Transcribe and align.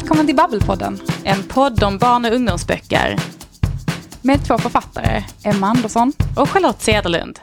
Välkommen 0.00 0.26
till 0.26 0.36
Babbelpodden, 0.36 1.00
en 1.24 1.42
podd 1.42 1.82
om 1.82 1.98
barn 1.98 2.24
och 2.24 2.32
ungdomsböcker. 2.32 3.16
Med 4.22 4.46
två 4.46 4.58
författare, 4.58 5.22
Emma 5.44 5.66
Andersson 5.66 6.12
och 6.36 6.48
Charlotte 6.48 6.82
Cederlund. 6.82 7.38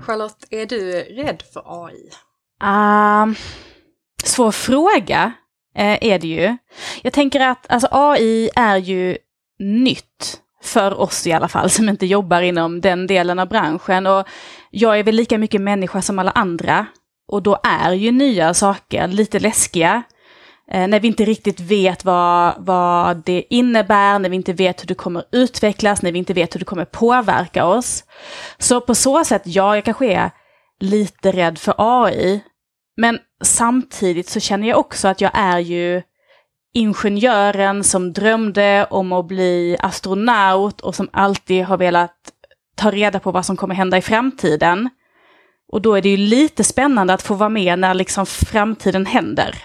Charlotte, 0.00 0.46
är 0.50 0.66
du 0.66 0.92
rädd 0.92 1.42
för 1.52 1.62
AI? 1.66 2.10
Uh, 2.62 3.36
svår 4.24 4.52
fråga 4.52 5.32
uh, 5.78 6.04
är 6.04 6.18
det 6.18 6.28
ju. 6.28 6.56
Jag 7.02 7.12
tänker 7.12 7.40
att 7.40 7.66
alltså, 7.68 7.88
AI 7.90 8.50
är 8.56 8.76
ju 8.76 9.18
nytt 9.58 10.42
för 10.68 11.00
oss 11.00 11.26
i 11.26 11.32
alla 11.32 11.48
fall, 11.48 11.70
som 11.70 11.88
inte 11.88 12.06
jobbar 12.06 12.42
inom 12.42 12.80
den 12.80 13.06
delen 13.06 13.38
av 13.38 13.48
branschen. 13.48 14.06
Och 14.06 14.26
jag 14.70 14.98
är 14.98 15.02
väl 15.02 15.14
lika 15.14 15.38
mycket 15.38 15.60
människa 15.60 16.02
som 16.02 16.18
alla 16.18 16.30
andra. 16.30 16.86
Och 17.28 17.42
då 17.42 17.58
är 17.62 17.92
ju 17.92 18.12
nya 18.12 18.54
saker 18.54 19.08
lite 19.08 19.38
läskiga. 19.38 20.02
Eh, 20.70 20.88
när 20.88 21.00
vi 21.00 21.08
inte 21.08 21.24
riktigt 21.24 21.60
vet 21.60 22.04
vad, 22.04 22.54
vad 22.58 23.16
det 23.24 23.44
innebär, 23.50 24.18
när 24.18 24.28
vi 24.28 24.36
inte 24.36 24.52
vet 24.52 24.82
hur 24.82 24.86
det 24.86 24.94
kommer 24.94 25.24
utvecklas, 25.32 26.02
när 26.02 26.12
vi 26.12 26.18
inte 26.18 26.34
vet 26.34 26.54
hur 26.54 26.58
det 26.58 26.64
kommer 26.64 26.84
påverka 26.84 27.64
oss. 27.64 28.04
Så 28.58 28.80
på 28.80 28.94
så 28.94 29.24
sätt, 29.24 29.42
ja, 29.44 29.74
jag 29.74 29.84
kanske 29.84 30.12
är 30.12 30.30
lite 30.80 31.32
rädd 31.32 31.58
för 31.58 31.74
AI. 31.78 32.40
Men 32.96 33.18
samtidigt 33.42 34.28
så 34.28 34.40
känner 34.40 34.68
jag 34.68 34.78
också 34.78 35.08
att 35.08 35.20
jag 35.20 35.30
är 35.34 35.58
ju 35.58 36.02
ingenjören 36.76 37.84
som 37.84 38.12
drömde 38.12 38.86
om 38.90 39.12
att 39.12 39.26
bli 39.26 39.76
astronaut 39.80 40.80
och 40.80 40.94
som 40.94 41.08
alltid 41.12 41.64
har 41.64 41.76
velat 41.76 42.14
ta 42.76 42.90
reda 42.90 43.20
på 43.20 43.30
vad 43.30 43.46
som 43.46 43.56
kommer 43.56 43.74
hända 43.74 43.98
i 43.98 44.02
framtiden. 44.02 44.90
Och 45.72 45.82
då 45.82 45.94
är 45.94 46.02
det 46.02 46.08
ju 46.08 46.16
lite 46.16 46.64
spännande 46.64 47.14
att 47.14 47.22
få 47.22 47.34
vara 47.34 47.48
med 47.48 47.78
när 47.78 47.94
liksom 47.94 48.26
framtiden 48.26 49.06
händer. 49.06 49.62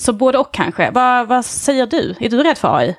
Så 0.00 0.12
både 0.12 0.38
och 0.38 0.54
kanske. 0.54 0.90
Vad, 0.90 1.28
vad 1.28 1.44
säger 1.44 1.86
du? 1.86 2.14
Är 2.20 2.28
du 2.28 2.42
rädd 2.42 2.58
för 2.58 2.76
AI? 2.76 2.96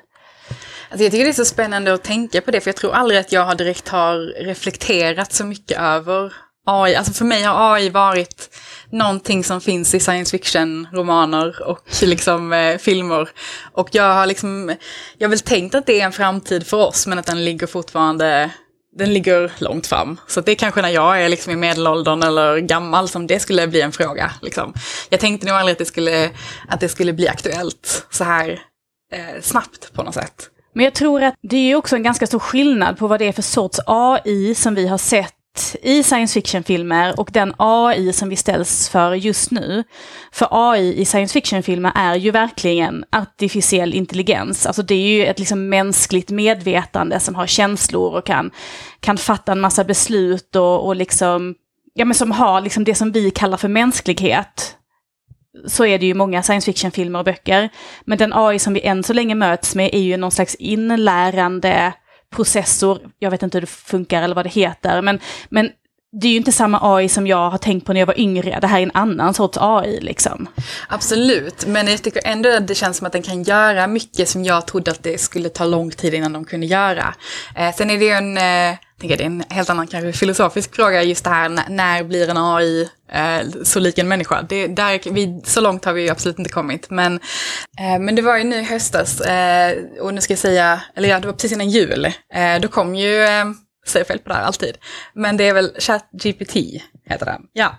Alltså 0.88 1.04
jag 1.04 1.12
tycker 1.12 1.24
det 1.24 1.30
är 1.30 1.32
så 1.32 1.44
spännande 1.44 1.94
att 1.94 2.04
tänka 2.04 2.40
på 2.40 2.50
det, 2.50 2.60
för 2.60 2.68
jag 2.68 2.76
tror 2.76 2.94
aldrig 2.94 3.20
att 3.20 3.32
jag 3.32 3.44
har 3.44 3.54
direkt 3.54 3.88
har 3.88 4.44
reflekterat 4.44 5.32
så 5.32 5.44
mycket 5.44 5.78
över 5.78 6.32
AI. 6.66 6.94
Alltså 6.94 7.12
för 7.12 7.24
mig 7.24 7.42
har 7.42 7.74
AI 7.74 7.90
varit 7.90 8.56
någonting 8.94 9.44
som 9.44 9.60
finns 9.60 9.94
i 9.94 10.00
science 10.00 10.30
fiction-romaner 10.30 11.62
och 11.62 11.80
liksom 12.02 12.52
eh, 12.52 12.78
filmer. 12.78 13.28
Och 13.72 13.88
jag 13.92 14.14
har 14.14 14.26
liksom, 14.26 14.76
jag 15.18 15.26
har 15.26 15.30
väl 15.30 15.40
tänkt 15.40 15.74
att 15.74 15.86
det 15.86 16.00
är 16.00 16.04
en 16.04 16.12
framtid 16.12 16.66
för 16.66 16.76
oss, 16.76 17.06
men 17.06 17.18
att 17.18 17.26
den 17.26 17.44
ligger 17.44 17.66
fortfarande, 17.66 18.50
den 18.96 19.14
ligger 19.14 19.52
långt 19.58 19.86
fram. 19.86 20.20
Så 20.26 20.40
det 20.40 20.52
är 20.52 20.56
kanske 20.56 20.82
när 20.82 20.88
jag 20.88 21.22
är 21.22 21.28
liksom 21.28 21.52
i 21.52 21.56
medelåldern 21.56 22.22
eller 22.22 22.58
gammal 22.58 23.08
som 23.08 23.26
det 23.26 23.40
skulle 23.40 23.66
bli 23.66 23.80
en 23.80 23.92
fråga. 23.92 24.30
Liksom. 24.42 24.74
Jag 25.08 25.20
tänkte 25.20 25.46
nog 25.46 25.56
aldrig 25.56 25.72
att 25.72 25.78
det 25.78 25.84
skulle, 25.84 26.30
att 26.68 26.80
det 26.80 26.88
skulle 26.88 27.12
bli 27.12 27.28
aktuellt 27.28 28.06
så 28.10 28.24
här 28.24 28.60
eh, 29.12 29.40
snabbt 29.40 29.92
på 29.92 30.02
något 30.02 30.14
sätt. 30.14 30.50
Men 30.74 30.84
jag 30.84 30.94
tror 30.94 31.22
att 31.22 31.34
det 31.42 31.56
är 31.56 31.74
också 31.74 31.96
en 31.96 32.02
ganska 32.02 32.26
stor 32.26 32.38
skillnad 32.38 32.98
på 32.98 33.06
vad 33.06 33.18
det 33.18 33.28
är 33.28 33.32
för 33.32 33.42
sorts 33.42 33.80
AI 33.86 34.54
som 34.54 34.74
vi 34.74 34.86
har 34.88 34.98
sett 34.98 35.34
i 35.82 36.02
science 36.02 36.34
fiction-filmer 36.34 37.20
och 37.20 37.30
den 37.32 37.54
AI 37.56 38.12
som 38.12 38.28
vi 38.28 38.36
ställs 38.36 38.88
för 38.88 39.14
just 39.14 39.50
nu. 39.50 39.84
För 40.32 40.48
AI 40.50 41.00
i 41.00 41.04
science 41.04 41.32
fiction-filmer 41.32 41.92
är 41.94 42.14
ju 42.14 42.30
verkligen 42.30 43.04
artificiell 43.12 43.94
intelligens. 43.94 44.66
Alltså 44.66 44.82
det 44.82 44.94
är 44.94 45.08
ju 45.08 45.26
ett 45.26 45.38
liksom 45.38 45.68
mänskligt 45.68 46.30
medvetande 46.30 47.20
som 47.20 47.34
har 47.34 47.46
känslor 47.46 48.14
och 48.14 48.26
kan, 48.26 48.50
kan 49.00 49.18
fatta 49.18 49.52
en 49.52 49.60
massa 49.60 49.84
beslut 49.84 50.56
och, 50.56 50.86
och 50.86 50.96
liksom, 50.96 51.54
ja 51.94 52.04
men 52.04 52.14
som 52.14 52.30
har 52.30 52.60
liksom 52.60 52.84
det 52.84 52.94
som 52.94 53.12
vi 53.12 53.30
kallar 53.30 53.56
för 53.56 53.68
mänsklighet. 53.68 54.76
Så 55.66 55.86
är 55.86 55.98
det 55.98 56.06
ju 56.06 56.14
många 56.14 56.42
science 56.42 56.64
fiction-filmer 56.66 57.18
och 57.18 57.24
böcker. 57.24 57.68
Men 58.04 58.18
den 58.18 58.32
AI 58.32 58.58
som 58.58 58.74
vi 58.74 58.80
än 58.80 59.02
så 59.02 59.12
länge 59.12 59.34
möts 59.34 59.74
med 59.74 59.90
är 59.94 60.00
ju 60.00 60.16
någon 60.16 60.30
slags 60.30 60.54
inlärande 60.54 61.92
processor, 62.34 62.98
jag 63.18 63.30
vet 63.30 63.42
inte 63.42 63.56
hur 63.56 63.60
det 63.60 63.66
funkar 63.66 64.22
eller 64.22 64.34
vad 64.34 64.44
det 64.44 64.50
heter, 64.50 65.02
men, 65.02 65.20
men 65.48 65.70
det 66.20 66.26
är 66.26 66.30
ju 66.30 66.36
inte 66.36 66.52
samma 66.52 66.78
AI 66.82 67.08
som 67.08 67.26
jag 67.26 67.50
har 67.50 67.58
tänkt 67.58 67.86
på 67.86 67.92
när 67.92 68.00
jag 68.00 68.06
var 68.06 68.20
yngre. 68.20 68.58
Det 68.60 68.66
här 68.66 68.78
är 68.78 68.82
en 68.82 68.90
annan 68.94 69.34
sorts 69.34 69.58
AI 69.60 70.00
liksom. 70.00 70.48
Absolut, 70.88 71.66
men 71.66 71.86
jag 71.86 72.02
tycker 72.02 72.22
ändå 72.24 72.56
att 72.56 72.68
det 72.68 72.74
känns 72.74 72.96
som 72.96 73.06
att 73.06 73.12
den 73.12 73.22
kan 73.22 73.42
göra 73.42 73.86
mycket 73.86 74.28
som 74.28 74.44
jag 74.44 74.66
trodde 74.66 74.90
att 74.90 75.02
det 75.02 75.20
skulle 75.20 75.48
ta 75.48 75.64
lång 75.64 75.90
tid 75.90 76.14
innan 76.14 76.32
de 76.32 76.44
kunde 76.44 76.66
göra. 76.66 77.14
Eh, 77.56 77.74
sen 77.74 77.90
är 77.90 77.98
det 77.98 78.04
ju 78.04 78.10
en, 78.10 78.38
eh, 78.38 78.78
tänker 79.00 79.16
det 79.16 79.22
är 79.22 79.26
en 79.26 79.44
helt 79.50 79.70
annan 79.70 79.86
kanske 79.86 80.12
filosofisk 80.12 80.74
fråga 80.74 81.02
just 81.02 81.24
det 81.24 81.30
här 81.30 81.48
när, 81.48 81.68
när 81.68 82.04
blir 82.04 82.28
en 82.28 82.36
AI 82.36 82.88
eh, 83.12 83.62
så 83.62 83.80
lik 83.80 83.98
en 83.98 84.08
människa? 84.08 84.42
Det, 84.42 84.66
där, 84.66 85.10
vi, 85.10 85.40
så 85.44 85.60
långt 85.60 85.84
har 85.84 85.92
vi 85.92 86.10
absolut 86.10 86.38
inte 86.38 86.50
kommit. 86.50 86.90
Men, 86.90 87.14
eh, 87.78 87.98
men 88.00 88.14
det 88.14 88.22
var 88.22 88.36
ju 88.36 88.44
nu 88.44 88.56
i 88.56 88.62
höstas, 88.62 89.20
eh, 89.20 89.76
och 90.00 90.14
nu 90.14 90.20
ska 90.20 90.32
jag 90.32 90.38
säga, 90.38 90.80
eller 90.96 91.08
ja, 91.08 91.20
det 91.20 91.26
var 91.26 91.34
precis 91.34 91.52
innan 91.52 91.70
jul, 91.70 92.04
eh, 92.34 92.60
då 92.60 92.68
kom 92.68 92.94
ju 92.94 93.22
eh, 93.22 93.44
säger 93.86 94.04
fel 94.04 94.18
på 94.18 94.28
det 94.28 94.34
här 94.34 94.42
alltid. 94.42 94.76
Men 95.14 95.36
det 95.36 95.48
är 95.48 95.54
väl 95.54 95.76
ChatGPT, 95.78 96.56
heter 97.06 97.26
den. 97.26 97.42
Ja. 97.52 97.78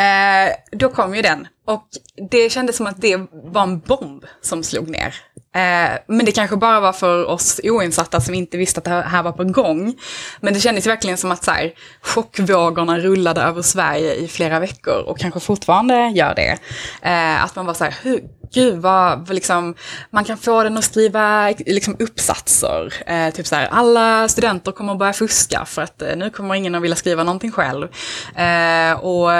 Eh, 0.00 0.52
då 0.72 0.88
kom 0.88 1.14
ju 1.14 1.22
den. 1.22 1.48
Och 1.66 1.88
det 2.30 2.50
kändes 2.52 2.76
som 2.76 2.86
att 2.86 3.00
det 3.00 3.16
var 3.32 3.62
en 3.62 3.78
bomb 3.78 4.24
som 4.40 4.62
slog 4.62 4.90
ner. 4.90 5.14
Eh, 5.56 5.98
men 6.06 6.26
det 6.26 6.32
kanske 6.32 6.56
bara 6.56 6.80
var 6.80 6.92
för 6.92 7.24
oss 7.24 7.60
oinsatta 7.64 8.20
som 8.20 8.34
inte 8.34 8.56
visste 8.56 8.78
att 8.78 8.84
det 8.84 8.90
här 8.90 9.22
var 9.22 9.32
på 9.32 9.44
gång. 9.44 9.94
Men 10.40 10.54
det 10.54 10.60
kändes 10.60 10.86
verkligen 10.86 11.16
som 11.16 11.32
att 11.32 11.44
så 11.44 11.50
här, 11.50 11.72
chockvågorna 12.02 12.98
rullade 12.98 13.40
över 13.40 13.62
Sverige 13.62 14.14
i 14.14 14.28
flera 14.28 14.60
veckor 14.60 15.04
och 15.06 15.18
kanske 15.18 15.40
fortfarande 15.40 16.08
gör 16.08 16.34
det. 16.34 16.58
Eh, 17.02 17.44
att 17.44 17.56
man 17.56 17.66
var 17.66 17.74
så 17.74 17.84
här, 17.84 17.94
hur, 18.02 18.24
gud 18.52 18.78
vad, 18.78 19.28
liksom, 19.34 19.74
man 20.10 20.24
kan 20.24 20.38
få 20.38 20.62
den 20.62 20.78
att 20.78 20.84
skriva 20.84 21.50
liksom, 21.50 21.96
uppsatser. 21.98 22.92
Eh, 23.06 23.30
typ 23.34 23.46
så 23.46 23.54
här, 23.54 23.68
alla 23.70 24.28
studenter 24.28 24.72
kommer 24.72 24.92
att 24.92 24.98
börja 24.98 25.12
fuska 25.12 25.64
för 25.64 25.82
att 25.82 26.02
eh, 26.02 26.16
nu 26.16 26.30
kommer 26.30 26.54
ingen 26.54 26.74
att 26.74 26.82
vilja 26.82 26.96
skriva 26.96 27.24
någonting 27.24 27.52
själv. 27.52 27.88
Eh, 28.36 28.92
och 29.00 29.30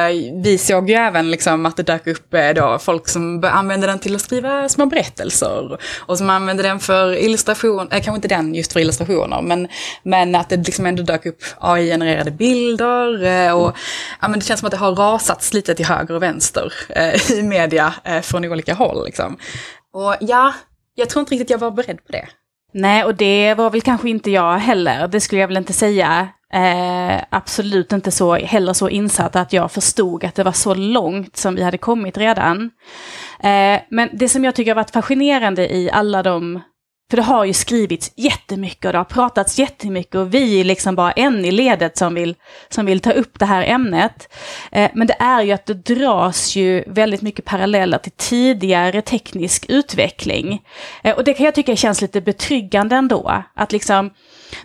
vi 0.45 0.59
såg 0.59 0.91
ju 0.91 0.97
även 0.97 1.31
liksom, 1.31 1.67
att 1.67 1.77
det 1.77 1.83
dök 1.83 2.07
upp 2.07 2.35
eh, 2.35 2.51
då, 2.51 2.79
folk 2.79 3.09
som 3.09 3.45
använde 3.45 3.87
den 3.87 3.99
till 3.99 4.15
att 4.15 4.21
skriva 4.21 4.69
små 4.69 4.87
berättelser. 4.87 5.79
Och 5.99 6.19
som 6.19 6.31
använde 6.31 6.63
den 6.63 6.81
för 6.81 7.17
illustration, 7.17 7.81
eh, 7.81 8.03
kanske 8.03 8.15
inte 8.15 8.29
den 8.29 8.55
just 8.55 8.73
för 8.73 8.81
illustrationer, 8.81 9.43
men, 9.43 9.69
men 10.03 10.35
att 10.35 10.49
det 10.49 10.57
liksom 10.57 10.87
ändå 10.87 11.03
dök 11.03 11.27
upp 11.27 11.43
AI-genererade 11.59 12.31
bilder. 12.31 13.25
Eh, 13.25 13.53
och 13.53 13.77
ja, 14.21 14.29
men 14.29 14.39
det 14.39 14.45
känns 14.45 14.61
som 14.61 14.67
att 14.67 14.71
det 14.71 14.77
har 14.77 14.95
rasats 14.95 15.55
lite 15.55 15.75
till 15.75 15.87
höger 15.87 16.15
och 16.15 16.23
vänster 16.23 16.73
eh, 16.89 17.33
i 17.33 17.43
media 17.43 17.95
eh, 18.05 18.21
från 18.21 18.45
olika 18.45 18.75
håll 18.75 18.96
roll. 18.97 19.07
Liksom. 19.07 19.37
Och 19.93 20.15
ja, 20.21 20.55
jag 20.95 21.11
tror 21.11 21.21
inte 21.21 21.35
riktigt 21.35 21.51
jag 21.51 21.59
var 21.59 21.71
beredd 21.71 22.05
på 22.07 22.13
det. 22.13 22.29
Nej, 22.73 23.05
och 23.05 23.15
det 23.15 23.55
var 23.55 23.71
väl 23.71 23.81
kanske 23.81 24.11
inte 24.11 24.31
jag 24.31 24.59
heller. 24.59 25.09
Det 25.09 25.21
skulle 25.21 25.41
jag 25.41 25.49
väl 25.49 25.57
inte 25.57 25.73
säga. 25.73 26.29
Eh, 26.53 27.23
absolut 27.31 27.93
inte 27.93 28.11
så, 28.11 28.35
heller 28.35 28.73
så 28.73 28.89
insatt 28.89 29.37
att 29.37 29.53
jag 29.53 29.73
förstod 29.73 30.25
att 30.25 30.35
det 30.35 30.45
var 30.45 30.53
så 30.53 30.75
långt 30.75 31.37
som 31.37 31.55
vi 31.55 31.63
hade 31.63 31.79
kommit 31.79 32.19
redan. 32.19 32.71
Eh, 33.41 33.81
men 33.91 34.09
det 34.13 34.29
som 34.29 34.45
jag 34.45 34.55
tycker 34.55 34.71
har 34.71 34.77
varit 34.77 34.91
fascinerande 34.91 35.75
i 35.75 35.91
alla 35.91 36.23
de 36.23 36.61
för 37.11 37.17
det 37.17 37.23
har 37.23 37.45
ju 37.45 37.53
skrivits 37.53 38.13
jättemycket 38.17 38.85
och 38.85 38.93
det 38.93 38.99
har 38.99 39.05
pratats 39.05 39.59
jättemycket 39.59 40.15
och 40.15 40.35
vi 40.35 40.61
är 40.61 40.65
liksom 40.65 40.95
bara 40.95 41.13
en 41.13 41.45
i 41.45 41.51
ledet 41.51 41.99
som 41.99 42.15
vill, 42.15 42.35
som 42.69 42.87
vill 42.87 43.01
ta 43.01 43.13
upp 43.13 43.39
det 43.39 43.47
här 43.47 43.63
ämnet. 43.63 44.33
Eh, 44.73 44.91
men 44.95 45.07
det 45.07 45.17
är 45.19 45.43
ju 45.43 45.53
att 45.53 45.67
det 45.67 45.75
dras 45.75 46.57
ju 46.57 46.85
väldigt 46.87 47.23
mycket 47.23 47.45
paralleller 47.45 47.99
till 47.99 48.13
tidigare 48.17 49.03
teknisk 49.03 49.67
utveckling. 49.69 50.63
Eh, 51.03 51.17
och 51.17 51.25
det 51.25 51.35
kan 51.35 51.45
jag 51.45 51.55
tycka 51.55 51.77
känns 51.77 52.01
lite 52.01 52.21
betryggande 52.21 52.97
ändå. 52.97 53.43
Att 53.55 53.73
liksom 53.73 54.11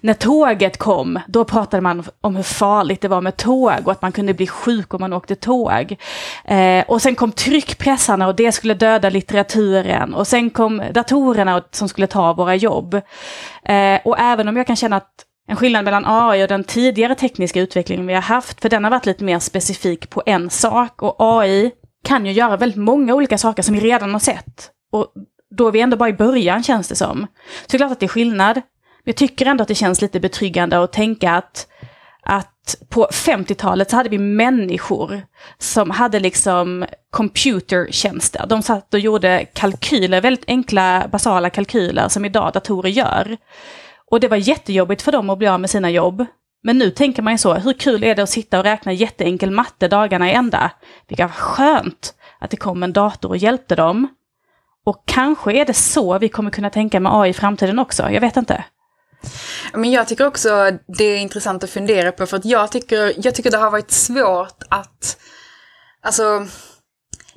när 0.02 0.14
tåget 0.14 0.78
kom, 0.78 1.20
då 1.28 1.46
pratade 1.46 1.82
man 1.82 2.04
om 2.22 2.36
hur 2.36 2.44
farligt 2.44 3.02
det 3.02 3.08
var 3.08 3.22
med 3.22 3.38
tåg 3.38 3.80
och 3.86 3.92
att 3.92 4.02
man 4.02 4.12
kunde 4.12 4.34
bli 4.34 4.48
sjuk 4.48 4.94
om 4.94 5.02
man 5.02 5.14
åkte 5.14 5.36
tåg. 5.36 5.96
Eh, 6.46 6.84
och 6.88 7.02
sen 7.02 7.16
kom 7.16 7.32
tryckpressarna 7.32 8.28
och 8.28 8.36
det 8.36 8.52
skulle 8.52 8.74
döda 8.74 9.10
litteraturen. 9.10 10.14
Och 10.14 10.28
sen 10.28 10.50
kom 10.50 10.82
datorerna 10.94 11.64
som 11.72 11.90
skulle 11.90 12.08
ta 12.08 12.34
våra 12.34 12.56
jobb. 12.56 12.94
Eh, 13.66 14.00
och 14.06 14.20
även 14.20 14.48
om 14.48 14.58
jag 14.58 14.68
kan 14.68 14.76
känna 14.76 14.96
att 14.96 15.26
en 15.48 15.56
skillnad 15.56 15.86
mellan 15.86 16.04
AI 16.06 16.44
och 16.44 16.48
den 16.48 16.64
tidigare 16.64 17.16
tekniska 17.16 17.62
utvecklingen 17.62 18.08
vi 18.08 18.14
har 18.14 18.22
haft, 18.22 18.62
för 18.62 18.70
den 18.70 18.84
har 18.84 18.92
varit 18.92 19.06
lite 19.06 19.24
mer 19.24 19.40
specifik 19.40 20.10
på 20.10 20.24
en 20.26 20.50
sak. 20.50 21.02
Och 21.02 21.16
AI 21.20 21.72
kan 22.04 22.26
ju 22.26 22.32
göra 22.32 22.58
väldigt 22.58 22.80
många 22.80 23.16
olika 23.16 23.38
saker 23.38 23.64
som 23.64 23.74
vi 23.74 23.80
redan 23.80 24.14
har 24.14 24.20
sett. 24.20 24.72
Och 24.92 25.14
då 25.58 25.68
är 25.68 25.72
vi 25.72 25.82
ändå 25.82 25.98
bara 25.98 26.10
i 26.10 26.14
början 26.14 26.64
känns 26.64 26.88
det 26.88 26.96
som. 26.96 27.28
Så 27.62 27.68
det 27.68 27.76
är 27.76 27.78
klart 27.78 27.92
att 27.92 28.00
det 28.00 28.06
är 28.06 28.08
skillnad 28.08 28.62
jag 29.04 29.16
tycker 29.16 29.46
ändå 29.46 29.62
att 29.62 29.68
det 29.68 29.76
känns 29.76 30.02
lite 30.02 30.20
betryggande 30.20 30.84
att 30.84 30.94
tänka 30.94 31.32
att, 31.32 31.68
att 32.24 32.76
på 32.90 33.08
50-talet 33.12 33.90
så 33.90 33.96
hade 33.96 34.10
vi 34.10 34.18
människor 34.18 35.22
som 35.58 35.90
hade 35.90 36.20
liksom 36.20 36.86
computertjänster. 37.12 38.46
De 38.48 38.62
satt 38.62 38.94
och 38.94 39.00
gjorde 39.00 39.46
kalkyler, 39.54 40.22
väldigt 40.22 40.46
enkla 40.48 41.08
basala 41.12 41.50
kalkyler 41.50 42.08
som 42.08 42.26
idag 42.26 42.54
datorer 42.54 42.90
gör. 42.90 43.38
Och 44.12 44.20
det 44.20 44.28
var 44.28 44.38
jättejobbigt 44.38 45.02
för 45.02 45.12
dem 45.12 45.30
att 45.30 45.38
bli 45.38 45.48
av 45.48 45.60
med 45.60 45.70
sina 45.70 45.90
jobb. 45.90 46.26
Men 46.64 46.78
nu 46.78 46.90
tänker 46.90 47.22
man 47.22 47.34
ju 47.34 47.38
så, 47.38 47.54
hur 47.54 47.74
kul 47.74 48.04
är 48.04 48.16
det 48.16 48.24
att 48.24 48.30
sitta 48.30 48.58
och 48.58 48.64
räkna 48.64 48.94
jätteenkel 48.94 49.52
matte 49.52 49.88
dagarna 49.88 50.32
i 50.32 50.34
ända? 50.34 50.72
Vilka 51.08 51.30
skönt 51.30 52.14
att 52.40 52.50
det 52.50 52.58
kom 52.58 52.84
en 52.84 52.94
dator 52.94 53.30
och 53.30 53.38
hjälpte 53.38 53.76
dem. 53.76 54.08
Och 54.86 55.04
kanske 55.06 55.54
är 55.54 55.66
det 55.66 55.74
så 55.74 56.20
vi 56.20 56.30
kommer 56.30 56.52
kunna 56.52 56.70
tänka 56.70 57.00
med 57.00 57.12
AI 57.16 57.30
i 57.30 57.34
framtiden 57.34 57.80
också, 57.80 58.10
jag 58.12 58.22
vet 58.22 58.38
inte. 58.38 58.64
Men 59.74 59.92
jag 59.92 60.08
tycker 60.08 60.28
också 60.28 60.72
det 60.88 61.04
är 61.04 61.18
intressant 61.18 61.64
att 61.64 61.70
fundera 61.70 62.12
på 62.12 62.26
för 62.26 62.38
att 62.38 62.46
jag 62.46 62.72
tycker, 62.72 63.14
jag 63.26 63.36
tycker 63.36 63.52
det 63.52 63.58
har 63.58 63.72
varit 63.72 63.92
svårt 63.92 64.64
att, 64.70 65.18
alltså, 66.02 66.48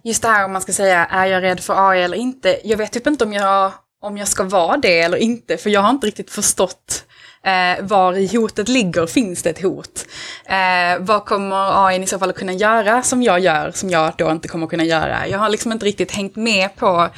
just 0.04 0.22
det 0.22 0.28
här 0.28 0.44
om 0.44 0.52
man 0.52 0.62
ska 0.62 0.72
säga, 0.72 1.04
är 1.04 1.26
jag 1.26 1.42
rädd 1.42 1.60
för 1.60 1.90
AI 1.90 2.02
eller 2.02 2.16
inte? 2.16 2.60
Jag 2.64 2.76
vet 2.76 2.92
typ 2.92 3.06
inte 3.06 3.24
om 3.24 3.32
jag, 3.32 3.72
om 4.02 4.18
jag 4.18 4.28
ska 4.28 4.42
vara 4.42 4.76
det 4.76 5.00
eller 5.00 5.18
inte, 5.18 5.56
för 5.56 5.70
jag 5.70 5.80
har 5.80 5.90
inte 5.90 6.06
riktigt 6.06 6.30
förstått 6.30 7.04
eh, 7.44 7.84
var 7.84 8.12
i 8.12 8.36
hotet 8.36 8.68
ligger. 8.68 9.06
Finns 9.06 9.42
det 9.42 9.50
ett 9.50 9.62
hot? 9.62 10.06
Eh, 10.46 10.98
vad 11.00 11.24
kommer 11.24 11.86
AI 11.86 12.02
i 12.02 12.06
så 12.06 12.18
fall 12.18 12.30
att 12.30 12.36
kunna 12.36 12.52
göra 12.52 13.02
som 13.02 13.22
jag 13.22 13.40
gör, 13.40 13.70
som 13.70 13.90
jag 13.90 14.12
då 14.18 14.30
inte 14.30 14.48
kommer 14.48 14.66
kunna 14.66 14.84
göra? 14.84 15.28
Jag 15.28 15.38
har 15.38 15.48
liksom 15.48 15.72
inte 15.72 15.86
riktigt 15.86 16.12
hängt 16.12 16.36
med 16.36 16.76
på 16.76 17.08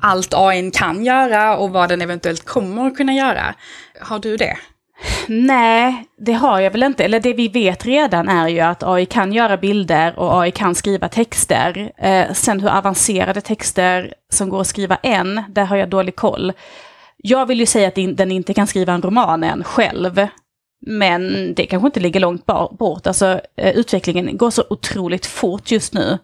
allt 0.00 0.34
AI 0.34 0.70
kan 0.70 1.04
göra 1.04 1.56
och 1.56 1.70
vad 1.70 1.88
den 1.88 2.02
eventuellt 2.02 2.44
kommer 2.44 2.86
att 2.86 2.96
kunna 2.96 3.12
göra. 3.12 3.54
Har 4.00 4.18
du 4.18 4.36
det? 4.36 4.56
Nej, 5.28 6.04
det 6.18 6.32
har 6.32 6.60
jag 6.60 6.70
väl 6.70 6.82
inte. 6.82 7.04
Eller 7.04 7.20
det 7.20 7.32
vi 7.32 7.48
vet 7.48 7.86
redan 7.86 8.28
är 8.28 8.48
ju 8.48 8.60
att 8.60 8.82
AI 8.82 9.06
kan 9.06 9.32
göra 9.32 9.56
bilder 9.56 10.18
och 10.18 10.42
AI 10.42 10.50
kan 10.50 10.74
skriva 10.74 11.08
texter. 11.08 11.92
Eh, 11.98 12.32
sen 12.32 12.60
hur 12.60 12.68
avancerade 12.68 13.40
texter 13.40 14.14
som 14.30 14.48
går 14.48 14.60
att 14.60 14.66
skriva 14.66 14.96
än, 14.96 15.42
där 15.48 15.64
har 15.64 15.76
jag 15.76 15.88
dålig 15.88 16.16
koll. 16.16 16.52
Jag 17.16 17.46
vill 17.46 17.60
ju 17.60 17.66
säga 17.66 17.88
att 17.88 17.94
den 17.94 18.32
inte 18.32 18.54
kan 18.54 18.66
skriva 18.66 18.92
en 18.92 19.02
roman 19.02 19.44
än 19.44 19.64
själv. 19.64 20.26
Men 20.86 21.54
det 21.54 21.66
kanske 21.66 21.86
inte 21.86 22.00
ligger 22.00 22.20
långt 22.20 22.46
bort. 22.78 23.06
Alltså, 23.06 23.40
eh, 23.56 23.76
utvecklingen 23.76 24.36
går 24.36 24.50
så 24.50 24.64
otroligt 24.70 25.26
fort 25.26 25.70
just 25.70 25.94
nu. 25.94 26.18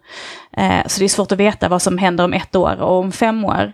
Eh, 0.57 0.87
så 0.87 0.99
det 0.99 1.05
är 1.05 1.09
svårt 1.09 1.31
att 1.31 1.37
veta 1.37 1.69
vad 1.69 1.81
som 1.81 1.97
händer 1.97 2.23
om 2.23 2.33
ett 2.33 2.55
år 2.55 2.81
och 2.81 2.97
om 2.97 3.11
fem 3.11 3.45
år. 3.45 3.73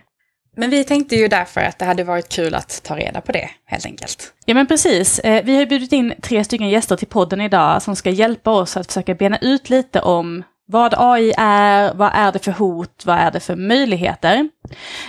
Men 0.56 0.70
vi 0.70 0.84
tänkte 0.84 1.16
ju 1.16 1.28
därför 1.28 1.60
att 1.60 1.78
det 1.78 1.84
hade 1.84 2.04
varit 2.04 2.28
kul 2.28 2.54
att 2.54 2.82
ta 2.84 2.96
reda 2.96 3.20
på 3.20 3.32
det, 3.32 3.50
helt 3.66 3.86
enkelt. 3.86 4.32
Ja 4.44 4.54
men 4.54 4.66
precis. 4.66 5.18
Eh, 5.18 5.44
vi 5.44 5.56
har 5.56 5.66
bjudit 5.66 5.92
in 5.92 6.14
tre 6.22 6.44
stycken 6.44 6.68
gäster 6.68 6.96
till 6.96 7.08
podden 7.08 7.40
idag 7.40 7.82
som 7.82 7.96
ska 7.96 8.10
hjälpa 8.10 8.50
oss 8.50 8.76
att 8.76 8.86
försöka 8.86 9.14
bena 9.14 9.38
ut 9.38 9.70
lite 9.70 10.00
om 10.00 10.42
vad 10.66 10.94
AI 10.96 11.32
är, 11.36 11.94
vad 11.94 12.10
är 12.14 12.32
det 12.32 12.38
för 12.38 12.52
hot, 12.52 13.02
vad 13.06 13.18
är 13.18 13.30
det 13.30 13.40
för 13.40 13.56
möjligheter? 13.56 14.48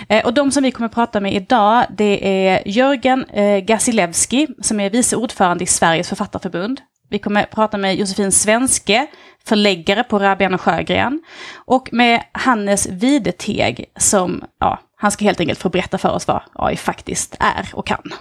Eh, 0.08 0.26
och 0.26 0.34
de 0.34 0.50
som 0.50 0.62
vi 0.62 0.70
kommer 0.70 0.86
att 0.86 0.94
prata 0.94 1.20
med 1.20 1.34
idag, 1.34 1.84
det 1.90 2.46
är 2.48 2.62
Jörgen 2.66 3.24
eh, 3.24 3.58
Gasilewski, 3.58 4.46
som 4.62 4.80
är 4.80 4.90
vice 4.90 5.16
ordförande 5.16 5.64
i 5.64 5.66
Sveriges 5.66 6.08
författarförbund. 6.08 6.80
Vi 7.10 7.18
kommer 7.18 7.42
att 7.42 7.50
prata 7.50 7.78
med 7.78 7.96
Josefin 7.96 8.32
Svenske, 8.32 9.06
förläggare 9.44 10.04
på 10.04 10.18
Rabian 10.18 10.54
och 10.54 10.60
Sjögren. 10.60 11.22
Och 11.54 11.88
med 11.92 12.22
Hannes 12.32 12.86
Videteg, 12.86 13.84
som, 13.96 14.44
ja, 14.60 14.78
han 14.96 15.10
ska 15.10 15.24
helt 15.24 15.40
enkelt 15.40 15.58
få 15.58 15.68
berätta 15.68 15.98
för 15.98 16.10
oss 16.10 16.26
vad 16.26 16.42
AI 16.52 16.76
faktiskt 16.76 17.36
är 17.40 17.68
och 17.72 17.86
kan. 17.86 18.12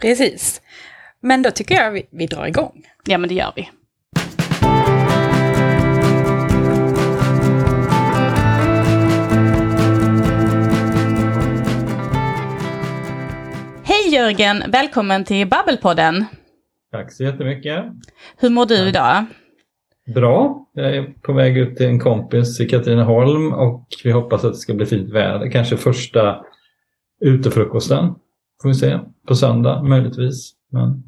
Precis. 0.00 0.60
Men 1.20 1.42
då 1.42 1.50
tycker 1.50 1.74
jag 1.74 1.90
vi, 1.90 2.08
vi 2.12 2.26
drar 2.26 2.46
igång. 2.46 2.82
Ja, 3.04 3.18
men 3.18 3.28
det 3.28 3.34
gör 3.34 3.52
vi. 3.56 3.70
Hej 14.06 14.14
Jörgen, 14.14 14.62
välkommen 14.68 15.24
till 15.24 15.48
Babbelpodden. 15.48 16.24
Tack 16.92 17.12
så 17.12 17.24
jättemycket. 17.24 17.84
Hur 18.36 18.50
mår 18.50 18.66
du 18.66 18.88
idag? 18.88 19.24
Bra. 20.14 20.66
Jag 20.72 20.96
är 20.96 21.14
på 21.22 21.32
väg 21.32 21.58
ut 21.58 21.76
till 21.76 21.86
en 21.86 22.00
kompis 22.00 22.60
i 22.60 22.68
Katrineholm 22.68 23.52
och 23.52 23.88
vi 24.04 24.10
hoppas 24.10 24.44
att 24.44 24.52
det 24.52 24.58
ska 24.58 24.74
bli 24.74 24.86
fint 24.86 25.10
väder. 25.10 25.50
Kanske 25.50 25.76
första 25.76 26.44
utefrukosten. 27.20 28.14
Får 28.62 28.68
vi 28.68 28.74
se. 28.74 28.98
På 29.28 29.34
söndag 29.34 29.82
möjligtvis. 29.82 30.52
Men. 30.70 31.02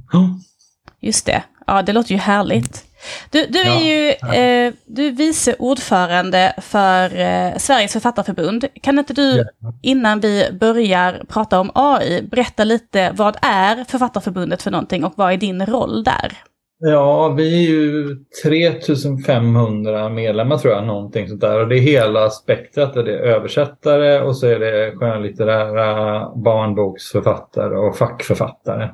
Just 1.01 1.27
det. 1.27 1.43
Ja, 1.69 1.83
det 1.83 1.93
låter 1.93 2.13
ju 2.13 2.17
härligt. 2.17 2.85
Du, 3.31 3.47
du 3.47 3.59
är 3.59 3.81
ju 3.81 4.09
eh, 4.11 4.75
du 4.87 5.07
är 5.07 5.11
vice 5.11 5.55
ordförande 5.59 6.53
för 6.63 7.05
eh, 7.19 7.57
Sveriges 7.57 7.93
författarförbund. 7.93 8.65
Kan 8.83 8.99
inte 8.99 9.13
du, 9.15 9.45
innan 9.83 10.21
vi 10.21 10.49
börjar 10.61 11.23
prata 11.29 11.61
om 11.61 11.71
AI, 11.75 12.23
berätta 12.23 12.65
lite 12.65 13.13
vad 13.17 13.37
är 13.43 13.85
Författarförbundet 13.85 14.63
för 14.63 14.71
någonting 14.71 15.05
och 15.05 15.13
vad 15.17 15.33
är 15.33 15.37
din 15.37 15.67
roll 15.67 16.05
där? 16.05 16.33
Ja, 16.81 17.29
vi 17.29 17.67
är 17.67 17.71
ju 17.71 18.17
3500 18.45 20.09
medlemmar 20.09 20.59
tror 20.59 20.75
jag, 20.75 20.87
någonting 20.87 21.29
sånt 21.29 21.41
där. 21.41 21.61
Och 21.61 21.69
det 21.69 21.77
är 21.77 21.81
hela 21.81 22.31
spektrat. 22.31 22.95
Det 22.95 23.01
är 23.01 23.19
översättare 23.19 24.21
och 24.21 24.37
så 24.37 24.47
är 24.47 24.59
det 24.59 24.93
skönlitterära 24.97 26.21
barnboksförfattare 26.37 27.79
och 27.79 27.97
fackförfattare. 27.97 28.91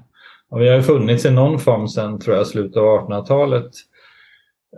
Och 0.50 0.60
vi 0.60 0.68
har 0.68 0.76
ju 0.76 0.82
funnits 0.82 1.26
i 1.26 1.30
någon 1.30 1.58
form 1.58 1.88
sedan, 1.88 2.18
tror 2.18 2.36
jag, 2.36 2.46
slutet 2.46 2.76
av 2.76 3.08
1800-talet. 3.08 3.70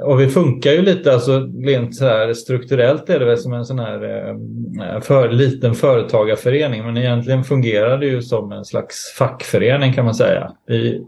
Och 0.04 0.20
vi 0.20 0.28
funkar 0.28 0.70
ju 0.70 0.82
lite, 0.82 1.12
alltså 1.12 1.48
rent 1.66 1.96
så 1.96 2.04
här 2.04 2.32
strukturellt 2.32 3.10
är 3.10 3.18
det 3.18 3.24
väl 3.24 3.38
som 3.38 3.52
en 3.52 3.64
sån 3.64 3.78
här 3.78 4.28
eh, 4.28 5.00
för, 5.00 5.28
liten 5.28 5.74
företagarförening. 5.74 6.84
Men 6.84 6.96
egentligen 6.96 7.44
fungerar 7.44 7.98
det 7.98 8.06
ju 8.06 8.22
som 8.22 8.52
en 8.52 8.64
slags 8.64 9.14
fackförening 9.18 9.92
kan 9.92 10.04
man 10.04 10.14
säga. 10.14 10.52
Vi, 10.66 11.02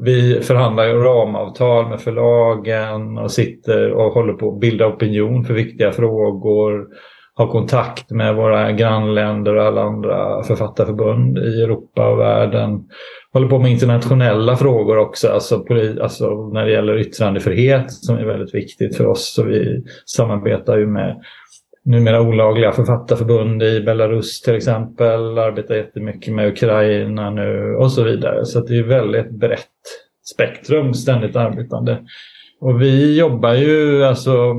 vi 0.00 0.40
förhandlar 0.40 0.84
ju 0.84 0.94
ramavtal 0.94 1.88
med 1.88 2.00
förlagen 2.00 3.18
och 3.18 3.30
sitter 3.30 3.90
och 3.90 4.12
håller 4.12 4.32
på 4.32 4.52
att 4.52 4.60
bilda 4.60 4.86
opinion 4.86 5.44
för 5.44 5.54
viktiga 5.54 5.92
frågor. 5.92 6.86
Har 7.34 7.46
kontakt 7.46 8.10
med 8.10 8.34
våra 8.34 8.72
grannländer 8.72 9.56
och 9.56 9.64
alla 9.64 9.82
andra 9.82 10.42
författarförbund 10.42 11.38
i 11.38 11.62
Europa 11.62 12.08
och 12.08 12.18
världen 12.18 12.84
håller 13.34 13.48
på 13.48 13.58
med 13.58 13.70
internationella 13.70 14.56
frågor 14.56 14.98
också, 14.98 15.28
alltså, 15.28 15.64
alltså 16.00 16.48
när 16.52 16.64
det 16.64 16.72
gäller 16.72 16.98
yttrandefrihet 16.98 17.92
som 17.92 18.16
är 18.16 18.24
väldigt 18.24 18.54
viktigt 18.54 18.96
för 18.96 19.06
oss. 19.06 19.34
Så 19.34 19.42
vi 19.42 19.84
samarbetar 20.04 20.78
ju 20.78 20.86
med 20.86 21.22
numera 21.84 22.22
olagliga 22.22 22.72
författarförbund 22.72 23.62
i 23.62 23.80
Belarus 23.80 24.40
till 24.40 24.54
exempel, 24.54 25.38
arbetar 25.38 25.74
jättemycket 25.74 26.34
med 26.34 26.48
Ukraina 26.48 27.30
nu 27.30 27.74
och 27.74 27.92
så 27.92 28.02
vidare. 28.02 28.44
Så 28.44 28.60
det 28.60 28.78
är 28.78 28.82
väldigt 28.82 29.30
brett 29.30 29.68
spektrum, 30.34 30.94
ständigt 30.94 31.36
arbetande. 31.36 31.98
Och 32.60 32.82
vi 32.82 33.18
jobbar 33.18 33.54
ju 33.54 34.04
alltså 34.04 34.54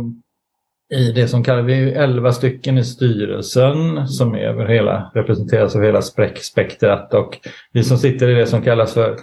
i 0.90 1.12
det 1.12 1.28
som 1.28 1.44
kallar 1.44 1.62
vi 1.62 1.92
11 1.92 2.32
stycken 2.32 2.78
i 2.78 2.84
styrelsen 2.84 4.08
som 4.08 4.36
är 4.36 4.40
över 4.40 4.66
hela, 4.66 5.12
representeras 5.14 5.76
av 5.76 5.84
hela 5.84 6.02
spektrat 6.02 7.14
och 7.14 7.38
vi 7.72 7.84
som 7.84 7.98
sitter 7.98 8.30
i 8.30 8.34
det 8.34 8.46
som 8.46 8.62
kallas 8.62 8.94
för 8.94 9.16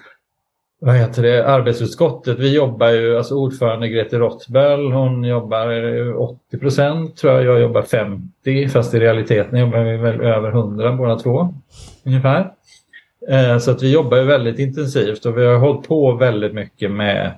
vad 0.84 0.94
heter 0.94 1.22
det, 1.22 1.46
arbetsutskottet. 1.46 2.38
Vi 2.38 2.54
jobbar 2.54 2.88
ju, 2.88 3.16
alltså 3.16 3.34
ordförande 3.34 3.88
Grete 3.88 4.18
Rottböll, 4.18 4.92
hon 4.92 5.24
jobbar 5.24 6.14
80 6.16 6.58
procent 6.58 7.16
tror 7.16 7.32
jag, 7.32 7.44
jag 7.44 7.60
jobbar 7.60 7.82
50 7.82 8.68
fast 8.68 8.94
i 8.94 9.00
realiteten 9.00 9.58
jobbar 9.58 9.78
vi 9.78 9.96
väl 9.96 10.20
över 10.20 10.48
100 10.48 10.92
båda 10.92 11.18
två 11.18 11.54
ungefär. 12.04 12.52
Eh, 13.28 13.58
så 13.58 13.70
att 13.70 13.82
vi 13.82 13.92
jobbar 13.92 14.16
ju 14.16 14.24
väldigt 14.24 14.58
intensivt 14.58 15.26
och 15.26 15.38
vi 15.38 15.46
har 15.46 15.58
hållit 15.58 15.88
på 15.88 16.12
väldigt 16.12 16.54
mycket 16.54 16.90
med 16.90 17.32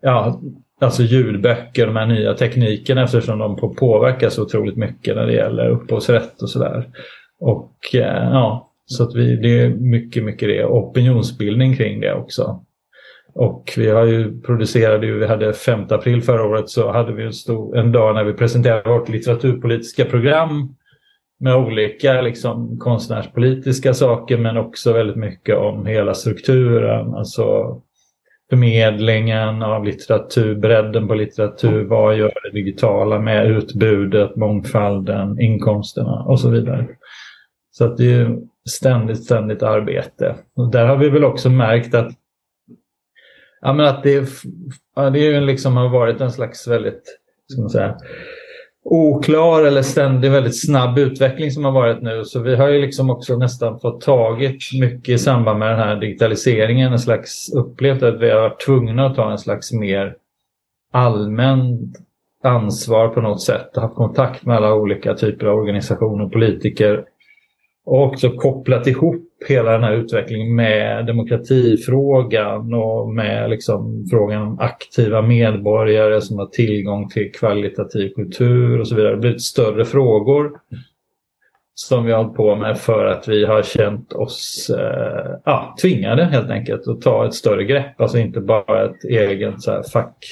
ja, 0.00 0.40
alltså 0.80 1.02
ljudböcker, 1.02 1.86
de 1.86 1.96
här 1.96 2.06
nya 2.06 2.34
teknikerna 2.34 3.04
eftersom 3.04 3.38
de 3.38 3.74
påverkar 3.76 4.28
så 4.28 4.42
otroligt 4.42 4.76
mycket 4.76 5.16
när 5.16 5.26
det 5.26 5.32
gäller 5.32 5.68
upphovsrätt 5.68 6.42
och 6.42 6.50
sådär. 6.50 6.88
Och 7.40 7.76
eh, 7.94 8.30
ja, 8.32 8.72
så 8.84 9.02
att 9.02 9.14
vi, 9.14 9.36
det 9.36 9.60
är 9.60 9.68
mycket, 9.68 10.24
mycket 10.24 10.48
det. 10.48 10.64
Opinionsbildning 10.64 11.76
kring 11.76 12.00
det 12.00 12.14
också. 12.14 12.64
Och 13.34 13.72
vi 13.76 13.90
har 13.90 14.04
ju 14.04 14.40
producerade 14.40 15.06
ju, 15.06 15.18
vi 15.18 15.26
hade 15.26 15.52
5 15.52 15.86
april 15.90 16.22
förra 16.22 16.44
året 16.44 16.68
så 16.68 16.92
hade 16.92 17.12
vi 17.12 17.24
en, 17.24 17.32
stor, 17.32 17.78
en 17.78 17.92
dag 17.92 18.14
när 18.14 18.24
vi 18.24 18.32
presenterade 18.32 18.90
vårt 18.90 19.08
litteraturpolitiska 19.08 20.04
program 20.04 20.74
med 21.40 21.56
olika 21.56 22.20
liksom, 22.20 22.78
konstnärspolitiska 22.78 23.94
saker 23.94 24.38
men 24.38 24.56
också 24.56 24.92
väldigt 24.92 25.16
mycket 25.16 25.56
om 25.56 25.86
hela 25.86 26.14
strukturen. 26.14 27.14
Alltså 27.14 27.76
förmedlingen 28.50 29.62
av 29.62 29.84
litteratur, 29.84 30.54
bredden 30.54 31.08
på 31.08 31.14
litteratur, 31.14 31.84
vad 31.84 32.16
gör 32.16 32.32
det 32.42 32.50
digitala 32.50 33.18
med 33.18 33.50
utbudet, 33.50 34.36
mångfalden, 34.36 35.40
inkomsterna 35.40 36.22
och 36.22 36.40
så 36.40 36.50
vidare. 36.50 36.86
Så 37.70 37.84
att 37.84 37.96
det 37.96 38.04
är 38.04 38.18
ju 38.18 38.40
ständigt, 38.70 39.24
ständigt 39.24 39.62
arbete. 39.62 40.34
Och 40.56 40.70
där 40.70 40.86
har 40.86 40.96
vi 40.96 41.08
väl 41.08 41.24
också 41.24 41.50
märkt 41.50 41.94
att, 41.94 42.12
ja, 43.60 43.72
men 43.72 43.86
att 43.86 44.02
det, 44.02 44.28
ja, 44.96 45.10
det 45.10 45.26
är 45.26 45.40
liksom 45.40 45.76
har 45.76 45.88
varit 45.88 46.20
en 46.20 46.32
slags 46.32 46.68
väldigt, 46.68 47.02
ska 47.52 47.60
man 47.60 47.70
säga, 47.70 47.96
oklar 48.84 49.64
eller 49.64 49.82
ständig 49.82 50.30
väldigt 50.30 50.60
snabb 50.60 50.98
utveckling 50.98 51.50
som 51.50 51.64
har 51.64 51.72
varit 51.72 52.02
nu. 52.02 52.24
Så 52.24 52.40
vi 52.40 52.56
har 52.56 52.68
ju 52.68 52.80
liksom 52.80 53.10
också 53.10 53.36
nästan 53.36 53.80
fått 53.80 54.00
tagit 54.00 54.62
mycket 54.80 55.08
i 55.08 55.18
samband 55.18 55.58
med 55.58 55.70
den 55.70 55.78
här 55.78 55.96
digitaliseringen, 55.96 56.92
en 56.92 56.98
slags 56.98 57.52
upplevt 57.54 58.02
att 58.02 58.20
vi 58.20 58.30
har 58.30 58.40
varit 58.40 58.60
tvungna 58.66 59.06
att 59.06 59.16
ta 59.16 59.30
en 59.30 59.38
slags 59.38 59.72
mer 59.72 60.16
allmänt 60.92 61.96
ansvar 62.42 63.08
på 63.08 63.20
något 63.20 63.42
sätt. 63.42 63.76
Haft 63.76 63.94
kontakt 63.94 64.46
med 64.46 64.56
alla 64.56 64.74
olika 64.74 65.14
typer 65.14 65.46
av 65.46 65.58
organisationer 65.58 66.24
och 66.24 66.32
politiker. 66.32 67.04
Och 67.84 68.02
också 68.02 68.30
kopplat 68.30 68.86
ihop 68.86 69.26
hela 69.48 69.72
den 69.72 69.82
här 69.82 69.92
utvecklingen 69.92 70.54
med 70.54 71.06
demokratifrågan 71.06 72.74
och 72.74 73.08
med 73.08 73.50
liksom 73.50 74.06
frågan 74.10 74.42
om 74.42 74.58
aktiva 74.60 75.22
medborgare 75.22 76.20
som 76.20 76.38
har 76.38 76.46
tillgång 76.46 77.08
till 77.08 77.32
kvalitativ 77.32 78.08
kultur 78.08 78.80
och 78.80 78.88
så 78.88 78.94
vidare. 78.94 79.10
Det 79.10 79.16
har 79.16 79.20
blivit 79.20 79.42
större 79.42 79.84
frågor 79.84 80.50
som 81.74 82.04
vi 82.04 82.12
har 82.12 82.22
hållit 82.22 82.36
på 82.36 82.56
med 82.56 82.78
för 82.78 83.06
att 83.06 83.28
vi 83.28 83.44
har 83.44 83.62
känt 83.62 84.12
oss 84.12 84.70
eh, 84.78 85.36
ja, 85.44 85.76
tvingade 85.82 86.24
helt 86.24 86.50
enkelt 86.50 86.88
att 86.88 87.00
ta 87.00 87.26
ett 87.26 87.34
större 87.34 87.64
grepp. 87.64 88.00
Alltså 88.00 88.18
inte 88.18 88.40
bara 88.40 88.84
ett 88.84 89.04
eget 89.04 89.62
så 89.62 89.70
här, 89.70 89.82
fack 89.82 90.24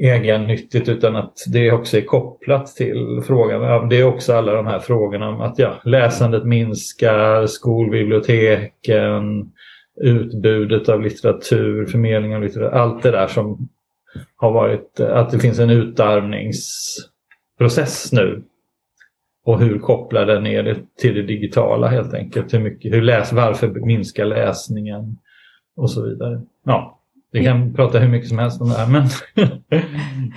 egennyttigt 0.00 0.88
utan 0.88 1.16
att 1.16 1.38
det 1.52 1.72
också 1.72 1.96
är 1.96 2.02
kopplat 2.02 2.66
till 2.66 3.22
frågan. 3.26 3.88
Det 3.88 3.96
är 3.96 4.04
också 4.04 4.32
alla 4.32 4.52
de 4.52 4.66
här 4.66 4.78
frågorna 4.78 5.28
om 5.28 5.40
att 5.40 5.58
ja, 5.58 5.80
läsandet 5.84 6.44
minskar, 6.44 7.46
skolbiblioteken, 7.46 9.52
utbudet 10.00 10.88
av 10.88 11.02
litteratur, 11.02 11.86
förmedling 11.86 12.36
av 12.36 12.42
litteratur, 12.42 12.78
allt 12.78 13.02
det 13.02 13.10
där 13.10 13.26
som 13.26 13.68
har 14.36 14.52
varit, 14.52 15.00
att 15.00 15.30
det 15.30 15.38
finns 15.38 15.58
en 15.58 15.70
utarmningsprocess 15.70 18.12
nu. 18.12 18.42
Och 19.44 19.60
hur 19.60 19.78
kopplar 19.78 20.26
den 20.26 20.42
ner 20.42 20.82
till 21.00 21.14
det 21.14 21.22
digitala 21.22 21.88
helt 21.88 22.14
enkelt. 22.14 22.54
Hur 22.54 22.60
mycket, 22.60 22.94
hur 22.94 23.02
läs, 23.02 23.32
varför 23.32 23.68
minskar 23.68 24.24
läsningen 24.24 25.16
och 25.76 25.90
så 25.90 26.02
vidare. 26.02 26.40
Ja, 26.64 26.99
vi 27.32 27.44
kan 27.44 27.74
prata 27.74 27.98
hur 27.98 28.08
mycket 28.08 28.28
som 28.28 28.38
helst 28.38 28.60
om 28.60 28.68
det 28.68 28.78
här, 28.78 28.86
men 28.86 29.08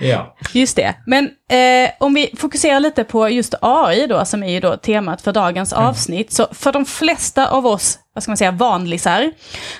ja. 0.10 0.36
Just 0.52 0.76
det. 0.76 0.94
Men 1.06 1.24
eh, 1.24 1.90
om 2.00 2.14
vi 2.14 2.30
fokuserar 2.36 2.80
lite 2.80 3.04
på 3.04 3.28
just 3.28 3.54
AI 3.60 4.06
då, 4.06 4.24
som 4.24 4.42
är 4.42 4.52
ju 4.52 4.60
då 4.60 4.76
temat 4.76 5.22
för 5.22 5.32
dagens 5.32 5.72
mm. 5.72 5.84
avsnitt. 5.84 6.32
Så 6.32 6.46
för 6.52 6.72
de 6.72 6.84
flesta 6.84 7.48
av 7.48 7.66
oss, 7.66 7.98
vad 8.14 8.22
ska 8.22 8.30
man 8.30 8.36
säga, 8.36 8.50
vanlisar, 8.50 9.32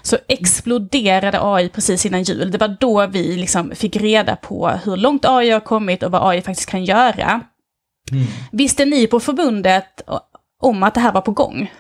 så 0.02 0.16
exploderade 0.28 1.38
AI 1.42 1.68
precis 1.68 2.06
innan 2.06 2.23
jul. 2.23 2.50
Det 2.50 2.59
var 2.59 2.76
då 2.80 3.06
vi 3.06 3.37
liksom 3.37 3.73
fick 3.75 3.97
reda 3.97 4.37
på 4.37 4.68
hur 4.85 4.97
långt 4.97 5.25
AI 5.25 5.50
har 5.50 5.61
kommit 5.61 6.02
och 6.02 6.11
vad 6.11 6.30
AI 6.30 6.42
faktiskt 6.42 6.71
kan 6.71 6.85
göra. 6.85 7.40
Mm. 8.12 8.25
Visste 8.52 8.85
ni 8.85 9.06
på 9.06 9.21
förbundet 9.21 10.02
om 10.62 10.83
att 10.83 10.94
det 10.94 11.00
här 11.00 11.12
var 11.12 11.21
på 11.21 11.33
gång? 11.33 11.71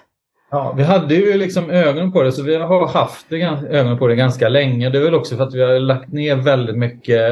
Ja, 0.54 0.74
vi 0.76 0.82
hade 0.82 1.14
ju 1.14 1.38
liksom 1.38 1.70
ögon 1.70 2.12
på 2.12 2.22
det 2.22 2.32
så 2.32 2.42
vi 2.42 2.56
har 2.56 2.86
haft 2.86 3.32
ögonen 3.70 3.98
på 3.98 4.06
det 4.06 4.16
ganska 4.16 4.48
länge. 4.48 4.90
Det 4.90 4.98
är 4.98 5.02
väl 5.02 5.14
också 5.14 5.36
för 5.36 5.44
att 5.44 5.54
vi 5.54 5.62
har 5.62 5.78
lagt 5.78 6.12
ner 6.12 6.36
väldigt 6.36 6.76
mycket, 6.76 7.30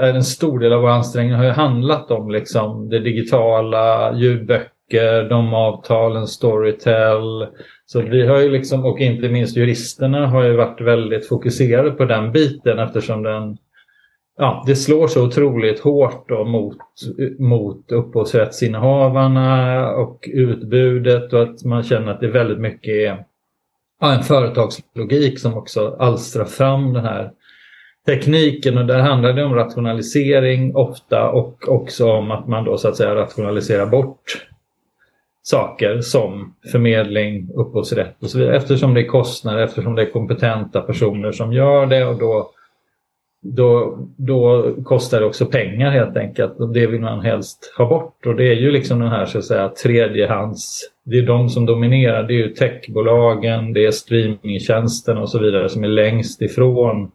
eh, 0.00 0.08
en 0.08 0.24
stor 0.24 0.58
del 0.58 0.72
av 0.72 0.80
våra 0.80 0.94
ansträngningar 0.94 1.36
har 1.36 1.44
ju 1.44 1.50
handlat 1.50 2.10
om 2.10 2.30
liksom 2.30 2.88
det 2.88 2.98
digitala, 2.98 4.12
ljudböcker, 4.14 5.28
de 5.28 5.54
avtalen, 5.54 6.26
Storytel. 6.26 7.46
Så 7.86 8.00
vi 8.00 8.26
har 8.26 8.40
ju 8.40 8.50
liksom, 8.50 8.84
och 8.84 9.00
inte 9.00 9.28
minst 9.28 9.56
juristerna 9.56 10.26
har 10.26 10.44
ju 10.44 10.56
varit 10.56 10.80
väldigt 10.80 11.28
fokuserade 11.28 11.90
på 11.90 12.04
den 12.04 12.32
biten 12.32 12.78
eftersom 12.78 13.22
den 13.22 13.56
ja, 14.38 14.64
det 14.66 14.76
slår 14.76 15.06
så 15.06 15.26
otroligt 15.26 15.80
hårt 15.80 16.28
då 16.28 16.44
mot, 16.44 16.76
mot 17.38 17.92
upphovsrättsinnehavarna 17.92 19.90
och 19.90 20.28
utbudet 20.32 21.32
och 21.32 21.42
att 21.42 21.64
man 21.64 21.82
känner 21.82 22.12
att 22.12 22.20
det 22.20 22.26
är 22.26 22.30
väldigt 22.30 22.60
mycket 22.60 23.18
ja, 24.00 24.14
en 24.14 24.22
företagslogik 24.22 25.38
som 25.38 25.54
också 25.54 25.96
alstrar 25.98 26.44
fram 26.44 26.92
den 26.92 27.04
här 27.04 27.30
tekniken. 28.06 28.78
Och 28.78 28.86
där 28.86 28.98
handlar 28.98 29.32
det 29.32 29.44
om 29.44 29.54
rationalisering 29.54 30.76
ofta 30.76 31.30
och 31.30 31.68
också 31.68 32.10
om 32.10 32.30
att 32.30 32.48
man 32.48 32.64
då 32.64 32.78
så 32.78 32.88
att 32.88 32.96
säga 32.96 33.14
rationaliserar 33.14 33.86
bort 33.86 34.46
saker 35.42 36.00
som 36.00 36.54
förmedling, 36.72 37.48
upphovsrätt 37.54 38.22
och 38.22 38.30
så 38.30 38.38
vidare 38.38 38.56
eftersom 38.56 38.94
det 38.94 39.00
är 39.00 39.06
kostnader, 39.06 39.62
eftersom 39.62 39.94
det 39.94 40.02
är 40.02 40.10
kompetenta 40.10 40.80
personer 40.80 41.32
som 41.32 41.52
gör 41.52 41.86
det 41.86 42.04
och 42.04 42.18
då 42.18 42.50
då, 43.42 43.98
då 44.16 44.72
kostar 44.84 45.20
det 45.20 45.26
också 45.26 45.46
pengar 45.46 45.90
helt 45.90 46.16
enkelt. 46.16 46.60
Och 46.60 46.72
det 46.72 46.86
vill 46.86 47.00
man 47.00 47.20
helst 47.20 47.74
ha 47.78 47.88
bort. 47.88 48.26
Och 48.26 48.36
det 48.36 48.48
är 48.48 48.54
ju 48.54 48.70
liksom 48.70 49.00
den 49.00 49.08
här 49.08 49.26
så 49.26 49.38
att 49.38 49.44
säga 49.44 49.68
tredjehands... 49.68 50.80
Det 51.04 51.18
är 51.18 51.26
de 51.26 51.48
som 51.48 51.66
dominerar. 51.66 52.22
Det 52.22 52.34
är 52.34 52.46
ju 52.46 52.48
techbolagen, 52.48 53.72
det 53.72 53.86
är 53.86 53.90
streamingtjänsten 53.90 55.18
och 55.18 55.28
så 55.28 55.38
vidare 55.38 55.68
som 55.68 55.84
är 55.84 55.88
längst 55.88 56.42
ifrån 56.42 57.10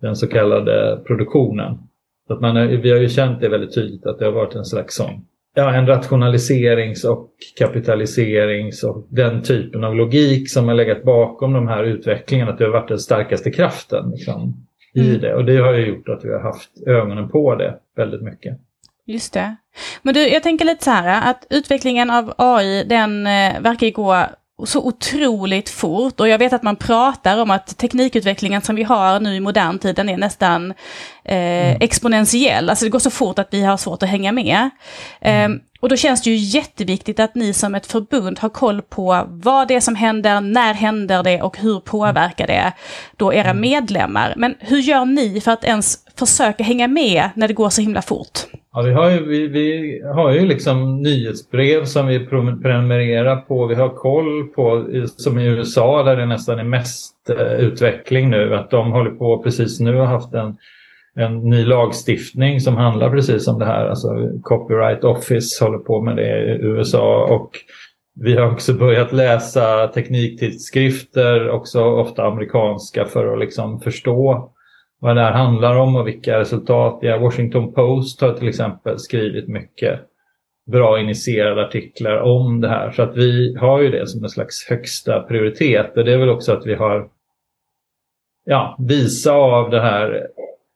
den 0.00 0.16
så 0.16 0.26
kallade 0.26 0.98
produktionen. 1.06 1.78
Så 2.26 2.32
att 2.32 2.40
man 2.40 2.56
är, 2.56 2.66
vi 2.66 2.90
har 2.90 2.98
ju 2.98 3.08
känt 3.08 3.40
det 3.40 3.48
väldigt 3.48 3.74
tydligt 3.74 4.06
att 4.06 4.18
det 4.18 4.24
har 4.24 4.32
varit 4.32 4.54
en 4.54 4.64
slags 4.64 4.96
sån 4.96 5.24
ja, 5.54 5.74
en 5.74 5.86
rationaliserings 5.86 7.04
och 7.04 7.30
kapitaliserings 7.58 8.84
och 8.84 9.06
den 9.08 9.42
typen 9.42 9.84
av 9.84 9.94
logik 9.94 10.50
som 10.50 10.68
har 10.68 10.74
legat 10.74 11.04
bakom 11.04 11.52
de 11.52 11.68
här 11.68 11.84
utvecklingarna. 11.84 12.52
Att 12.52 12.58
det 12.58 12.64
har 12.64 12.72
varit 12.72 12.88
den 12.88 12.98
starkaste 12.98 13.50
kraften. 13.50 14.10
Liksom 14.10 14.66
i 14.94 15.08
mm. 15.08 15.20
det. 15.20 15.34
Och 15.34 15.44
det 15.44 15.56
har 15.56 15.72
ju 15.72 15.86
gjort 15.86 16.08
att 16.08 16.24
vi 16.24 16.32
har 16.32 16.40
haft 16.40 16.70
ögonen 16.86 17.28
på 17.28 17.54
det 17.54 17.74
väldigt 17.96 18.22
mycket. 18.22 18.58
Just 19.06 19.32
det. 19.32 19.56
Men 20.02 20.14
du, 20.14 20.28
jag 20.28 20.42
tänker 20.42 20.64
lite 20.64 20.84
så 20.84 20.90
här 20.90 21.30
att 21.30 21.46
utvecklingen 21.50 22.10
av 22.10 22.34
AI, 22.38 22.84
den 22.84 23.26
eh, 23.26 23.60
verkar 23.60 23.90
gå 23.90 24.26
så 24.66 24.86
otroligt 24.86 25.70
fort 25.70 26.20
och 26.20 26.28
jag 26.28 26.38
vet 26.38 26.52
att 26.52 26.62
man 26.62 26.76
pratar 26.76 27.42
om 27.42 27.50
att 27.50 27.78
teknikutvecklingen 27.78 28.62
som 28.62 28.76
vi 28.76 28.82
har 28.82 29.20
nu 29.20 29.34
i 29.34 29.40
modern 29.40 29.78
tid, 29.78 29.96
den 29.96 30.08
är 30.08 30.16
nästan 30.16 30.70
eh, 31.24 31.68
mm. 31.68 31.76
exponentiell. 31.80 32.70
Alltså 32.70 32.84
det 32.84 32.90
går 32.90 32.98
så 32.98 33.10
fort 33.10 33.38
att 33.38 33.54
vi 33.54 33.62
har 33.62 33.76
svårt 33.76 34.02
att 34.02 34.08
hänga 34.08 34.32
med. 34.32 34.70
Eh, 35.20 35.48
och 35.84 35.90
då 35.90 35.96
känns 35.96 36.22
det 36.22 36.30
ju 36.30 36.36
jätteviktigt 36.36 37.20
att 37.20 37.34
ni 37.34 37.52
som 37.52 37.74
ett 37.74 37.86
förbund 37.86 38.38
har 38.38 38.48
koll 38.48 38.82
på 38.82 39.24
vad 39.28 39.68
det 39.68 39.74
är 39.74 39.80
som 39.80 39.94
händer, 39.94 40.40
när 40.40 40.74
händer 40.74 41.22
det 41.22 41.42
och 41.42 41.58
hur 41.58 41.80
påverkar 41.80 42.46
det 42.46 42.72
då 43.16 43.34
era 43.34 43.50
mm. 43.50 43.60
medlemmar. 43.60 44.34
Men 44.36 44.54
hur 44.58 44.78
gör 44.78 45.04
ni 45.04 45.40
för 45.40 45.50
att 45.50 45.64
ens 45.64 45.96
försöka 46.18 46.64
hänga 46.64 46.88
med 46.88 47.30
när 47.34 47.48
det 47.48 47.54
går 47.54 47.70
så 47.70 47.80
himla 47.80 48.02
fort? 48.02 48.38
Ja, 48.72 48.82
vi 48.82 48.92
har 48.92 49.10
ju, 49.10 49.26
vi, 49.26 49.46
vi 49.46 50.00
har 50.14 50.32
ju 50.32 50.46
liksom 50.46 51.02
nyhetsbrev 51.02 51.84
som 51.84 52.06
vi 52.06 52.26
prenumererar 52.62 53.36
på. 53.36 53.66
Vi 53.66 53.74
har 53.74 53.88
koll 53.88 54.44
på, 54.44 54.86
som 55.16 55.38
i 55.38 55.46
USA 55.46 56.02
där 56.02 56.16
det 56.16 56.26
nästan 56.26 56.58
är 56.58 56.64
mest 56.64 57.14
eh, 57.30 57.52
utveckling 57.52 58.30
nu, 58.30 58.54
att 58.54 58.70
de 58.70 58.92
håller 58.92 59.10
på 59.10 59.42
precis 59.42 59.80
nu 59.80 60.00
och 60.00 60.06
haft 60.06 60.34
en 60.34 60.56
en 61.16 61.50
ny 61.50 61.64
lagstiftning 61.64 62.60
som 62.60 62.76
handlar 62.76 63.10
precis 63.10 63.48
om 63.48 63.58
det 63.58 63.64
här. 63.64 63.86
Alltså 63.86 64.08
Copyright 64.42 65.04
Office 65.04 65.64
håller 65.64 65.78
på 65.78 66.02
med 66.02 66.16
det 66.16 66.44
i 66.44 66.58
USA 66.62 67.24
och 67.24 67.50
vi 68.20 68.36
har 68.36 68.52
också 68.52 68.74
börjat 68.74 69.12
läsa 69.12 69.88
tekniktidskrifter, 69.88 71.50
också 71.50 71.84
ofta 71.84 72.24
amerikanska, 72.24 73.04
för 73.04 73.32
att 73.32 73.38
liksom 73.38 73.80
förstå 73.80 74.50
vad 75.00 75.16
det 75.16 75.22
här 75.22 75.32
handlar 75.32 75.76
om 75.76 75.96
och 75.96 76.06
vilka 76.06 76.40
resultat 76.40 76.98
det 77.00 77.08
är. 77.08 77.18
Washington 77.18 77.72
Post 77.72 78.20
har 78.20 78.32
till 78.32 78.48
exempel 78.48 78.98
skrivit 78.98 79.48
mycket 79.48 80.00
bra 80.66 81.00
initierade 81.00 81.64
artiklar 81.66 82.16
om 82.16 82.60
det 82.60 82.68
här. 82.68 82.90
Så 82.90 83.02
att 83.02 83.16
vi 83.16 83.56
har 83.60 83.80
ju 83.80 83.90
det 83.90 84.06
som 84.06 84.24
en 84.24 84.30
slags 84.30 84.68
högsta 84.68 85.20
prioritet. 85.20 85.96
Och 85.96 86.04
det 86.04 86.12
är 86.12 86.18
väl 86.18 86.30
också 86.30 86.52
att 86.52 86.66
vi 86.66 86.74
har 86.74 87.08
ja, 88.44 88.76
visa 88.78 89.32
av 89.32 89.70
det 89.70 89.80
här 89.80 90.28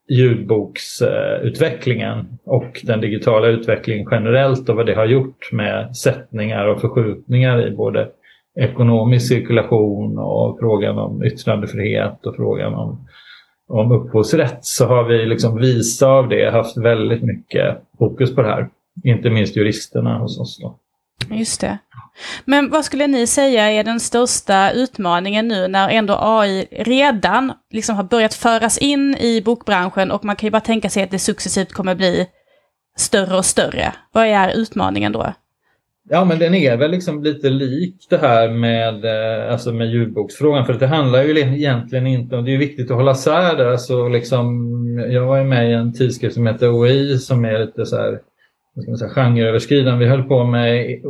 ljudboksutvecklingen 0.08 2.38
och 2.44 2.80
den 2.84 3.00
digitala 3.00 3.46
utvecklingen 3.46 4.08
generellt 4.10 4.68
och 4.68 4.76
vad 4.76 4.86
det 4.86 4.94
har 4.94 5.06
gjort 5.06 5.52
med 5.52 5.96
sättningar 5.96 6.66
och 6.66 6.80
förskjutningar 6.80 7.66
i 7.66 7.70
både 7.70 8.08
ekonomisk 8.58 9.28
cirkulation 9.28 10.18
och 10.18 10.58
frågan 10.58 10.98
om 10.98 11.24
yttrandefrihet 11.24 12.26
och 12.26 12.36
frågan 12.36 12.74
om, 12.74 13.06
om 13.68 13.92
upphovsrätt 13.92 14.64
så 14.64 14.86
har 14.86 15.04
vi 15.04 15.26
liksom 15.26 15.60
visa 15.60 16.08
av 16.08 16.28
det 16.28 16.50
haft 16.50 16.76
väldigt 16.76 17.22
mycket 17.22 17.76
fokus 17.98 18.34
på 18.34 18.42
det 18.42 18.48
här. 18.48 18.68
Inte 19.04 19.30
minst 19.30 19.56
juristerna 19.56 20.18
hos 20.18 20.40
oss. 20.40 20.58
Då. 20.58 20.78
Just 21.30 21.60
det. 21.60 21.78
Men 22.44 22.70
vad 22.70 22.84
skulle 22.84 23.06
ni 23.06 23.26
säga 23.26 23.70
är 23.70 23.84
den 23.84 24.00
största 24.00 24.70
utmaningen 24.70 25.48
nu 25.48 25.68
när 25.68 25.88
ändå 25.88 26.18
AI 26.20 26.66
redan 26.70 27.52
liksom 27.70 27.96
har 27.96 28.04
börjat 28.04 28.34
föras 28.34 28.78
in 28.78 29.14
i 29.14 29.42
bokbranschen 29.44 30.10
och 30.10 30.25
man 30.25 30.37
kan 30.37 30.46
ju 30.46 30.50
bara 30.50 30.60
tänka 30.60 30.90
sig 30.90 31.02
att 31.02 31.10
det 31.10 31.18
successivt 31.18 31.72
kommer 31.72 31.94
bli 31.94 32.26
större 32.96 33.37
och 33.37 33.44
större. 33.44 33.92
Vad 34.12 34.26
är 34.26 34.50
utmaningen 34.50 35.12
då? 35.12 35.32
Ja 36.10 36.25
men 36.25 36.38
den 36.38 36.54
är 36.54 36.76
väl 36.76 36.90
liksom 36.90 37.22
lite 37.22 37.50
lik 37.50 38.06
det 38.10 38.18
här 38.18 38.48
med, 38.48 39.04
eh, 39.04 39.52
alltså 39.52 39.72
med 39.72 39.88
ljudboksfrågan 39.88 40.66
för 40.66 40.75
det 40.75 40.87
handlar 40.87 41.22
ju 41.22 41.38
egentligen 41.38 42.06
inte 42.06 42.37
om, 42.37 42.44
det 42.44 42.54
är 42.54 42.58
viktigt 42.58 42.90
att 42.90 42.96
hålla 42.96 43.14
sär 43.14 43.56
där, 43.56 43.66
alltså 43.66 44.08
liksom, 44.08 44.68
jag 45.10 45.26
var 45.26 45.38
ju 45.38 45.44
med 45.44 45.70
i 45.70 45.72
en 45.72 45.92
tidskrift 45.92 46.34
som 46.34 46.46
heter 46.46 46.80
OI 46.80 47.18
som 47.18 47.44
är 47.44 47.58
lite 47.58 47.87
så 47.87 47.96
här 47.96 48.20
ska 48.82 48.90
man 48.90 48.98
säga, 48.98 49.10
genreöverskridande. 49.10 50.04
Vi 50.04 50.10
höll 50.10 50.22
på 50.22 50.44
med 50.44 51.00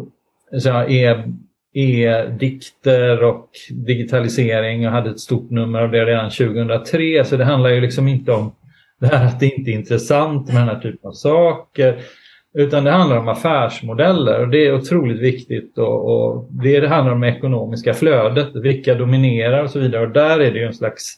E- 0.89 1.33
e-dikter 1.75 3.25
och 3.25 3.49
digitalisering 3.71 4.87
och 4.87 4.93
hade 4.93 5.11
ett 5.11 5.21
stort 5.21 5.51
nummer 5.51 5.83
av 5.83 5.91
det 5.91 6.05
redan 6.05 6.31
2003. 6.31 7.25
Så 7.25 7.37
det 7.37 7.45
handlar 7.45 7.71
ju 7.71 7.81
liksom 7.81 8.09
inte 8.09 8.33
om 8.33 8.53
det 9.01 9.07
här 9.07 9.27
att 9.27 9.41
det 9.41 9.47
inte 9.47 9.71
är 9.71 9.75
intressant 9.75 10.47
med 10.47 10.57
den 10.57 10.69
här 10.69 10.81
typen 10.81 11.09
av 11.09 11.13
saker. 11.13 11.99
Utan 12.55 12.85
det 12.85 12.91
handlar 12.91 13.19
om 13.19 13.29
affärsmodeller 13.29 14.41
och 14.41 14.49
det 14.49 14.67
är 14.67 14.75
otroligt 14.75 15.21
viktigt. 15.21 15.79
Och, 15.79 16.11
och 16.11 16.49
det, 16.51 16.81
det 16.81 16.89
handlar 16.89 17.15
om 17.15 17.21
det 17.21 17.29
ekonomiska 17.29 17.95
flödet, 17.95 18.57
vilka 18.57 18.95
dominerar 18.95 19.63
och 19.63 19.71
så 19.71 19.79
vidare. 19.79 20.07
Och 20.07 20.13
där 20.13 20.41
är 20.41 20.53
det 20.53 20.59
ju 20.59 20.67
en 20.67 20.75
slags 20.75 21.17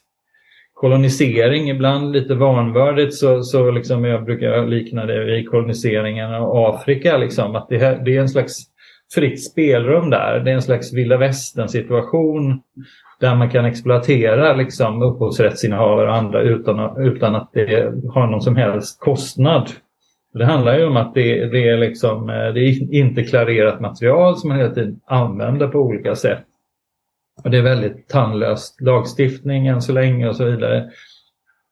kolonisering, 0.74 1.70
ibland 1.70 2.12
lite 2.12 2.34
vanvördigt 2.34 3.14
så, 3.14 3.42
så 3.42 3.70
liksom 3.70 4.04
jag 4.04 4.24
brukar 4.24 4.66
likna 4.66 5.06
det 5.06 5.24
vid 5.24 5.50
koloniseringen 5.50 6.34
av 6.34 6.56
Afrika. 6.56 7.16
Liksom, 7.16 7.56
att 7.56 7.68
det, 7.68 8.04
det 8.04 8.16
är 8.16 8.20
en 8.20 8.28
slags 8.28 8.69
fritt 9.14 9.44
spelrum 9.44 10.10
där. 10.10 10.40
Det 10.40 10.50
är 10.50 10.54
en 10.54 10.62
slags 10.62 10.92
vilda 10.92 11.16
västern 11.16 11.68
situation 11.68 12.60
där 13.20 13.34
man 13.34 13.50
kan 13.50 13.64
exploatera 13.64 14.56
liksom, 14.56 15.02
upphovsrättsinnehavare 15.02 16.08
och 16.08 16.16
andra 16.16 16.42
utan, 16.42 17.06
utan 17.06 17.34
att 17.34 17.50
det 17.52 17.92
har 18.14 18.26
någon 18.26 18.42
som 18.42 18.56
helst 18.56 19.00
kostnad. 19.00 19.70
Det 20.32 20.44
handlar 20.44 20.78
ju 20.78 20.86
om 20.86 20.96
att 20.96 21.14
det, 21.14 21.46
det, 21.46 21.68
är, 21.68 21.78
liksom, 21.78 22.30
eh, 22.30 22.52
det 22.54 22.60
är 22.60 22.94
inte 22.94 23.22
klarerat 23.22 23.80
material 23.80 24.36
som 24.36 24.48
man 24.48 24.58
hela 24.58 24.74
tiden 24.74 25.00
använder 25.06 25.68
på 25.68 25.78
olika 25.78 26.14
sätt. 26.14 26.44
Och 27.44 27.50
det 27.50 27.58
är 27.58 27.62
väldigt 27.62 28.08
tandlös 28.08 28.76
lagstiftning 28.80 29.66
än 29.66 29.82
så 29.82 29.92
länge 29.92 30.28
och 30.28 30.36
så 30.36 30.44
vidare. 30.44 30.90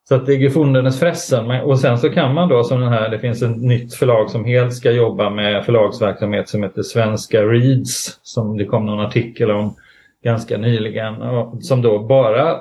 Så 0.08 0.14
att 0.14 0.26
det 0.26 0.32
är 0.32 0.38
gefundenes 0.38 1.00
fressen. 1.00 1.50
Och 1.50 1.78
sen 1.78 1.98
så 1.98 2.10
kan 2.10 2.34
man 2.34 2.48
då 2.48 2.64
som 2.64 2.80
den 2.80 2.92
här, 2.92 3.08
det 3.08 3.18
finns 3.18 3.42
ett 3.42 3.56
nytt 3.56 3.94
förlag 3.94 4.30
som 4.30 4.44
helt 4.44 4.74
ska 4.74 4.90
jobba 4.90 5.30
med 5.30 5.64
förlagsverksamhet 5.64 6.48
som 6.48 6.62
heter 6.62 6.82
Svenska 6.82 7.42
Reads. 7.42 8.20
Som 8.22 8.56
det 8.56 8.64
kom 8.64 8.86
någon 8.86 9.00
artikel 9.00 9.50
om 9.50 9.74
ganska 10.24 10.58
nyligen. 10.58 11.14
Som 11.60 11.82
då 11.82 11.98
bara 11.98 12.56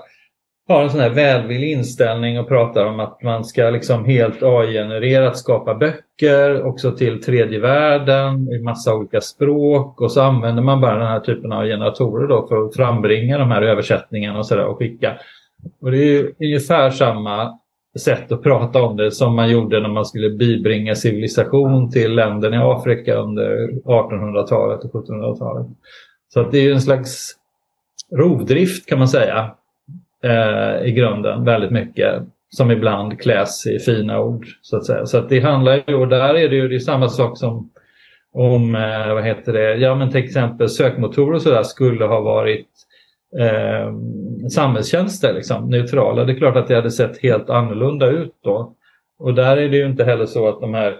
har 0.67 0.83
en 0.83 0.89
sån 0.89 0.99
här 0.99 1.09
välvillig 1.09 1.71
inställning 1.71 2.39
och 2.39 2.47
pratar 2.47 2.85
om 2.85 2.99
att 2.99 3.23
man 3.23 3.43
ska 3.43 3.69
liksom 3.69 4.05
helt 4.05 4.43
AI-genererat 4.43 5.37
skapa 5.37 5.75
böcker 5.75 6.63
också 6.63 6.91
till 6.91 7.23
tredje 7.23 7.59
världen 7.59 8.53
i 8.53 8.59
massa 8.59 8.95
olika 8.95 9.21
språk 9.21 10.01
och 10.01 10.11
så 10.11 10.21
använder 10.21 10.63
man 10.63 10.81
bara 10.81 10.97
den 10.97 11.07
här 11.07 11.19
typen 11.19 11.51
av 11.51 11.65
generatorer 11.65 12.27
då 12.27 12.47
för 12.47 12.65
att 12.65 12.75
frambringa 12.75 13.37
de 13.37 13.51
här 13.51 13.61
översättningarna 13.61 14.39
och 14.39 14.45
sådär 14.45 14.65
och 14.65 14.77
skicka. 14.77 15.17
Och 15.81 15.91
det 15.91 15.97
är 15.97 16.31
ungefär 16.39 16.89
samma 16.89 17.59
sätt 17.99 18.31
att 18.31 18.43
prata 18.43 18.81
om 18.81 18.97
det 18.97 19.11
som 19.11 19.35
man 19.35 19.49
gjorde 19.49 19.79
när 19.79 19.89
man 19.89 20.05
skulle 20.05 20.29
bibringa 20.29 20.95
civilisation 20.95 21.91
till 21.91 22.15
länderna 22.15 22.55
i 22.55 22.59
Afrika 22.59 23.15
under 23.15 23.67
1800-talet 23.85 24.83
och 24.83 24.91
1700-talet. 24.91 25.67
Så 26.33 26.39
att 26.39 26.51
det 26.51 26.57
är 26.57 26.71
en 26.71 26.81
slags 26.81 27.35
rovdrift 28.15 28.89
kan 28.89 28.99
man 28.99 29.07
säga 29.07 29.51
eh, 30.23 30.85
i 30.85 30.91
grunden 30.91 31.43
väldigt 31.43 31.71
mycket 31.71 32.23
som 32.49 32.71
ibland 32.71 33.19
kläs 33.21 33.67
i 33.67 33.79
fina 33.79 34.19
ord 34.19 34.45
så 34.61 34.77
att 34.77 34.85
säga. 34.85 35.05
Så 35.05 35.17
att 35.17 35.29
det 35.29 35.39
handlar 35.39 35.83
ju, 35.87 35.95
och 35.95 36.07
där 36.07 36.33
är 36.33 36.49
det 36.49 36.55
ju 36.55 36.67
det 36.67 36.75
är 36.75 36.79
samma 36.79 37.09
sak 37.09 37.37
som 37.37 37.69
om, 38.33 38.75
eh, 38.75 39.13
vad 39.13 39.23
heter 39.23 39.53
det, 39.53 39.75
ja 39.75 39.95
men 39.95 40.11
till 40.11 40.23
exempel 40.23 40.69
sökmotorer 40.69 41.33
och 41.33 41.41
sådär 41.41 41.63
skulle 41.63 42.05
ha 42.05 42.21
varit 42.21 42.67
eh, 43.39 43.93
samhällstjänster, 44.49 45.33
liksom, 45.33 45.69
neutrala. 45.69 46.25
Det 46.25 46.33
är 46.33 46.37
klart 46.37 46.55
att 46.55 46.67
det 46.67 46.75
hade 46.75 46.91
sett 46.91 47.21
helt 47.21 47.49
annorlunda 47.49 48.07
ut 48.07 48.35
då. 48.43 48.73
Och 49.19 49.33
där 49.33 49.57
är 49.57 49.69
det 49.69 49.77
ju 49.77 49.85
inte 49.85 50.03
heller 50.03 50.25
så 50.25 50.47
att 50.47 50.61
de 50.61 50.73
här 50.73 50.97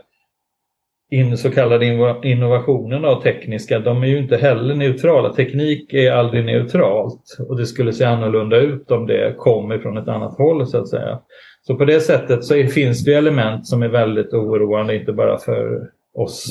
in, 1.12 1.38
så 1.38 1.52
kallade 1.52 1.86
innovationerna 2.24 3.10
och 3.10 3.24
tekniska, 3.24 3.80
de 3.80 4.04
är 4.04 4.08
ju 4.08 4.18
inte 4.18 4.38
heller 4.38 4.76
neutrala. 4.76 5.34
Teknik 5.34 5.94
är 5.94 6.12
aldrig 6.12 6.46
neutralt 6.46 7.38
och 7.50 7.58
det 7.58 7.66
skulle 7.66 7.94
se 7.94 8.06
annorlunda 8.06 8.58
ut 8.58 8.92
om 8.92 9.08
det 9.08 9.36
kom 9.38 9.72
ifrån 9.72 9.98
ett 9.98 10.08
annat 10.08 10.38
håll 10.38 10.68
så 10.68 10.78
att 10.78 10.88
säga. 10.88 11.20
Så 11.62 11.76
på 11.76 11.86
det 11.86 12.00
sättet 12.00 12.44
så 12.44 12.56
är, 12.56 12.68
finns 12.68 13.04
det 13.04 13.14
element 13.14 13.68
som 13.68 13.84
är 13.84 13.88
väldigt 13.88 14.34
oroande, 14.34 14.96
inte 14.96 15.14
bara 15.14 15.38
för 15.38 15.90
oss 16.14 16.46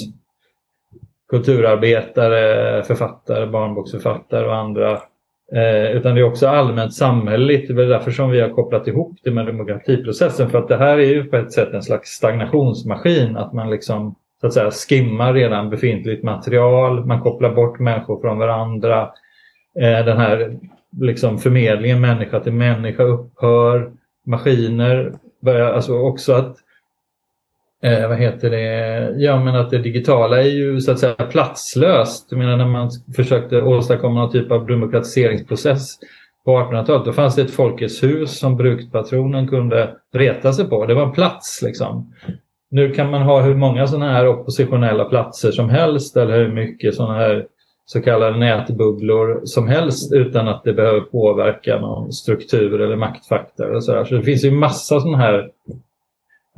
kulturarbetare, 1.29 2.83
författare, 2.83 3.47
barnboksförfattare 3.47 4.47
och 4.47 4.57
andra 4.57 5.01
Eh, 5.53 5.97
utan 5.97 6.15
det 6.15 6.21
är 6.21 6.25
också 6.25 6.49
allmänt 6.49 6.95
samhälleligt. 6.95 7.77
Det 7.77 7.83
är 7.83 7.89
därför 7.89 8.11
som 8.11 8.31
vi 8.31 8.41
har 8.41 8.49
kopplat 8.49 8.89
ihop 8.89 9.17
det 9.23 9.31
med 9.31 9.47
demokratiprocessen. 9.47 10.51
För 10.51 10.59
att 10.59 10.69
det 10.69 10.77
här 10.77 10.99
är 10.99 11.07
ju 11.07 11.25
på 11.25 11.37
ett 11.37 11.53
sätt 11.53 11.75
en 11.75 11.83
slags 11.83 12.11
stagnationsmaskin. 12.11 13.37
Att 13.37 13.53
man 13.53 13.71
liksom 13.71 14.15
så 14.41 14.47
att 14.47 14.53
säga 14.53 14.71
skimmar 14.71 15.35
redan 15.35 15.71
befintligt 15.71 16.23
material. 16.23 17.05
Man 17.05 17.21
kopplar 17.21 17.55
bort 17.55 17.79
människor 17.79 18.21
från 18.21 18.39
varandra. 18.39 19.03
Eh, 19.81 20.05
den 20.05 20.19
här 20.19 20.59
liksom 21.01 21.39
förmedlingen 21.39 22.01
människa 22.01 22.41
till 22.41 22.53
människa 22.53 23.03
upphör. 23.03 23.93
Maskiner 24.27 25.13
börjar 25.43 25.73
alltså 25.73 25.99
också 25.99 26.33
att 26.33 26.57
eh, 27.87 28.09
vad 28.09 28.19
heter 28.19 28.51
det, 28.51 29.15
ja 29.17 29.45
men 29.45 29.57
att 29.57 29.71
det 29.71 29.79
digitala 29.79 30.43
är 30.43 30.49
ju 30.49 30.81
så 30.81 30.93
att 30.93 30.99
säga 30.99 31.15
platslöst. 31.15 32.27
Jag 32.31 32.39
menar 32.39 32.57
när 32.57 32.67
man 32.67 32.91
försökte 33.17 33.63
åstadkomma 33.63 34.21
någon 34.21 34.33
typ 34.33 34.51
av 34.51 34.67
demokratiseringsprocess 34.67 35.99
på 36.45 36.59
1800-talet, 36.59 37.05
då 37.05 37.13
fanns 37.13 37.35
det 37.35 37.43
ett 37.43 37.51
Folkets 37.51 38.03
hus 38.03 38.39
som 38.39 38.57
brukspatronen 38.57 39.49
kunde 39.49 39.91
reta 40.15 40.53
sig 40.53 40.69
på. 40.69 40.87
Det 40.87 40.95
var 40.95 41.07
en 41.07 41.13
plats 41.13 41.63
liksom. 41.63 42.13
Nu 42.71 42.91
kan 42.91 43.11
man 43.11 43.23
ha 43.23 43.41
hur 43.41 43.55
många 43.55 43.87
sådana 43.87 44.13
här 44.13 44.29
oppositionella 44.29 45.05
platser 45.05 45.51
som 45.51 45.71
helst 45.71 46.17
eller 46.17 46.37
hur 46.37 46.53
mycket 46.53 46.95
sådana 46.95 47.15
här 47.15 47.47
så 47.87 48.03
kallade 48.03 48.39
nätbubblor 48.39 49.41
som 49.45 49.69
helst 49.69 50.13
utan 50.13 50.49
att 50.49 50.65
det 50.65 50.73
behöver 50.73 51.01
påverka 51.01 51.81
någon 51.81 52.13
struktur 52.13 52.81
eller 52.81 52.97
maktfaktor. 52.97 53.71
Och 53.71 53.85
så, 53.85 53.93
där. 53.93 54.05
så 54.05 54.15
det 54.15 54.23
finns 54.23 54.45
ju 54.45 54.51
massa 54.51 55.01
sådana 55.01 55.19
här 55.19 55.51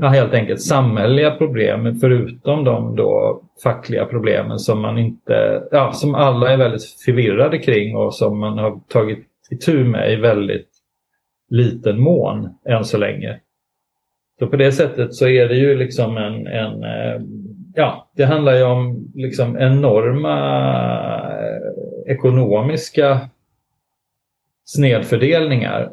ja, 0.01 0.09
helt 0.09 0.35
enkelt 0.35 0.63
samhälleliga 0.63 1.31
problem 1.31 2.01
förutom 2.01 2.65
de 2.65 2.97
då 2.97 3.43
fackliga 3.63 4.05
problemen 4.05 4.59
som 4.59 4.81
man 4.81 4.99
inte, 4.99 5.63
ja, 5.71 5.93
som 5.93 6.15
alla 6.15 6.53
är 6.53 6.57
väldigt 6.57 6.85
förvirrade 7.05 7.59
kring 7.59 7.97
och 7.97 8.15
som 8.15 8.39
man 8.39 8.59
har 8.59 8.81
tagit 8.89 9.27
itu 9.51 9.85
med 9.85 10.13
i 10.13 10.17
väldigt 10.17 10.69
liten 11.51 12.01
mån 12.01 12.49
än 12.69 12.85
så 12.85 12.99
länge. 12.99 13.41
Så 14.39 14.47
på 14.47 14.57
det 14.57 14.73
sättet 14.73 15.15
så 15.15 15.29
är 15.29 15.49
det 15.49 15.57
ju 15.57 15.79
liksom 15.79 16.17
en, 16.17 16.47
en 16.47 16.83
eh, 16.83 17.21
ja, 17.75 18.11
det 18.17 18.25
handlar 18.25 18.55
ju 18.55 18.63
om 18.63 19.13
liksom 19.15 19.59
enorma 19.59 20.39
eh, 21.31 22.13
ekonomiska 22.13 23.21
snedfördelningar 24.65 25.93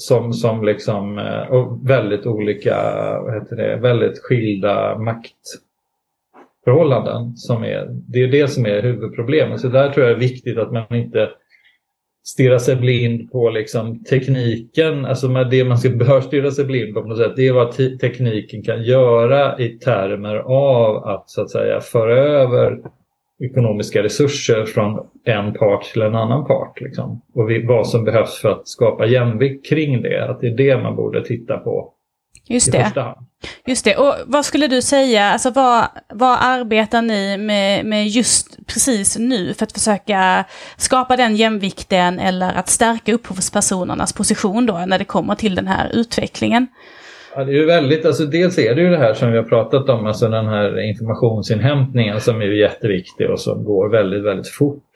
som, 0.00 0.32
som 0.32 0.64
liksom, 0.64 1.18
eh, 1.18 1.52
och 1.52 1.90
väldigt 1.90 2.26
olika, 2.26 2.76
vad 3.22 3.34
heter 3.34 3.56
det, 3.56 3.76
väldigt 3.76 4.18
skilda 4.22 4.98
maktförhållanden. 4.98 7.36
Som 7.36 7.64
är, 7.64 7.86
det 7.90 8.22
är 8.22 8.28
det 8.28 8.48
som 8.48 8.66
är 8.66 8.82
huvudproblemet. 8.82 9.60
Så 9.60 9.68
där 9.68 9.90
tror 9.90 10.06
jag 10.06 10.16
det 10.16 10.24
är 10.24 10.28
viktigt 10.28 10.58
att 10.58 10.72
man 10.72 10.96
inte 10.96 11.30
stirrar 12.24 12.58
sig 12.58 12.76
blind 12.76 13.32
på 13.32 13.50
liksom 13.50 14.04
tekniken, 14.04 15.04
alltså 15.04 15.28
med 15.28 15.50
det 15.50 15.64
man 15.64 15.78
ska, 15.78 15.90
bör 15.90 16.20
stirra 16.20 16.50
sig 16.50 16.64
blind 16.64 16.94
på, 16.94 17.02
på 17.02 17.08
något 17.08 17.18
sätt, 17.18 17.32
det 17.36 17.48
är 17.48 17.52
vad 17.52 17.72
tekniken 18.00 18.62
kan 18.62 18.82
göra 18.82 19.58
i 19.58 19.68
termer 19.68 20.36
av 20.36 20.96
att 20.96 21.30
så 21.30 21.42
att 21.42 21.50
säga 21.50 21.80
föra 21.80 22.14
över 22.14 22.80
ekonomiska 23.40 24.02
resurser 24.02 24.64
från 24.64 25.06
en 25.24 25.54
part 25.54 25.84
till 25.84 26.02
en 26.02 26.14
annan 26.14 26.46
part. 26.46 26.80
Liksom. 26.80 27.22
Och 27.34 27.50
vad 27.64 27.88
som 27.88 28.04
behövs 28.04 28.40
för 28.40 28.50
att 28.50 28.68
skapa 28.68 29.06
jämvikt 29.06 29.68
kring 29.68 30.02
det. 30.02 30.30
Att 30.30 30.40
det 30.40 30.46
är 30.46 30.56
det 30.56 30.82
man 30.82 30.96
borde 30.96 31.24
titta 31.24 31.58
på 31.58 31.92
Just 32.50 32.72
det. 32.72 33.14
Just 33.66 33.84
det. 33.84 33.96
Och 33.96 34.14
vad 34.26 34.44
skulle 34.44 34.66
du 34.66 34.82
säga, 34.82 35.24
alltså 35.24 35.50
vad, 35.50 35.84
vad 36.08 36.38
arbetar 36.40 37.02
ni 37.02 37.36
med, 37.38 37.84
med 37.86 38.08
just 38.08 38.66
precis 38.66 39.18
nu 39.18 39.54
för 39.54 39.66
att 39.66 39.72
försöka 39.72 40.44
skapa 40.76 41.16
den 41.16 41.36
jämvikten 41.36 42.18
eller 42.18 42.52
att 42.52 42.68
stärka 42.68 43.12
upphovspersonernas 43.12 44.12
position 44.12 44.66
då 44.66 44.84
när 44.86 44.98
det 44.98 45.04
kommer 45.04 45.34
till 45.34 45.54
den 45.54 45.66
här 45.66 45.90
utvecklingen? 45.92 46.66
Ja, 47.34 47.44
det 47.44 47.52
är 47.52 47.56
ju 47.56 47.66
väldigt, 47.66 48.04
alltså 48.06 48.24
dels 48.24 48.58
är 48.58 48.74
det 48.74 48.82
ju 48.82 48.90
det 48.90 48.96
här 48.96 49.14
som 49.14 49.30
vi 49.30 49.36
har 49.36 49.44
pratat 49.44 49.88
om, 49.88 50.06
alltså 50.06 50.28
den 50.28 50.46
här 50.46 50.80
informationsinhämtningen 50.80 52.20
som 52.20 52.40
är 52.40 52.46
jätteviktig 52.46 53.30
och 53.30 53.40
som 53.40 53.64
går 53.64 53.88
väldigt, 53.88 54.24
väldigt 54.24 54.48
fort. 54.48 54.92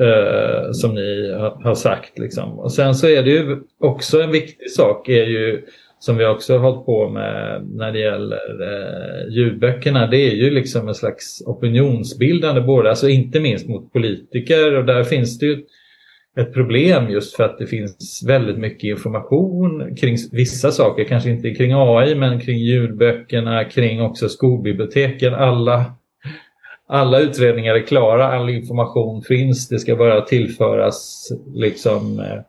Eh, 0.00 0.72
som 0.72 0.94
ni 0.94 1.32
har, 1.32 1.50
har 1.50 1.74
sagt. 1.74 2.18
Liksom. 2.18 2.58
Och 2.58 2.72
sen 2.72 2.94
så 2.94 3.08
är 3.08 3.22
det 3.22 3.30
ju 3.30 3.56
också 3.80 4.20
en 4.20 4.30
viktig 4.30 4.70
sak 4.70 5.08
är 5.08 5.24
ju 5.24 5.64
som 5.98 6.16
vi 6.16 6.26
också 6.26 6.52
har 6.52 6.60
hållit 6.60 6.86
på 6.86 7.08
med 7.08 7.66
när 7.74 7.92
det 7.92 7.98
gäller 7.98 8.62
eh, 8.62 9.34
ljudböckerna, 9.34 10.06
det 10.06 10.16
är 10.16 10.34
ju 10.34 10.50
liksom 10.50 10.88
en 10.88 10.94
slags 10.94 11.42
opinionsbildande 11.46 12.60
både, 12.60 12.90
alltså 12.90 13.08
inte 13.08 13.40
minst 13.40 13.68
mot 13.68 13.92
politiker 13.92 14.74
och 14.74 14.84
där 14.84 15.04
finns 15.04 15.38
det 15.38 15.46
ju 15.46 15.64
ett 16.38 16.54
problem 16.54 17.10
just 17.10 17.36
för 17.36 17.44
att 17.44 17.58
det 17.58 17.66
finns 17.66 18.24
väldigt 18.26 18.58
mycket 18.58 18.84
information 18.84 19.96
kring 19.96 20.16
vissa 20.32 20.70
saker, 20.70 21.04
kanske 21.04 21.30
inte 21.30 21.50
kring 21.50 21.72
AI 21.74 22.14
men 22.14 22.40
kring 22.40 22.58
ljudböckerna, 22.58 23.64
kring 23.64 24.02
också 24.02 24.28
skolbiblioteken. 24.28 25.34
Alla, 25.34 25.84
alla 26.88 27.20
utredningar 27.20 27.74
är 27.74 27.86
klara, 27.86 28.26
all 28.26 28.50
information 28.50 29.22
finns, 29.22 29.68
det 29.68 29.78
ska 29.78 29.96
bara 29.96 30.20
tillföras 30.20 31.28
liksom 31.54 32.20
eh, 32.20 32.40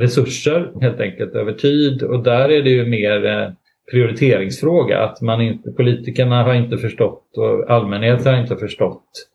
resurser 0.00 0.72
helt 0.80 1.00
enkelt 1.00 1.34
över 1.34 1.52
tid. 1.52 2.02
Och 2.02 2.22
där 2.22 2.48
är 2.48 2.62
det 2.62 2.70
ju 2.70 2.86
mer 2.86 3.26
eh, 3.26 3.48
prioriteringsfråga 3.90 4.98
att 4.98 5.20
man 5.20 5.40
inte, 5.40 5.70
politikerna 5.70 6.42
har 6.42 6.54
inte 6.54 6.78
förstått 6.78 7.24
och 7.36 7.70
allmänheten 7.70 8.34
har 8.34 8.40
inte 8.40 8.56
förstått 8.56 9.26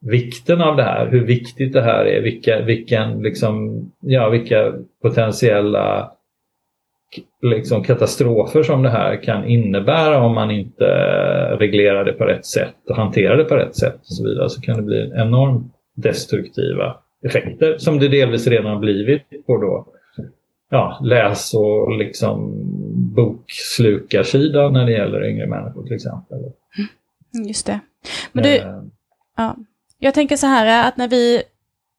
vikten 0.00 0.60
av 0.60 0.76
det 0.76 0.82
här, 0.82 1.06
hur 1.06 1.24
viktigt 1.24 1.72
det 1.72 1.82
här 1.82 2.04
är, 2.04 2.20
vilka, 2.20 2.60
vilken, 2.60 3.22
liksom, 3.22 3.82
ja, 4.00 4.28
vilka 4.28 4.72
potentiella 5.02 6.12
liksom, 7.42 7.82
katastrofer 7.82 8.62
som 8.62 8.82
det 8.82 8.90
här 8.90 9.22
kan 9.22 9.44
innebära 9.44 10.22
om 10.22 10.34
man 10.34 10.50
inte 10.50 10.84
reglerar 11.58 12.04
det 12.04 12.12
på 12.12 12.24
rätt 12.24 12.46
sätt 12.46 12.76
och 12.88 12.96
hanterar 12.96 13.36
det 13.36 13.44
på 13.44 13.56
rätt 13.56 13.76
sätt 13.76 14.00
och 14.00 14.06
så 14.06 14.24
vidare 14.24 14.48
så 14.48 14.60
kan 14.60 14.76
det 14.76 14.82
bli 14.82 15.12
enormt 15.14 15.72
destruktiva 15.94 16.96
effekter 17.24 17.78
som 17.78 17.98
det 17.98 18.08
delvis 18.08 18.46
redan 18.46 18.72
har 18.72 18.78
blivit 18.78 19.46
på 19.46 19.56
då 19.56 19.86
ja, 20.70 21.00
läs 21.02 21.54
och 21.54 21.98
liksom 21.98 22.52
bokslukarsidan 23.14 24.72
när 24.72 24.86
det 24.86 24.92
gäller 24.92 25.24
yngre 25.24 25.46
människor 25.46 25.82
till 25.82 25.94
exempel. 25.94 26.38
Just 27.48 27.66
det. 27.66 27.80
Men 28.32 28.44
du, 28.44 28.56
eh. 28.56 28.82
ja, 29.36 29.56
jag 29.98 30.14
tänker 30.14 30.36
så 30.36 30.46
här 30.46 30.88
att 30.88 30.96
när 30.96 31.08
vi 31.08 31.42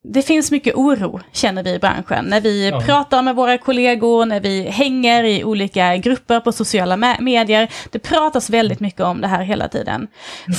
det 0.04 0.22
finns 0.22 0.52
mycket 0.52 0.76
oro, 0.76 1.20
känner 1.32 1.64
vi 1.64 1.74
i 1.74 1.80
branschen, 1.80 2.26
när 2.26 2.42
vi 2.42 2.70
ja. 2.70 2.82
pratar 2.86 3.22
med 3.22 3.36
våra 3.36 3.58
kollegor, 3.58 4.26
när 4.26 4.40
vi 4.40 4.64
hänger 4.64 5.24
i 5.24 5.44
olika 5.44 5.98
grupper 5.98 6.40
på 6.40 6.52
sociala 6.52 7.16
medier. 7.20 7.70
Det 7.92 8.00
pratas 8.00 8.50
väldigt 8.50 8.80
mycket 8.80 9.02
om 9.02 9.22
det 9.22 9.28
här 9.28 9.44
hela 9.44 9.68
tiden. 9.68 10.08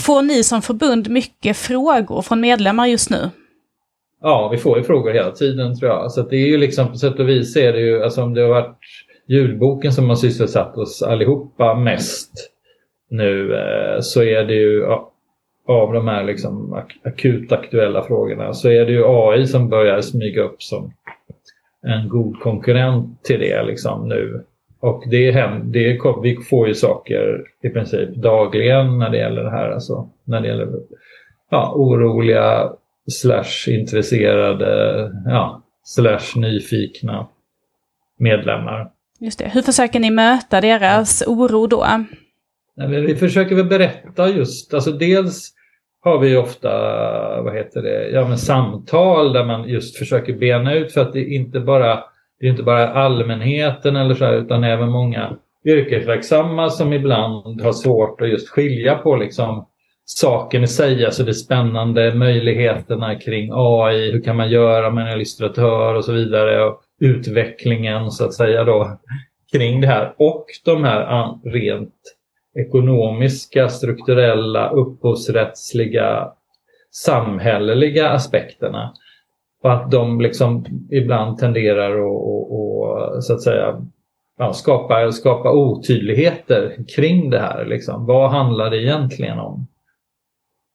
Får 0.05 0.22
ni 0.22 0.44
som 0.44 0.62
förbund 0.62 1.11
mycket 1.11 1.57
frågor 1.57 2.22
från 2.22 2.40
medlemmar 2.40 2.87
just 2.87 3.11
nu? 3.11 3.31
Ja, 4.22 4.48
vi 4.48 4.59
får 4.59 4.79
ju 4.79 4.85
frågor 4.85 5.12
hela 5.12 5.31
tiden 5.31 5.79
tror 5.79 5.90
jag. 5.90 6.12
Så 6.12 6.22
det 6.22 6.37
är 6.37 6.46
ju 6.46 6.59
liksom 6.59 6.88
på 6.88 6.96
sätt 6.96 7.18
och 7.18 7.29
vis 7.29 7.57
är 7.57 7.72
det 7.72 7.81
ju, 7.81 8.05
alltså 8.05 8.22
om 8.22 8.35
det 8.35 8.40
har 8.40 8.48
varit 8.48 8.79
ljudboken 9.29 9.92
som 9.92 10.09
har 10.09 10.16
sysselsatt 10.16 10.76
oss 10.76 11.03
allihopa 11.03 11.74
mest 11.74 12.33
nu 13.11 13.55
eh, 13.55 14.00
så 14.00 14.22
är 14.22 14.44
det 14.44 14.55
ju 14.55 14.87
av 15.70 15.92
de 15.92 16.09
här 16.09 16.24
liksom 16.24 16.72
ak 16.72 16.96
akut 17.04 17.52
aktuella 17.52 18.02
frågorna 18.02 18.54
så 18.54 18.68
är 18.68 18.87
det 18.87 18.92
ju 18.92 19.04
AI 19.06 19.46
som 19.46 19.68
börjar 19.68 20.00
smyga 20.00 20.42
upp 20.42 20.62
som 20.62 20.92
en 21.87 22.09
god 22.09 22.40
konkurrent 22.40 23.24
till 23.24 23.40
det 23.40 23.62
liksom 23.62 24.09
nu. 24.09 24.44
Och 24.80 25.04
det 25.11 25.28
är 25.28 25.33
hem, 25.33 25.72
det 25.72 25.90
är, 25.90 26.22
vi 26.22 26.37
får 26.37 26.68
ju 26.68 26.74
saker 26.74 27.44
i 27.62 27.68
princip 27.68 28.14
dagligen 28.14 28.98
när 28.98 29.11
det 29.11 29.18
gäller 29.18 29.44
det 29.44 29.50
här. 29.50 29.70
Alltså, 29.70 30.09
när 30.24 30.40
det 30.40 30.48
gäller 30.48 30.68
ja, 31.50 31.72
oroliga 31.76 32.72
slash 33.11 33.68
intresserade 33.68 35.12
ja, 35.26 35.62
slash 35.85 36.37
nyfikna 36.37 37.28
medlemmar. 38.18 38.90
Just 39.20 39.38
det. 39.38 39.50
Hur 39.54 39.62
försöker 39.62 40.00
ni 40.00 40.11
möta 40.11 40.61
deras 40.61 41.22
oro 41.26 41.66
då? 41.66 41.87
Nej, 42.76 43.00
vi 43.00 43.16
försöker 43.16 43.54
väl 43.54 43.64
berätta 43.64 44.28
just, 44.28 44.74
alltså 44.74 44.92
dels 44.92 45.52
har 46.03 46.19
vi 46.19 46.37
ofta 46.37 46.69
vad 47.43 47.55
heter 47.55 47.83
det, 47.83 48.11
ja, 48.11 48.29
men 48.29 48.39
samtal 48.39 49.33
där 49.33 49.45
man 49.45 49.69
just 49.69 49.97
försöker 49.97 50.33
bena 50.33 50.75
ut 50.75 50.93
för 50.93 51.01
att 51.01 51.13
det 51.13 51.21
är 51.21 51.35
inte 51.35 51.61
bara, 51.61 52.05
det 52.41 52.47
är 52.47 52.51
inte 52.51 52.63
bara 52.63 52.89
allmänheten 52.89 53.97
eller 53.97 54.15
så 54.15 54.25
här, 54.25 54.35
utan 54.35 54.65
även 54.65 54.89
många 54.89 55.37
yrkesverksamma 55.65 56.71
som 56.71 56.93
ibland 56.93 57.61
har 57.61 57.73
svårt 57.73 58.21
att 58.21 58.29
just 58.29 58.49
skilja 58.49 58.95
på 58.95 59.17
liksom 59.17 59.67
saken 60.05 60.65
i 60.65 60.67
sig, 60.67 61.05
alltså 61.05 61.23
det 61.23 61.35
spännande, 61.35 62.15
möjligheterna 62.15 63.15
kring 63.15 63.51
AI, 63.53 64.13
hur 64.13 64.23
kan 64.23 64.37
man 64.37 64.51
göra 64.51 64.91
med 64.91 65.07
en 65.07 65.13
illustratör 65.13 65.95
och 65.95 66.05
så 66.05 66.13
vidare 66.13 66.65
och 66.65 66.81
utvecklingen 67.01 68.11
så 68.11 68.25
att 68.25 68.35
säga 68.35 68.65
då 68.65 68.99
kring 69.53 69.81
det 69.81 69.87
här. 69.87 70.15
Och 70.17 70.47
de 70.65 70.85
här 70.85 71.35
rent 71.45 71.95
ekonomiska, 72.55 73.69
strukturella, 73.69 74.71
upphovsrättsliga, 74.71 76.33
samhälleliga 76.91 78.09
aspekterna. 78.09 78.93
Och 79.63 79.73
att 79.73 79.91
de 79.91 80.21
liksom 80.21 80.65
ibland 80.91 81.39
tenderar 81.39 81.91
att 81.91 83.25
så 83.25 83.33
att 83.35 83.43
säga 83.43 83.87
ja, 84.39 84.53
skapa, 84.53 85.13
skapa 85.13 85.53
otydligheter 85.53 86.77
kring 86.97 87.31
det 87.31 87.39
här. 87.39 87.67
Liksom. 87.67 88.07
Vad 88.07 88.31
handlar 88.31 88.71
det 88.71 88.83
egentligen 88.83 89.39
om? 89.39 89.67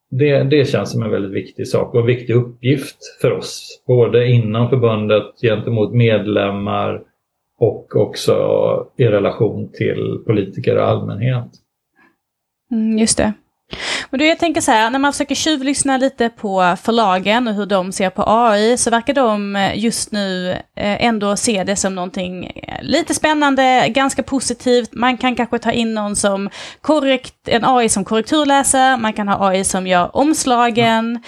Det, 0.10 0.44
det 0.44 0.70
känns 0.70 0.92
som 0.92 1.04
en 1.04 1.12
väldigt 1.12 1.32
viktig 1.32 1.68
sak 1.68 1.94
och 1.94 2.00
en 2.00 2.06
viktig 2.06 2.36
uppgift 2.36 2.98
för 3.22 3.32
oss. 3.32 3.84
Både 3.88 4.28
inom 4.28 4.70
förbundet 4.70 5.42
gentemot 5.42 5.94
medlemmar 5.94 7.04
och 7.58 7.96
också 7.96 8.36
i 8.98 9.06
relation 9.06 9.72
till 9.72 10.20
politiker 10.26 10.78
och 10.78 10.88
allmänhet. 10.88 11.48
Mm, 12.72 12.98
just 13.00 13.18
det. 13.18 13.34
Men 14.16 14.20
du, 14.20 14.26
jag 14.28 14.40
tänker 14.40 14.62
så 14.62 14.72
här, 14.72 14.90
när 14.90 15.00
man 15.00 15.14
försöker 15.14 15.36
tjuvlyssna 15.36 15.98
lite 15.98 16.30
på 16.30 16.76
förlagen 16.82 17.48
och 17.48 17.54
hur 17.54 17.66
de 17.66 17.92
ser 17.92 18.10
på 18.10 18.24
AI 18.28 18.78
så 18.78 18.90
verkar 18.90 19.14
de 19.14 19.56
eh, 19.56 19.80
just 19.80 20.12
nu 20.12 20.52
eh, 20.52 21.06
ändå 21.06 21.36
se 21.36 21.64
det 21.64 21.76
som 21.76 21.96
någonting 21.96 22.46
eh, 22.46 22.84
lite 22.84 23.14
spännande, 23.14 23.86
ganska 23.90 24.24
positivt. 24.24 24.90
Man 24.94 25.18
kan 25.18 25.36
kanske 25.36 25.60
ta 25.60 25.72
in 25.72 25.94
någon 25.94 26.16
som 26.16 26.50
korrekt, 26.82 27.34
en 27.48 27.66
AI 27.66 27.90
som 27.90 28.06
korrekturläser, 28.06 28.98
man 28.98 29.14
kan 29.14 29.28
ha 29.28 29.48
AI 29.48 29.64
som 29.64 29.88
gör 29.88 30.18
omslagen, 30.18 31.20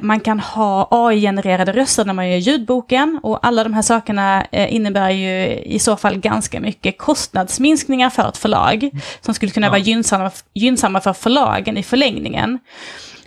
man 0.00 0.20
kan 0.20 0.40
ha 0.40 0.88
AI-genererade 0.90 1.72
röster 1.72 2.04
när 2.04 2.14
man 2.14 2.30
gör 2.30 2.36
ljudboken 2.36 3.20
och 3.22 3.46
alla 3.46 3.64
de 3.64 3.74
här 3.74 3.82
sakerna 3.82 4.46
innebär 4.46 5.10
ju 5.10 5.58
i 5.58 5.78
så 5.78 5.96
fall 5.96 6.18
ganska 6.18 6.60
mycket 6.60 6.98
kostnadsminskningar 6.98 8.10
för 8.10 8.28
ett 8.28 8.36
förlag 8.36 8.90
som 9.20 9.34
skulle 9.34 9.52
kunna 9.52 9.68
vara 9.68 9.78
gynnsamma, 9.78 10.30
gynnsamma 10.54 11.00
för 11.00 11.12
förlagen 11.12 11.76
i 11.76 11.82
förlängningen 11.82 12.17
förlängningen. 12.18 12.58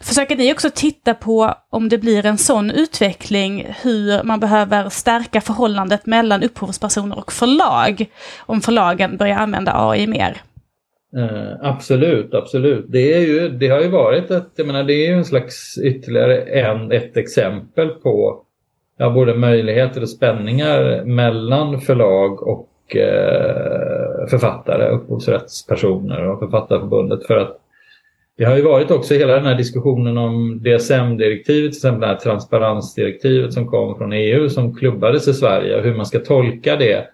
Försöker 0.01 0.35
ni 0.35 0.53
också 0.53 0.69
titta 0.75 1.13
på 1.13 1.53
om 1.69 1.89
det 1.89 1.97
blir 1.97 2.25
en 2.25 2.37
sån 2.37 2.71
utveckling, 2.71 3.67
hur 3.83 4.23
man 4.23 4.39
behöver 4.39 4.89
stärka 4.89 5.41
förhållandet 5.41 6.05
mellan 6.05 6.43
upphovspersoner 6.43 7.17
och 7.17 7.31
förlag, 7.31 8.05
om 8.47 8.61
förlagen 8.61 9.17
börjar 9.17 9.37
använda 9.37 9.71
AI 9.75 10.07
mer? 10.07 10.37
Eh, 11.17 11.69
absolut, 11.69 12.33
absolut. 12.33 12.85
Det, 12.89 13.13
är 13.13 13.19
ju, 13.19 13.49
det 13.49 13.67
har 13.67 13.81
ju 13.81 13.89
varit 13.89 14.31
ett, 14.31 14.51
jag 14.55 14.67
menar, 14.67 14.83
det 14.83 14.93
är 14.93 15.07
ju 15.07 15.17
en 15.17 15.25
slags 15.25 15.77
ytterligare 15.77 16.41
en, 16.41 16.91
ett 16.91 17.17
exempel 17.17 17.89
på 17.89 18.43
ja, 18.97 19.09
både 19.09 19.33
möjligheter 19.35 20.01
och 20.01 20.09
spänningar 20.09 21.05
mellan 21.05 21.81
förlag 21.81 22.43
och 22.43 22.95
eh, 22.95 24.27
författare, 24.29 24.89
upphovsrättspersoner 24.89 26.27
och 26.29 26.39
Författarförbundet. 26.39 27.27
För 27.27 27.37
att 27.37 27.61
det 28.41 28.47
har 28.47 28.55
ju 28.55 28.61
varit 28.61 28.91
också 28.91 29.13
hela 29.13 29.33
den 29.33 29.45
här 29.45 29.55
diskussionen 29.55 30.17
om 30.17 30.59
DSM-direktivet, 30.63 31.71
till 31.71 31.77
exempel 31.77 32.01
det 32.01 32.07
här 32.07 32.15
transparensdirektivet 32.15 33.53
som 33.53 33.67
kom 33.67 33.97
från 33.97 34.13
EU 34.13 34.49
som 34.49 34.75
klubbades 34.75 35.27
i 35.27 35.33
Sverige 35.33 35.77
och 35.77 35.83
hur 35.83 35.95
man 35.95 36.05
ska 36.05 36.19
tolka 36.19 36.75
det. 36.75 37.05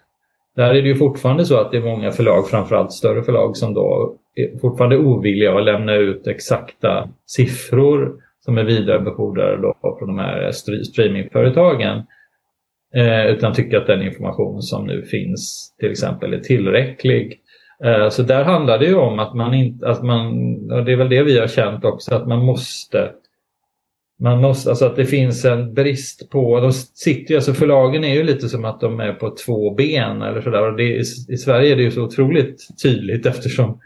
Där 0.56 0.74
är 0.74 0.82
det 0.82 0.88
ju 0.88 0.94
fortfarande 0.94 1.44
så 1.44 1.56
att 1.56 1.70
det 1.70 1.76
är 1.76 1.82
många 1.82 2.10
förlag, 2.10 2.48
framförallt 2.48 2.92
större 2.92 3.22
förlag, 3.22 3.56
som 3.56 3.74
då 3.74 4.16
är 4.34 4.58
fortfarande 4.58 4.98
ovilliga 4.98 5.58
att 5.58 5.64
lämna 5.64 5.94
ut 5.94 6.26
exakta 6.26 7.08
siffror 7.26 8.14
som 8.44 8.58
är 8.58 8.64
vidarebefordrade 8.64 9.62
då 9.62 9.96
från 9.98 10.08
de 10.08 10.18
här 10.18 10.50
streamingföretagen. 10.82 12.02
Eh, 12.94 13.26
utan 13.26 13.52
tycker 13.52 13.76
att 13.76 13.86
den 13.86 14.02
information 14.02 14.62
som 14.62 14.86
nu 14.86 15.02
finns 15.02 15.74
till 15.78 15.90
exempel 15.90 16.34
är 16.34 16.40
tillräcklig. 16.40 17.40
Eh, 17.84 18.08
så 18.08 18.22
där 18.22 18.44
handlar 18.44 18.78
det 18.78 18.86
ju 18.86 18.94
om 18.94 19.18
att 19.18 19.34
man 19.34 19.54
inte, 19.54 19.88
att 19.88 20.02
man, 20.02 20.26
och 20.72 20.84
det 20.84 20.92
är 20.92 20.96
väl 20.96 21.08
det 21.08 21.22
vi 21.22 21.38
har 21.38 21.46
känt 21.46 21.84
också, 21.84 22.14
att 22.14 22.28
man 22.28 22.44
måste 22.44 23.12
man 24.20 24.40
måste, 24.40 24.70
alltså 24.70 24.86
att 24.86 24.96
det 24.96 25.04
finns 25.04 25.44
en 25.44 25.74
brist 25.74 26.30
på, 26.30 26.60
de 26.60 26.72
sitter 26.72 27.30
ju, 27.30 27.36
alltså 27.36 27.54
förlagen 27.54 28.04
är 28.04 28.14
ju 28.14 28.22
lite 28.22 28.48
som 28.48 28.64
att 28.64 28.80
de 28.80 29.00
är 29.00 29.12
på 29.12 29.30
två 29.30 29.74
ben 29.74 30.22
eller 30.22 30.40
sådär. 30.40 30.80
I, 30.80 30.98
I 31.28 31.36
Sverige 31.36 31.72
är 31.72 31.76
det 31.76 31.82
ju 31.82 31.90
så 31.90 32.02
otroligt 32.02 32.82
tydligt 32.82 33.26
eftersom 33.26 33.80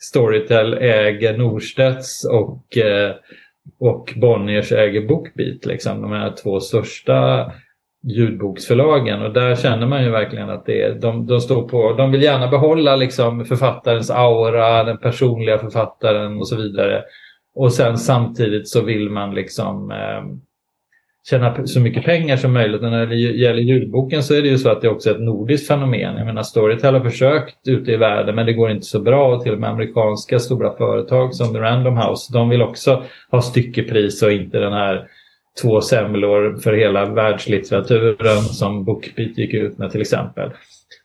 Storytel 0.00 0.74
äger 0.74 1.38
Norstedts 1.38 2.24
och, 2.24 2.76
eh, 2.76 3.14
och 3.78 4.14
Bonniers 4.16 4.72
äger 4.72 5.08
Bookbeat, 5.08 5.66
liksom, 5.66 6.02
de 6.02 6.12
här 6.12 6.32
två 6.42 6.60
största 6.60 7.52
ljudboksförlagen 8.02 9.22
och 9.22 9.32
där 9.32 9.56
känner 9.56 9.86
man 9.86 10.04
ju 10.04 10.10
verkligen 10.10 10.50
att 10.50 10.66
det 10.66 10.82
är, 10.82 10.94
de, 10.94 11.26
de 11.26 11.40
står 11.40 11.68
på, 11.68 11.92
de 11.92 12.12
vill 12.12 12.22
gärna 12.22 12.48
behålla 12.48 12.96
liksom 12.96 13.44
författarens 13.44 14.10
aura, 14.10 14.84
den 14.84 14.98
personliga 14.98 15.58
författaren 15.58 16.38
och 16.38 16.48
så 16.48 16.56
vidare. 16.56 17.02
Och 17.54 17.72
sen 17.72 17.98
samtidigt 17.98 18.68
så 18.68 18.84
vill 18.84 19.10
man 19.10 19.34
liksom 19.34 19.90
eh, 19.90 20.38
tjäna 21.30 21.66
så 21.66 21.80
mycket 21.80 22.04
pengar 22.04 22.36
som 22.36 22.52
möjligt. 22.52 22.82
Och 22.82 22.90
när 22.90 23.06
det 23.06 23.16
gäller 23.16 23.62
ljudboken 23.62 24.22
så 24.22 24.34
är 24.34 24.42
det 24.42 24.48
ju 24.48 24.58
så 24.58 24.70
att 24.70 24.80
det 24.80 24.88
också 24.88 25.10
är 25.10 25.14
ett 25.14 25.20
nordiskt 25.20 25.68
fenomen. 25.68 26.16
Jag 26.16 26.26
menar 26.26 26.42
Storytel 26.42 26.94
har 26.94 27.00
försökt 27.00 27.68
ute 27.68 27.92
i 27.92 27.96
världen 27.96 28.34
men 28.34 28.46
det 28.46 28.52
går 28.52 28.70
inte 28.70 28.86
så 28.86 29.00
bra. 29.00 29.34
Och 29.34 29.42
till 29.42 29.52
och 29.52 29.60
med 29.60 29.70
amerikanska 29.70 30.38
stora 30.38 30.76
företag 30.76 31.34
som 31.34 31.52
The 31.52 31.60
Random 31.60 31.96
House 31.96 32.32
de 32.32 32.48
vill 32.48 32.62
också 32.62 33.02
ha 33.30 33.42
styckepris 33.42 34.22
och 34.22 34.32
inte 34.32 34.58
den 34.58 34.72
här 34.72 35.08
två 35.62 35.80
semlor 35.80 36.56
för 36.56 36.72
hela 36.72 37.04
världslitteraturen 37.04 38.40
som 38.42 38.84
Bookbeat 38.84 39.38
gick 39.38 39.54
ut 39.54 39.78
med 39.78 39.90
till 39.90 40.00
exempel. 40.00 40.50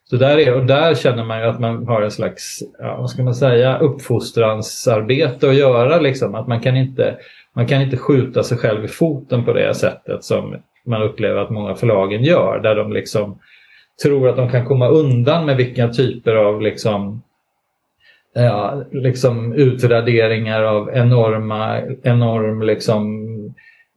Så 0.09 0.15
där, 0.15 0.37
är, 0.37 0.55
och 0.55 0.65
där 0.65 0.95
känner 0.95 1.23
man 1.23 1.39
ju 1.39 1.45
att 1.45 1.59
man 1.59 1.87
har 1.87 2.01
en 2.01 2.11
slags, 2.11 2.59
ja, 2.79 2.97
vad 2.97 3.09
ska 3.09 3.23
man 3.23 3.35
säga, 3.35 3.77
uppfostransarbete 3.77 5.49
att 5.49 5.55
göra. 5.55 5.99
Liksom. 5.99 6.35
Att 6.35 6.47
man 6.47 6.61
kan, 6.61 6.77
inte, 6.77 7.17
man 7.53 7.67
kan 7.67 7.81
inte 7.81 7.97
skjuta 7.97 8.43
sig 8.43 8.57
själv 8.57 8.85
i 8.85 8.87
foten 8.87 9.45
på 9.45 9.53
det 9.53 9.73
sättet 9.73 10.23
som 10.23 10.55
man 10.85 11.01
upplever 11.01 11.41
att 11.41 11.49
många 11.49 11.75
förlagen 11.75 12.23
gör. 12.23 12.59
Där 12.59 12.75
de 12.75 12.93
liksom 12.93 13.39
tror 14.03 14.29
att 14.29 14.35
de 14.35 14.49
kan 14.49 14.65
komma 14.65 14.87
undan 14.87 15.45
med 15.45 15.57
vilka 15.57 15.87
typer 15.87 16.35
av 16.35 16.61
liksom, 16.61 17.21
ja, 18.33 18.83
liksom 18.91 19.53
utraderingar 19.53 20.63
av 20.63 20.89
enorma, 20.93 21.81
enorm 22.03 22.61
liksom, 22.61 23.29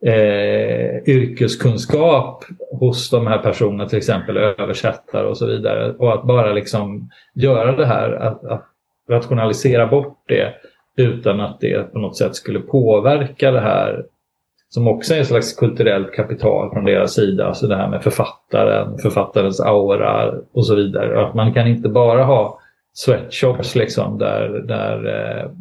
eh, 0.05 1.09
yrkeskunskap 1.09 2.43
hos 2.79 3.09
de 3.09 3.27
här 3.27 3.37
personerna, 3.37 3.89
till 3.89 3.97
exempel 3.97 4.37
översättare 4.37 5.27
och 5.27 5.37
så 5.37 5.45
vidare. 5.45 5.91
Och 5.91 6.13
att 6.13 6.23
bara 6.23 6.53
liksom 6.53 7.09
göra 7.33 7.75
det 7.75 7.85
här, 7.85 8.11
att, 8.11 8.45
att 8.45 8.65
rationalisera 9.09 9.87
bort 9.87 10.23
det 10.27 10.53
utan 10.97 11.39
att 11.39 11.59
det 11.59 11.93
på 11.93 11.99
något 11.99 12.17
sätt 12.17 12.35
skulle 12.35 12.59
påverka 12.59 13.51
det 13.51 13.59
här 13.59 14.05
som 14.69 14.87
också 14.87 15.13
är 15.13 15.19
en 15.19 15.25
slags 15.25 15.53
kulturellt 15.53 16.13
kapital 16.13 16.71
från 16.73 16.85
deras 16.85 17.13
sida. 17.13 17.47
Alltså 17.47 17.67
det 17.67 17.75
här 17.75 17.89
med 17.89 18.03
författaren, 18.03 18.97
författarens 18.97 19.59
aura 19.59 20.33
och 20.53 20.65
så 20.65 20.75
vidare. 20.75 21.25
Att 21.25 21.33
man 21.33 21.53
kan 21.53 21.67
inte 21.67 21.89
bara 21.89 22.23
ha 22.23 22.59
sweatshops 22.93 23.75
liksom 23.75 24.17
där, 24.17 24.49
där 24.49 25.05
eh, 25.05 25.51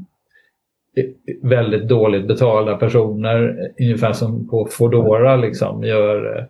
väldigt 1.43 1.89
dåligt 1.89 2.29
betalda 2.29 2.77
personer, 2.77 3.57
ungefär 3.81 4.13
som 4.13 4.49
på 4.49 4.69
Fodora 4.71 5.37
liksom, 5.37 5.85
gör, 5.85 6.39
eh, 6.39 6.45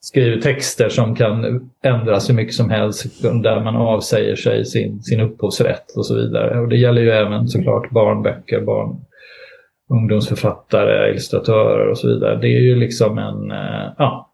skriver 0.00 0.40
texter 0.40 0.88
som 0.88 1.16
kan 1.16 1.70
ändras 1.82 2.30
hur 2.30 2.34
mycket 2.34 2.54
som 2.54 2.70
helst 2.70 3.22
där 3.22 3.60
man 3.60 3.76
avsäger 3.76 4.36
sig 4.36 4.64
sin, 4.64 5.02
sin 5.02 5.20
upphovsrätt 5.20 5.96
och 5.96 6.06
så 6.06 6.14
vidare. 6.14 6.60
Och 6.60 6.68
det 6.68 6.76
gäller 6.76 7.02
ju 7.02 7.10
även 7.10 7.48
såklart 7.48 7.90
barnböcker, 7.90 8.60
barn, 8.60 8.96
ungdomsförfattare, 9.90 11.10
illustratörer 11.10 11.88
och 11.88 11.98
så 11.98 12.08
vidare. 12.08 12.36
Det 12.36 12.46
är 12.46 12.60
ju 12.60 12.76
liksom 12.76 13.18
en, 13.18 13.50
eh, 13.50 13.92
ja, 13.98 14.30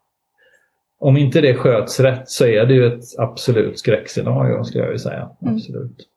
om 0.99 1.17
inte 1.17 1.41
det 1.41 1.55
sköts 1.55 1.99
rätt 1.99 2.29
så 2.29 2.45
är 2.45 2.65
det 2.65 2.73
ju 2.73 2.85
ett 2.85 3.03
absolut 3.17 3.79
skräckscenario 3.79 4.63
skulle 4.63 4.83
jag 4.83 4.87
vilja 4.87 4.99
säga. 4.99 5.29
Mm. 5.41 5.55
Absolut. 5.55 6.07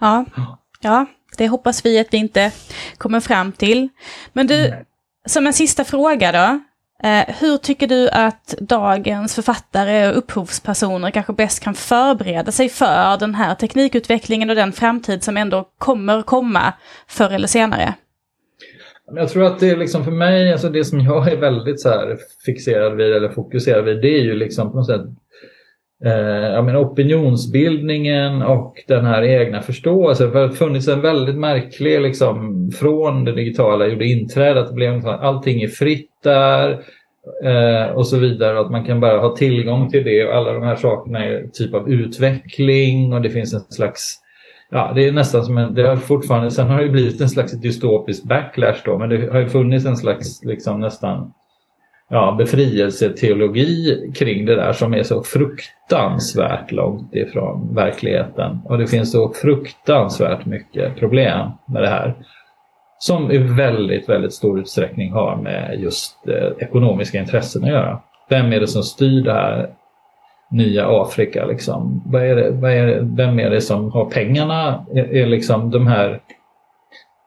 Ja. 0.00 0.24
ja, 0.80 1.06
det 1.40 1.48
hoppas 1.48 1.86
vi 1.86 1.98
att 1.98 2.06
vi 2.10 2.16
inte 2.16 2.52
kommer 2.98 3.20
fram 3.20 3.52
till. 3.52 3.88
Men 4.32 4.46
du, 4.46 4.74
som 5.26 5.46
en 5.46 5.52
sista 5.52 5.84
fråga 5.84 6.32
då. 6.32 6.60
Eh, 7.08 7.34
hur 7.40 7.56
tycker 7.56 7.86
du 7.86 8.08
att 8.08 8.54
dagens 8.60 9.34
författare 9.34 10.08
och 10.08 10.18
upphovspersoner 10.18 11.10
kanske 11.10 11.32
bäst 11.32 11.62
kan 11.62 11.74
förbereda 11.74 12.52
sig 12.52 12.68
för 12.68 13.18
den 13.18 13.34
här 13.34 13.54
teknikutvecklingen 13.54 14.50
och 14.50 14.56
den 14.56 14.72
framtid 14.72 15.22
som 15.22 15.36
ändå 15.36 15.68
kommer 15.78 16.22
komma 16.22 16.72
förr 17.08 17.30
eller 17.30 17.48
senare? 17.48 17.94
Jag 19.14 19.28
tror 19.28 19.44
att 19.44 19.60
det 19.60 19.70
är 19.70 19.76
liksom 19.76 20.04
för 20.04 20.10
mig, 20.10 20.52
alltså 20.52 20.68
det 20.68 20.84
som 20.84 21.00
jag 21.00 21.32
är 21.32 21.36
väldigt 21.36 21.80
så 21.80 22.16
fixerad 22.46 22.96
vid 22.96 23.12
eller 23.12 23.28
fokuserad 23.28 23.84
vid, 23.84 24.00
det 24.00 24.18
är 24.18 24.22
ju 24.22 24.34
liksom 24.34 24.70
på 24.70 24.76
något 24.76 24.86
sätt 24.86 25.06
eh, 26.04 26.64
menar, 26.64 26.84
opinionsbildningen 26.84 28.42
och 28.42 28.84
den 28.88 29.04
här 29.04 29.22
egna 29.22 29.62
förståelsen. 29.62 30.32
För 30.32 30.40
det 30.40 30.46
har 30.46 30.54
funnits 30.54 30.88
en 30.88 31.00
väldigt 31.00 31.36
märklig, 31.36 32.00
liksom, 32.00 32.70
från 32.74 33.24
det 33.24 33.32
digitala 33.32 33.86
gjorde 33.86 34.04
inträde, 34.04 34.60
att 34.60 34.68
det 34.68 34.74
blev 34.74 35.06
allting 35.06 35.62
är 35.62 35.68
fritt 35.68 36.10
där 36.22 36.70
eh, 37.44 37.92
och 37.92 38.06
så 38.06 38.16
vidare. 38.16 38.60
Att 38.60 38.70
man 38.70 38.84
kan 38.84 39.00
bara 39.00 39.20
ha 39.20 39.36
tillgång 39.36 39.90
till 39.90 40.04
det 40.04 40.26
och 40.26 40.34
alla 40.34 40.52
de 40.52 40.62
här 40.62 40.76
sakerna 40.76 41.24
är 41.24 41.46
typ 41.52 41.74
av 41.74 41.90
utveckling 41.90 43.12
och 43.12 43.22
det 43.22 43.30
finns 43.30 43.54
en 43.54 43.60
slags 43.60 44.20
Ja, 44.72 44.92
det 44.94 45.08
är 45.08 45.12
nästan 45.12 45.44
som 45.44 45.58
en, 45.58 45.74
det 45.74 45.88
har 45.88 45.96
fortfarande, 45.96 46.50
sen 46.50 46.66
har 46.66 46.82
det 46.82 46.88
blivit 46.88 47.20
en 47.20 47.28
slags 47.28 47.60
dystopisk 47.60 48.24
backlash 48.24 48.78
då, 48.84 48.98
men 48.98 49.08
det 49.08 49.32
har 49.32 49.40
ju 49.40 49.48
funnits 49.48 49.86
en 49.86 49.96
slags 49.96 50.44
liksom 50.44 50.80
nästan 50.80 51.32
ja, 52.10 52.34
befrielseteologi 52.38 54.10
kring 54.14 54.46
det 54.46 54.56
där 54.56 54.72
som 54.72 54.94
är 54.94 55.02
så 55.02 55.22
fruktansvärt 55.22 56.72
långt 56.72 57.14
ifrån 57.14 57.74
verkligheten. 57.74 58.58
Och 58.64 58.78
det 58.78 58.86
finns 58.86 59.12
så 59.12 59.32
fruktansvärt 59.32 60.46
mycket 60.46 60.96
problem 60.96 61.50
med 61.66 61.82
det 61.82 61.88
här. 61.88 62.14
Som 62.98 63.30
i 63.30 63.38
väldigt, 63.38 64.08
väldigt 64.08 64.32
stor 64.32 64.60
utsträckning 64.60 65.12
har 65.12 65.36
med 65.36 65.80
just 65.80 66.28
eh, 66.28 66.66
ekonomiska 66.66 67.18
intressen 67.18 67.64
att 67.64 67.70
göra. 67.70 68.00
Vem 68.28 68.52
är 68.52 68.60
det 68.60 68.66
som 68.66 68.82
styr 68.82 69.22
det 69.22 69.32
här 69.32 69.70
nya 70.50 71.02
Afrika? 71.02 71.46
Liksom? 71.46 72.02
Vad 72.06 72.22
är 72.22 72.36
det, 72.36 72.50
vad 72.50 72.72
är 72.72 72.86
det, 72.86 73.00
vem 73.16 73.40
är 73.40 73.50
det 73.50 73.60
som 73.60 73.92
har 73.92 74.04
pengarna? 74.04 74.86
Är, 74.94 75.14
är 75.14 75.26
liksom 75.26 75.70
de 75.70 75.86
här 75.86 76.20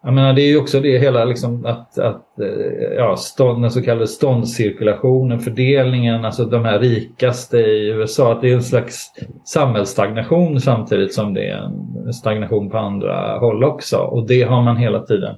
jag 0.06 0.14
menar, 0.14 0.34
det 0.34 0.42
är 0.42 0.48
ju 0.48 0.58
också 0.58 0.80
det 0.80 0.98
hela 0.98 1.26
liksom 1.26 1.66
att, 1.66 2.00
att 2.00 2.40
eh, 2.40 2.94
ja, 2.98 3.16
stånd, 3.16 3.64
den 3.64 3.72
så 3.72 3.82
kallade 3.82 4.08
ståndscirkulationen, 4.08 5.40
fördelningen, 5.40 6.26
alltså 6.26 6.46
de 6.46 6.66
här 6.66 6.80
rikaste 6.80 7.58
i 7.58 7.88
USA, 7.88 8.32
att 8.32 8.42
det 8.42 8.50
är 8.50 8.54
en 8.54 8.64
slags 8.64 9.06
samhällsstagnation 9.46 10.62
samtidigt 10.62 11.14
som 11.14 11.34
det 11.34 11.50
är 11.50 11.58
en 12.08 12.14
stagnation 12.14 12.70
på 12.70 12.78
andra 12.78 13.40
håll 13.40 13.64
också. 13.64 13.98
Och 13.98 14.28
det 14.28 14.42
har 14.42 14.62
man 14.62 14.78
hela 14.78 15.00
tiden 15.00 15.36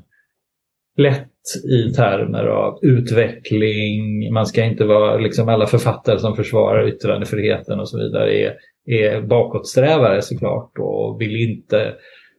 lätt 0.97 1.31
i 1.71 1.93
termer 1.93 2.45
av 2.45 2.79
utveckling, 2.81 4.33
man 4.33 4.45
ska 4.45 4.63
inte 4.63 4.85
vara, 4.85 5.17
liksom 5.17 5.49
alla 5.49 5.65
författare 5.67 6.19
som 6.19 6.35
försvarar 6.35 6.87
yttrandefriheten 6.87 7.79
och 7.79 7.89
så 7.89 7.97
vidare 7.97 8.33
är, 8.33 8.53
är 8.85 9.21
bakåtsträvare 9.21 10.21
såklart 10.21 10.71
och 10.79 11.21
vill 11.21 11.35
inte 11.35 11.93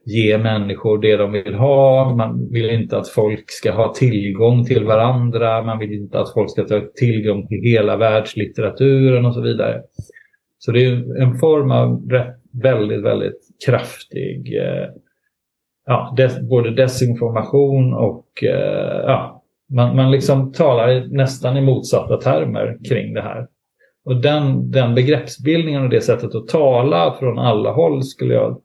ge 0.06 0.38
människor 0.38 0.98
det 0.98 1.16
de 1.16 1.32
vill 1.32 1.54
ha. 1.54 2.14
Man 2.14 2.48
vill 2.50 2.70
inte 2.70 2.98
att 2.98 3.08
folk 3.08 3.44
ska 3.46 3.72
ha 3.72 3.94
tillgång 3.94 4.64
till 4.64 4.84
varandra. 4.84 5.62
Man 5.62 5.78
vill 5.78 5.92
inte 5.92 6.18
att 6.18 6.32
folk 6.32 6.50
ska 6.50 6.62
ha 6.62 6.80
tillgång 6.94 7.46
till 7.46 7.60
hela 7.62 7.96
världslitteraturen 7.96 9.24
och 9.24 9.34
så 9.34 9.40
vidare. 9.40 9.82
Så 10.58 10.72
det 10.72 10.84
är 10.84 11.22
en 11.22 11.38
form 11.38 11.70
av 11.70 12.08
väldigt, 12.62 13.02
väldigt 13.02 13.40
kraftig 13.66 14.56
eh, 14.56 14.88
ja, 15.86 16.14
des, 16.16 16.40
både 16.40 16.70
desinformation 16.70 17.94
och 17.94 18.28
eh, 18.42 19.00
ja, 19.06 19.42
man, 19.72 19.96
man 19.96 20.10
liksom 20.10 20.52
talar 20.52 21.06
nästan 21.16 21.56
i 21.56 21.60
motsatta 21.60 22.16
termer 22.16 22.78
kring 22.88 23.14
det 23.14 23.22
här. 23.22 23.46
Och 24.04 24.16
den, 24.16 24.70
den 24.70 24.94
begreppsbildningen 24.94 25.82
och 25.82 25.90
det 25.90 26.00
sättet 26.00 26.34
att 26.34 26.48
tala 26.48 27.14
från 27.18 27.38
alla 27.38 27.72
håll 27.72 28.02
skulle 28.02 28.34
jag 28.34 28.60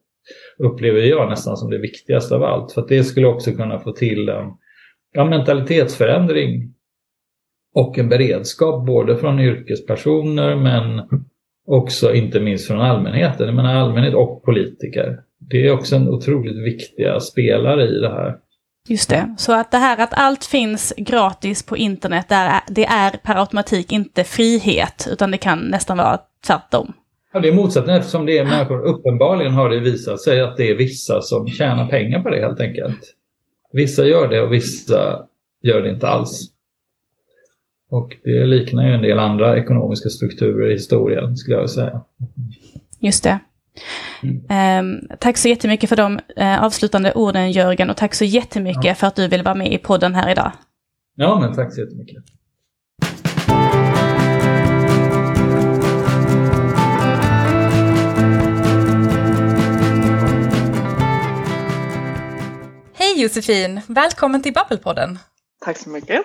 upplever 0.64 1.00
jag 1.00 1.30
nästan 1.30 1.58
som 1.58 1.70
det 1.70 1.78
viktigaste 1.78 2.36
av 2.36 2.44
allt. 2.44 2.72
För 2.72 2.82
att 2.82 2.88
det 2.88 3.04
skulle 3.04 3.28
också 3.28 3.52
kunna 3.52 3.80
få 3.80 3.92
till 3.92 4.30
en 4.30 4.46
ja, 5.14 5.26
mentalitetsförändring 5.26 6.74
och 7.76 7.98
en 7.98 8.10
beredskap 8.10 8.86
både 8.86 9.18
från 9.18 9.40
yrkespersoner 9.40 10.56
men 10.56 11.02
också 11.68 12.14
inte 12.14 12.40
minst 12.40 12.68
från 12.68 12.82
allmänheten. 12.82 13.46
Jag 13.46 13.56
menar 13.56 13.76
allmänhet 13.76 14.14
och 14.14 14.44
politiker. 14.44 15.20
Det 15.40 15.68
är 15.68 15.72
också 15.74 15.96
en 15.96 16.10
otroligt 16.10 16.64
viktiga 16.66 17.20
spelare 17.20 17.88
i 17.88 18.00
det 18.00 18.10
här. 18.10 18.38
Just 18.88 19.10
det, 19.10 19.36
så 19.38 19.54
att 19.54 19.72
det 19.72 19.78
här 19.78 20.04
att 20.04 20.14
allt 20.14 20.46
finns 20.46 20.94
gratis 20.98 21.64
på 21.64 21.78
internet, 21.78 22.26
det 22.68 22.86
är 22.86 23.18
per 23.24 23.36
automatik 23.36 23.92
inte 23.92 24.24
frihet, 24.24 25.08
utan 25.12 25.32
det 25.32 25.38
kan 25.38 25.60
nästan 25.60 25.98
vara 25.98 26.20
tvärtom. 26.48 26.94
Ja, 27.34 27.40
det 27.40 27.48
är 27.48 27.54
motsatsen 27.54 27.96
eftersom 27.96 28.26
det 28.26 28.38
är 28.38 28.46
människor. 28.46 28.82
Uppenbarligen 28.82 29.54
har 29.54 29.70
det 29.70 29.80
visat 29.80 30.22
sig 30.22 30.42
att 30.42 30.58
det 30.58 30.70
är 30.70 30.76
vissa 30.76 31.22
som 31.22 31.48
tjänar 31.48 31.88
pengar 31.88 32.22
på 32.22 32.30
det 32.30 32.42
helt 32.42 32.60
enkelt. 32.60 33.16
Vissa 33.74 34.06
gör 34.06 34.28
det 34.28 34.42
och 34.42 34.54
vissa 34.54 35.26
gör 35.62 35.82
det 35.82 35.90
inte 35.90 36.08
alls. 36.08 36.52
Och 37.90 38.18
det 38.24 38.46
liknar 38.46 38.88
ju 38.88 38.94
en 38.94 39.02
del 39.02 39.20
andra 39.20 39.58
ekonomiska 39.58 40.10
strukturer 40.10 40.70
i 40.70 40.74
historien 40.74 41.38
skulle 41.38 41.58
jag 41.58 41.70
säga. 41.70 42.02
Just 43.00 43.24
det. 43.24 43.40
Mm. 44.24 45.00
Eh, 45.00 45.18
tack 45.20 45.38
så 45.38 45.48
jättemycket 45.48 45.90
för 45.90 45.96
de 45.96 46.20
eh, 46.36 46.64
avslutande 46.64 47.14
orden 47.14 47.52
Jörgen 47.52 47.90
och 47.90 47.98
tack 47.98 48.16
så 48.16 48.26
jättemycket 48.26 48.86
ja. 48.86 48.96
för 48.96 49.08
att 49.08 49.16
du 49.16 49.28
vill 49.28 49.44
vara 49.44 49.56
med 49.56 49.74
i 49.74 49.78
podden 49.78 50.16
här 50.16 50.32
idag. 50.32 50.52
Ja, 51.16 51.40
men 51.40 51.54
tack 51.54 51.74
så 51.74 51.82
jättemycket. 51.82 52.24
Hej 63.22 63.28
Josefin! 63.28 63.82
Välkommen 63.88 64.42
till 64.42 64.54
Babbelpodden! 64.54 65.20
Tack 65.66 65.78
så 65.78 65.90
mycket! 65.90 66.22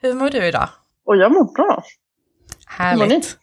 Hur 0.00 0.14
mår 0.14 0.30
du 0.30 0.44
idag? 0.44 0.68
Och 1.06 1.16
jag 1.16 1.32
mår 1.32 1.54
bra. 1.54 1.82
Härligt. 2.66 3.36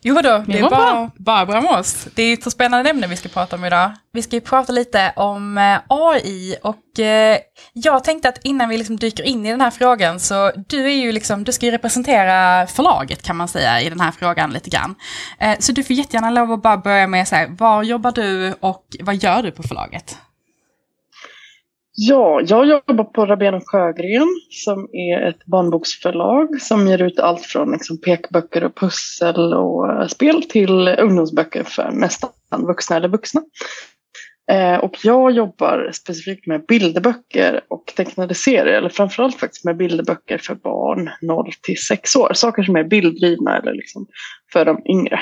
Jo 0.00 0.14
då, 0.14 0.44
det 0.46 0.58
är 0.58 0.70
bara, 0.70 1.10
bara 1.16 1.46
bra 1.46 1.60
med 1.60 1.70
oss. 1.70 2.08
Det 2.14 2.22
är 2.22 2.32
ett 2.32 2.42
så 2.42 2.50
spännande 2.50 2.90
ämne 2.90 3.06
vi 3.06 3.16
ska 3.16 3.28
prata 3.28 3.56
om 3.56 3.64
idag. 3.64 3.92
Vi 4.12 4.22
ska 4.22 4.36
ju 4.36 4.40
prata 4.40 4.72
lite 4.72 5.12
om 5.16 5.58
eh, 5.58 5.78
AI 5.88 6.56
och 6.62 7.00
eh, 7.00 7.38
jag 7.72 8.04
tänkte 8.04 8.28
att 8.28 8.44
innan 8.44 8.68
vi 8.68 8.78
liksom 8.78 8.96
dyker 8.96 9.22
in 9.22 9.46
i 9.46 9.50
den 9.50 9.60
här 9.60 9.70
frågan 9.70 10.20
så 10.20 10.52
du 10.68 10.84
är 10.84 10.96
ju 10.96 11.12
liksom, 11.12 11.44
du 11.44 11.52
ska 11.52 11.66
ju 11.66 11.72
representera 11.72 12.66
förlaget 12.66 13.22
kan 13.22 13.36
man 13.36 13.48
säga 13.48 13.80
i 13.80 13.88
den 13.88 14.00
här 14.00 14.12
frågan 14.12 14.52
lite 14.52 14.70
grann. 14.70 14.94
Eh, 15.38 15.58
så 15.58 15.72
du 15.72 15.82
får 15.82 15.96
jättegärna 15.96 16.30
lov 16.30 16.52
att 16.52 16.62
bara 16.62 16.76
börja 16.76 17.06
med 17.06 17.28
så 17.28 17.34
här, 17.34 17.46
var 17.58 17.82
jobbar 17.82 18.12
du 18.12 18.54
och 18.60 18.86
vad 19.00 19.14
gör 19.16 19.42
du 19.42 19.50
på 19.50 19.62
förlaget? 19.62 20.18
Ja, 21.98 22.40
jag 22.46 22.68
jobbar 22.68 23.04
på 23.04 23.26
Rabén 23.26 23.54
och 23.54 23.62
Sjögren 23.66 24.28
som 24.50 24.88
är 24.92 25.28
ett 25.28 25.44
barnboksförlag 25.46 26.60
som 26.60 26.88
ger 26.88 27.02
ut 27.02 27.20
allt 27.20 27.42
från 27.42 27.72
liksom 27.72 28.00
pekböcker 28.00 28.64
och 28.64 28.76
pussel 28.76 29.54
och 29.54 30.10
spel 30.10 30.42
till 30.42 30.88
ungdomsböcker 30.88 31.64
för 31.64 31.90
nästan 31.90 32.30
vuxna 32.66 32.96
eller 32.96 33.08
vuxna. 33.08 33.42
Eh, 34.50 34.76
och 34.76 34.96
jag 35.02 35.30
jobbar 35.30 35.90
specifikt 35.92 36.46
med 36.46 36.66
bilderböcker 36.66 37.60
och 37.68 37.92
tecknade 37.96 38.34
serier, 38.34 38.78
eller 38.78 38.88
framförallt 38.88 39.40
faktiskt 39.40 39.64
med 39.64 39.76
bilderböcker 39.76 40.38
för 40.38 40.54
barn 40.54 41.10
0 41.22 41.50
till 41.62 41.78
6 41.78 42.16
år. 42.16 42.32
Saker 42.34 42.62
som 42.62 42.76
är 42.76 42.84
bilddrivna 42.84 43.58
eller 43.58 43.72
liksom 43.72 44.06
för 44.52 44.64
de 44.64 44.82
yngre. 44.86 45.20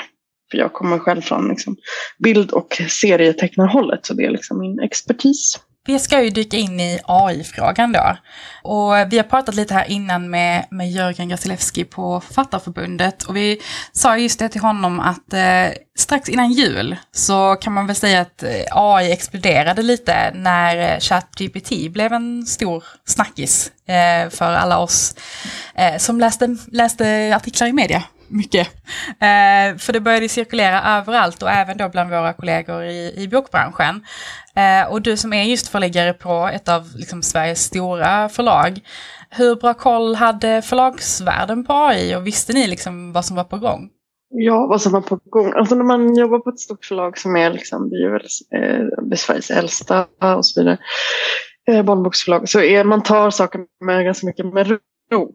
För 0.51 0.57
jag 0.57 0.73
kommer 0.73 0.99
själv 0.99 1.21
från 1.21 1.49
liksom 1.49 1.75
bild 2.23 2.51
och 2.51 2.81
serietecknarhållet 2.89 4.05
så 4.05 4.13
det 4.13 4.25
är 4.25 4.31
liksom 4.31 4.59
min 4.59 4.79
expertis. 4.79 5.59
Vi 5.87 5.99
ska 5.99 6.23
ju 6.23 6.29
dyka 6.29 6.57
in 6.57 6.79
i 6.79 6.99
AI-frågan 7.05 7.91
då. 7.91 8.17
Och 8.63 8.93
vi 9.09 9.17
har 9.17 9.23
pratat 9.23 9.55
lite 9.55 9.73
här 9.73 9.85
innan 9.85 10.29
med, 10.29 10.65
med 10.71 10.91
Jörgen 10.91 11.29
Grasilewski 11.29 11.85
på 11.85 12.21
Författarförbundet 12.21 13.23
och 13.23 13.35
vi 13.35 13.61
sa 13.91 14.17
just 14.17 14.39
det 14.39 14.49
till 14.49 14.61
honom 14.61 14.99
att 14.99 15.33
eh, 15.33 15.67
strax 15.97 16.29
innan 16.29 16.51
jul 16.51 16.95
så 17.11 17.55
kan 17.55 17.73
man 17.73 17.87
väl 17.87 17.95
säga 17.95 18.21
att 18.21 18.43
eh, 18.43 18.49
AI 18.71 19.11
exploderade 19.11 19.81
lite 19.81 20.31
när 20.33 20.93
eh, 20.93 20.99
ChatGPT 20.99 21.91
blev 21.91 22.13
en 22.13 22.45
stor 22.45 22.83
snackis 23.05 23.71
eh, 23.87 24.29
för 24.29 24.53
alla 24.53 24.77
oss 24.77 25.15
eh, 25.75 25.97
som 25.97 26.19
läste, 26.19 26.57
läste 26.71 27.33
artiklar 27.35 27.67
i 27.67 27.73
media 27.73 28.03
mycket. 28.27 28.67
Eh, 29.07 29.77
för 29.77 29.93
det 29.93 29.99
började 29.99 30.29
cirkulera 30.29 30.97
överallt 30.97 31.43
och 31.43 31.49
även 31.49 31.77
då 31.77 31.89
bland 31.89 32.09
våra 32.09 32.33
kollegor 32.33 32.83
i, 32.83 33.13
i 33.17 33.27
bokbranschen. 33.27 34.05
Eh, 34.55 34.91
och 34.91 35.01
du 35.01 35.17
som 35.17 35.33
är 35.33 35.43
just 35.43 35.67
förläggare 35.67 36.13
på 36.13 36.49
ett 36.53 36.69
av 36.69 36.83
liksom, 36.95 37.21
Sveriges 37.21 37.63
stora 37.63 38.29
förlag, 38.29 38.79
hur 39.29 39.55
bra 39.55 39.73
koll 39.73 40.15
hade 40.15 40.61
förlagsvärlden 40.61 41.65
på 41.65 41.73
AI 41.73 42.15
och 42.15 42.27
visste 42.27 42.53
ni 42.53 42.67
liksom 42.67 43.13
vad 43.13 43.25
som 43.25 43.35
var 43.35 43.43
på 43.43 43.57
gång? 43.57 43.89
Ja, 44.29 44.67
vad 44.67 44.81
som 44.81 44.91
var 44.91 45.01
på 45.01 45.19
gång. 45.25 45.53
Alltså 45.55 45.75
när 45.75 45.83
man 45.83 46.15
jobbar 46.15 46.39
på 46.39 46.49
ett 46.49 46.59
stort 46.59 46.85
förlag 46.85 47.17
som 47.17 47.35
är, 47.35 47.51
liksom, 47.51 47.89
det 47.89 47.95
är 47.95 48.09
väl 48.09 48.25
eh, 49.11 49.17
Sveriges 49.17 49.51
äldsta 49.51 50.07
och 50.37 50.45
så 50.45 50.61
vidare, 50.61 50.77
eh, 51.69 51.83
barnboksförlag, 51.83 52.49
så 52.49 52.61
är, 52.61 52.83
man 52.83 53.03
tar 53.03 53.29
saker 53.29 53.61
med 53.85 54.05
ganska 54.05 54.27
mycket 54.27 54.53
med 54.53 54.67
ro. 55.11 55.33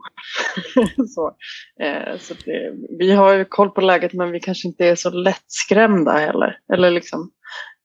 så, 1.08 1.36
eh, 1.80 2.18
så 2.18 2.34
det, 2.44 2.72
vi 2.98 3.12
har 3.12 3.32
ju 3.32 3.44
koll 3.44 3.70
på 3.70 3.80
läget 3.80 4.12
men 4.12 4.30
vi 4.30 4.40
kanske 4.40 4.68
inte 4.68 4.86
är 4.86 4.94
så 4.94 5.10
lättskrämda 5.10 6.12
heller. 6.12 6.58
Eller 6.72 6.90
liksom, 6.90 7.30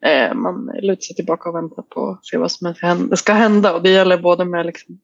Eh, 0.05 0.33
man 0.33 0.71
lutar 0.81 1.01
sig 1.01 1.15
tillbaka 1.15 1.49
och 1.49 1.55
väntar 1.55 1.81
på 1.81 2.09
att 2.09 2.25
se 2.25 2.37
vad 2.37 2.51
som 2.51 2.75
ska 3.15 3.33
hända. 3.33 3.73
Och 3.73 3.83
det 3.83 3.89
gäller 3.89 4.17
både 4.17 4.45
med 4.45 4.65
liksom, 4.65 4.99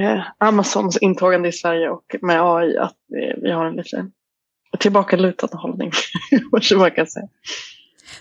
eh, 0.00 0.22
Amazons 0.38 0.96
intågande 0.96 1.48
i 1.48 1.52
Sverige 1.52 1.90
och 1.90 2.16
med 2.22 2.40
AI 2.42 2.76
att 2.76 2.96
vi, 3.08 3.42
vi 3.42 3.50
har 3.50 3.66
en 3.66 3.76
lite 3.76 4.10
tillbakalutad 4.78 5.48
hållning. 5.52 5.90
vad 6.52 6.78
man 6.78 6.90
kan 6.90 7.06
säga. 7.06 7.28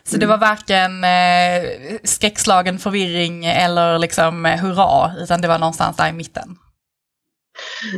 Så 0.04 0.18
det 0.18 0.26
var 0.26 0.38
varken 0.38 1.04
eh, 1.04 2.00
skräckslagen 2.04 2.80
förvirring 2.80 3.46
eller 3.46 4.00
liksom 4.00 4.46
eh, 4.46 4.60
hurra, 4.60 5.12
utan 5.24 5.42
det 5.42 5.48
var 5.48 5.60
någonstans 5.60 5.98
där 5.98 6.10
i 6.10 6.14
mitten? 6.14 6.58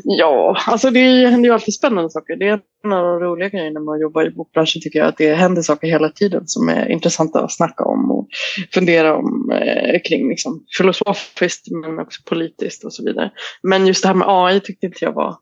Ja, 0.03 0.57
alltså 0.67 0.89
det 0.89 1.27
händer 1.27 1.49
ju 1.49 1.53
alltid 1.53 1.73
spännande 1.73 2.09
saker. 2.09 2.35
Det 2.35 2.47
är 2.47 2.59
en 2.83 2.93
av 2.93 3.03
de 3.03 3.19
roliga 3.19 3.49
grejerna 3.49 3.79
med 3.79 3.93
att 3.93 4.01
jobba 4.01 4.23
i 4.23 4.29
bokbranschen 4.29 4.81
tycker 4.81 4.99
jag. 4.99 5.07
Att 5.07 5.17
det 5.17 5.33
händer 5.33 5.61
saker 5.61 5.87
hela 5.87 6.09
tiden 6.09 6.47
som 6.47 6.69
är 6.69 6.91
intressanta 6.91 7.43
att 7.43 7.51
snacka 7.51 7.83
om 7.83 8.11
och 8.11 8.27
fundera 8.73 9.15
om 9.15 9.51
eh, 9.51 9.99
kring. 10.05 10.29
Liksom, 10.29 10.65
filosofiskt 10.77 11.71
men 11.71 11.99
också 11.99 12.21
politiskt 12.25 12.83
och 12.83 12.93
så 12.93 13.03
vidare. 13.03 13.31
Men 13.63 13.87
just 13.87 14.01
det 14.03 14.07
här 14.07 14.15
med 14.15 14.27
AI 14.29 14.59
tyckte 14.59 14.85
inte 14.85 15.05
jag 15.05 15.13
var... 15.13 15.35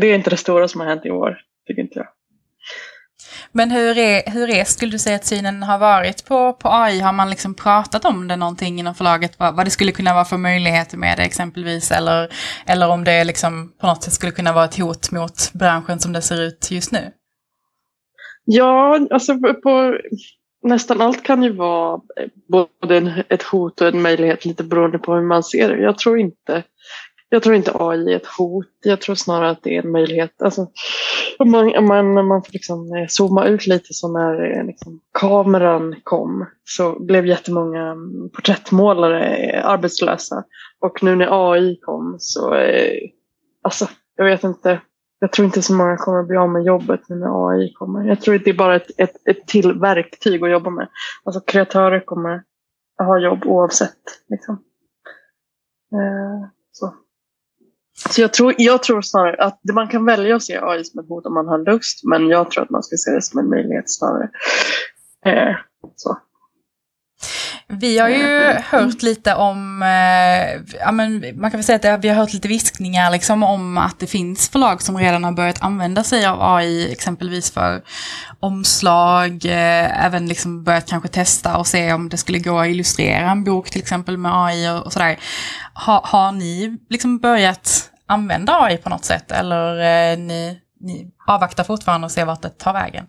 Det 0.00 0.06
är 0.06 0.14
inte 0.14 0.30
det 0.30 0.36
stora 0.36 0.68
som 0.68 0.80
har 0.80 0.88
hänt 0.88 1.06
i 1.06 1.10
år, 1.10 1.38
tycker 1.66 1.82
inte 1.82 1.98
jag. 1.98 2.06
Men 3.52 3.70
hur 3.70 3.98
är, 3.98 4.30
hur 4.30 4.50
är, 4.50 4.64
skulle 4.64 4.92
du 4.92 4.98
säga 4.98 5.16
att 5.16 5.24
synen 5.24 5.62
har 5.62 5.78
varit 5.78 6.24
på, 6.24 6.52
på 6.52 6.68
AI? 6.68 7.00
Har 7.00 7.12
man 7.12 7.30
liksom 7.30 7.54
pratat 7.54 8.04
om 8.04 8.28
det 8.28 8.36
någonting 8.36 8.78
inom 8.78 8.94
förlaget? 8.94 9.38
Vad, 9.38 9.56
vad 9.56 9.66
det 9.66 9.70
skulle 9.70 9.92
kunna 9.92 10.14
vara 10.14 10.24
för 10.24 10.36
möjligheter 10.36 10.96
med 10.98 11.18
det 11.18 11.22
exempelvis? 11.22 11.90
Eller, 11.90 12.32
eller 12.66 12.88
om 12.88 13.04
det 13.04 13.24
liksom 13.24 13.72
på 13.80 13.86
något 13.86 14.02
sätt 14.02 14.12
skulle 14.12 14.32
kunna 14.32 14.52
vara 14.52 14.64
ett 14.64 14.78
hot 14.78 15.10
mot 15.10 15.52
branschen 15.52 16.00
som 16.00 16.12
det 16.12 16.22
ser 16.22 16.42
ut 16.42 16.70
just 16.70 16.92
nu? 16.92 17.10
Ja, 18.44 19.00
alltså 19.10 19.38
på, 19.62 19.98
nästan 20.62 21.00
allt 21.00 21.22
kan 21.22 21.42
ju 21.42 21.52
vara 21.52 21.94
eh, 21.94 22.28
både 22.48 23.24
ett 23.28 23.42
hot 23.42 23.80
och 23.80 23.88
en 23.88 24.02
möjlighet 24.02 24.44
lite 24.44 24.64
beroende 24.64 24.98
på 24.98 25.14
hur 25.14 25.22
man 25.22 25.42
ser 25.42 25.68
det. 25.68 25.82
Jag 25.82 25.98
tror 25.98 26.18
inte 26.18 26.62
jag 27.34 27.42
tror 27.42 27.54
inte 27.54 27.72
AI 27.74 28.12
är 28.12 28.16
ett 28.16 28.26
hot. 28.26 28.66
Jag 28.84 29.00
tror 29.00 29.14
snarare 29.14 29.50
att 29.50 29.62
det 29.62 29.76
är 29.76 29.82
en 29.82 29.92
möjlighet. 29.92 30.42
Alltså, 30.42 30.66
om 31.38 31.50
man, 31.50 31.76
om 31.76 31.86
man, 31.86 32.18
om 32.18 32.28
man 32.28 32.42
får 32.42 32.52
liksom 32.52 32.94
eh, 32.94 33.06
zooma 33.08 33.46
ut 33.46 33.66
lite 33.66 33.94
så 33.94 34.08
när 34.08 34.58
eh, 34.58 34.64
liksom, 34.64 35.00
kameran 35.18 35.94
kom 36.02 36.46
så 36.64 37.04
blev 37.04 37.26
jättemånga 37.26 37.82
mm, 37.82 38.30
porträttmålare 38.30 39.36
eh, 39.36 39.66
arbetslösa. 39.66 40.44
Och 40.80 41.02
nu 41.02 41.16
när 41.16 41.52
AI 41.52 41.76
kom 41.80 42.16
så, 42.18 42.54
eh, 42.54 43.10
alltså 43.62 43.88
jag 44.16 44.24
vet 44.24 44.44
inte. 44.44 44.80
Jag 45.18 45.32
tror 45.32 45.46
inte 45.46 45.62
så 45.62 45.74
många 45.74 45.96
kommer 45.96 46.20
att 46.20 46.28
bli 46.28 46.36
av 46.36 46.48
med 46.48 46.64
jobbet 46.64 47.00
nu 47.08 47.16
när 47.16 47.50
AI 47.50 47.72
kommer. 47.72 48.04
Jag 48.04 48.20
tror 48.20 48.34
att 48.34 48.44
det 48.44 48.50
är 48.50 48.54
bara 48.54 48.76
ett, 48.76 48.90
ett, 48.96 49.28
ett 49.28 49.46
till 49.46 49.72
verktyg 49.72 50.44
att 50.44 50.50
jobba 50.50 50.70
med. 50.70 50.88
Alltså 51.24 51.40
kreatörer 51.40 52.00
kommer 52.00 52.42
att 52.98 53.06
ha 53.06 53.18
jobb 53.18 53.46
oavsett. 53.46 54.02
Liksom. 54.28 54.54
Eh, 55.92 56.48
så. 56.72 56.94
Så 57.96 58.20
jag 58.20 58.32
tror, 58.32 58.54
jag 58.58 58.82
tror 58.82 59.02
snarare 59.02 59.36
att 59.44 59.60
man 59.74 59.88
kan 59.88 60.04
välja 60.04 60.36
att 60.36 60.42
se 60.42 60.58
AI 60.62 60.84
som 60.84 61.00
ett 61.00 61.08
hot 61.08 61.26
om 61.26 61.34
man 61.34 61.48
har 61.48 61.58
lust, 61.58 62.04
men 62.04 62.28
jag 62.28 62.50
tror 62.50 62.64
att 62.64 62.70
man 62.70 62.82
ska 62.82 62.96
se 62.96 63.10
det 63.10 63.22
som 63.22 63.38
en 63.38 63.48
möjlighet 63.48 63.84
snarare. 63.90 64.30
Eh, 65.26 65.56
så. 65.96 66.18
Vi 67.68 67.98
har 67.98 68.08
ju 68.08 68.56
hört 68.70 69.02
lite 69.02 69.34
om, 69.34 69.82
eh, 69.82 70.76
ja, 70.80 70.92
men 70.92 71.40
man 71.40 71.50
kan 71.50 71.58
väl 71.58 71.64
säga 71.64 71.94
att 71.94 72.04
vi 72.04 72.08
har 72.08 72.16
hört 72.16 72.32
lite 72.32 72.48
viskningar 72.48 73.10
liksom 73.10 73.42
om 73.42 73.78
att 73.78 73.98
det 73.98 74.06
finns 74.06 74.48
förlag 74.48 74.82
som 74.82 74.98
redan 74.98 75.24
har 75.24 75.32
börjat 75.32 75.62
använda 75.62 76.04
sig 76.04 76.26
av 76.26 76.42
AI, 76.42 76.92
exempelvis 76.92 77.50
för 77.50 77.82
omslag, 78.40 79.44
eh, 79.44 80.04
även 80.04 80.26
liksom 80.26 80.64
börjat 80.64 80.88
kanske 80.88 81.08
testa 81.08 81.56
och 81.56 81.66
se 81.66 81.92
om 81.92 82.08
det 82.08 82.16
skulle 82.16 82.38
gå 82.38 82.58
att 82.58 82.68
illustrera 82.68 83.30
en 83.30 83.44
bok 83.44 83.70
till 83.70 83.80
exempel 83.80 84.18
med 84.18 84.32
AI 84.34 84.68
och, 84.68 84.86
och 84.86 84.92
sådär. 84.92 85.18
Ha, 85.86 86.00
har 86.04 86.32
ni 86.32 86.78
liksom 86.90 87.18
börjat 87.18 87.90
använda 88.06 88.62
AI 88.62 88.76
på 88.76 88.88
något 88.88 89.04
sätt 89.04 89.32
eller 89.32 89.78
eh, 90.12 90.18
ni, 90.18 90.60
ni 90.80 91.10
avvaktar 91.26 91.64
fortfarande 91.64 92.04
och 92.04 92.10
ser 92.10 92.24
vart 92.24 92.42
det 92.42 92.58
tar 92.58 92.72
vägen? 92.72 93.06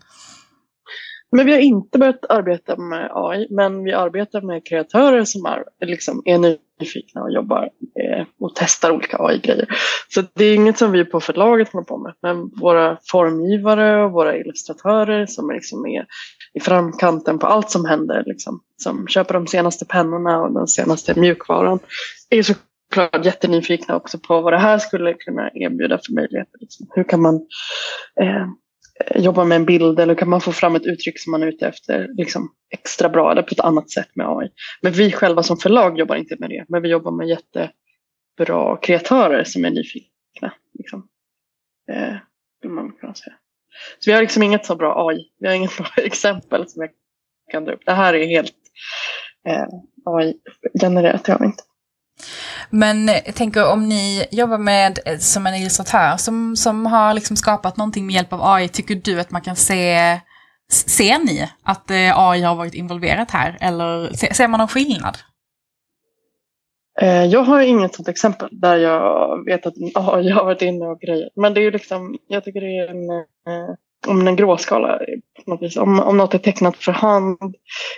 Men 1.36 1.45
vi 1.45 1.52
har 1.52 1.60
inte 1.60 2.00
börjat 2.00 2.26
arbeta 2.30 2.78
med 2.78 3.10
AI, 3.13 3.48
men 3.50 3.84
vi 3.84 3.93
arbetar 3.93 4.41
med 4.41 4.67
kreatörer 4.67 5.24
som 5.24 5.45
är, 5.45 5.63
liksom, 5.86 6.21
är 6.26 6.58
nyfikna 6.80 7.24
och 7.24 7.32
jobbar 7.32 7.63
eh, 8.00 8.26
och 8.39 8.52
testar 8.56 8.91
olika 8.91 9.17
AI-grejer. 9.17 9.67
Så 10.10 10.24
det 10.34 10.45
är 10.45 10.56
inget 10.56 10.78
som 10.78 10.91
vi 10.91 11.06
på 11.06 11.19
förlaget 11.19 11.69
håller 11.74 11.86
på 11.86 11.98
med, 11.98 12.13
men 12.21 12.52
våra 12.62 12.98
formgivare 13.12 14.04
och 14.04 14.12
våra 14.12 14.38
illustratörer 14.38 15.26
som 15.26 15.52
liksom 15.52 15.86
är 15.86 16.06
i 16.54 16.60
framkanten 16.60 17.39
på 17.39 17.48
allt 17.48 17.71
som 17.71 17.86
händer, 17.86 18.24
liksom, 18.26 18.60
som 18.78 19.08
köper 19.08 19.34
de 19.34 19.48
senaste 19.48 19.86
pennorna 19.86 20.41
och 20.41 20.54
den 20.54 20.67
senaste 20.67 21.20
mjukvaran, 21.20 21.80
är 22.30 22.43
såklart 22.43 23.26
jättenyfikna 23.26 23.95
också 23.95 24.20
på 24.20 24.41
vad 24.41 24.53
det 24.53 24.59
här 24.59 24.78
skulle 24.78 25.14
kunna 25.14 25.49
erbjuda 25.53 25.99
för 26.05 26.14
möjligheter. 26.14 26.59
Liksom. 26.59 26.88
Hur 26.95 27.03
kan 27.03 27.22
man 27.22 27.36
eh, 28.22 28.47
Eh, 29.00 29.22
jobba 29.22 29.43
med 29.43 29.56
en 29.56 29.66
bild 29.66 30.00
eller 30.00 30.16
kan 30.16 30.30
man 30.30 30.41
få 30.41 30.52
fram 30.52 30.76
ett 30.76 30.86
uttryck 30.86 31.20
som 31.20 31.32
man 31.32 31.43
är 31.43 31.48
ute 31.48 31.68
efter 31.68 32.08
liksom, 32.18 32.54
extra 32.74 33.10
bra 33.10 33.32
eller 33.32 33.41
på 33.41 33.52
ett 33.52 33.60
annat 33.60 33.91
sätt 33.91 34.10
med 34.16 34.28
AI. 34.30 34.50
Men 34.82 34.91
vi 34.91 35.12
själva 35.12 35.43
som 35.43 35.58
förlag 35.58 36.00
jobbar 36.00 36.16
inte 36.16 36.36
med 36.39 36.50
det, 36.50 36.66
men 36.68 36.82
vi 36.82 36.89
jobbar 36.89 37.12
med 37.12 37.28
jättebra 37.28 38.78
kreatörer 38.82 39.43
som 39.43 39.66
är 39.66 39.70
nyfikna. 39.70 40.54
Liksom. 40.74 41.08
Eh, 41.91 42.16
man 42.70 42.91
kan 42.91 43.16
säga. 43.16 43.36
Så 44.00 44.10
vi 44.10 44.14
har 44.14 44.22
liksom 44.22 44.43
inget 44.43 44.66
så 44.66 44.76
bra 44.76 45.08
AI, 45.10 45.30
vi 45.39 45.48
har 45.48 45.56
inget 45.56 45.78
bra 45.78 45.88
exempel 45.98 46.70
som 46.70 46.82
jag 46.82 46.91
kan 47.52 47.66
dra 47.66 47.74
upp. 47.74 47.86
Det 47.86 47.91
här 47.91 48.14
är 48.14 48.28
helt 48.28 48.56
eh, 49.48 49.66
AI-genererat, 50.06 51.24
det 51.26 51.32
har 51.32 51.39
vi 51.39 51.46
inte. 51.46 51.64
Men 52.70 53.09
eh, 53.09 53.22
jag 53.26 53.36
tänker 53.36 53.72
om 53.72 53.89
ni 53.89 54.26
jobbar 54.32 54.57
med 54.57 54.99
eh, 55.05 55.18
som 55.18 55.47
en 55.47 55.55
illustratör 55.55 56.18
som, 56.18 56.55
som 56.55 56.86
har 56.86 57.13
liksom 57.13 57.38
skapat 57.38 57.78
någonting 57.78 58.05
med 58.05 58.16
hjälp 58.16 58.34
av 58.34 58.43
AI, 58.43 58.68
tycker 58.68 58.95
du 58.95 59.20
att 59.20 59.32
man 59.32 59.41
kan 59.41 59.55
se, 59.55 60.20
ser 60.72 61.26
ni 61.26 61.49
att 61.63 61.91
eh, 61.91 62.20
AI 62.20 62.41
har 62.41 62.55
varit 62.55 62.74
involverat 62.74 63.32
här 63.32 63.57
eller 63.61 64.13
ser 64.34 64.47
man 64.47 64.57
någon 64.57 64.68
skillnad? 64.68 65.18
Jag 67.32 67.43
har 67.43 67.61
inget 67.61 67.95
sådant 67.95 68.07
exempel 68.07 68.49
där 68.51 68.78
jag 68.78 69.45
vet 69.45 69.66
att 69.66 69.74
AI 69.95 70.30
har 70.30 70.45
varit 70.45 70.61
inne 70.61 70.86
och 70.86 70.99
grejat. 70.99 71.32
Men 71.36 71.53
det 71.53 71.59
är 71.59 71.63
ju 71.63 71.72
liksom, 71.72 72.18
jag 72.28 72.43
tycker 72.43 72.61
det 72.61 72.78
är 72.78 72.88
en, 72.88 73.26
om 74.07 74.28
en 74.28 74.36
gråskala. 74.36 74.99
Om, 75.80 75.99
om 75.99 76.18
något 76.18 76.34
är 76.34 76.38
tecknat 76.38 76.78
för 76.78 76.91
hand 76.91 77.55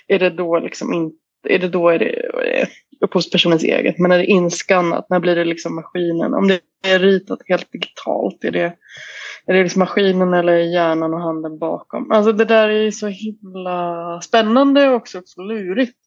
är 0.08 0.20
det 0.20 0.30
då 0.30 0.60
liksom 0.60 0.94
inte 0.94 1.18
är 1.50 1.60
det 1.60 1.68
då 1.68 1.90
är 1.90 2.00
det 2.00 2.32
upphovspersonens 3.02 3.64
eget. 3.64 4.00
Men 4.00 4.12
är 4.12 4.18
det 4.18 4.26
inskannat, 4.26 5.10
när 5.10 5.20
blir 5.20 5.36
det 5.36 5.46
liksom 5.46 5.76
maskinen? 5.76 6.34
Om 6.34 6.48
det 6.48 6.60
är 6.88 7.00
ritat 7.00 7.40
helt 7.46 7.72
digitalt, 7.72 8.44
är 8.44 8.52
det, 8.52 8.74
är 9.46 9.54
det 9.54 9.64
liksom 9.64 9.80
maskinen 9.80 10.34
eller 10.34 10.58
hjärnan 10.58 11.14
och 11.14 11.22
handen 11.22 11.60
bakom? 11.60 12.12
Alltså 12.12 12.32
det 12.32 12.46
där 12.46 12.70
är 12.70 12.92
så 12.92 13.08
himla 13.08 14.22
spännande 14.22 14.90
och 14.90 14.96
också, 14.96 15.20
också 15.20 15.42
lurigt. 15.42 15.98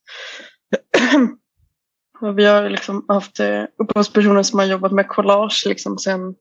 Vi 2.36 2.44
har 2.44 2.70
liksom 2.70 3.04
haft 3.08 3.40
eh, 3.40 3.62
upphovspersoner 3.82 4.42
som 4.42 4.58
har 4.58 4.66
jobbat 4.66 4.92
med 4.92 5.08
collage 5.08 5.64
liksom 5.66 5.98
sen 5.98 6.34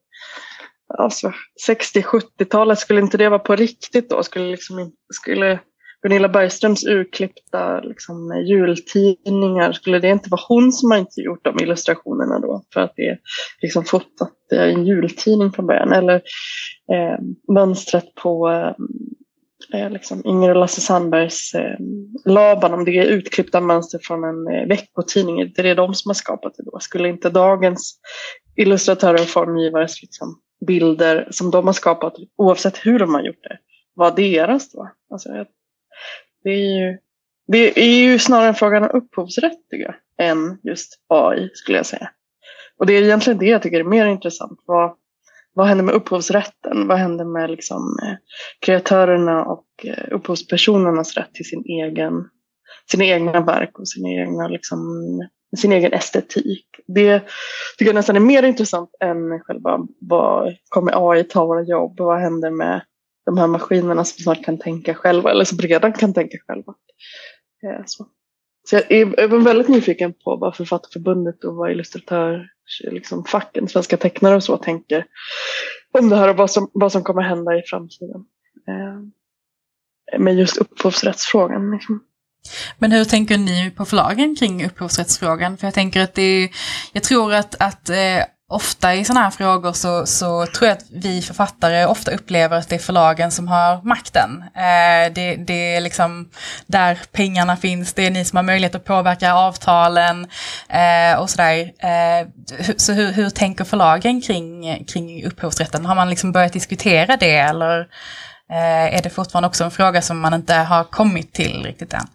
alltså 0.98 1.32
60-70-talet. 1.68 2.78
Skulle 2.78 3.00
inte 3.00 3.16
det 3.16 3.28
vara 3.28 3.38
på 3.38 3.56
riktigt 3.56 4.10
då? 4.10 4.22
Skulle, 4.22 4.50
liksom, 4.50 4.92
skulle 5.14 5.60
Gunilla 6.02 6.28
Bergströms 6.28 6.84
urklippta 6.86 7.80
liksom, 7.80 8.44
jultidningar, 8.46 9.72
skulle 9.72 9.98
det 9.98 10.08
inte 10.08 10.30
vara 10.30 10.42
hon 10.48 10.72
som 10.72 10.90
har 10.90 10.98
inte 10.98 11.20
gjort 11.20 11.44
de 11.44 11.58
illustrationerna 11.62 12.38
då? 12.38 12.62
För 12.74 12.80
att 12.80 12.92
det 12.96 13.08
är 13.08 13.18
liksom 13.62 13.84
fotat, 13.84 14.32
i 14.52 14.56
en 14.56 14.86
jultidning 14.86 15.52
från 15.52 15.66
början. 15.66 15.92
Eller 15.92 16.14
eh, 16.92 17.18
mönstret 17.54 18.14
på 18.14 18.48
eh, 18.48 18.74
eh, 19.80 19.90
liksom 19.90 20.22
Inger 20.24 20.50
och 20.50 20.56
Lasse 20.56 20.80
Sandbergs 20.80 21.54
eh, 21.54 21.76
Laban, 22.24 22.74
om 22.74 22.84
det 22.84 22.98
är 22.98 23.06
utklippta 23.06 23.60
mönster 23.60 24.00
från 24.02 24.24
en 24.24 24.54
eh, 24.54 24.68
veckotidning, 24.68 25.52
det 25.56 25.70
är 25.70 25.74
de 25.74 25.94
som 25.94 26.08
har 26.08 26.14
skapat 26.14 26.54
det 26.56 26.62
då. 26.72 26.78
Skulle 26.80 27.08
inte 27.08 27.30
dagens 27.30 28.00
illustratörer 28.56 29.20
och 29.20 29.28
formgivares 29.28 30.02
liksom, 30.02 30.40
bilder 30.66 31.28
som 31.30 31.50
de 31.50 31.66
har 31.66 31.72
skapat, 31.72 32.14
oavsett 32.36 32.86
hur 32.86 32.98
de 32.98 33.14
har 33.14 33.22
gjort 33.22 33.42
det, 33.42 33.58
vara 33.94 34.10
deras 34.10 34.72
då? 34.72 34.90
Alltså, 35.10 35.28
det 36.44 36.50
är 36.50 36.80
ju, 36.80 36.98
det 37.46 37.80
är 37.80 38.02
ju 38.02 38.18
snarare 38.18 38.48
en 38.48 38.54
fråga 38.54 38.78
om 38.78 38.90
upphovsrätt 38.92 39.68
tycker 39.70 39.84
jag, 39.84 39.94
än 40.28 40.58
just 40.62 41.00
AI 41.08 41.50
skulle 41.54 41.78
jag 41.78 41.86
säga. 41.86 42.10
Och 42.78 42.86
det 42.86 42.92
är 42.92 43.02
egentligen 43.02 43.38
det 43.38 43.46
jag 43.46 43.62
tycker 43.62 43.80
är 43.80 43.84
mer 43.84 44.06
intressant. 44.06 44.60
Vad, 44.66 44.94
vad 45.54 45.66
händer 45.66 45.84
med 45.84 45.94
upphovsrätten? 45.94 46.88
Vad 46.88 46.98
händer 46.98 47.24
med 47.24 47.50
liksom, 47.50 47.98
eh, 48.02 48.14
kreatörerna 48.60 49.44
och 49.44 49.66
eh, 49.84 50.04
upphovspersonernas 50.10 51.16
rätt 51.16 51.34
till 51.34 51.44
sin 51.44 51.64
egen, 51.64 52.24
sina 52.90 53.04
egna 53.04 53.40
verk 53.40 53.78
och 53.78 53.88
sin, 53.88 54.06
egna, 54.06 54.48
liksom, 54.48 54.80
sin 55.56 55.72
egen 55.72 55.92
estetik? 55.92 56.66
Det 56.86 57.22
tycker 57.78 57.88
jag 57.88 57.94
nästan 57.94 58.16
är 58.16 58.20
mer 58.20 58.42
intressant 58.42 58.90
än 59.00 59.40
själva 59.40 59.78
vad 60.00 60.56
kommer 60.68 61.10
AI 61.10 61.24
ta 61.24 61.46
våra 61.46 61.62
jobb? 61.62 61.94
Vad 61.98 62.20
händer 62.20 62.50
med 62.50 62.80
de 63.30 63.38
här 63.38 63.46
maskinerna 63.46 64.04
som 64.04 64.22
snart 64.22 64.44
kan 64.44 64.58
tänka 64.58 64.94
själva, 64.94 65.30
eller 65.30 65.44
som 65.44 65.58
redan 65.58 65.92
kan 65.92 66.14
tänka 66.14 66.38
själva. 66.46 66.74
Eh, 67.62 67.82
så, 67.86 68.06
så 68.68 68.76
jag 68.76 68.92
är 68.92 69.44
väldigt 69.44 69.68
nyfiken 69.68 70.12
på 70.24 70.36
vad 70.36 70.56
Författarförbundet 70.56 71.44
och 71.44 71.54
vad 71.54 71.70
illustratör, 71.70 72.46
liksom 72.82 73.24
facken, 73.24 73.68
svenska 73.68 73.96
tecknare 73.96 74.36
och 74.36 74.44
så 74.44 74.56
tänker 74.56 75.06
om 75.98 76.08
det 76.08 76.16
här 76.16 76.28
och 76.28 76.36
vad 76.36 76.50
som, 76.50 76.70
vad 76.72 76.92
som 76.92 77.02
kommer 77.02 77.22
hända 77.22 77.58
i 77.58 77.62
framtiden. 77.66 78.24
Eh, 78.68 80.18
med 80.18 80.34
just 80.34 80.56
upphovsrättsfrågan. 80.56 81.70
Liksom. 81.70 82.04
Men 82.78 82.92
hur 82.92 83.04
tänker 83.04 83.38
ni 83.38 83.70
på 83.76 83.84
förlagen 83.84 84.36
kring 84.36 84.66
upphovsrättsfrågan? 84.66 85.56
För 85.56 85.66
jag 85.66 85.74
tänker 85.74 86.00
att 86.00 86.14
det 86.14 86.22
är, 86.22 86.50
jag 86.92 87.02
tror 87.02 87.34
att, 87.34 87.62
att 87.62 87.90
eh, 87.90 87.96
ofta 88.50 88.94
i 88.94 89.04
sådana 89.04 89.20
här 89.20 89.30
frågor 89.30 89.72
så, 89.72 90.06
så 90.06 90.46
tror 90.46 90.68
jag 90.68 90.78
att 90.78 90.84
vi 90.90 91.22
författare 91.22 91.84
ofta 91.84 92.10
upplever 92.10 92.56
att 92.56 92.68
det 92.68 92.74
är 92.74 92.78
förlagen 92.78 93.30
som 93.30 93.48
har 93.48 93.82
makten. 93.82 94.44
Eh, 94.54 95.12
det, 95.14 95.36
det, 95.36 95.74
är 95.76 95.80
liksom 95.80 96.30
där 96.66 96.98
pengarna 97.12 97.56
finns, 97.56 97.94
det 97.94 98.06
är 98.06 98.10
ni 98.10 98.24
som 98.24 98.36
har 98.36 98.42
möjlighet 98.42 98.74
att 98.74 98.84
påverka 98.84 99.34
avtalen 99.34 100.26
eh, 100.68 101.20
och 101.20 101.30
sådär. 101.30 101.72
Eh, 101.78 102.28
så 102.76 102.92
hur, 102.92 103.12
hur 103.12 103.30
tänker 103.30 103.64
förlagen 103.64 104.22
kring, 104.22 104.84
kring 104.84 105.24
upphovsrätten? 105.26 105.86
Har 105.86 105.94
man 105.94 106.10
liksom 106.10 106.32
börjat 106.32 106.52
diskutera 106.52 107.16
det 107.16 107.36
eller 107.36 107.80
eh, 108.50 108.96
är 108.96 109.02
det 109.02 109.10
fortfarande 109.10 109.48
också 109.48 109.64
en 109.64 109.70
fråga 109.70 110.02
som 110.02 110.20
man 110.20 110.34
inte 110.34 110.54
har 110.54 110.84
kommit 110.84 111.32
till 111.32 111.64
riktigt 111.64 111.94
än? 111.94 112.06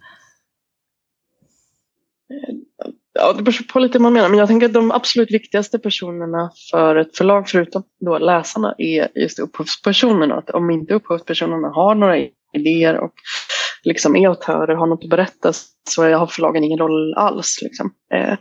Ja, 3.18 3.32
det 3.32 3.42
beror 3.42 3.72
på 3.72 3.78
lite 3.78 3.98
vad 3.98 4.02
man 4.02 4.12
menar, 4.12 4.28
men 4.28 4.38
jag 4.38 4.48
tänker 4.48 4.66
att 4.66 4.72
de 4.72 4.90
absolut 4.90 5.30
viktigaste 5.30 5.78
personerna 5.78 6.50
för 6.70 6.96
ett 6.96 7.16
förlag, 7.16 7.48
förutom 7.48 7.82
då 8.00 8.18
läsarna, 8.18 8.74
är 8.78 9.08
just 9.14 9.38
upphovspersonerna. 9.38 10.34
Att 10.34 10.50
om 10.50 10.70
inte 10.70 10.94
upphovspersonerna 10.94 11.68
har 11.68 11.94
några 11.94 12.16
idéer 12.52 13.00
och 13.00 13.12
liksom 13.84 14.16
är 14.16 14.28
autörer, 14.28 14.74
har 14.74 14.86
något 14.86 15.04
att 15.04 15.10
berätta, 15.10 15.52
så 15.88 16.02
har 16.02 16.26
förlagen 16.26 16.64
ingen 16.64 16.78
roll 16.78 17.14
alls. 17.14 17.58
Liksom. 17.62 17.90
Eh, 18.14 18.34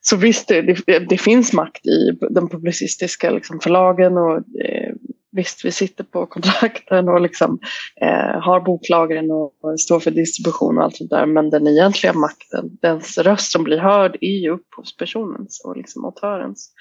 så 0.00 0.16
visst, 0.16 0.48
det, 0.48 0.62
det, 0.62 0.98
det, 0.98 1.18
finns 1.18 1.52
makt 1.52 1.86
i 1.86 2.18
de 2.30 2.48
publicistiska 2.48 3.30
liksom, 3.30 3.60
förlagen 3.60 4.18
och 4.18 4.36
eh, 4.36 4.94
visst, 5.36 5.64
vi 5.64 5.72
sitter 5.72 6.04
på 6.04 6.26
kontrakten 6.26 7.08
och 7.08 7.20
liksom, 7.20 7.58
eh, 8.00 8.40
har 8.40 8.60
boklagren 8.60 9.30
och, 9.30 9.64
och 9.64 9.80
står 9.80 10.00
för 10.00 10.10
distribution 10.10 10.78
och 10.78 10.84
allt 10.84 10.96
sånt 10.96 11.10
där. 11.10 11.26
Men 11.26 11.50
den 11.50 11.66
egentliga 11.66 12.12
makten, 12.12 12.78
dens 12.82 13.18
röst 13.18 13.52
som 13.52 13.64
blir 13.64 13.78
hörd 13.78 14.16
är 14.20 14.40
ju 14.40 14.50
upphovspersonens 14.50 15.62
och 15.64 15.76
liksom 15.76 16.04
autörens. 16.04 16.72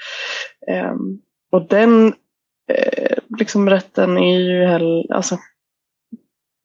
Eh, 0.68 0.96
och 1.52 1.68
den 1.68 2.08
eh, 2.72 3.18
liksom 3.40 3.70
rätten 3.70 4.18
är 4.18 4.40
ju 4.40 4.66
heller, 4.66 5.14
alltså, 5.14 5.38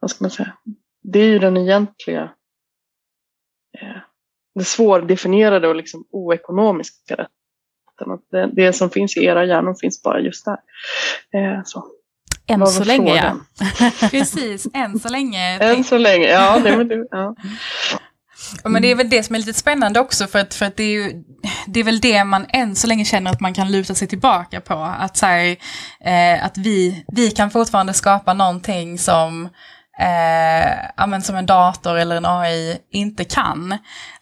vad 0.01 0.11
ska 0.11 0.25
man 0.25 0.31
säga, 0.31 0.57
det 1.03 1.19
är 1.19 1.29
ju 1.29 1.39
den 1.39 1.57
egentliga 1.57 2.23
eh, 3.81 4.01
det 4.55 4.65
svårdefinierade 4.65 5.69
och 5.69 5.77
liksom 5.77 6.05
oekonomiska 6.11 7.15
rätten 7.15 7.40
vatten. 8.01 8.13
Att 8.13 8.53
det, 8.55 8.63
det, 8.63 8.73
som 8.73 8.91
finns 8.91 9.17
i 9.17 9.25
era 9.25 9.45
hjärnor 9.45 9.77
finns 9.81 10.03
bara 10.03 10.21
just 10.21 10.45
där. 10.45 10.59
Eh, 11.35 11.61
så. 11.65 11.85
Än 12.47 12.67
så 12.67 12.85
länge 12.85 13.17
ja. 13.17 13.37
Precis, 14.11 14.67
än 14.75 14.99
så 14.99 15.09
länge. 15.09 15.59
Än 15.61 15.85
så 15.85 15.99
länge, 15.99 16.29
ja. 16.29 16.61
Det, 16.65 16.77
men, 16.77 17.07
ja. 17.11 17.35
Men 18.65 18.83
det 18.83 18.91
är 18.91 18.95
väl 18.95 19.11
det 19.11 19.23
som 19.23 19.35
är 19.35 19.39
lite 19.39 19.53
spännande 19.53 20.01
också 20.01 20.27
för 20.27 20.39
att, 20.39 20.55
för 20.55 20.67
att 20.67 20.77
det, 20.77 20.83
är 20.83 20.93
ju, 20.93 21.25
det 21.67 21.81
är 21.81 21.85
väl 21.85 22.01
det 22.01 22.25
man 22.25 22.47
än 22.49 22.77
så 22.77 22.87
länge 22.87 23.05
känner 23.05 23.31
att 23.31 23.41
man 23.41 23.55
kan 23.55 23.73
luta 23.73 23.95
sig 23.95 24.09
tillbaka 24.09 24.61
på. 24.61 24.75
Att, 24.75 25.17
så 25.17 25.27
här, 25.27 25.57
eh, 26.05 26.45
att 26.45 26.59
vi, 26.59 27.05
vi 27.09 27.31
kan 27.31 27.51
fortfarande 27.51 27.93
skapa 27.93 28.35
någonting 28.35 28.99
som 28.99 29.49
eh, 30.01 31.21
som 31.23 31.37
en 31.37 31.47
dator 31.47 31.99
eller 31.99 32.17
en 32.17 32.27
AI 32.27 32.79
inte 32.93 33.25
kan. 33.25 33.73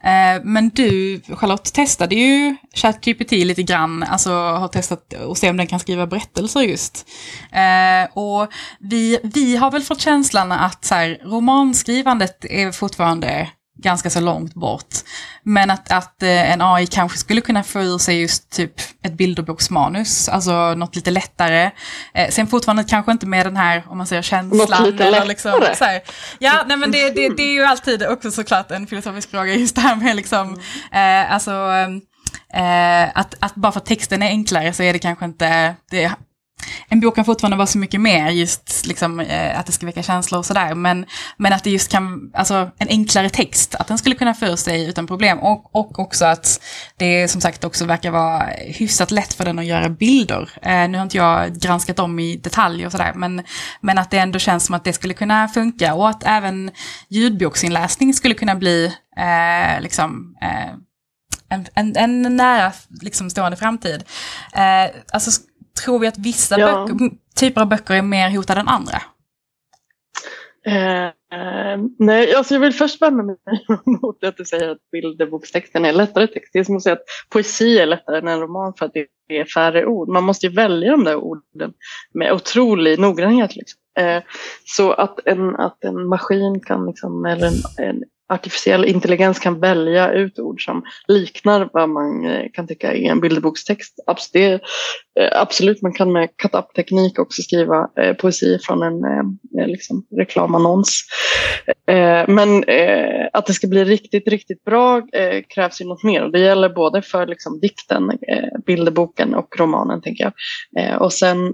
Eh, 0.04 0.42
men 0.42 0.68
du, 0.68 1.20
Charlotte, 1.20 1.72
testade 1.72 2.14
ju 2.14 2.56
ChatGPT 2.74 3.32
lite 3.32 3.62
grann, 3.62 4.02
alltså 4.02 4.30
har 4.30 4.68
testat 4.68 5.12
och 5.12 5.38
se 5.38 5.50
om 5.50 5.56
den 5.56 5.66
kan 5.66 5.80
skriva 5.80 6.06
berättelser 6.06 6.60
just. 6.60 7.08
Eh, 7.52 8.18
och 8.18 8.48
vi, 8.80 9.18
vi 9.22 9.56
har 9.56 9.70
väl 9.70 9.82
fått 9.82 10.00
känslan 10.00 10.52
att 10.52 10.84
så 10.84 10.94
här, 10.94 11.18
romanskrivandet 11.24 12.44
är 12.44 12.72
fortfarande 12.72 13.48
ganska 13.78 14.10
så 14.10 14.20
långt 14.20 14.54
bort. 14.54 14.94
Men 15.42 15.70
att, 15.70 15.92
att 15.92 16.22
eh, 16.22 16.52
en 16.52 16.62
AI 16.62 16.86
kanske 16.86 17.18
skulle 17.18 17.40
kunna 17.40 17.62
få 17.62 17.80
ur 17.80 17.98
sig 17.98 18.20
just 18.20 18.50
typ 18.50 18.72
ett 19.02 19.12
bilderboksmanus, 19.12 20.28
alltså 20.28 20.74
något 20.74 20.96
lite 20.96 21.10
lättare. 21.10 21.70
Eh, 22.14 22.30
sen 22.30 22.46
fortfarande 22.46 22.84
kanske 22.84 23.12
inte 23.12 23.26
med 23.26 23.46
den 23.46 23.56
här, 23.56 23.84
om 23.88 23.98
man 23.98 24.06
säger 24.06 24.22
känslan. 24.22 24.58
Något 24.58 24.92
lite 24.92 25.04
eller 25.04 25.24
liksom, 25.24 25.52
så 25.74 25.84
här, 25.84 26.00
Ja, 26.38 26.64
nej 26.66 26.76
men 26.76 26.90
det, 26.90 27.10
det, 27.10 27.28
det, 27.28 27.42
är 27.42 27.52
ju 27.52 27.64
alltid 27.64 28.06
också 28.06 28.30
såklart 28.30 28.70
en 28.70 28.86
filosofisk 28.86 29.30
fråga 29.30 29.54
just 29.54 29.74
det 29.74 29.80
här 29.80 29.96
med 29.96 30.16
liksom, 30.16 30.60
eh, 30.92 31.32
alltså 31.32 31.52
eh, 32.54 33.18
att, 33.18 33.34
att 33.40 33.54
bara 33.54 33.72
för 33.72 33.80
att 33.80 33.86
texten 33.86 34.22
är 34.22 34.28
enklare 34.28 34.72
så 34.72 34.82
är 34.82 34.92
det 34.92 34.98
kanske 34.98 35.24
inte, 35.24 35.74
det 35.90 36.12
en 36.88 37.00
bok 37.00 37.14
kan 37.14 37.24
fortfarande 37.24 37.56
vara 37.56 37.66
så 37.66 37.78
mycket 37.78 38.00
mer, 38.00 38.30
just 38.30 38.86
liksom, 38.86 39.20
eh, 39.20 39.58
att 39.58 39.66
det 39.66 39.72
ska 39.72 39.86
väcka 39.86 40.02
känslor 40.02 40.38
och 40.38 40.46
sådär. 40.46 40.74
Men, 40.74 41.06
men 41.36 41.52
att 41.52 41.64
det 41.64 41.70
just 41.70 41.90
kan, 41.90 42.30
alltså 42.34 42.70
en 42.78 42.88
enklare 42.88 43.30
text, 43.30 43.74
att 43.74 43.88
den 43.88 43.98
skulle 43.98 44.14
kunna 44.14 44.34
få 44.34 44.56
sig 44.56 44.88
utan 44.88 45.06
problem. 45.06 45.38
Och, 45.38 45.76
och 45.76 45.98
också 45.98 46.24
att 46.24 46.60
det 46.96 47.28
som 47.28 47.40
sagt 47.40 47.64
också 47.64 47.84
verkar 47.84 48.10
vara 48.10 48.46
hyfsat 48.56 49.10
lätt 49.10 49.32
för 49.32 49.44
den 49.44 49.58
att 49.58 49.64
göra 49.64 49.88
bilder. 49.88 50.50
Eh, 50.62 50.88
nu 50.88 50.98
har 50.98 51.02
inte 51.02 51.16
jag 51.16 51.60
granskat 51.60 51.96
dem 51.96 52.18
i 52.18 52.36
detalj 52.36 52.86
och 52.86 52.92
sådär, 52.92 53.12
men, 53.14 53.42
men 53.80 53.98
att 53.98 54.10
det 54.10 54.18
ändå 54.18 54.38
känns 54.38 54.66
som 54.66 54.74
att 54.74 54.84
det 54.84 54.92
skulle 54.92 55.14
kunna 55.14 55.48
funka. 55.48 55.94
Och 55.94 56.08
att 56.08 56.22
även 56.26 56.70
ljudboksinläsning 57.08 58.14
skulle 58.14 58.34
kunna 58.34 58.54
bli 58.54 58.86
eh, 59.16 59.80
liksom, 59.80 60.34
eh, 60.42 60.74
en, 61.50 61.66
en, 61.74 61.96
en 61.96 62.36
nära 62.36 62.72
liksom, 63.00 63.30
stående 63.30 63.56
framtid. 63.56 64.04
Eh, 64.52 64.90
alltså, 65.12 65.42
tror 65.84 65.98
vi 65.98 66.06
att 66.06 66.18
vissa 66.18 66.58
Ja. 66.60 66.86
böcker, 66.86 67.10
typer 67.34 67.60
av 67.60 67.68
böcker 67.68 67.94
är 67.94 68.02
mer 68.02 68.30
hotade 68.36 68.60
än 68.60 68.68
andra? 68.68 69.02
Eh, 70.66 71.80
nej, 71.98 72.34
alltså 72.34 72.54
jag 72.54 72.60
vill 72.60 72.72
först 72.72 73.02
vända 73.02 73.22
mig 73.22 73.36
mot 74.02 74.24
att 74.24 74.36
du 74.36 74.44
säger 74.44 74.68
att 74.68 74.90
bilderbokstexten 74.92 75.84
är 75.84 75.92
lättare 75.92 76.26
text. 76.26 76.50
Det 76.52 76.58
är 76.58 76.64
som 76.64 76.76
att 76.76 76.82
säga 76.82 76.92
att 76.92 77.04
poesi 77.30 77.78
är 77.78 77.86
lättare 77.86 78.18
än 78.18 78.28
en 78.28 78.40
roman 78.40 78.74
för 78.78 78.86
att 78.86 78.92
det 78.92 79.06
är 79.28 79.44
färre 79.44 79.86
ord. 79.86 80.08
Man 80.08 80.24
måste 80.24 80.46
ju 80.46 80.52
välja 80.52 80.90
de 80.90 81.04
där 81.04 81.16
orden 81.16 81.72
med 82.14 82.32
otrolig 82.32 82.98
noggrannhet. 82.98 83.56
Liksom. 83.56 83.80
Eh, 83.98 84.22
så 84.64 84.92
att 84.92 85.26
en, 85.26 85.56
att 85.56 85.84
en 85.84 86.08
maskin 86.08 86.60
kan, 86.60 86.86
liksom, 86.86 87.24
eller 87.26 87.46
en, 87.46 87.86
en 87.86 88.02
artificiell 88.28 88.84
intelligens 88.84 89.38
kan 89.38 89.60
välja 89.60 90.12
ut 90.12 90.38
ord 90.38 90.64
som 90.64 90.82
liknar 91.08 91.68
vad 91.72 91.88
man 91.88 92.26
eh, 92.26 92.44
kan 92.52 92.66
tycka 92.66 92.92
är 92.92 93.10
en 93.10 93.20
bilderbokstext. 93.20 93.94
Eh, 94.34 94.60
absolut, 95.32 95.82
man 95.82 95.92
kan 95.92 96.12
med 96.12 96.28
cut-up-teknik 96.36 97.18
också 97.18 97.42
skriva 97.42 97.88
eh, 98.00 98.14
poesi 98.14 98.58
från 98.62 98.82
en 98.82 99.38
liksom, 99.66 100.06
reklamannons. 100.16 101.04
Men 102.26 102.64
att 103.32 103.46
det 103.46 103.52
ska 103.52 103.66
bli 103.66 103.84
riktigt, 103.84 104.28
riktigt 104.28 104.64
bra 104.64 105.02
krävs 105.54 105.80
ju 105.80 105.84
något 105.84 106.04
mer. 106.04 106.24
Och 106.24 106.32
det 106.32 106.38
gäller 106.38 106.68
både 106.68 107.02
för 107.02 107.26
liksom, 107.26 107.60
dikten, 107.60 108.18
bilderboken 108.66 109.34
och 109.34 109.58
romanen, 109.58 110.02
tänker 110.02 110.24
jag. 110.24 111.02
Och 111.02 111.12
sen 111.12 111.52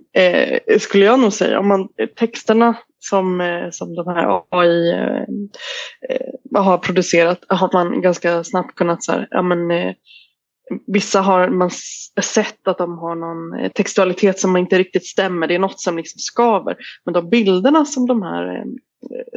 skulle 0.78 1.04
jag 1.04 1.20
nog 1.20 1.32
säga, 1.32 1.58
om 1.58 1.68
man, 1.68 1.88
texterna 2.18 2.74
som, 3.08 3.40
eh, 3.40 3.70
som 3.70 3.94
de 3.94 4.08
här 4.08 4.42
AI 4.50 4.92
eh, 4.92 5.22
eh, 6.08 6.62
har 6.62 6.78
producerat 6.78 7.38
har 7.48 7.70
man 7.72 8.02
ganska 8.02 8.44
snabbt 8.44 8.74
kunnat 8.74 9.04
så 9.04 9.12
här, 9.12 9.28
ja 9.30 9.42
men 9.42 9.70
eh, 9.70 9.94
Vissa 10.86 11.20
har 11.20 11.48
man 11.48 11.70
sett 12.22 12.68
att 12.68 12.78
de 12.78 12.98
har 12.98 13.14
någon 13.14 13.60
eh, 13.60 13.72
textualitet 13.72 14.38
som 14.38 14.56
inte 14.56 14.78
riktigt 14.78 15.06
stämmer. 15.06 15.46
Det 15.46 15.54
är 15.54 15.58
något 15.58 15.80
som 15.80 15.96
liksom 15.96 16.18
skaver. 16.18 16.76
Men 17.04 17.14
de 17.14 17.30
bilderna 17.30 17.84
som 17.84 18.06
de 18.06 18.22
här 18.22 18.56
eh, 18.56 18.64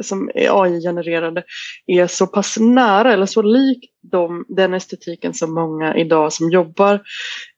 som 0.02 0.30
är 0.34 0.62
AI-genererade 0.62 1.42
är 1.86 2.06
så 2.06 2.26
pass 2.26 2.58
nära 2.58 3.12
eller 3.12 3.26
så 3.26 3.42
lik 3.42 3.90
de, 4.02 4.44
den 4.48 4.74
estetiken 4.74 5.34
som 5.34 5.54
många 5.54 5.96
idag 5.96 6.32
som 6.32 6.50
jobbar 6.50 7.02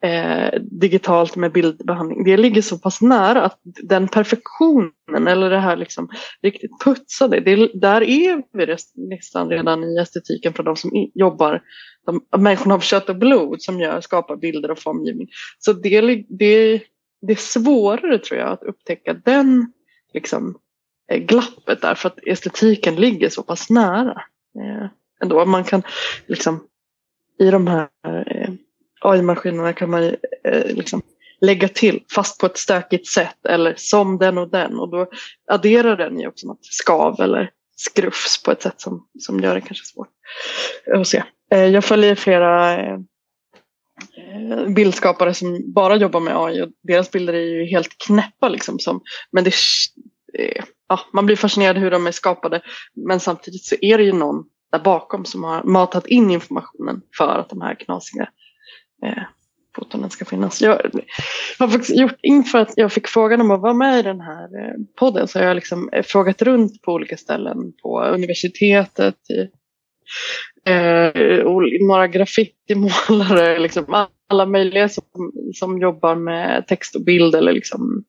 eh, 0.04 0.61
digitalt 0.61 1.36
med 1.36 1.52
bildbehandling. 1.52 2.24
Det 2.24 2.36
ligger 2.36 2.62
så 2.62 2.78
pass 2.78 3.00
nära 3.00 3.42
att 3.42 3.58
den 3.82 4.08
perfektionen 4.08 5.28
eller 5.28 5.50
det 5.50 5.58
här 5.58 5.76
liksom 5.76 6.08
riktigt 6.42 6.70
putsade, 6.84 7.40
det, 7.40 7.70
där 7.74 8.02
är 8.02 8.42
vi 8.52 8.76
nästan 8.94 9.50
redan 9.50 9.84
i 9.84 9.96
estetiken 9.96 10.52
för 10.52 10.62
de 10.62 10.76
som 10.76 10.96
i, 10.96 11.11
jobbar, 11.14 11.62
de 12.06 12.42
människorna 12.42 12.74
av 12.74 12.80
kött 12.80 13.08
och 13.08 13.16
blod 13.16 13.62
som 13.62 13.80
gör, 13.80 14.00
skapar 14.00 14.36
bilder 14.36 14.70
och 14.70 14.78
formgivning. 14.78 15.28
Så 15.58 15.72
det, 15.72 16.24
det, 16.28 16.82
det 17.26 17.32
är 17.32 17.36
svårare 17.36 18.18
tror 18.18 18.40
jag 18.40 18.48
att 18.48 18.62
upptäcka 18.62 19.14
den 19.14 19.72
liksom, 20.14 20.58
Eh, 21.11 21.18
glappet 21.18 21.82
där 21.82 21.94
för 21.94 22.08
att 22.08 22.18
estetiken 22.26 22.96
ligger 22.96 23.28
så 23.28 23.42
pass 23.42 23.70
nära. 23.70 24.22
Eh, 24.58 24.86
ändå. 25.22 25.44
Man 25.44 25.64
kan 25.64 25.82
liksom 26.26 26.64
i 27.38 27.50
de 27.50 27.66
här 27.66 27.88
eh, 28.06 28.50
AI-maskinerna 29.00 29.72
kan 29.72 29.90
man 29.90 30.02
eh, 30.44 30.66
liksom 30.74 31.02
lägga 31.40 31.68
till 31.68 32.02
fast 32.14 32.40
på 32.40 32.46
ett 32.46 32.58
stökigt 32.58 33.06
sätt 33.06 33.46
eller 33.48 33.74
som 33.76 34.18
den 34.18 34.38
och 34.38 34.50
den 34.50 34.78
och 34.78 34.90
då 34.90 35.06
adderar 35.50 35.96
den 35.96 36.20
ju 36.20 36.28
också 36.28 36.46
något 36.46 36.64
skav 36.64 37.20
eller 37.20 37.50
skrufs 37.76 38.42
på 38.42 38.50
ett 38.50 38.62
sätt 38.62 38.80
som, 38.80 39.06
som 39.18 39.40
gör 39.40 39.54
det 39.54 39.61
kanske 39.61 39.86
svårt 39.86 40.08
att 40.94 41.06
se. 41.06 41.22
Eh, 41.52 41.64
jag 41.64 41.84
följer 41.84 42.14
flera 42.14 42.78
eh, 42.80 42.98
eh 44.16 44.68
bildskapare 44.68 45.34
som 45.34 45.72
bara 45.72 45.96
jobbar 45.96 46.20
med 46.20 46.36
AI 46.36 46.62
och 46.62 46.68
deras 46.82 47.11
bilder 47.11 47.34
är 47.34 47.46
ju 47.46 47.64
helt 47.64 47.98
knäppa 48.06 48.48
liksom. 48.48 48.78
Som, 48.78 49.00
men 49.32 49.44
det, 49.44 49.52
eh, 50.38 50.64
ja, 50.91 51.01
man 51.12 51.26
blir 51.26 51.36
fascinerad 51.36 51.78
hur 51.78 51.91
de 51.91 52.07
är 52.07 52.12
skapade 52.12 52.61
men 53.07 53.20
samtidigt 53.20 53.64
så 53.64 53.74
är 53.80 53.99
det 53.99 54.05
ju 54.05 54.12
någon 54.12 54.45
där 54.72 54.78
bakom 54.78 55.24
som 55.24 55.45
har 55.45 55.62
matat 55.62 56.07
in 56.07 56.30
informationen 56.30 57.03
för 57.18 57.28
att 57.28 57.49
de 57.49 57.61
här 57.61 57.74
knasiga 57.74 58.28
eh, 59.05 59.22
fotonen 59.76 60.11
ska 60.11 60.24
finnas. 60.24 60.62
Jag 60.62 60.80
har 61.59 61.68
faktiskt 61.68 61.99
gjort, 61.99 62.18
inför 62.22 62.59
att 62.59 62.72
jag 62.76 62.93
fick 62.93 63.09
frågan 63.09 63.41
om 63.41 63.51
att 63.51 63.61
vara 63.61 63.74
med 63.74 63.99
i 63.99 64.03
den 64.03 64.20
här 64.20 64.45
eh, 64.45 64.74
podden 64.99 65.28
så 65.28 65.38
har 65.38 65.47
jag 65.47 65.55
liksom 65.55 65.88
eh, 65.93 66.03
frågat 66.03 66.43
runt 66.43 66.82
på 66.82 66.93
olika 66.93 67.16
ställen 67.16 67.72
på 67.82 68.03
universitetet, 68.03 69.14
i, 69.30 69.41
eh, 70.70 71.45
några 71.80 72.09
graffitimålare, 72.09 73.59
liksom 73.62 74.07
alla 74.28 74.47
möjliga 74.47 74.88
som, 74.88 75.05
som 75.55 75.78
jobbar 75.78 76.14
med 76.14 76.66
text 76.66 76.97
och 76.97 77.05
bild 77.05 77.34
eller 77.34 77.53
liksom, 77.53 78.05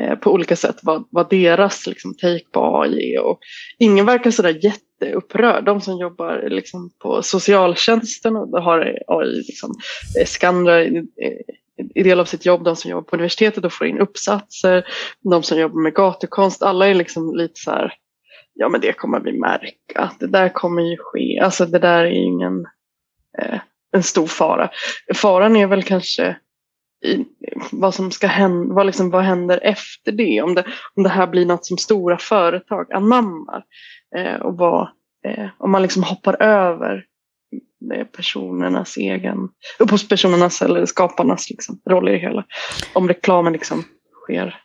Eh, 0.00 0.14
på 0.14 0.32
olika 0.32 0.56
sätt 0.56 0.76
vad, 0.82 1.08
vad 1.10 1.30
deras 1.30 1.86
liksom, 1.86 2.14
take 2.14 2.44
på 2.52 2.80
AI 2.80 3.14
är. 3.14 3.20
Och 3.20 3.38
ingen 3.78 4.06
verkar 4.06 4.30
sådär 4.30 4.58
jätteupprörd. 4.64 5.64
De 5.64 5.80
som 5.80 5.98
jobbar 5.98 6.48
liksom, 6.48 6.90
på 6.98 7.22
socialtjänsten 7.22 8.36
och 8.36 8.62
har 8.62 8.98
AI 9.06 9.26
liksom, 9.26 9.74
eh, 10.18 10.26
skannrar 10.26 11.04
i 11.94 12.02
del 12.02 12.20
av 12.20 12.24
sitt 12.24 12.46
jobb, 12.46 12.64
de 12.64 12.76
som 12.76 12.90
jobbar 12.90 13.02
på 13.02 13.16
universitetet 13.16 13.64
och 13.64 13.72
får 13.72 13.86
in 13.86 13.98
uppsatser, 13.98 14.86
de 15.30 15.42
som 15.42 15.58
jobbar 15.58 15.82
med 15.82 15.94
gatukonst, 15.94 16.62
alla 16.62 16.88
är 16.88 16.94
liksom 16.94 17.36
lite 17.36 17.60
så 17.60 17.70
här, 17.70 17.92
ja 18.54 18.68
men 18.68 18.80
det 18.80 18.92
kommer 18.92 19.20
vi 19.20 19.32
märka, 19.32 20.10
det 20.20 20.26
där 20.26 20.48
kommer 20.48 20.82
ju 20.82 20.96
ske, 20.98 21.40
alltså 21.40 21.66
det 21.66 21.78
där 21.78 22.04
är 22.04 22.10
ingen 22.10 22.66
eh, 23.38 23.58
en 23.92 24.02
stor 24.02 24.26
fara. 24.26 24.70
Faran 25.14 25.56
är 25.56 25.66
väl 25.66 25.82
kanske 25.82 26.36
i, 27.04 27.24
vad 27.72 27.94
som 27.94 28.10
ska 28.10 28.26
hända, 28.26 28.74
vad, 28.74 28.86
liksom, 28.86 29.10
vad 29.10 29.22
händer 29.22 29.60
efter 29.62 30.12
det? 30.12 30.42
Om, 30.42 30.54
det? 30.54 30.64
om 30.94 31.02
det 31.02 31.08
här 31.08 31.26
blir 31.26 31.46
något 31.46 31.66
som 31.66 31.78
stora 31.78 32.18
företag 32.18 32.92
anammar 32.92 33.64
eh, 34.16 34.34
och 34.34 34.56
vad, 34.56 34.88
eh, 35.26 35.48
om 35.58 35.70
man 35.70 35.82
liksom 35.82 36.02
hoppar 36.02 36.42
över 36.42 37.04
eh, 37.94 38.06
personernas 38.06 38.96
egen, 38.96 39.48
upphovspersonernas 39.78 40.62
eller 40.62 40.86
skaparnas 40.86 41.50
liksom, 41.50 41.80
roll 41.90 42.08
i 42.08 42.12
det 42.12 42.18
hela. 42.18 42.44
Om 42.92 43.08
reklamen 43.08 43.52
liksom 43.52 43.84
sker, 44.24 44.60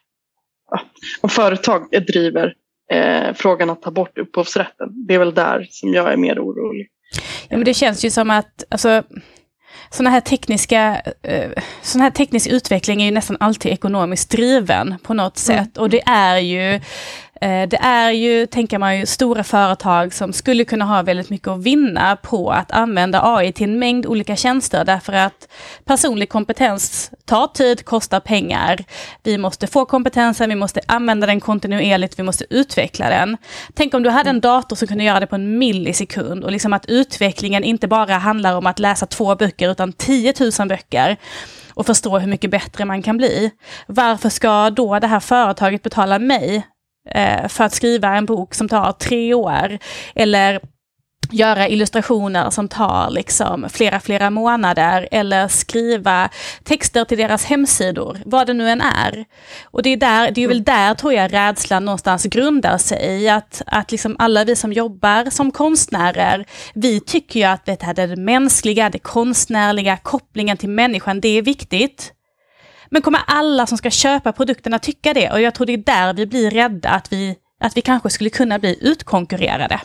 ja, 0.72 0.82
om 1.22 1.30
företag 1.30 1.90
driver 2.08 2.54
eh, 2.92 3.34
frågan 3.34 3.70
att 3.70 3.82
ta 3.82 3.92
bort 3.92 4.18
upphovsrätten. 4.18 5.08
Det 5.08 5.14
är 5.14 5.20
väl 5.20 5.34
där 5.34 5.68
som 5.70 5.94
jag 5.94 6.14
är 6.14 6.18
mer 6.18 6.40
orolig. 6.40 6.88
Ja, 7.50 7.58
men 7.58 7.66
det 7.66 7.74
känns 7.74 8.06
ju 8.06 8.10
som 8.10 8.30
att, 8.30 8.64
alltså, 8.70 9.04
sådana 9.90 10.10
här 10.10 10.22
tekniska, 10.22 11.02
eh, 11.24 11.50
sån 11.82 12.02
här 12.02 12.10
teknisk 12.10 12.48
utveckling 12.48 13.02
är 13.02 13.06
ju 13.06 13.12
nästan 13.12 13.38
alltid 13.40 13.72
ekonomiskt 13.72 14.30
driven 14.30 14.96
på 15.04 15.14
något 15.14 15.38
sätt. 15.38 15.78
Och 15.78 15.90
det 15.90 16.02
är 16.06 16.38
ju, 16.38 16.82
det 17.42 17.78
är 17.82 18.12
ju, 18.12 18.46
tänker 18.46 18.78
man 18.78 18.98
ju, 18.98 19.06
stora 19.06 19.44
företag 19.44 20.14
som 20.14 20.34
skulle 20.34 20.66
kunna 20.66 20.86
ha 20.86 21.02
väldigt 21.02 21.30
mycket 21.30 21.48
att 21.48 21.64
vinna 21.64 22.16
på 22.16 22.52
att 22.52 22.72
använda 22.72 23.22
AI 23.24 23.52
till 23.52 23.70
en 23.70 23.80
mängd 23.80 24.06
olika 24.06 24.36
tjänster, 24.36 24.86
därför 24.86 25.14
att 25.14 25.48
personlig 25.86 26.30
kompetens 26.30 27.12
tar 27.26 27.48
tid, 27.48 27.86
kostar 27.86 28.20
pengar. 28.20 28.78
Vi 29.24 29.38
måste 29.38 29.68
få 29.68 29.86
kompetensen, 29.86 30.50
vi 30.50 30.56
måste 30.56 30.82
använda 30.86 31.28
den 31.28 31.40
kontinuerligt, 31.40 32.20
vi 32.20 32.24
måste 32.24 32.46
utveckla 32.50 33.10
den. 33.10 33.38
Tänk 33.74 33.94
om 33.94 34.04
du 34.04 34.10
hade 34.10 34.30
en 34.30 34.40
dator 34.40 34.76
som 34.76 34.88
kunde 34.88 35.04
göra 35.04 35.20
det 35.20 35.28
på 35.28 35.36
en 35.36 35.58
millisekund 35.58 36.44
och 36.44 36.52
liksom 36.52 36.74
att 36.74 36.86
utvecklingen 36.86 37.64
inte 37.64 37.88
bara 37.88 38.14
handlar 38.14 38.56
om 38.56 38.68
att 38.68 38.80
läsa 38.80 39.06
två 39.06 39.36
böcker 39.36 39.72
utan 39.72 39.94
10 39.94 40.34
000 40.60 40.68
böcker 40.68 41.18
och 41.74 41.86
förstå 41.86 42.20
hur 42.20 42.28
mycket 42.28 42.52
bättre 42.52 42.86
man 42.86 43.02
kan 43.02 43.18
bli. 43.18 43.52
Varför 43.88 44.30
ska 44.30 44.70
då 44.70 45.00
det 45.00 45.08
här 45.08 45.20
företaget 45.20 45.84
betala 45.84 46.20
mig 46.20 46.66
eh, 47.10 47.48
för 47.48 47.64
att 47.64 47.74
skriva 47.74 48.16
en 48.16 48.26
bok 48.26 48.54
som 48.54 48.70
tar 48.70 48.92
tre 48.92 49.34
år? 49.34 49.78
Eller 50.16 50.60
göra 51.32 51.68
illustrationer 51.68 52.50
som 52.50 52.68
tar 52.68 53.10
liksom 53.10 53.70
flera, 53.70 54.00
flera 54.00 54.30
månader 54.30 55.08
eller 55.12 55.48
skriva 55.48 56.30
texter 56.64 57.06
till 57.06 57.18
deras 57.18 57.46
hemsidor, 57.46 58.18
vad 58.26 58.48
det 58.48 58.54
nu 58.54 58.70
än 58.70 58.82
är. 58.82 59.26
Och 59.64 59.84
det 59.84 59.90
är, 59.90 59.98
där, 59.98 60.32
det 60.32 60.44
är 60.44 60.48
väl 60.48 60.64
där 60.64 60.94
tror 60.94 61.14
jag 61.14 61.34
rädslan 61.34 61.86
någonstans 61.86 62.24
grundar 62.24 62.78
sig 62.78 63.24
i 63.24 63.30
att, 63.30 63.62
att 63.66 63.92
liksom 63.92 64.16
alla 64.20 64.44
vi 64.44 64.56
som 64.56 64.74
jobbar 64.74 65.30
som 65.30 65.52
konstnärer, 65.52 66.46
vi 66.74 67.00
tycker 67.00 67.40
ju 67.40 67.46
att 67.46 67.66
det 67.66 67.82
här 67.82 67.94
det 67.94 68.16
mänskliga, 68.16 68.90
det 68.90 69.00
konstnärliga, 69.00 69.98
kopplingen 69.98 70.58
till 70.58 70.70
människan, 70.70 71.22
det 71.22 71.38
är 71.38 71.42
viktigt. 71.42 72.14
Men 72.90 73.02
kommer 73.02 73.20
alla 73.28 73.66
som 73.66 73.78
ska 73.78 73.90
köpa 73.90 74.32
produkterna 74.32 74.80
tycka 74.80 75.14
det? 75.14 75.32
Och 75.32 75.42
jag 75.42 75.56
tror 75.56 75.68
det 75.68 75.74
är 75.74 75.78
där 75.78 76.14
vi 76.14 76.26
blir 76.26 76.52
rädda, 76.52 76.90
att 76.90 77.14
vi, 77.14 77.36
att 77.60 77.78
vi 77.78 77.82
kanske 77.82 78.10
skulle 78.10 78.30
kunna 78.30 78.60
bli 78.60 78.78
utkonkurrerade. 78.82 79.82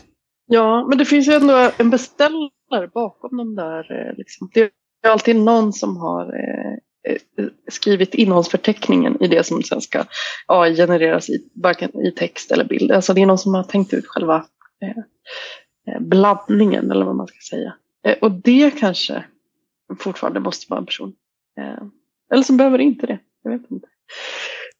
Ja, 0.47 0.87
men 0.89 0.99
det 0.99 1.05
finns 1.05 1.29
ju 1.29 1.33
ändå 1.33 1.71
en 1.77 1.91
beställare 1.91 2.89
bakom 2.95 3.37
de 3.37 3.55
där. 3.57 3.93
Eh, 3.93 4.17
liksom. 4.17 4.51
Det 4.55 4.61
är 5.03 5.11
alltid 5.11 5.37
någon 5.37 5.73
som 5.73 5.97
har 5.97 6.25
eh, 6.25 7.13
eh, 7.13 7.49
skrivit 7.71 8.15
innehållsförteckningen 8.15 9.23
i 9.23 9.29
det 9.29 9.47
som 9.47 9.63
sen 9.63 9.81
ska 9.81 10.05
AI 10.47 10.77
genereras 10.77 11.31
i, 11.31 11.49
varken 11.63 12.01
i 12.01 12.11
text 12.11 12.53
eller 12.53 12.65
bild. 12.65 12.93
Alltså 12.93 13.15
det 13.15 13.23
är 13.23 13.27
någon 13.27 13.39
som 13.39 13.55
har 13.55 13.63
tänkt 13.63 13.95
ut 13.95 14.07
själva 14.07 14.47
eh, 14.83 16.01
blandningen 16.01 16.91
eller 16.91 17.05
vad 17.05 17.17
man 17.17 17.27
ska 17.27 17.39
säga. 17.51 17.75
Eh, 18.07 18.19
och 18.21 18.31
det 18.31 18.71
kanske 18.71 19.25
fortfarande 19.99 20.41
måste 20.41 20.67
vara 20.71 20.81
en 20.81 20.87
person. 20.87 21.13
Eh, 21.59 21.85
eller 22.33 22.43
som 22.43 22.57
behöver 22.57 22.79
inte 22.79 23.07
det. 23.07 23.19
Jag 23.43 23.51
vet 23.51 23.71
inte. 23.71 23.89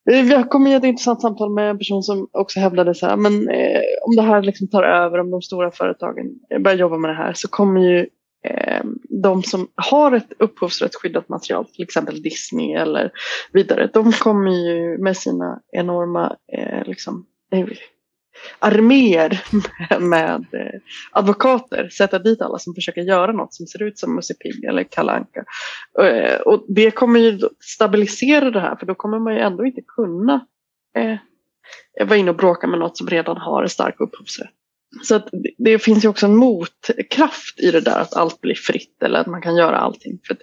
Jag 0.05 0.51
kom 0.51 0.67
i 0.67 0.75
ett 0.75 0.85
intressant 0.85 1.21
samtal 1.21 1.55
med 1.55 1.71
en 1.71 1.79
person 1.79 2.03
som 2.03 2.29
också 2.33 2.61
hävdade 2.61 2.95
så 2.95 3.07
här, 3.07 3.17
men 3.17 3.49
eh, 3.49 3.81
om 4.07 4.17
det 4.17 4.23
här 4.23 4.43
liksom 4.43 4.69
tar 4.69 4.83
över, 4.83 5.21
om 5.21 5.31
de 5.31 5.43
stora 5.43 5.71
företagen 5.71 6.27
eh, 6.51 6.59
börjar 6.59 6.79
jobba 6.79 6.99
med 6.99 7.11
det 7.11 7.15
här 7.17 7.33
så 7.33 7.49
kommer 7.49 7.81
ju 7.81 8.07
eh, 8.45 8.85
de 9.23 9.43
som 9.43 9.69
har 9.75 10.13
ett 10.13 10.33
upphovsrättsskyddat 10.39 11.29
material, 11.29 11.65
till 11.65 11.83
exempel 11.83 12.23
Disney 12.23 12.75
eller 12.75 13.13
vidare, 13.53 13.91
de 13.93 14.13
kommer 14.13 14.51
ju 14.51 14.99
med 14.99 15.17
sina 15.17 15.61
enorma 15.73 16.37
eh, 16.53 16.85
liksom, 16.87 17.27
eh, 17.53 17.67
arméer 18.59 19.41
med 20.01 20.47
eh, 20.53 20.81
advokater 21.13 21.89
sätta 21.89 22.19
dit 22.19 22.43
alla 22.43 22.59
som 22.59 22.75
försöker 22.75 23.01
göra 23.01 23.33
något 23.33 23.55
som 23.55 23.67
ser 23.67 23.83
ut 23.83 23.99
som 23.99 24.15
Musse 24.15 24.35
Pigg 24.35 24.65
eller 24.65 24.85
Kalanka. 24.85 25.45
Eh, 26.03 26.41
och 26.41 26.65
det 26.69 26.91
kommer 26.91 27.21
ju 27.21 27.39
stabilisera 27.61 28.51
det 28.51 28.61
här 28.61 28.77
för 28.77 28.87
då 28.87 28.95
kommer 28.95 29.19
man 29.19 29.35
ju 29.35 29.41
ändå 29.41 29.65
inte 29.65 29.83
kunna 29.97 30.47
eh, 30.97 31.17
vara 32.07 32.19
inne 32.19 32.31
och 32.31 32.37
bråka 32.37 32.67
med 32.67 32.79
något 32.79 32.99
som 32.99 33.09
redan 33.09 33.37
har 33.37 33.63
en 33.63 33.69
stark 33.69 34.01
upphovsrätt. 34.01 34.51
Så 35.03 35.15
att 35.15 35.29
det 35.59 35.79
finns 35.79 36.05
ju 36.05 36.09
också 36.09 36.27
en 36.27 36.37
motkraft 36.37 37.61
i 37.61 37.71
det 37.71 37.81
där 37.81 38.01
att 38.01 38.17
allt 38.17 38.41
blir 38.41 38.55
fritt 38.55 39.03
eller 39.03 39.21
att 39.21 39.27
man 39.27 39.43
kan 39.43 39.57
göra 39.57 39.77
allting. 39.77 40.19
För 40.27 40.35
att, 40.35 40.41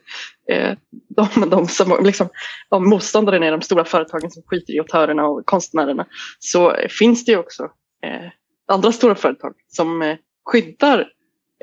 eh, 0.51 0.77
de, 1.09 1.49
de 1.49 1.67
som 1.67 2.05
liksom, 2.05 2.29
om 2.69 2.89
motståndaren 2.89 3.43
är 3.43 3.51
de 3.51 3.61
stora 3.61 3.85
företagen 3.85 4.31
som 4.31 4.43
skiter 4.43 4.73
i 4.73 4.79
autörerna 4.79 5.25
och 5.25 5.45
konstnärerna 5.45 6.05
så 6.39 6.75
finns 6.99 7.25
det 7.25 7.31
ju 7.31 7.37
också 7.37 7.69
eh, 8.05 8.31
andra 8.67 8.91
stora 8.91 9.15
företag 9.15 9.53
som 9.67 10.01
eh, 10.01 10.17
skyddar 10.45 11.07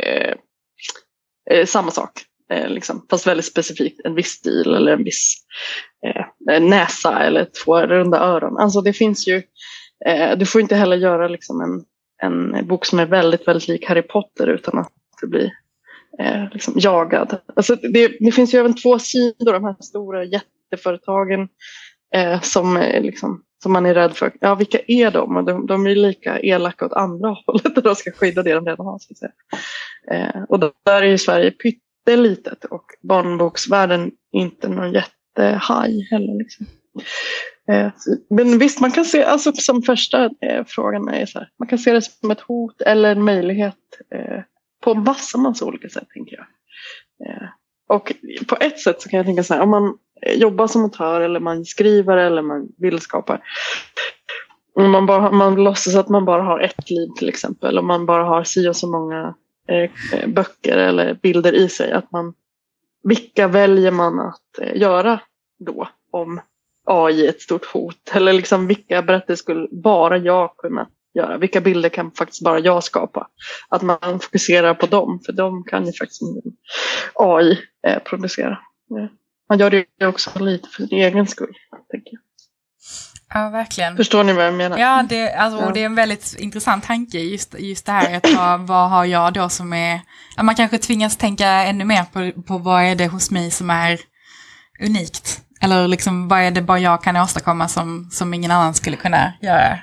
eh, 0.02 0.34
eh, 1.50 1.66
samma 1.66 1.90
sak. 1.90 2.24
Eh, 2.50 2.68
liksom, 2.68 3.06
fast 3.10 3.26
väldigt 3.26 3.46
specifikt 3.46 4.00
en 4.04 4.14
viss 4.14 4.30
stil 4.30 4.74
eller 4.74 4.92
en 4.92 5.04
viss 5.04 5.34
eh, 6.06 6.54
eh 6.54 6.62
näsa 6.62 7.22
eller 7.22 7.46
två 7.64 7.80
runda 7.80 8.18
öron. 8.18 8.58
Alltså 8.58 8.80
det 8.80 8.92
finns 8.92 9.28
ju, 9.28 9.42
eh, 10.06 10.38
du 10.38 10.46
får 10.46 10.60
inte 10.60 10.76
heller 10.76 10.96
göra 10.96 11.28
liksom 11.28 11.60
en, 11.60 11.84
en 12.22 12.66
bok 12.66 12.86
som 12.86 12.98
är 12.98 13.06
väldigt, 13.06 13.48
väldigt 13.48 13.68
lik 13.68 13.88
Harry 13.88 14.02
Potter 14.02 14.46
utan 14.46 14.78
att 14.78 14.92
bli 15.22 15.52
eh, 16.18 16.44
liksom 16.52 16.74
jagad. 16.76 17.40
Alltså 17.56 17.74
det, 17.74 18.16
det, 18.20 18.32
finns 18.32 18.54
ju 18.54 18.58
även 18.58 18.74
två 18.74 18.98
sidor, 18.98 19.52
de 19.52 19.64
här 19.64 19.76
stora 19.80 20.24
jätteföretagen 20.24 21.48
eh, 22.14 22.40
som 22.40 22.76
eh, 22.76 23.02
liksom 23.02 23.42
som 23.62 23.72
man 23.72 23.86
är 23.86 23.94
rädd 23.94 24.16
för. 24.16 24.32
Ja, 24.40 24.54
vilka 24.54 24.78
är 24.86 25.10
de? 25.10 25.36
Och 25.36 25.44
de, 25.44 25.66
de 25.66 25.86
är 25.86 25.94
lika 25.94 26.40
elaka 26.40 26.86
åt 26.86 26.92
andra 26.92 27.36
hållet 27.46 27.76
och 27.76 27.82
de 27.82 27.94
ska 27.94 28.10
skydda 28.10 28.42
det 28.42 28.54
de 28.54 28.66
redan 28.66 28.86
har. 28.86 28.98
Ska 28.98 29.14
säga. 29.14 29.32
Eh, 30.10 30.42
och 30.48 30.60
där 30.60 31.02
är 31.02 31.06
ju 31.06 31.18
Sverige 31.18 31.50
pyttelitet 31.50 32.64
och 32.64 32.84
barnboksvärlden 33.02 34.10
inte 34.32 34.68
någon 34.68 34.92
jättehaj 34.92 36.08
heller. 36.10 36.38
Liksom. 36.38 36.66
Eh, 37.68 37.90
men 38.30 38.58
visst, 38.58 38.80
man 38.80 38.92
kan 38.92 39.04
se, 39.04 39.24
alltså 39.24 39.52
som 39.52 39.82
första 39.82 40.24
eh, 40.24 40.64
frågan 40.66 41.08
är 41.08 41.26
så 41.26 41.38
här, 41.38 41.50
man 41.58 41.68
kan 41.68 41.78
se 41.78 41.92
det 41.92 42.02
som 42.02 42.30
ett 42.30 42.40
hot 42.40 42.80
eller 42.80 43.12
en 43.12 43.24
möjlighet 43.24 43.74
eh, 44.14 44.42
på 44.84 44.94
massa, 44.94 45.38
massa 45.38 45.64
olika 45.64 45.88
sätt 45.88 46.08
tänker 46.14 46.36
jag. 46.36 46.46
Eh, 47.28 47.48
och 47.88 48.12
på 48.48 48.56
ett 48.60 48.80
sätt 48.80 49.02
så 49.02 49.08
kan 49.08 49.16
jag 49.16 49.26
tänka 49.26 49.42
så 49.42 49.54
här, 49.54 49.60
om 49.60 49.70
man 49.70 49.98
Eh, 50.22 50.34
jobbar 50.34 50.66
som 50.66 50.84
autör 50.84 51.20
eller 51.20 51.40
man 51.40 51.64
skriver 51.64 52.16
eller 52.16 52.42
man 52.42 52.68
vill 52.78 53.00
skapa. 53.00 53.40
Man, 54.76 55.06
bara, 55.06 55.30
man 55.30 55.54
låtsas 55.64 55.94
att 55.94 56.08
man 56.08 56.24
bara 56.24 56.42
har 56.42 56.60
ett 56.60 56.90
liv 56.90 57.08
till 57.18 57.28
exempel. 57.28 57.78
och 57.78 57.84
man 57.84 58.06
bara 58.06 58.24
har 58.24 58.44
si 58.44 58.68
och 58.68 58.76
så 58.76 58.90
många 58.90 59.34
eh, 59.68 59.90
eh 60.20 60.28
böcker 60.28 60.78
eller 60.78 61.14
bilder 61.14 61.52
i 61.52 61.68
sig. 61.68 61.92
Att 61.92 62.12
man, 62.12 62.34
vilka 63.02 63.48
väljer 63.48 63.90
man 63.90 64.20
att 64.20 64.58
eh, 64.60 64.76
göra 64.76 65.20
då? 65.58 65.88
Om 66.10 66.40
AI 66.84 67.24
är 67.24 67.28
ett 67.28 67.40
stort 67.40 67.64
hot. 67.64 68.10
Eller 68.12 68.32
liksom 68.32 68.66
vilka 68.66 69.02
berättelser 69.02 69.42
skulle 69.42 69.68
bara 69.70 70.18
jag 70.18 70.56
kunna 70.56 70.88
göra? 71.14 71.38
Vilka 71.38 71.60
bilder 71.60 71.88
kan 71.88 72.10
faktiskt 72.10 72.44
bara 72.44 72.58
jag 72.58 72.84
skapa? 72.84 73.28
Att 73.68 73.82
man 73.82 74.20
fokuserar 74.20 74.74
på 74.74 74.86
dem. 74.86 75.20
För 75.26 75.32
de 75.32 75.64
kan 75.64 75.86
ju 75.86 75.92
faktiskt 75.92 76.22
AI 77.14 77.58
eh, 77.86 77.98
producera. 77.98 78.58
Yeah 78.90 79.08
man 79.48 79.58
gör 79.58 79.84
det 79.98 80.06
också 80.06 80.38
lite 80.38 80.68
för 80.68 80.86
sin 80.86 80.98
egen 80.98 81.26
skull. 81.26 81.54
Tänker 81.90 82.10
jag. 82.12 82.20
Ja, 83.34 83.48
verkligen. 83.50 83.96
Förstår 83.96 84.24
ni 84.24 84.32
vad 84.32 84.46
jag 84.46 84.54
menar? 84.54 84.78
Ja, 84.78 85.06
det, 85.08 85.32
alltså, 85.32 85.60
ja. 85.60 85.70
det 85.72 85.80
är 85.80 85.86
en 85.86 85.94
väldigt 85.94 86.36
intressant 86.38 86.84
tanke, 86.84 87.18
just, 87.18 87.54
just 87.58 87.86
det 87.86 87.92
här 87.92 88.16
att 88.16 88.34
vad, 88.36 88.60
vad 88.66 88.90
har 88.90 89.04
jag 89.04 89.32
då 89.32 89.48
som 89.48 89.72
är... 89.72 90.00
Ja, 90.36 90.42
man 90.42 90.54
kanske 90.54 90.78
tvingas 90.78 91.16
tänka 91.16 91.46
ännu 91.46 91.84
mer 91.84 92.04
på, 92.04 92.42
på 92.42 92.58
vad 92.58 92.82
är 92.82 92.94
det 92.94 93.06
hos 93.06 93.30
mig 93.30 93.50
som 93.50 93.70
är 93.70 94.00
unikt? 94.80 95.42
Eller 95.60 95.88
liksom 95.88 96.28
vad 96.28 96.40
är 96.40 96.50
det 96.50 96.62
bara 96.62 96.78
jag 96.78 97.02
kan 97.02 97.16
åstadkomma 97.16 97.68
som, 97.68 98.08
som 98.12 98.34
ingen 98.34 98.50
annan 98.50 98.74
skulle 98.74 98.96
kunna 98.96 99.32
göra? 99.40 99.78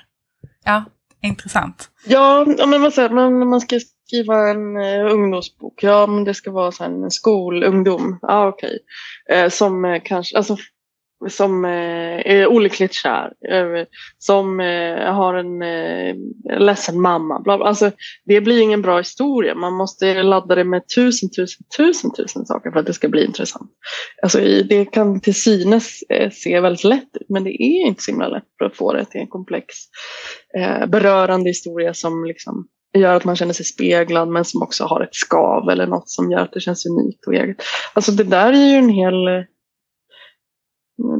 Ja, 0.63 0.85
intressant. 1.21 1.89
Ja, 2.05 2.45
men 2.67 2.81
vad 2.81 2.93
säger 2.93 3.09
man, 3.09 3.49
man 3.49 3.61
ska 3.61 3.79
skriva 4.07 4.49
en 4.49 4.77
eh, 4.77 5.13
ungdomsbok. 5.13 5.83
Ja, 5.83 6.07
men 6.07 6.23
det 6.23 6.33
ska 6.33 6.51
vara 6.51 6.71
så 6.71 6.83
en 6.83 7.11
skolungdom. 7.11 8.19
Ja, 8.21 8.27
ah, 8.27 8.47
okej. 8.47 8.79
Okay. 9.25 9.37
Eh, 9.37 9.49
som 9.49 9.85
eh, 9.85 10.01
kanske, 10.03 10.37
alltså 10.37 10.57
som 11.29 11.65
eh, 11.65 12.31
är 12.31 12.47
olyckligt 12.47 12.93
kär, 12.93 13.33
eh, 13.49 13.85
som 14.17 14.59
eh, 14.59 15.13
har 15.13 15.33
en 15.33 15.61
eh, 15.61 16.15
ledsen 16.59 17.01
mamma. 17.01 17.39
Bla 17.39 17.57
bla. 17.57 17.65
Alltså, 17.65 17.91
det 18.25 18.41
blir 18.41 18.61
ingen 18.61 18.81
bra 18.81 18.97
historia. 18.97 19.55
Man 19.55 19.73
måste 19.73 20.23
ladda 20.23 20.55
det 20.55 20.63
med 20.63 20.81
tusen, 20.95 21.29
tusen, 21.29 21.65
tusen, 21.77 22.11
tusen 22.13 22.45
saker 22.45 22.71
för 22.71 22.79
att 22.79 22.85
det 22.85 22.93
ska 22.93 23.09
bli 23.09 23.25
intressant. 23.25 23.71
Alltså, 24.21 24.39
det 24.39 24.85
kan 24.85 25.19
till 25.19 25.35
synes 25.35 26.03
eh, 26.09 26.31
se 26.31 26.59
väldigt 26.59 26.83
lätt 26.83 27.17
ut, 27.21 27.29
men 27.29 27.43
det 27.43 27.63
är 27.63 27.87
inte 27.87 28.01
så 28.01 28.11
himla 28.11 28.27
lätt 28.27 28.47
för 28.57 28.65
att 28.65 28.77
få 28.77 28.93
det 28.93 29.05
till 29.05 29.21
en 29.21 29.27
komplex, 29.27 29.75
eh, 30.57 30.85
berörande 30.85 31.49
historia 31.49 31.93
som 31.93 32.25
liksom 32.25 32.67
gör 32.99 33.15
att 33.15 33.25
man 33.25 33.35
känner 33.35 33.53
sig 33.53 33.65
speglad 33.65 34.27
men 34.27 34.45
som 34.45 34.61
också 34.61 34.83
har 34.83 35.01
ett 35.01 35.15
skav 35.15 35.69
eller 35.69 35.87
något 35.87 36.09
som 36.09 36.31
gör 36.31 36.39
att 36.39 36.53
det 36.53 36.59
känns 36.59 36.85
unikt 36.85 37.27
och 37.27 37.33
eget. 37.33 37.57
Alltså 37.93 38.11
det 38.11 38.23
där 38.23 38.53
är 38.53 38.67
ju 38.67 38.75
en 38.75 38.89
hel 38.89 39.25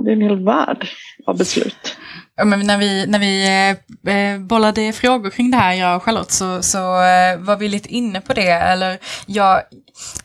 det 0.05 0.11
är 0.11 0.13
en 0.13 0.21
hel 0.21 0.43
värld 0.45 0.87
av 1.25 1.37
beslut. 1.37 1.97
Ja, 2.37 2.45
men 2.45 2.67
när 2.67 2.77
vi, 2.77 3.05
när 3.07 3.19
vi 3.19 3.45
eh, 4.05 4.15
eh, 4.15 4.39
bollade 4.39 4.93
frågor 4.93 5.29
kring 5.29 5.51
det 5.51 5.57
här, 5.57 5.73
jag 5.73 5.95
och 5.95 6.03
Charlotte, 6.03 6.31
så, 6.31 6.63
så 6.63 7.03
eh, 7.03 7.37
var 7.37 7.57
vi 7.57 7.67
lite 7.67 7.89
inne 7.89 8.21
på 8.21 8.33
det. 8.33 8.51
Eller 8.51 8.99
jag, 9.25 9.61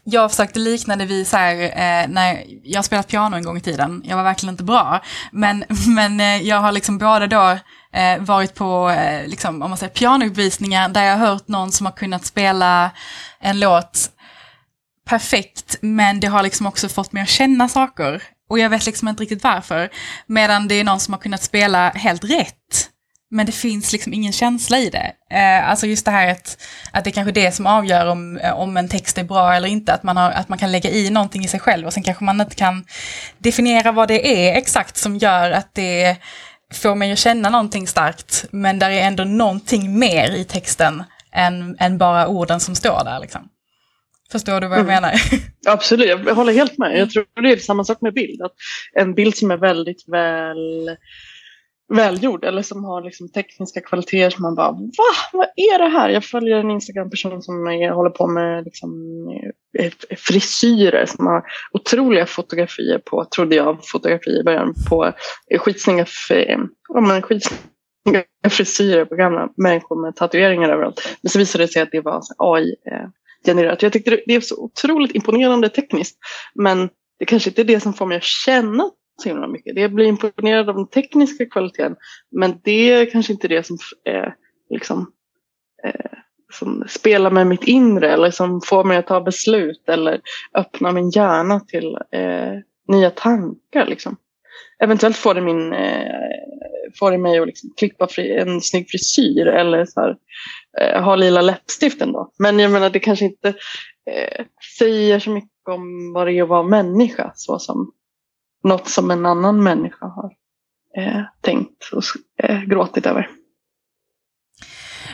jag 0.04 0.30
försökte 0.30 0.58
likna 0.58 0.96
det 0.96 1.04
vid 1.04 1.26
så 1.26 1.36
här, 1.36 1.54
eh, 1.62 2.08
när 2.08 2.44
jag 2.64 2.84
spelat 2.84 3.08
piano 3.08 3.36
en 3.36 3.42
gång 3.42 3.56
i 3.56 3.60
tiden. 3.60 4.02
Jag 4.04 4.16
var 4.16 4.24
verkligen 4.24 4.52
inte 4.52 4.64
bra. 4.64 5.02
Men, 5.32 5.64
men 5.86 6.20
eh, 6.20 6.42
jag 6.42 6.56
har 6.56 6.72
liksom 6.72 6.98
både 6.98 7.26
då 7.26 7.58
eh, 7.92 8.18
varit 8.20 8.54
på, 8.54 8.90
eh, 8.90 9.26
liksom, 9.26 9.62
om 9.62 9.70
man 9.70 9.78
säger 9.78 9.92
pianouppvisningar, 9.92 10.88
där 10.88 11.04
jag 11.04 11.16
har 11.16 11.26
hört 11.26 11.48
någon 11.48 11.72
som 11.72 11.86
har 11.86 11.92
kunnat 11.92 12.26
spela 12.26 12.90
en 13.40 13.60
låt 13.60 14.10
perfekt, 15.08 15.76
men 15.80 16.20
det 16.20 16.26
har 16.26 16.42
liksom 16.42 16.66
också 16.66 16.88
fått 16.88 17.12
mig 17.12 17.22
att 17.22 17.28
känna 17.28 17.68
saker. 17.68 18.22
Och 18.50 18.58
jag 18.58 18.70
vet 18.70 18.86
liksom 18.86 19.08
inte 19.08 19.22
riktigt 19.22 19.44
varför. 19.44 19.90
Medan 20.26 20.68
det 20.68 20.74
är 20.74 20.84
någon 20.84 21.00
som 21.00 21.14
har 21.14 21.20
kunnat 21.20 21.42
spela 21.42 21.90
helt 21.90 22.24
rätt. 22.24 22.90
Men 23.30 23.46
det 23.46 23.52
finns 23.52 23.92
liksom 23.92 24.12
ingen 24.12 24.32
känsla 24.32 24.78
i 24.78 24.90
det. 24.90 25.12
Eh, 25.30 25.70
alltså 25.70 25.86
just 25.86 26.04
det 26.04 26.10
här 26.10 26.28
att, 26.28 26.58
att 26.90 27.04
det 27.04 27.10
är 27.10 27.12
kanske 27.12 27.32
det 27.32 27.52
som 27.52 27.66
avgör 27.66 28.06
om, 28.06 28.36
eh, 28.36 28.52
om 28.52 28.76
en 28.76 28.88
text 28.88 29.18
är 29.18 29.24
bra 29.24 29.54
eller 29.54 29.68
inte. 29.68 29.92
Att 29.92 30.02
man, 30.02 30.16
har, 30.16 30.30
att 30.30 30.48
man 30.48 30.58
kan 30.58 30.72
lägga 30.72 30.90
i 30.90 31.10
någonting 31.10 31.44
i 31.44 31.48
sig 31.48 31.60
själv 31.60 31.86
och 31.86 31.92
sen 31.92 32.02
kanske 32.02 32.24
man 32.24 32.40
inte 32.40 32.56
kan 32.56 32.84
definiera 33.38 33.92
vad 33.92 34.08
det 34.08 34.48
är 34.48 34.58
exakt 34.58 34.96
som 34.96 35.16
gör 35.16 35.50
att 35.50 35.74
det 35.74 36.16
får 36.72 36.94
mig 36.94 37.12
att 37.12 37.18
känna 37.18 37.50
någonting 37.50 37.86
starkt. 37.86 38.44
Men 38.50 38.78
där 38.78 38.90
är 38.90 39.00
ändå 39.00 39.24
någonting 39.24 39.98
mer 39.98 40.30
i 40.30 40.44
texten 40.44 41.04
än, 41.32 41.76
än 41.78 41.98
bara 41.98 42.28
orden 42.28 42.60
som 42.60 42.74
står 42.74 43.04
där. 43.04 43.20
Liksom. 43.20 43.49
Förstår 44.32 44.60
du 44.60 44.68
vad 44.68 44.78
jag 44.78 44.88
mm. 44.88 44.94
menar? 44.94 45.12
Absolut, 45.66 46.08
jag 46.08 46.34
håller 46.34 46.52
helt 46.52 46.78
med. 46.78 46.98
Jag 46.98 47.10
tror 47.10 47.42
det 47.42 47.52
är 47.52 47.56
samma 47.56 47.84
sak 47.84 48.00
med 48.00 48.14
bild. 48.14 48.42
Att 48.42 48.54
en 48.92 49.14
bild 49.14 49.36
som 49.36 49.50
är 49.50 49.56
väldigt 49.56 50.08
väl 50.08 50.90
välgjord 51.94 52.44
eller 52.44 52.62
som 52.62 52.84
har 52.84 53.02
liksom 53.02 53.28
tekniska 53.28 53.80
kvaliteter 53.80 54.30
som 54.30 54.42
man 54.42 54.54
bara 54.54 54.72
va? 54.72 55.14
Vad 55.32 55.46
är 55.46 55.78
det 55.78 55.88
här? 55.88 56.08
Jag 56.08 56.24
följer 56.24 56.56
en 56.56 56.70
Instagram-person 56.70 57.42
som 57.42 57.54
håller 57.94 58.10
på 58.10 58.26
med 58.26 58.64
liksom, 58.64 58.90
eh, 59.78 59.92
frisyrer 60.16 61.06
som 61.06 61.26
har 61.26 61.42
otroliga 61.72 62.26
fotografier 62.26 62.98
på, 62.98 63.24
trodde 63.24 63.56
jag, 63.56 63.78
fotografier 63.82 64.40
i 64.40 64.44
början 64.44 64.74
på 64.88 65.12
skitsnygga, 65.58 66.06
ja, 66.88 67.20
skitsnygga 67.22 68.24
frisyrer 68.50 69.04
på 69.04 69.14
gamla 69.14 69.48
människor 69.56 70.02
med 70.02 70.16
tatueringar 70.16 70.68
överallt. 70.68 71.16
Men 71.22 71.30
så 71.30 71.38
visade 71.38 71.64
det 71.64 71.68
sig 71.68 71.82
att 71.82 71.92
det 71.92 72.00
var 72.00 72.22
AI 72.38 72.74
eh, 72.92 73.08
genererat. 73.46 73.82
Jag 73.82 73.92
tyckte 73.92 74.20
det 74.26 74.34
är 74.34 74.40
så 74.40 74.64
otroligt 74.64 75.14
imponerande 75.14 75.68
tekniskt. 75.68 76.18
Men 76.54 76.88
det 77.18 77.24
kanske 77.24 77.50
inte 77.50 77.62
är 77.62 77.64
det 77.64 77.80
som 77.80 77.94
får 77.94 78.06
mig 78.06 78.16
att 78.16 78.24
känna 78.24 78.90
så 79.22 79.28
himla 79.28 79.46
mycket. 79.46 79.76
Jag 79.76 79.92
blir 79.92 80.06
imponerad 80.06 80.68
av 80.68 80.74
den 80.74 80.86
tekniska 80.86 81.46
kvaliteten. 81.46 81.96
Men 82.30 82.60
det 82.64 82.90
är 82.90 83.10
kanske 83.10 83.32
inte 83.32 83.48
det 83.48 83.66
som 83.66 83.78
är 84.04 84.34
liksom, 84.70 85.12
eh, 85.84 86.18
som 86.52 86.84
spelar 86.88 87.30
med 87.30 87.46
mitt 87.46 87.64
inre 87.64 88.12
eller 88.12 88.30
som 88.30 88.60
får 88.64 88.84
mig 88.84 88.96
att 88.96 89.06
ta 89.06 89.20
beslut 89.20 89.88
eller 89.88 90.20
öppna 90.54 90.92
min 90.92 91.10
hjärna 91.10 91.60
till 91.60 91.98
eh, 92.12 92.54
nya 92.88 93.10
tankar. 93.10 93.86
Liksom. 93.86 94.16
Eventuellt 94.82 95.16
får 95.16 95.34
det, 95.34 95.40
min, 95.40 95.72
eh, 95.72 96.30
får 96.98 97.10
det 97.10 97.18
mig 97.18 97.38
att 97.38 97.46
liksom 97.46 97.70
klippa 97.76 98.06
fri, 98.06 98.36
en 98.36 98.60
snygg 98.60 98.90
frisyr 98.90 99.46
eller 99.46 99.84
så 99.84 100.00
här, 100.00 100.16
eh, 100.80 101.02
ha 101.02 101.16
lila 101.16 101.42
läppstift 101.42 102.02
ändå. 102.02 102.32
Men 102.38 102.58
jag 102.58 102.70
menar 102.70 102.90
det 102.90 103.00
kanske 103.00 103.24
inte 103.24 103.48
eh, 104.10 104.46
säger 104.78 105.18
så 105.18 105.30
mycket 105.30 105.68
om 105.68 106.12
vad 106.14 106.26
det 106.26 106.32
är 106.32 106.42
att 106.42 106.48
vara 106.48 106.62
människa 106.62 107.32
så 107.34 107.58
som 107.58 107.92
något 108.64 108.88
som 108.88 109.10
en 109.10 109.26
annan 109.26 109.62
människa 109.62 110.06
har 110.06 110.32
eh, 110.96 111.22
tänkt 111.40 111.90
och 111.92 112.02
eh, 112.42 112.60
gråtit 112.62 113.06
över. 113.06 113.30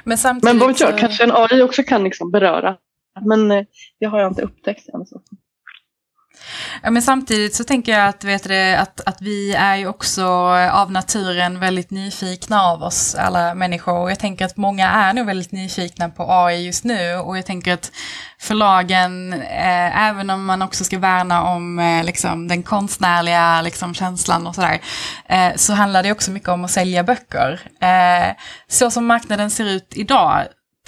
Men 0.04 0.18
samtidigt... 0.18 0.44
Men 0.44 0.58
vad 0.58 0.68
vet 0.68 0.80
jag, 0.80 0.98
kanske 0.98 1.24
en 1.24 1.32
AI 1.32 1.62
också 1.62 1.82
kan 1.82 2.04
liksom 2.04 2.30
beröra. 2.30 2.76
Men 3.26 3.50
eh, 3.50 3.64
det 4.00 4.06
har 4.06 4.20
jag 4.20 4.30
inte 4.30 4.42
upptäckt 4.42 4.88
än. 4.88 5.06
Så. 5.06 5.22
Ja, 6.82 6.90
men 6.90 7.02
samtidigt 7.02 7.54
så 7.54 7.64
tänker 7.64 7.92
jag 7.92 8.08
att, 8.08 8.24
vet 8.24 8.44
du, 8.44 8.74
att, 8.74 9.00
att 9.06 9.22
vi 9.22 9.54
är 9.54 9.76
ju 9.76 9.86
också 9.86 10.26
av 10.72 10.92
naturen 10.92 11.60
väldigt 11.60 11.90
nyfikna 11.90 12.62
av 12.62 12.82
oss, 12.82 13.14
alla 13.14 13.54
människor. 13.54 13.98
Och 13.98 14.10
jag 14.10 14.18
tänker 14.18 14.44
att 14.44 14.56
många 14.56 14.90
är 14.90 15.12
nog 15.12 15.26
väldigt 15.26 15.52
nyfikna 15.52 16.08
på 16.08 16.26
AI 16.32 16.66
just 16.66 16.84
nu. 16.84 17.14
Och 17.14 17.38
jag 17.38 17.46
tänker 17.46 17.74
att 17.74 17.92
förlagen, 18.38 19.32
eh, 19.32 20.08
även 20.08 20.30
om 20.30 20.44
man 20.44 20.62
också 20.62 20.84
ska 20.84 20.98
värna 20.98 21.42
om 21.42 21.78
eh, 21.78 22.04
liksom, 22.04 22.48
den 22.48 22.62
konstnärliga 22.62 23.62
liksom, 23.62 23.94
känslan 23.94 24.46
och 24.46 24.54
sådär, 24.54 24.80
eh, 25.28 25.52
så 25.56 25.72
handlar 25.72 26.02
det 26.02 26.12
också 26.12 26.30
mycket 26.30 26.48
om 26.48 26.64
att 26.64 26.70
sälja 26.70 27.04
böcker. 27.04 27.60
Eh, 27.80 28.34
så 28.68 28.90
som 28.90 29.06
marknaden 29.06 29.50
ser 29.50 29.64
ut 29.64 29.92
idag, 29.96 30.44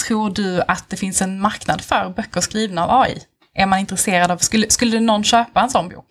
tror 0.07 0.31
du 0.31 0.63
att 0.69 0.85
det 0.89 0.97
finns 0.97 1.23
en 1.23 1.41
marknad 1.41 1.81
för 1.81 2.13
böcker 2.17 2.41
skrivna 2.41 2.85
av 2.85 3.01
AI? 3.01 3.23
Är 3.59 3.67
man 3.67 3.79
intresserad 3.79 4.31
av, 4.31 4.37
skulle, 4.37 4.71
skulle 4.71 5.01
någon 5.01 5.25
köpa 5.25 5.61
en 5.61 5.71
sån 5.71 5.89
bok? 5.89 6.07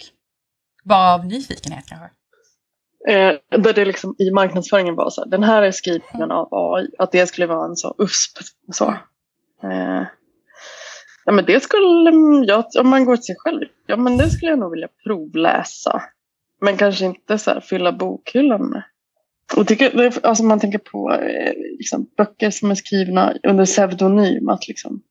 Bara 0.83 1.13
av 1.13 1.25
nyfikenhet 1.25 1.85
kanske? 1.87 2.09
Eh, 3.07 3.59
där 3.59 3.73
det 3.73 3.85
liksom 3.85 4.15
i 4.19 4.31
marknadsföringen 4.31 4.95
var 4.95 5.09
så 5.09 5.21
här, 5.21 5.29
den 5.29 5.43
här 5.43 5.61
är 5.61 5.71
skriven 5.71 6.31
av 6.31 6.47
AI, 6.51 6.87
att 6.97 7.11
det 7.11 7.27
skulle 7.27 7.47
vara 7.47 7.65
en 7.65 7.75
så 7.75 7.95
USP. 7.97 8.37
Så. 8.71 8.89
Eh, 9.63 10.03
ja 11.25 11.31
men 11.31 11.45
det 11.45 11.63
skulle, 11.63 12.11
ja, 12.47 12.69
om 12.79 12.89
man 12.89 13.05
går 13.05 13.15
till 13.15 13.25
sig 13.25 13.35
själv, 13.39 13.65
ja 13.85 13.97
men 13.97 14.17
det 14.17 14.29
skulle 14.29 14.51
jag 14.51 14.59
nog 14.59 14.71
vilja 14.71 14.89
provläsa. 15.03 16.03
Men 16.61 16.77
kanske 16.77 17.05
inte 17.05 17.37
så 17.37 17.51
här, 17.51 17.59
fylla 17.59 17.91
bokhyllan 17.91 18.69
med. 18.69 18.83
Och 19.57 19.67
tycker, 19.67 20.11
alltså 20.27 20.43
man 20.43 20.59
tänker 20.59 20.79
på 20.79 21.13
eh, 21.13 21.53
liksom, 21.77 22.09
böcker 22.17 22.51
som 22.51 22.71
är 22.71 22.75
skrivna 22.75 23.33
under 23.43 23.65
pseudonym. 23.65 24.49
Att 24.49 24.67
liksom, 24.67 25.01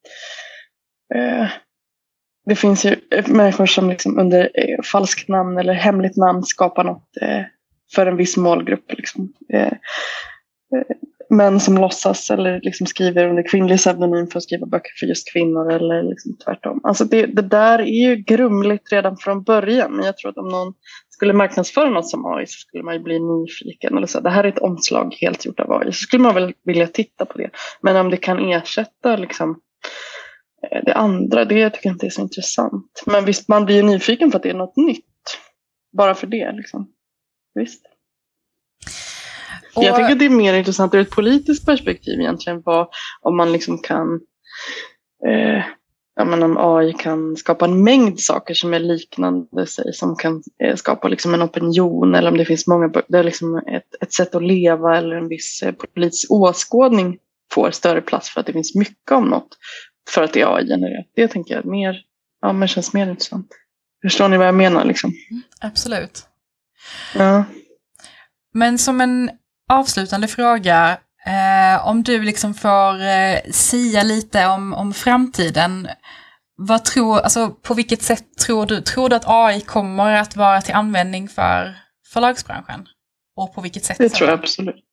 eh, 1.14 1.48
det 2.46 2.56
finns 2.56 2.84
ju 2.84 2.96
eh, 3.10 3.28
människor 3.28 3.66
som 3.66 3.90
liksom 3.90 4.18
under 4.18 4.50
eh, 4.54 4.82
falskt 4.92 5.28
namn 5.28 5.58
eller 5.58 5.72
hemligt 5.72 6.16
namn 6.16 6.42
skapar 6.42 6.84
något 6.84 7.16
eh, 7.20 7.42
för 7.94 8.06
en 8.06 8.16
viss 8.16 8.36
målgrupp. 8.36 8.92
Liksom. 8.92 9.32
Eh, 9.52 9.62
eh, 9.62 10.96
män 11.30 11.60
som 11.60 11.78
låtsas 11.78 12.30
eller 12.30 12.60
liksom 12.62 12.86
skriver 12.86 13.28
under 13.28 13.48
kvinnlig 13.48 13.78
pseudonym 13.78 14.26
för 14.26 14.38
att 14.38 14.42
skriva 14.42 14.66
böcker 14.66 14.92
för 15.00 15.06
just 15.06 15.32
kvinnor 15.32 15.72
eller 15.72 16.02
liksom 16.02 16.36
tvärtom. 16.44 16.80
Alltså 16.82 17.04
det, 17.04 17.26
det 17.26 17.42
där 17.42 17.78
är 17.78 18.08
ju 18.08 18.16
grumligt 18.16 18.92
redan 18.92 19.16
från 19.16 19.42
början. 19.42 19.92
Men 19.92 20.06
jag 20.06 20.16
tror 20.16 20.30
att 20.30 20.38
om 20.38 20.48
någon 20.48 20.74
skulle 21.08 21.32
marknadsföra 21.32 21.90
något 21.90 22.08
som 22.08 22.26
AI 22.26 22.46
så 22.46 22.58
skulle 22.58 22.82
man 22.82 22.94
ju 22.94 23.00
bli 23.00 23.18
nyfiken. 23.18 23.96
Eller 23.96 24.06
så, 24.06 24.20
det 24.20 24.30
här 24.30 24.44
är 24.44 24.48
ett 24.48 24.58
omslag 24.58 25.16
helt 25.20 25.46
gjort 25.46 25.60
av 25.60 25.72
AI. 25.72 25.92
Så 25.92 25.92
skulle 25.92 26.22
man 26.22 26.34
väl 26.34 26.52
vilja 26.64 26.86
titta 26.86 27.24
på 27.24 27.38
det. 27.38 27.50
Men 27.80 27.96
om 27.96 28.10
det 28.10 28.16
kan 28.16 28.38
ersätta 28.38 29.16
liksom, 29.16 29.60
Eh, 29.60 29.65
det 30.82 30.94
andra, 30.94 31.44
det 31.44 31.70
tycker 31.70 31.88
jag 31.88 31.94
inte 31.94 32.06
är 32.06 32.10
så 32.10 32.20
intressant. 32.20 33.02
Men 33.06 33.24
visst, 33.24 33.48
man 33.48 33.64
blir 33.64 33.82
nyfiken 33.82 34.30
för 34.30 34.36
att 34.36 34.42
det 34.42 34.50
är 34.50 34.54
något 34.54 34.76
nytt. 34.76 35.04
Bara 35.92 36.14
för 36.14 36.26
det 36.26 36.52
liksom. 36.52 36.92
Visst. 37.54 37.82
Och... 39.74 39.84
Jag 39.84 39.96
tycker 39.96 40.12
att 40.12 40.18
det 40.18 40.24
är 40.24 40.30
mer 40.30 40.54
intressant 40.54 40.94
ur 40.94 41.00
ett 41.00 41.10
politiskt 41.10 41.66
perspektiv 41.66 42.20
egentligen. 42.20 42.62
Vad, 42.64 42.88
om 43.20 43.36
man 43.36 43.52
liksom 43.52 43.78
kan 43.78 44.20
eh, 45.26 45.64
ja, 46.16 46.24
men 46.24 46.42
om 46.42 46.56
AI 46.58 46.92
kan 46.92 47.36
skapa 47.36 47.64
en 47.64 47.84
mängd 47.84 48.20
saker 48.20 48.54
som 48.54 48.74
är 48.74 48.78
liknande 48.78 49.66
sig, 49.66 49.92
som 49.92 50.16
kan 50.16 50.42
eh, 50.62 50.76
skapa 50.76 51.08
liksom 51.08 51.34
en 51.34 51.42
opinion 51.42 52.14
eller 52.14 52.30
om 52.30 52.36
det 52.36 52.44
finns 52.44 52.66
många, 52.66 52.88
det 53.08 53.18
är 53.18 53.24
liksom 53.24 53.56
ett, 53.56 54.02
ett 54.02 54.12
sätt 54.12 54.34
att 54.34 54.42
leva 54.42 54.98
eller 54.98 55.16
en 55.16 55.28
viss 55.28 55.62
eh, 55.62 55.72
politisk 55.94 56.30
åskådning 56.30 57.18
får 57.52 57.70
större 57.70 58.00
plats 58.00 58.30
för 58.30 58.40
att 58.40 58.46
det 58.46 58.52
finns 58.52 58.74
mycket 58.74 59.12
om 59.12 59.24
något 59.24 59.48
för 60.08 60.22
att 60.22 60.32
det 60.32 60.40
är 60.40 60.56
AI-genererat. 60.56 61.06
Det 61.14 61.28
tänker 61.28 61.54
jag 61.54 61.64
mer, 61.64 62.02
ja, 62.42 62.52
men 62.52 62.68
känns 62.68 62.92
mer 62.92 63.10
intressant. 63.10 63.48
Förstår 64.02 64.28
ni 64.28 64.36
vad 64.36 64.46
jag 64.46 64.54
menar? 64.54 64.84
Liksom? 64.84 65.10
Mm, 65.30 65.42
absolut. 65.60 66.22
Ja. 67.14 67.44
Men 68.54 68.78
som 68.78 69.00
en 69.00 69.30
avslutande 69.72 70.28
fråga, 70.28 70.98
eh, 71.26 71.86
om 71.86 72.02
du 72.02 72.22
liksom 72.22 72.54
får 72.54 73.02
eh, 73.02 73.38
sia 73.50 74.02
lite 74.02 74.46
om, 74.46 74.74
om 74.74 74.94
framtiden, 74.94 75.88
vad 76.56 76.84
tror, 76.84 77.18
alltså, 77.18 77.50
på 77.50 77.74
vilket 77.74 78.02
sätt 78.02 78.24
tror 78.38 78.66
du, 78.66 78.80
tror 78.80 79.08
du 79.08 79.16
att 79.16 79.24
AI 79.26 79.60
kommer 79.60 80.12
att 80.16 80.36
vara 80.36 80.62
till 80.62 80.74
användning 80.74 81.28
för 81.28 81.74
förlagsbranschen? 82.12 82.86
Och 83.36 83.54
på 83.54 83.60
vilket 83.60 83.84
sätt? 83.84 83.98
Det 83.98 84.08
tror 84.08 84.30
jag 84.30 84.38
absolut. 84.38 84.84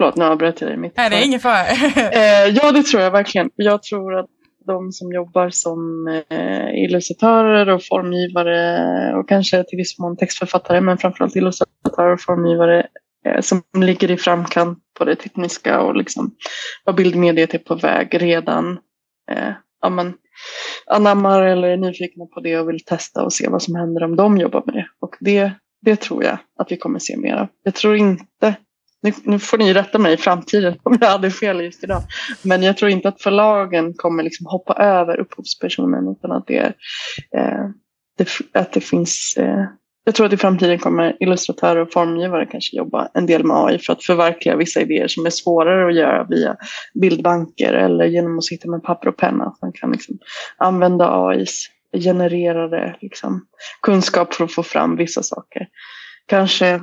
Förlåt, 0.00 0.16
nu 0.16 0.24
avbröt 0.24 0.60
jag 0.60 0.70
dig 0.70 0.76
mitt 0.76 0.96
Nej, 0.96 1.10
det 1.10 1.16
är 1.16 1.24
ingen 1.24 1.40
fara. 1.40 1.66
eh, 2.12 2.48
ja, 2.54 2.72
det 2.72 2.82
tror 2.82 3.02
jag 3.02 3.10
verkligen. 3.10 3.50
Jag 3.56 3.82
tror 3.82 4.18
att 4.18 4.26
de 4.66 4.92
som 4.92 5.12
jobbar 5.12 5.50
som 5.50 6.08
eh, 6.28 6.84
illustratörer 6.84 7.68
och 7.68 7.82
formgivare 7.84 9.14
och 9.14 9.28
kanske 9.28 9.64
till 9.64 9.76
viss 9.76 9.98
mån 9.98 10.16
textförfattare, 10.16 10.80
men 10.80 10.98
framförallt 10.98 11.36
illustratörer 11.36 12.12
och 12.12 12.20
formgivare 12.20 12.86
eh, 13.26 13.40
som 13.40 13.62
ligger 13.76 14.10
i 14.10 14.16
framkant 14.16 14.78
på 14.98 15.04
det 15.04 15.16
tekniska 15.16 15.80
och 15.80 15.96
liksom 15.96 16.34
vad 16.84 16.94
bildmediet 16.94 17.54
är 17.54 17.58
på 17.58 17.74
väg 17.74 18.22
redan. 18.22 18.78
Eh, 19.30 19.52
ja, 19.80 19.90
men, 19.90 20.14
anammar 20.86 21.42
eller 21.42 21.68
är 21.68 21.76
nyfikna 21.76 22.26
på 22.26 22.40
det 22.40 22.58
och 22.58 22.68
vill 22.68 22.84
testa 22.84 23.24
och 23.24 23.32
se 23.32 23.48
vad 23.48 23.62
som 23.62 23.74
händer 23.74 24.04
om 24.04 24.16
de 24.16 24.38
jobbar 24.38 24.62
med 24.66 24.74
det. 24.74 24.86
Och 25.00 25.16
det, 25.20 25.52
det 25.82 25.96
tror 25.96 26.24
jag 26.24 26.38
att 26.58 26.72
vi 26.72 26.76
kommer 26.76 26.98
se 26.98 27.16
mer 27.16 27.34
av. 27.34 27.46
Jag 27.62 27.74
tror 27.74 27.96
inte 27.96 28.56
nu, 29.02 29.12
nu, 29.24 29.38
får 29.38 29.58
ni 29.58 29.74
rätta 29.74 29.98
mig 29.98 30.14
i 30.14 30.16
framtiden 30.16 30.78
om 30.82 30.98
jag 31.00 31.08
hade 31.08 31.30
fel 31.30 31.60
just 31.60 31.84
idag. 31.84 32.02
Men 32.42 32.62
jag 32.62 32.76
tror 32.76 32.90
inte 32.90 33.08
att 33.08 33.22
förlagen 33.22 33.94
kommer 33.94 34.22
liksom 34.22 34.46
hoppa 34.46 34.74
över 34.74 35.20
upphovspersonen 35.20 36.08
utan 36.08 36.32
att 36.32 36.46
det, 36.46 36.56
är, 36.56 36.74
eh, 37.36 37.68
det, 38.18 38.28
att 38.52 38.72
det 38.72 38.80
finns 38.80 39.36
eh, 39.36 39.64
jag 40.04 40.14
tror 40.14 40.26
att 40.26 40.32
i 40.32 40.36
framtiden 40.36 40.78
kommer 40.78 41.16
illustratörer 41.20 41.80
och 41.80 41.92
formgivare 41.92 42.46
kanske 42.46 42.76
jobba 42.76 43.08
en 43.14 43.26
del 43.26 43.44
med 43.44 43.56
AI 43.56 43.78
för 43.78 43.92
att 43.92 44.04
förverkliga 44.04 44.56
vissa 44.56 44.80
idéer 44.80 45.08
som 45.08 45.26
är 45.26 45.30
svårare 45.30 45.88
att 45.88 45.94
göra 45.94 46.24
via 46.24 46.56
bildbanker 46.94 47.72
eller 47.72 48.04
genom 48.04 48.38
att 48.38 48.44
sitta 48.44 48.70
med 48.70 48.82
papper 48.82 49.08
och 49.08 49.16
penna. 49.16 49.44
Att 49.44 49.62
man 49.62 49.72
kan 49.72 49.92
liksom 49.92 50.18
använda 50.56 51.26
AIs 51.26 51.68
genererade 52.04 52.96
liksom, 53.00 53.46
kunskap 53.82 54.34
för 54.34 54.44
att 54.44 54.52
få 54.52 54.62
fram 54.62 54.96
vissa 54.96 55.22
saker. 55.22 55.68
Kanske 56.26 56.80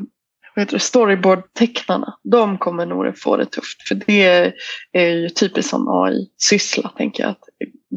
storyboard-tecknarna, 0.65 2.13
de 2.23 2.57
kommer 2.57 2.85
nog 2.85 3.17
få 3.17 3.37
det 3.37 3.45
tufft. 3.45 3.87
För 3.87 3.95
det 3.95 4.53
är 4.91 5.09
ju 5.09 5.29
typiskt 5.29 5.69
som 5.69 5.87
AI-syssla, 5.87 6.89
tänker 6.97 7.23
jag. 7.23 7.29
Att 7.29 7.43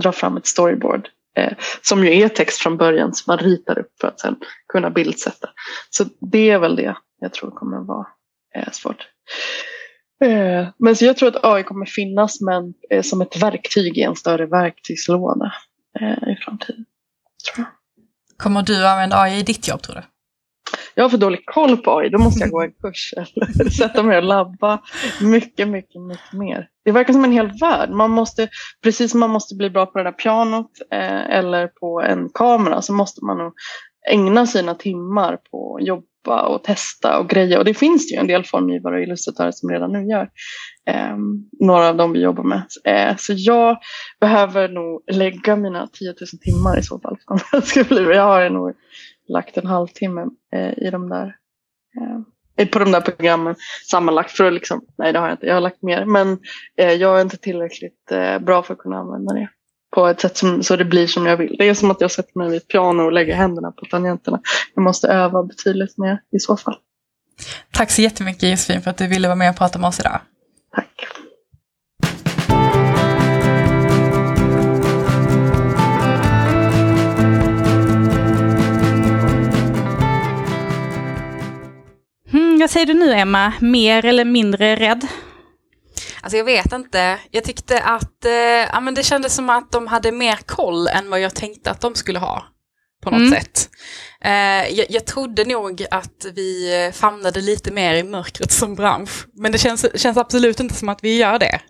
dra 0.02 0.12
fram 0.12 0.36
ett 0.36 0.46
storyboard. 0.46 1.08
Eh, 1.36 1.52
som 1.82 2.04
ju 2.04 2.20
är 2.20 2.28
text 2.28 2.58
från 2.58 2.76
början 2.76 3.14
som 3.14 3.24
man 3.30 3.38
ritar 3.38 3.78
upp 3.78 3.92
för 4.00 4.08
att 4.08 4.20
sen 4.20 4.36
kunna 4.68 4.90
bildsätta. 4.90 5.48
Så 5.90 6.04
det 6.20 6.50
är 6.50 6.58
väl 6.58 6.76
det 6.76 6.94
jag 7.20 7.32
tror 7.32 7.50
kommer 7.50 7.78
vara 7.86 8.06
eh, 8.56 8.70
svårt. 8.72 9.06
Eh, 10.24 10.68
men 10.78 10.96
så 10.96 11.04
jag 11.04 11.16
tror 11.16 11.28
att 11.28 11.44
AI 11.44 11.62
kommer 11.62 11.86
finnas 11.86 12.40
men 12.40 12.74
eh, 12.90 13.02
som 13.02 13.20
ett 13.20 13.42
verktyg 13.42 13.98
i 13.98 14.02
en 14.02 14.16
större 14.16 14.46
verktygslåda 14.46 15.52
eh, 16.00 16.32
i 16.32 16.36
framtiden. 16.44 16.84
Tror 17.54 17.66
jag. 17.66 17.66
Kommer 18.36 18.62
du 18.62 18.86
använda 18.86 19.20
AI 19.20 19.38
i 19.38 19.42
ditt 19.42 19.68
jobb 19.68 19.82
tror 19.82 19.94
du? 19.94 20.02
Jag 20.94 21.04
har 21.04 21.08
för 21.08 21.18
dålig 21.18 21.46
koll 21.46 21.76
på 21.76 21.98
AI, 21.98 22.08
då 22.08 22.18
måste 22.18 22.40
jag 22.40 22.50
gå 22.50 22.62
en 22.62 22.72
kurs 22.72 23.14
eller 23.16 23.70
sätta 23.78 24.02
mig 24.02 24.18
och 24.18 24.24
labba 24.24 24.78
mycket, 25.20 25.68
mycket, 25.68 26.00
mycket 26.02 26.32
mer. 26.32 26.68
Det 26.84 26.92
verkar 26.92 27.12
som 27.12 27.24
en 27.24 27.32
hel 27.32 27.50
värld. 27.60 27.90
Man 27.90 28.10
måste, 28.10 28.48
precis 28.82 29.10
som 29.10 29.20
man 29.20 29.30
måste 29.30 29.54
bli 29.54 29.70
bra 29.70 29.86
på 29.86 29.98
det 29.98 30.04
där 30.04 30.12
pianot 30.12 30.70
eh, 30.92 31.30
eller 31.30 31.66
på 31.66 32.02
en 32.02 32.28
kamera 32.34 32.82
så 32.82 32.92
måste 32.92 33.24
man 33.24 33.38
nog 33.38 33.52
ägna 34.10 34.46
sina 34.46 34.74
timmar 34.74 35.38
på 35.50 35.76
att 35.76 35.86
jobba 35.86 36.46
och 36.46 36.64
testa 36.64 37.18
och 37.18 37.28
greja. 37.28 37.58
Och 37.58 37.64
det 37.64 37.74
finns 37.74 38.08
det 38.08 38.14
ju 38.14 38.20
en 38.20 38.26
del 38.26 38.44
formgivare 38.44 38.96
och 38.96 39.02
illustratörer 39.02 39.52
som 39.52 39.70
redan 39.70 39.92
nu 39.92 40.04
gör. 40.04 40.28
Eh, 40.88 41.16
några 41.60 41.88
av 41.88 41.96
dem 41.96 42.12
vi 42.12 42.22
jobbar 42.22 42.42
med. 42.42 42.62
Eh, 42.84 43.16
så 43.16 43.32
jag 43.36 43.78
behöver 44.20 44.68
nog 44.68 45.02
lägga 45.12 45.56
mina 45.56 45.86
10 45.86 46.08
000 46.08 46.16
timmar 46.40 46.78
i 46.78 46.82
så 46.82 46.98
fall. 46.98 47.16
Jag 48.14 48.24
har 48.24 48.50
nog 48.50 48.74
lagt 49.28 49.56
en 49.56 49.66
halvtimme 49.66 50.26
eh, 50.52 50.86
i 50.86 50.90
de 50.90 51.08
där. 51.08 51.36
Eh, 51.96 52.20
på 52.66 52.78
de 52.78 52.92
där 52.92 53.00
programmen 53.00 53.54
sammanlagt 53.90 54.30
för 54.30 54.44
att 54.44 54.52
liksom, 54.52 54.84
nej 54.98 55.12
det 55.12 55.18
har 55.18 55.26
jag 55.26 55.34
inte, 55.34 55.46
jag 55.46 55.54
har 55.54 55.60
lagt 55.60 55.82
mer. 55.82 56.04
Men 56.04 56.38
eh, 56.76 56.92
jag 56.92 57.18
är 57.18 57.22
inte 57.22 57.36
tillräckligt 57.36 58.12
eh, 58.12 58.38
bra 58.38 58.62
för 58.62 58.74
att 58.74 58.80
kunna 58.80 58.96
använda 58.96 59.34
det 59.34 59.48
på 59.94 60.06
ett 60.06 60.20
sätt 60.20 60.36
som, 60.36 60.62
så 60.62 60.76
det 60.76 60.84
blir 60.84 61.06
som 61.06 61.26
jag 61.26 61.36
vill. 61.36 61.56
Det 61.58 61.68
är 61.68 61.74
som 61.74 61.90
att 61.90 62.00
jag 62.00 62.10
sätter 62.10 62.38
mig 62.38 62.48
vid 62.48 62.56
ett 62.56 62.68
piano 62.68 63.02
och 63.02 63.12
lägger 63.12 63.34
händerna 63.34 63.72
på 63.72 63.84
tangenterna. 63.84 64.40
Jag 64.74 64.82
måste 64.82 65.08
öva 65.08 65.42
betydligt 65.42 65.98
mer 65.98 66.20
i 66.36 66.38
så 66.38 66.56
fall. 66.56 66.76
Tack 67.72 67.90
så 67.90 68.02
jättemycket 68.02 68.50
Josefin 68.50 68.82
för 68.82 68.90
att 68.90 68.98
du 68.98 69.06
ville 69.06 69.28
vara 69.28 69.36
med 69.36 69.50
och 69.50 69.56
prata 69.56 69.78
med 69.78 69.88
oss 69.88 70.00
idag. 70.00 70.20
Tack. 70.74 71.06
Hmm, 82.30 82.58
vad 82.60 82.70
säger 82.70 82.86
du 82.86 82.94
nu 82.94 83.12
Emma? 83.12 83.52
Mer 83.60 84.04
eller 84.04 84.24
mindre 84.24 84.76
rädd? 84.76 85.06
Alltså 86.20 86.36
jag 86.36 86.44
vet 86.44 86.72
inte. 86.72 87.18
Jag 87.30 87.44
tyckte 87.44 87.80
att 87.82 88.24
eh, 88.24 88.32
ja, 88.72 88.80
men 88.80 88.94
det 88.94 89.02
kändes 89.02 89.34
som 89.34 89.50
att 89.50 89.72
de 89.72 89.86
hade 89.86 90.12
mer 90.12 90.36
koll 90.46 90.88
än 90.88 91.10
vad 91.10 91.20
jag 91.20 91.34
tänkte 91.34 91.70
att 91.70 91.80
de 91.80 91.94
skulle 91.94 92.18
ha. 92.18 92.44
På 93.02 93.10
något 93.10 93.18
Mm. 93.20 93.30
sätt. 93.30 93.68
Eh, 94.24 94.68
jag, 94.78 94.86
jag 94.90 95.06
trodde 95.06 95.44
nog 95.44 95.86
att 95.90 96.26
vi 96.34 96.90
famnade 96.94 97.40
lite 97.40 97.70
mer 97.72 97.94
i 97.94 98.02
mörkret 98.02 98.52
som 98.52 98.74
bransch. 98.74 99.26
Men 99.34 99.52
det 99.52 99.58
känns, 99.58 100.00
känns 100.00 100.16
absolut 100.16 100.60
inte 100.60 100.74
som 100.74 100.88
att 100.88 100.98
vi 101.04 101.16
gör 101.16 101.38
det. 101.38 101.60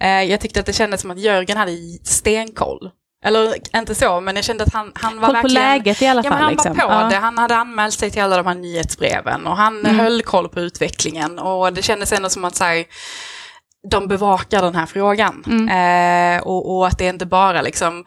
Eh, 0.00 0.22
jag 0.22 0.40
tyckte 0.40 0.60
att 0.60 0.66
det 0.66 0.72
kändes 0.72 1.00
som 1.00 1.10
att 1.10 1.20
Jörgen 1.20 1.56
hade 1.56 1.72
stenkoll. 2.04 2.90
Eller 3.24 3.54
inte 3.76 3.94
så, 3.94 4.20
men 4.20 4.36
jag 4.36 4.44
kände 4.44 4.64
att 4.64 4.72
han, 4.74 4.92
han 4.94 5.20
var 5.20 5.26
Koll 5.28 5.36
på 5.36 5.42
verkligen... 5.42 5.62
läget 5.68 6.02
i 6.02 6.06
alla 6.06 6.22
Ja, 6.24 6.30
fall. 6.30 6.40
han 6.40 6.52
liksom. 6.52 6.76
var 6.76 6.86
på 6.86 6.92
Ja. 6.92 7.08
det. 7.10 7.16
Han 7.16 7.38
hade 7.38 7.56
anmält 7.56 7.94
sig 7.94 8.10
till 8.10 8.22
alla 8.22 8.36
de 8.36 8.46
här 8.46 8.54
nyhetsbreven 8.54 9.46
och 9.46 9.56
han 9.56 9.80
Mm. 9.80 9.98
höll 9.98 10.22
koll 10.22 10.48
på 10.48 10.60
utvecklingen. 10.60 11.38
Och 11.38 11.72
det 11.72 11.82
kändes 11.82 12.12
ändå 12.12 12.28
som 12.28 12.44
att 12.44 12.56
så 12.56 12.64
här, 12.64 12.84
de 13.90 14.08
bevakar 14.08 14.62
den 14.62 14.74
här 14.74 14.86
frågan. 14.86 15.44
Mm. 15.46 16.36
Eh, 16.36 16.42
och, 16.42 16.76
och 16.76 16.86
att 16.86 16.98
det 16.98 17.04
inte 17.08 17.26
bara 17.26 17.62
liksom, 17.62 18.04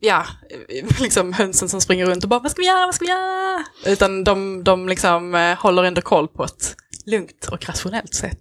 ja, 0.00 0.26
liksom 1.00 1.32
hönsen 1.32 1.68
som 1.68 1.80
springer 1.80 2.06
runt 2.06 2.24
och 2.24 2.30
bara 2.30 2.40
vad 2.40 2.50
ska 2.50 2.60
vi 2.60 2.66
göra, 2.66 2.86
vad 2.86 2.94
ska 2.94 3.04
vi 3.04 3.10
göra? 3.10 3.64
Utan 3.86 4.24
de, 4.24 4.64
de 4.64 4.88
liksom 4.88 5.34
eh, 5.34 5.58
håller 5.58 5.84
ändå 5.84 6.00
koll 6.00 6.28
på 6.28 6.44
ett 6.44 6.76
lugnt 7.06 7.48
och 7.52 7.66
rationellt 7.68 8.14
sätt. 8.14 8.38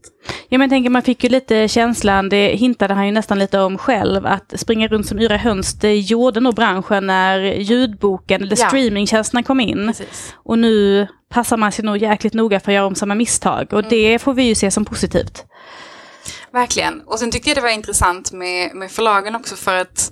Ja, 0.49 0.57
men 0.57 0.61
jag 0.61 0.69
tänker, 0.69 0.89
man 0.89 1.01
fick 1.01 1.23
ju 1.23 1.29
lite 1.29 1.67
känslan, 1.67 2.29
det 2.29 2.47
hintade 2.47 2.93
han 2.93 3.05
ju 3.05 3.11
nästan 3.11 3.39
lite 3.39 3.59
om 3.59 3.77
själv, 3.77 4.25
att 4.25 4.53
springa 4.59 4.87
runt 4.87 5.07
som 5.07 5.19
yra 5.19 5.37
höns, 5.37 5.73
det 5.73 5.95
gjorde 5.95 6.39
nog 6.39 6.55
branschen 6.55 7.07
när 7.07 7.39
ljudboken 7.39 8.41
eller 8.43 8.59
Ja. 8.59 8.67
streamingtjänsterna 8.67 9.43
kom 9.43 9.59
in. 9.59 9.87
Precis. 9.87 10.33
Och 10.35 10.59
nu 10.59 11.07
passar 11.29 11.57
man 11.57 11.71
sig 11.71 11.85
nog 11.85 11.97
jäkligt 11.97 12.33
noga 12.33 12.59
för 12.59 12.71
att 12.71 12.75
göra 12.75 12.85
om 12.85 12.95
samma 12.95 13.15
misstag. 13.15 13.73
Och 13.73 13.83
det 13.83 14.19
får 14.19 14.33
vi 14.33 14.43
ju 14.43 14.55
se 14.55 14.71
som 14.71 14.85
positivt. 14.85 15.45
Verkligen. 16.51 17.01
Och 17.01 17.19
sen 17.19 17.31
tycker 17.31 17.49
jag 17.49 17.57
det 17.57 17.61
var 17.61 17.69
intressant 17.69 18.31
med, 18.31 18.75
med 18.75 18.91
förlagen 18.91 19.35
också 19.35 19.55
för 19.55 19.75
att 19.77 20.11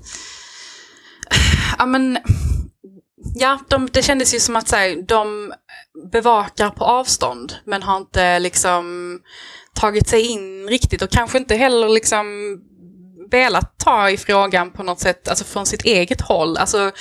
ja 1.77 1.85
men 1.85 2.17
ja, 3.35 3.59
de, 3.67 3.89
det 3.91 4.01
kändes 4.01 4.35
ju 4.35 4.39
som 4.39 4.55
att 4.55 4.67
så 4.67 4.75
här, 4.75 5.01
de 5.07 5.53
bevakar 6.11 6.69
på 6.69 6.83
avstånd 6.83 7.53
men 7.65 7.83
har 7.83 7.97
inte 7.97 8.39
liksom 8.39 9.19
tagit 9.73 10.07
sig 10.07 10.21
in 10.21 10.67
riktigt 10.67 11.01
och 11.01 11.09
kanske 11.09 11.37
inte 11.37 11.55
heller 11.55 11.89
liksom 11.89 12.57
velat 13.31 13.79
ta 13.79 14.09
i 14.09 14.17
frågan 14.17 14.71
på 14.71 14.83
något 14.83 14.99
sätt, 14.99 15.27
alltså 15.27 15.45
från 15.45 15.65
sitt 15.65 15.85
eget 15.85 16.21
håll. 16.21 16.57
Alltså, 16.57 16.91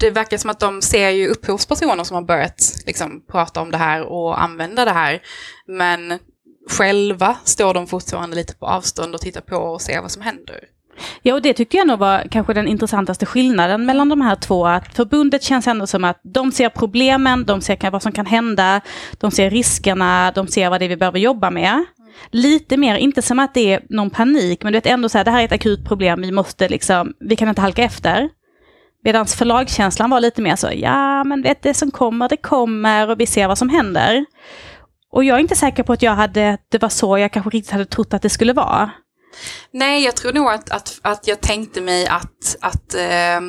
det 0.00 0.10
verkar 0.10 0.38
som 0.38 0.50
att 0.50 0.60
de 0.60 0.82
ser 0.82 1.08
ju 1.08 1.28
upphovspersoner 1.28 2.04
som 2.04 2.14
har 2.14 2.22
börjat 2.22 2.82
liksom, 2.86 3.24
prata 3.30 3.60
om 3.60 3.70
det 3.70 3.78
här 3.78 4.02
och 4.02 4.42
använda 4.42 4.84
det 4.84 4.90
här. 4.90 5.22
Men 5.66 6.18
själva 6.70 7.36
står 7.44 7.74
de 7.74 7.86
fortfarande 7.86 8.36
lite 8.36 8.54
på 8.54 8.66
avstånd 8.66 9.14
och 9.14 9.20
tittar 9.20 9.40
på 9.40 9.56
och 9.56 9.82
ser 9.82 10.00
vad 10.00 10.10
som 10.10 10.22
händer. 10.22 10.60
Ja, 11.22 11.34
och 11.34 11.42
det 11.42 11.52
tycker 11.52 11.78
jag 11.78 11.86
nog 11.86 11.98
var 11.98 12.26
kanske 12.30 12.54
den 12.54 12.68
intressantaste 12.68 13.26
skillnaden 13.26 13.86
mellan 13.86 14.08
de 14.08 14.20
här 14.20 14.34
två. 14.36 14.66
Att 14.66 14.96
förbundet 14.96 15.42
känns 15.42 15.66
ändå 15.66 15.86
som 15.86 16.04
att 16.04 16.20
de 16.22 16.52
ser 16.52 16.68
problemen, 16.68 17.44
de 17.44 17.60
ser 17.60 17.90
vad 17.90 18.02
som 18.02 18.12
kan 18.12 18.26
hända, 18.26 18.80
de 19.12 19.30
ser 19.30 19.50
riskerna, 19.50 20.32
de 20.34 20.46
ser 20.46 20.70
vad 20.70 20.80
det 20.80 20.84
är 20.84 20.88
vi 20.88 20.96
behöver 20.96 21.18
jobba 21.18 21.50
med. 21.50 21.84
Lite 22.30 22.76
mer, 22.76 22.96
inte 22.96 23.22
som 23.22 23.38
att 23.38 23.54
det 23.54 23.72
är 23.72 23.82
någon 23.88 24.10
panik, 24.10 24.62
men 24.62 24.72
du 24.72 24.76
vet 24.76 24.86
ändå 24.86 25.08
så 25.08 25.18
här, 25.18 25.24
det 25.24 25.30
här 25.30 25.40
är 25.40 25.44
ett 25.44 25.52
akut 25.52 25.84
problem, 25.84 26.20
vi 26.20 26.32
måste 26.32 26.68
liksom, 26.68 27.12
vi 27.20 27.36
kan 27.36 27.48
inte 27.48 27.60
halka 27.60 27.82
efter. 27.82 28.28
Medan 29.04 29.26
förlagskänslan 29.26 30.10
var 30.10 30.20
lite 30.20 30.42
mer 30.42 30.56
så, 30.56 30.68
ja 30.74 31.24
men 31.24 31.42
vet 31.42 31.62
det 31.62 31.74
som 31.74 31.90
kommer, 31.90 32.28
det 32.28 32.36
kommer 32.36 33.10
och 33.10 33.20
vi 33.20 33.26
ser 33.26 33.48
vad 33.48 33.58
som 33.58 33.68
händer. 33.68 34.24
Och 35.12 35.24
jag 35.24 35.36
är 35.36 35.40
inte 35.40 35.56
säker 35.56 35.82
på 35.82 35.92
att 35.92 36.02
jag 36.02 36.14
hade, 36.14 36.58
det 36.68 36.82
var 36.82 36.88
så 36.88 37.18
jag 37.18 37.32
kanske 37.32 37.50
riktigt 37.50 37.72
hade 37.72 37.86
trott 37.86 38.14
att 38.14 38.22
det 38.22 38.30
skulle 38.30 38.52
vara. 38.52 38.90
Nej, 39.70 40.04
jag 40.04 40.16
tror 40.16 40.32
nog 40.32 40.48
att, 40.48 40.70
att, 40.70 40.98
att 41.02 41.26
jag 41.26 41.40
tänkte 41.40 41.80
mig 41.80 42.06
att, 42.06 42.56
att 42.60 42.94
eh, 42.94 43.40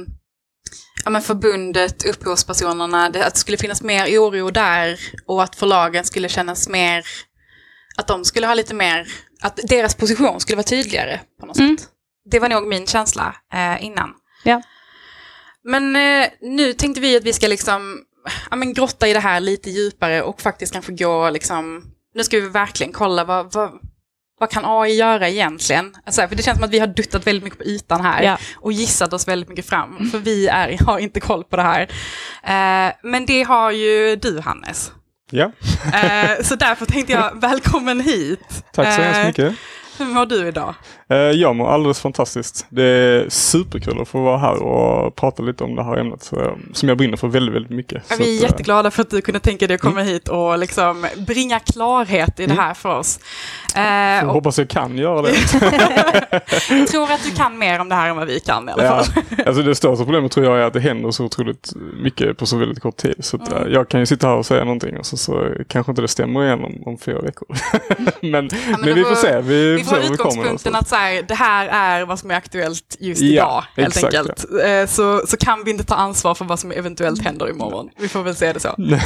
ja, 1.03 1.09
men 1.09 1.21
förbundet, 1.21 2.05
upphovspersonerna, 2.05 3.09
det, 3.09 3.25
att 3.25 3.33
det 3.33 3.39
skulle 3.39 3.57
finnas 3.57 3.81
mer 3.81 4.05
oro 4.19 4.51
där 4.51 4.99
och 5.27 5.43
att 5.43 5.55
förlagen 5.55 6.05
skulle 6.05 6.29
kännas 6.29 6.69
mer, 6.69 7.05
att 7.97 8.07
de 8.07 8.25
skulle 8.25 8.47
ha 8.47 8.53
lite 8.53 8.73
mer, 8.73 9.07
att 9.41 9.59
deras 9.63 9.95
position 9.95 10.39
skulle 10.39 10.55
vara 10.55 10.63
tydligare 10.63 11.19
på 11.39 11.45
något 11.45 11.57
Mm. 11.57 11.77
sätt. 11.77 11.87
Det 12.31 12.39
var 12.39 12.49
nog 12.49 12.67
min 12.67 12.87
känsla 12.87 13.35
eh, 13.53 13.83
innan. 13.85 14.13
Ja. 14.43 14.61
Men 15.63 15.95
eh, 15.95 16.27
nu 16.41 16.73
tänkte 16.73 17.01
vi 17.01 17.17
att 17.17 17.23
vi 17.23 17.33
ska 17.33 17.47
liksom, 17.47 17.99
ja, 18.49 18.55
men 18.55 18.73
grotta 18.73 19.07
i 19.07 19.13
det 19.13 19.19
här 19.19 19.39
lite 19.39 19.69
djupare 19.69 20.21
och 20.21 20.41
faktiskt 20.41 20.73
kanske 20.73 20.91
gå 20.91 21.29
liksom, 21.29 21.83
nu 22.15 22.23
ska 22.23 22.37
vi 22.39 22.49
verkligen 22.49 22.93
kolla 22.93 23.23
vad, 23.23 23.53
vad, 23.53 23.71
vad 24.39 24.49
kan 24.49 24.63
AI 24.65 24.95
göra 24.97 25.29
egentligen? 25.29 25.95
Alltså, 26.05 26.27
för 26.27 26.35
det 26.35 26.43
känns 26.43 26.57
som 26.57 26.65
att 26.65 26.71
vi 26.71 26.79
har 26.79 26.87
duttat 26.87 27.27
väldigt 27.27 27.43
mycket 27.43 27.59
på 27.59 27.65
ytan 27.65 28.01
här 28.01 28.23
Ja. 28.23 28.37
och 28.55 28.71
gissat 28.73 29.13
oss 29.13 29.27
väldigt 29.27 29.49
mycket 29.49 29.65
fram, 29.69 30.09
för 30.11 30.17
vi 30.17 30.47
är, 30.47 30.77
har 30.85 30.99
inte 30.99 31.19
koll 31.19 31.43
på 31.43 31.55
det 31.55 31.61
här. 31.63 31.81
Eh, 32.43 32.93
men 33.03 33.25
det 33.25 33.43
har 33.43 33.71
ju 33.71 34.15
du, 34.15 34.39
Hannes. 34.39 34.91
Ja, 35.31 35.51
Eh, 35.93 36.41
så 36.43 36.55
därför 36.55 36.85
tänkte 36.85 37.13
jag, 37.13 37.31
välkommen 37.41 37.99
hit. 37.99 38.63
tack 38.73 38.95
så 38.95 39.01
Eh, 39.01 39.07
hemskt 39.07 39.27
mycket. 39.39 39.55
Hur 39.97 40.05
mår 40.05 40.25
du 40.25 40.47
idag? 40.47 40.73
Eh, 41.09 41.17
Jag 41.17 41.55
mår 41.55 41.69
alldeles 41.71 41.99
fantastiskt. 41.99 42.65
Det 42.69 42.83
är 42.83 43.29
superkul 43.29 44.01
att 44.01 44.07
få 44.07 44.23
vara 44.23 44.37
här 44.37 44.63
och 44.63 45.15
prata 45.15 45.43
lite 45.43 45.63
om 45.63 45.75
det 45.75 45.83
här 45.83 45.97
ämnet 45.97 46.31
eh, 46.37 46.51
som 46.73 46.89
jag 46.89 46.97
brinner 46.97 47.17
för 47.17 47.27
väldigt, 47.27 47.55
väldigt 47.55 47.71
mycket. 47.71 48.03
Ja, 48.09 48.15
vi 48.19 48.33
är 48.33 48.37
att, 48.37 48.43
eh, 48.43 48.49
jätteglada 48.49 48.91
för 48.91 49.01
att 49.01 49.09
du 49.09 49.21
kunde 49.21 49.39
tänka 49.39 49.67
dig 49.67 49.75
att 49.75 49.81
komma 49.81 50.01
hit 50.01 50.27
och 50.27 50.59
liksom 50.59 51.05
bringa 51.27 51.59
klarhet 51.59 52.39
i 52.39 52.45
det 52.45 52.53
här 52.53 52.73
för 52.73 52.97
oss. 52.99 53.19
Jag 53.75 54.27
och 54.27 54.33
hoppas 54.33 54.57
jag 54.57 54.69
kan 54.69 54.97
göra 54.97 55.21
det. 55.21 55.33
jag 56.69 56.87
tror 56.87 57.11
att 57.11 57.23
du 57.23 57.31
kan 57.31 57.57
mer 57.57 57.79
om 57.81 57.89
det 57.89 57.95
här 57.95 58.09
än 58.09 58.15
vad 58.15 58.27
vi 58.27 58.39
kan 58.39 58.69
i 58.69 58.71
alla 58.71 58.83
Ja, 58.83 59.03
fall. 59.03 59.23
alltså 59.45 59.61
det 59.63 59.75
största 59.75 60.03
problemet 60.03 60.31
tror 60.31 60.45
jag 60.45 60.59
är 60.59 60.61
att 60.63 60.73
det 60.73 60.79
händer 60.79 61.11
så 61.11 61.25
otroligt 61.25 61.73
mycket 62.03 62.37
på 62.37 62.45
så 62.45 62.57
väldigt 62.57 62.79
kort 62.81 62.97
tid. 62.97 63.15
Så 63.19 63.37
att, 63.37 63.51
Mm. 63.51 63.71
jag 63.73 63.89
kan 63.89 63.99
ju 63.99 64.05
sitta 64.05 64.27
här 64.27 64.35
och 64.35 64.45
säga 64.45 64.63
någonting 64.63 64.97
och 64.97 65.05
så, 65.05 65.17
så 65.17 65.47
kanske 65.67 65.91
inte 65.91 66.01
det 66.01 66.07
stämmer 66.07 66.43
igen 66.45 66.63
om, 66.63 66.83
om 66.85 66.97
fyra 66.97 67.19
veckor. 67.21 67.47
men 68.21 68.31
men, 68.31 68.49
då 68.85 68.93
vi 68.93 69.03
får- 69.03 69.15
se. 69.15 69.41
Vi, 69.41 69.75
Vi 69.75 69.83
var 69.91 69.97
vi 69.99 70.03
kommer 70.03 70.13
utgångspunkten 70.13 70.71
någonstans. 70.71 70.75
att 70.75 70.87
så 70.89 70.95
här, 70.95 71.21
det 71.27 71.35
här 71.35 71.67
är 71.67 72.05
vad 72.05 72.19
som 72.19 72.31
är 72.31 72.35
aktuellt 72.35 72.95
just 72.99 73.21
Ja, 73.21 73.27
idag, 73.27 73.63
helt 73.83 73.95
exakt, 73.97 74.15
enkelt. 74.15 74.45
Eh, 74.65 74.85
Så, 74.87 75.21
så 75.27 75.37
kan 75.37 75.63
vi 75.63 75.71
inte 75.71 75.83
ta 75.83 75.95
ansvar 75.95 76.35
för 76.35 76.45
vad 76.45 76.59
som 76.59 76.71
eventuellt 76.71 77.23
händer 77.23 77.49
imorgon. 77.49 77.89
Vi 77.97 78.07
får 78.07 78.23
väl 78.23 78.35
se 78.35 78.53
det 78.53 78.59
så. 78.59 78.75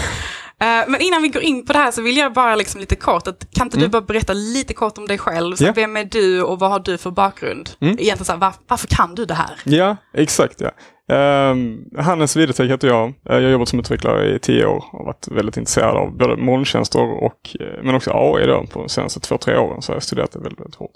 Eh, 0.61 0.83
Men 0.87 1.01
innan 1.01 1.21
vi 1.21 1.27
går 1.27 1.41
in 1.41 1.65
på 1.65 1.73
det 1.73 1.79
här 1.79 1.91
så 1.91 2.01
vill 2.01 2.17
jag 2.17 2.33
bara 2.33 2.55
liksom 2.55 2.79
lite 2.79 2.95
kort, 2.95 3.27
att, 3.27 3.47
kan 3.53 3.67
inte 3.67 3.77
du 3.77 3.87
bara 3.87 4.01
berätta 4.01 4.33
lite 4.33 4.73
kort 4.73 4.97
om 4.97 5.07
dig 5.07 5.17
själv? 5.17 5.55
Så 5.55 5.63
Mm. 5.63 5.73
Ja. 5.75 5.81
Vem 5.81 5.97
är 5.97 6.03
du 6.05 6.41
och 6.43 6.59
vad 6.59 6.69
har 6.71 6.79
du 6.79 6.97
för 6.97 7.11
bakgrund? 7.11 7.69
Mm. 7.79 7.93
Egentligen 7.99 8.25
så 8.25 8.31
här, 8.31 8.39
var, 8.39 8.53
varför 8.67 8.87
kan 8.87 9.15
du 9.15 9.25
det 9.25 9.33
här? 9.33 9.51
Ja, 9.63 9.97
exakt 10.13 10.61
ja. 10.61 10.71
Um, 11.09 11.85
Hannes 11.97 12.35
Widetek 12.35 12.71
heter 12.71 12.87
jag. 12.87 13.07
Eh, 13.07 13.13
jag 13.25 13.41
har 13.41 13.49
jobbat 13.49 13.67
som 13.67 13.79
utvecklare 13.79 14.35
i 14.35 14.39
tio 14.39 14.65
år 14.65 14.83
och 14.91 15.05
varit 15.05 15.27
väldigt 15.27 15.57
intresserad 15.57 15.97
av 15.97 16.17
både 16.17 16.35
molntjänster 16.35 17.23
och 17.23 17.55
eh, 17.59 17.83
men 17.83 17.95
också 17.95 18.11
AI 18.13 18.45
då 18.45 18.65
på 18.71 18.79
de 18.79 18.89
senaste 18.89 19.19
två, 19.19 19.37
tre 19.37 19.57
åren 19.57 19.81
så 19.81 19.91
har 19.91 19.95
jag 19.95 20.03
studerat 20.03 20.31
det 20.31 20.39
väldigt, 20.39 20.59
väldigt 20.59 20.75
hårt. 20.75 20.91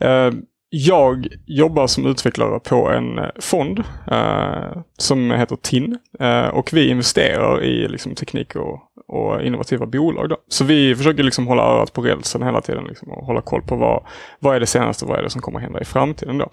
Ehm, 0.00 0.42
jag 0.74 1.26
jobbar 1.46 1.86
som 1.86 2.06
utvecklare 2.06 2.60
på 2.60 2.88
en 2.88 3.18
eh, 3.18 3.24
fond 3.40 3.78
eh, 4.10 4.82
som 4.98 5.30
heter 5.30 5.56
TIN 5.56 5.98
eh, 6.20 6.48
och 6.48 6.70
vi 6.72 6.88
investerar 6.88 7.64
i 7.64 7.88
liksom, 7.88 8.14
teknik 8.14 8.56
och, 8.56 8.80
och 9.08 9.42
innovativa 9.42 9.86
bolag. 9.86 10.28
Då. 10.28 10.36
Så 10.48 10.64
vi 10.64 10.94
försöker 10.94 11.22
liksom 11.22 11.46
hålla 11.46 11.62
örat 11.62 11.92
på 11.92 12.02
rälsen 12.02 12.42
hela 12.42 12.60
tiden 12.60 12.84
liksom, 12.84 13.10
och 13.10 13.26
hålla 13.26 13.40
koll 13.40 13.62
på 13.62 13.76
vad, 13.76 14.04
vad 14.38 14.56
är 14.56 14.60
det 14.60 14.66
senaste, 14.66 15.04
och 15.04 15.08
vad 15.08 15.18
är 15.18 15.22
det 15.22 15.30
som 15.30 15.42
kommer 15.42 15.60
hända 15.60 15.80
i 15.80 15.84
framtiden. 15.84 16.38
Då. 16.38 16.50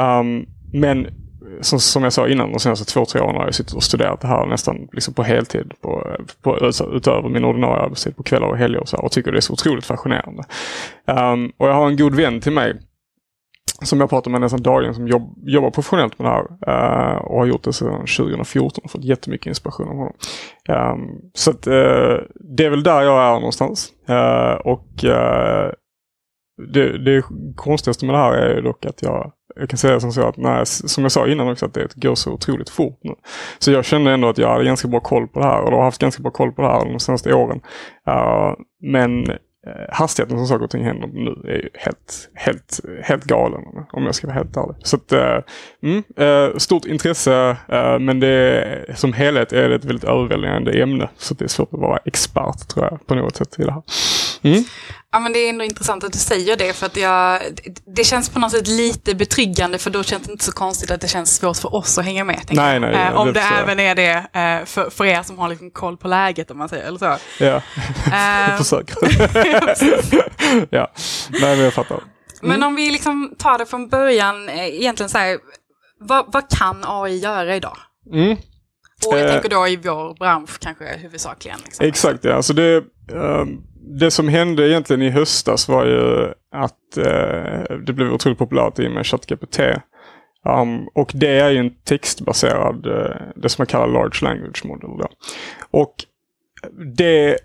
Um, 0.00 0.46
men 0.72 1.06
som, 1.60 1.80
som 1.80 2.02
jag 2.02 2.12
sa 2.12 2.28
innan, 2.28 2.52
de 2.52 2.60
senaste 2.60 2.92
två, 2.92 3.04
tre 3.04 3.20
åren 3.20 3.36
har 3.36 3.44
jag 3.44 3.54
suttit 3.54 3.74
och 3.74 3.82
studerat 3.82 4.20
det 4.20 4.28
här 4.28 4.46
nästan 4.46 4.88
liksom 4.92 5.14
på 5.14 5.22
heltid. 5.22 5.72
På, 5.80 6.16
på, 6.42 6.54
alltså, 6.54 6.92
utöver 6.92 7.28
min 7.28 7.44
ordinarie 7.44 7.82
arbetstid 7.82 8.16
på 8.16 8.22
kvällar 8.22 8.46
och 8.46 8.56
helger 8.56 8.80
och, 8.80 8.88
så 8.88 8.96
här, 8.96 9.04
och 9.04 9.12
tycker 9.12 9.32
det 9.32 9.38
är 9.38 9.40
så 9.40 9.52
otroligt 9.52 9.86
fascinerande. 9.86 10.42
Um, 11.06 11.52
och 11.56 11.68
jag 11.68 11.74
har 11.74 11.86
en 11.86 11.96
god 11.96 12.14
vän 12.14 12.40
till 12.40 12.52
mig 12.52 12.80
som 13.82 14.00
jag 14.00 14.10
pratar 14.10 14.30
med 14.30 14.40
nästan 14.40 14.62
dagligen 14.62 14.94
som 14.94 15.08
jobb, 15.08 15.34
jobbar 15.42 15.70
professionellt 15.70 16.18
med 16.18 16.28
det 16.28 16.32
här 16.32 16.42
uh, 17.12 17.16
och 17.16 17.38
har 17.38 17.46
gjort 17.46 17.62
det 17.62 17.72
sedan 17.72 18.06
2014 18.06 18.84
och 18.84 18.90
fått 18.90 19.04
jättemycket 19.04 19.46
inspiration 19.46 19.88
av 19.88 19.94
honom. 19.94 20.14
Um, 20.68 21.30
så 21.34 21.50
att, 21.50 21.66
uh, 21.66 22.18
det 22.56 22.64
är 22.64 22.70
väl 22.70 22.82
där 22.82 23.02
jag 23.02 23.22
är 23.22 23.34
någonstans. 23.34 23.92
Uh, 24.10 24.66
och 24.66 25.04
det, 26.74 26.98
det 26.98 27.22
konstigaste 27.56 28.06
med 28.06 28.14
det 28.14 28.18
här 28.18 28.32
är 28.32 28.54
ju 28.54 28.60
dock 28.60 28.86
att 28.86 29.02
jag, 29.02 29.32
jag 29.60 29.68
kan 29.68 29.78
säga 29.78 30.00
som 30.00 30.12
så 30.12 30.28
att 30.28 30.36
när, 30.36 30.64
som 30.64 31.04
jag 31.04 31.12
sa 31.12 31.26
innan 31.26 31.48
också 31.48 31.66
att 31.66 31.74
det 31.74 31.94
går 31.94 32.14
så 32.14 32.32
otroligt 32.32 32.70
fort 32.70 32.98
nu. 33.02 33.14
Så 33.58 33.70
jag 33.72 33.84
kände 33.84 34.12
ändå 34.12 34.28
att 34.28 34.38
jag 34.38 34.48
hade 34.48 34.64
ganska 34.64 34.88
bra 34.88 35.00
koll 35.00 35.28
på 35.28 35.40
det 35.40 35.46
här 35.46 35.60
och 35.60 35.72
har 35.72 35.84
haft 35.84 36.00
ganska 36.00 36.22
bra 36.22 36.32
koll 36.32 36.52
på 36.52 36.62
det 36.62 36.68
här 36.68 36.84
de 36.84 37.00
senaste 37.00 37.34
åren. 37.34 37.60
Eh, 38.06 38.54
men 38.82 39.30
eh, 39.30 39.36
hastigheten 39.92 40.38
som 40.38 40.46
saker 40.46 40.64
och 40.64 40.70
ting 40.70 40.84
händer 40.84 41.08
nu 41.08 41.50
är 41.50 41.56
ju 41.56 41.68
helt, 41.74 42.30
helt, 42.34 42.80
helt 43.02 43.24
galen 43.24 43.60
om 43.92 44.04
jag 44.04 44.14
ska 44.14 44.26
vara 44.26 44.36
helt 44.36 44.56
ärlig. 44.56 44.76
Så 44.82 44.96
att, 44.96 45.12
eh, 45.12 45.38
mm, 45.82 46.58
stort 46.58 46.84
intresse 46.84 47.56
men 48.00 48.20
det 48.20 48.84
som 48.94 49.12
helhet 49.12 49.52
är 49.52 49.68
det 49.68 49.74
ett 49.74 49.84
väldigt 49.84 50.04
överväldigande 50.04 50.82
ämne. 50.82 51.08
Så 51.16 51.34
det 51.34 51.44
är 51.44 51.48
svårt 51.48 51.74
att 51.74 51.80
vara 51.80 51.98
expert 52.04 52.68
tror 52.68 52.86
jag 52.86 53.06
på 53.06 53.14
något 53.14 53.36
sätt 53.36 53.58
i 53.58 53.62
det 53.62 53.72
här. 53.72 53.82
Mm. 54.42 54.64
Ja 55.12 55.20
men 55.20 55.32
det 55.32 55.38
är 55.38 55.48
ändå 55.48 55.64
intressant 55.64 56.04
att 56.04 56.12
du 56.12 56.18
säger 56.18 56.56
det 56.56 56.72
för 56.72 56.86
att 56.86 56.96
jag, 56.96 57.40
det 57.96 58.04
känns 58.04 58.28
på 58.28 58.38
något 58.38 58.50
sätt 58.50 58.68
lite 58.68 59.14
betryggande 59.14 59.78
för 59.78 59.90
då 59.90 60.02
känns 60.02 60.22
det 60.22 60.32
inte 60.32 60.44
så 60.44 60.52
konstigt 60.52 60.90
att 60.90 61.00
det 61.00 61.08
känns 61.08 61.36
svårt 61.36 61.56
för 61.56 61.74
oss 61.74 61.98
att 61.98 62.04
hänga 62.04 62.24
med. 62.24 62.40
Nej, 62.50 62.80
nej, 62.80 62.94
eh, 62.94 63.14
om 63.14 63.26
det, 63.26 63.32
det 63.32 63.40
även 63.40 63.80
är 63.80 63.94
det 63.94 64.12
eh, 64.32 64.64
för, 64.66 64.90
för 64.90 65.04
er 65.04 65.22
som 65.22 65.38
har 65.38 65.48
liksom 65.48 65.70
koll 65.70 65.96
på 65.96 66.08
läget 66.08 66.50
om 66.50 66.58
man 66.58 66.68
säger 66.68 66.84
eller 66.84 66.98
så. 66.98 67.16
Ja, 67.38 67.56
eh, 68.06 68.56
försök. 68.58 68.90
ja, 70.70 70.92
nej 71.28 71.56
men 71.56 71.58
jag 71.58 71.72
fattar. 71.72 71.96
Mm. 71.96 72.08
Men 72.40 72.62
om 72.62 72.74
vi 72.74 72.90
liksom 72.90 73.34
tar 73.38 73.58
det 73.58 73.66
från 73.66 73.88
början, 73.88 74.48
egentligen 74.48 75.10
så 75.10 75.18
här, 75.18 75.38
vad, 76.00 76.32
vad 76.32 76.50
kan 76.50 76.84
AI 76.86 77.18
göra 77.18 77.56
idag? 77.56 77.76
Mm. 78.12 78.36
Och 79.06 79.18
jag 79.18 79.30
tänker 79.32 79.48
då 79.48 79.68
i 79.68 79.76
vår 79.76 80.14
bransch 80.14 80.58
kanske 80.60 80.84
huvudsakligen. 80.84 81.58
Liksom. 81.64 81.86
Exakt, 81.86 82.24
ja. 82.24 82.34
Alltså 82.34 82.52
det, 82.52 82.82
um, 83.12 83.62
det 83.82 84.10
som 84.10 84.28
hände 84.28 84.68
egentligen 84.68 85.02
i 85.02 85.10
höstas 85.10 85.68
var 85.68 85.86
ju 85.86 86.32
att 86.52 86.96
eh, 86.96 87.76
det 87.86 87.92
blev 87.92 88.12
otroligt 88.12 88.38
populärt 88.38 88.78
i 88.78 88.88
och 88.88 88.92
med 88.92 89.06
ChatGPT. 89.06 89.60
Um, 90.44 90.88
och 90.94 91.12
det 91.14 91.38
är 91.38 91.50
ju 91.50 91.58
en 91.58 91.74
textbaserad, 91.84 92.86
eh, 92.86 93.16
det 93.36 93.48
som 93.48 93.62
man 93.62 93.66
kallar 93.66 93.86
large 93.86 94.18
language 94.22 94.64
model. 94.64 94.90
Då. 94.98 95.08
Och 95.70 95.94
det, 96.96 97.38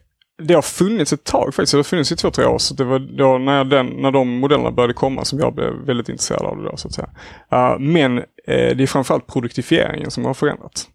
det 0.43 0.53
har 0.53 0.61
funnits 0.61 1.13
ett 1.13 1.23
tag 1.23 1.55
faktiskt, 1.55 1.71
det 1.71 1.77
har 1.77 1.83
funnits 1.83 2.11
i 2.11 2.15
två, 2.15 2.31
tre 2.31 2.45
år. 2.45 2.57
Så 2.57 2.73
det 2.73 2.83
var 2.83 2.99
då 2.99 3.37
när, 3.37 3.63
den, 3.63 3.87
när 3.87 4.11
de 4.11 4.39
modellerna 4.39 4.71
började 4.71 4.93
komma 4.93 5.25
som 5.25 5.39
jag 5.39 5.55
blev 5.55 5.73
väldigt 5.73 6.09
intresserad 6.09 6.41
av 6.41 6.57
det 6.57 6.63
då 6.63 6.77
så 6.77 6.87
att 6.87 6.93
säga. 6.93 7.09
Uh, 7.53 7.79
men 7.79 8.23
Eh, 8.47 8.75
det 8.75 8.83
är 8.83 8.87
framförallt 8.87 9.27
produktifieringen 9.27 10.11
som 10.11 10.25
har 10.25 10.33
förändrats. 10.33 10.89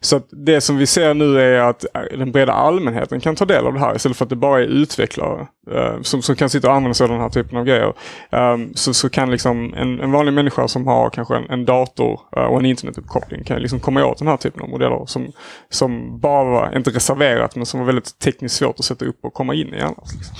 Så 0.00 0.20
det 0.30 0.60
som 0.60 0.76
vi 0.76 0.86
ser 0.86 1.14
nu 1.14 1.40
är 1.40 1.60
att 1.60 1.84
eh, 1.94 2.18
den 2.18 2.32
breda 2.32 2.52
allmänheten 2.52 3.20
kan 3.20 3.36
ta 3.36 3.44
del 3.44 3.66
av 3.66 3.72
det 3.72 3.80
här 3.80 3.96
istället 3.96 4.16
för 4.16 4.24
att 4.24 4.30
det 4.30 4.36
bara 4.36 4.60
är 4.60 4.64
utvecklare 4.64 5.46
eh, 5.70 6.00
som, 6.02 6.22
som 6.22 6.36
kan 6.36 6.50
sitta 6.50 6.68
och 6.68 6.74
använda 6.74 6.94
sig 6.94 7.04
av 7.04 7.10
den 7.10 7.20
här 7.20 7.28
typen 7.28 7.58
av 7.58 7.64
grejer. 7.64 7.92
Um, 8.30 8.74
så, 8.74 8.94
så 8.94 9.10
kan 9.10 9.30
liksom 9.30 9.74
en, 9.74 10.00
en 10.00 10.12
vanlig 10.12 10.32
människa 10.32 10.68
som 10.68 10.86
har 10.86 11.10
kanske 11.10 11.36
en, 11.36 11.50
en 11.50 11.64
dator 11.64 12.20
uh, 12.36 12.42
och 12.42 12.58
en 12.58 12.66
internetuppkoppling 12.66 13.44
kan 13.44 13.62
liksom 13.62 13.80
komma 13.80 14.04
åt 14.04 14.18
den 14.18 14.28
här 14.28 14.36
typen 14.36 14.62
av 14.62 14.68
modeller 14.68 15.06
som, 15.06 15.32
som 15.68 16.20
bara 16.20 16.44
var, 16.44 16.76
inte 16.76 16.90
reserverat, 16.90 17.56
men 17.56 17.66
som 17.66 17.80
var 17.80 17.86
väldigt 17.86 18.18
tekniskt 18.18 18.56
svårt 18.56 18.78
att 18.78 18.84
sätta 18.84 19.04
upp 19.04 19.18
och 19.24 19.34
komma 19.34 19.54
in 19.54 19.74
i 19.74 19.80
annars. 19.80 20.08
Liksom. 20.14 20.36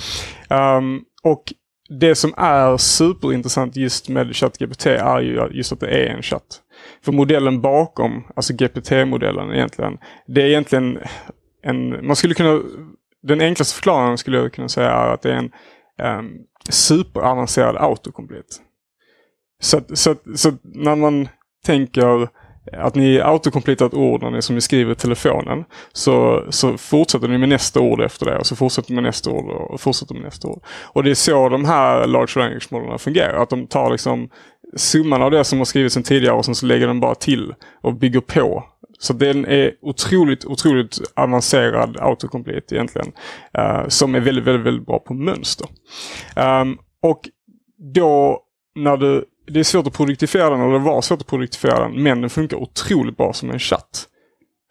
Um, 0.57 1.01
och 1.23 1.43
det 1.99 2.15
som 2.15 2.33
är 2.37 2.77
superintressant 2.77 3.75
just 3.75 4.09
med 4.09 4.35
ChatGPT 4.35 4.85
är 4.85 5.19
ju 5.19 5.49
just 5.51 5.71
att 5.71 5.79
det 5.79 5.87
är 5.87 6.15
en 6.15 6.21
chatt. 6.21 6.61
För 7.05 7.11
modellen 7.11 7.61
bakom, 7.61 8.23
alltså 8.35 8.53
GPT-modellen 8.53 9.53
egentligen, 9.53 9.97
det 10.27 10.41
är 10.41 10.45
egentligen 10.45 10.99
en, 11.63 12.07
man 12.07 12.15
skulle 12.15 12.33
kunna, 12.33 12.61
den 13.23 13.41
enklaste 13.41 13.75
förklaringen 13.75 14.17
skulle 14.17 14.37
jag 14.37 14.53
kunna 14.53 14.69
säga 14.69 14.89
är 14.89 15.13
att 15.13 15.21
det 15.21 15.33
är 15.33 15.37
en 15.37 15.51
um, 16.19 16.39
superavancerad 16.69 17.77
autocomplete. 17.77 18.55
Så, 19.61 19.81
så, 19.93 20.15
så 20.35 20.51
när 20.63 20.95
man 20.95 21.27
tänker 21.65 22.29
att 22.77 22.95
ni 22.95 23.19
autocompletar 23.19 23.85
ett 23.85 23.93
ord 23.93 24.23
när 24.23 24.31
ni, 24.31 24.41
som 24.41 24.55
ni 24.55 24.61
skriver 24.61 24.91
i 24.91 24.95
telefonen. 24.95 25.63
Så, 25.93 26.45
så 26.49 26.77
fortsätter 26.77 27.27
ni 27.27 27.37
med 27.37 27.49
nästa 27.49 27.79
ord 27.79 28.01
efter 28.01 28.25
det 28.25 28.37
och 28.37 28.45
så 28.45 28.55
fortsätter 28.55 28.93
med 28.93 29.03
nästa 29.03 29.31
ord 29.31 29.51
och 29.51 29.81
fortsätter 29.81 30.13
med 30.13 30.23
nästa 30.23 30.47
ord. 30.47 30.63
Och 30.83 31.03
det 31.03 31.09
är 31.09 31.15
så 31.15 31.49
de 31.49 31.65
här 31.65 32.07
large 32.07 32.39
language 32.39 32.67
modellerna 32.71 32.97
fungerar. 32.97 33.43
Att 33.43 33.49
de 33.49 33.67
tar 33.67 33.91
liksom 33.91 34.29
summan 34.75 35.21
av 35.21 35.31
det 35.31 35.43
som 35.43 35.57
har 35.57 35.65
skrivits 35.65 35.93
sedan 35.93 36.03
tidigare 36.03 36.35
och 36.35 36.45
sen 36.45 36.55
så 36.55 36.65
lägger 36.65 36.87
den 36.87 36.99
bara 36.99 37.15
till 37.15 37.53
och 37.81 37.93
bygger 37.93 38.21
på. 38.21 38.63
Så 38.99 39.13
den 39.13 39.45
är 39.45 39.71
otroligt, 39.81 40.45
otroligt 40.45 40.97
avancerad 41.15 41.97
autocomplete 41.99 42.75
egentligen. 42.75 43.11
Uh, 43.57 43.87
som 43.87 44.15
är 44.15 44.19
väldigt, 44.19 44.43
väldigt, 44.43 44.65
väldigt 44.65 44.85
bra 44.85 44.99
på 44.99 45.13
mönster. 45.13 45.67
Um, 46.35 46.77
och 47.01 47.29
då 47.93 48.43
när 48.75 48.97
du 48.97 49.25
det 49.47 49.59
är 49.59 49.63
svårt 49.63 49.87
att 49.87 49.93
produktifiera 49.93 50.49
den, 50.49 50.61
och 50.61 50.71
det 50.71 50.79
var 50.79 51.01
svårt 51.01 51.21
att 51.21 51.27
produktifiera 51.27 51.79
den, 51.79 52.03
men 52.03 52.21
den 52.21 52.29
funkar 52.29 52.57
otroligt 52.57 53.17
bra 53.17 53.33
som 53.33 53.49
en 53.49 53.59
chatt. 53.59 54.07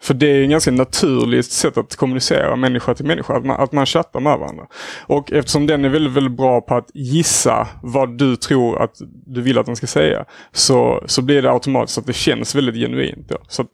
För 0.01 0.13
det 0.13 0.27
är 0.27 0.43
ett 0.43 0.49
ganska 0.49 0.71
naturligt 0.71 1.51
sätt 1.51 1.77
att 1.77 1.95
kommunicera 1.95 2.55
människa 2.55 2.93
till 2.93 3.05
människa, 3.05 3.37
att 3.37 3.45
man, 3.45 3.61
att 3.61 3.71
man 3.71 3.85
chattar 3.85 4.19
med 4.19 4.37
varandra. 4.37 4.63
Och 5.07 5.31
eftersom 5.31 5.67
den 5.67 5.85
är 5.85 5.89
väldigt, 5.89 6.13
väldigt 6.13 6.37
bra 6.37 6.61
på 6.61 6.75
att 6.75 6.89
gissa 6.93 7.67
vad 7.83 8.17
du 8.17 8.35
tror 8.35 8.81
att 8.81 8.95
du 9.25 9.41
vill 9.41 9.57
att 9.57 9.65
den 9.65 9.75
ska 9.75 9.87
säga, 9.87 10.25
så, 10.51 11.03
så 11.05 11.21
blir 11.21 11.41
det 11.41 11.51
automatiskt 11.51 11.97
att 11.97 12.05
det 12.05 12.13
känns 12.13 12.55
väldigt 12.55 12.75
genuint. 12.75 13.29
Då. 13.29 13.37
Så 13.47 13.61
att, 13.61 13.67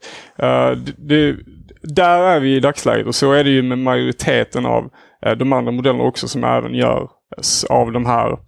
uh, 0.43 0.84
det, 0.98 1.36
där 1.82 2.20
är 2.20 2.39
vi 2.39 2.56
i 2.56 2.60
dagsläget 2.60 3.08
och 3.08 3.16
så 3.16 3.32
är 3.32 3.43
det 3.43 3.50
ju 3.50 3.64
med 3.64 3.78
majoriteten 3.78 4.66
av 4.66 4.84
uh, 5.28 5.32
de 5.32 5.54
andra 5.54 5.72
modellerna 5.72 6.04
också 6.04 6.28
som 6.28 6.43
även 6.43 6.74
gör 6.76 7.10
av 7.70 7.91
de 7.91 8.06
här 8.06 8.32
Uh, 8.32 8.39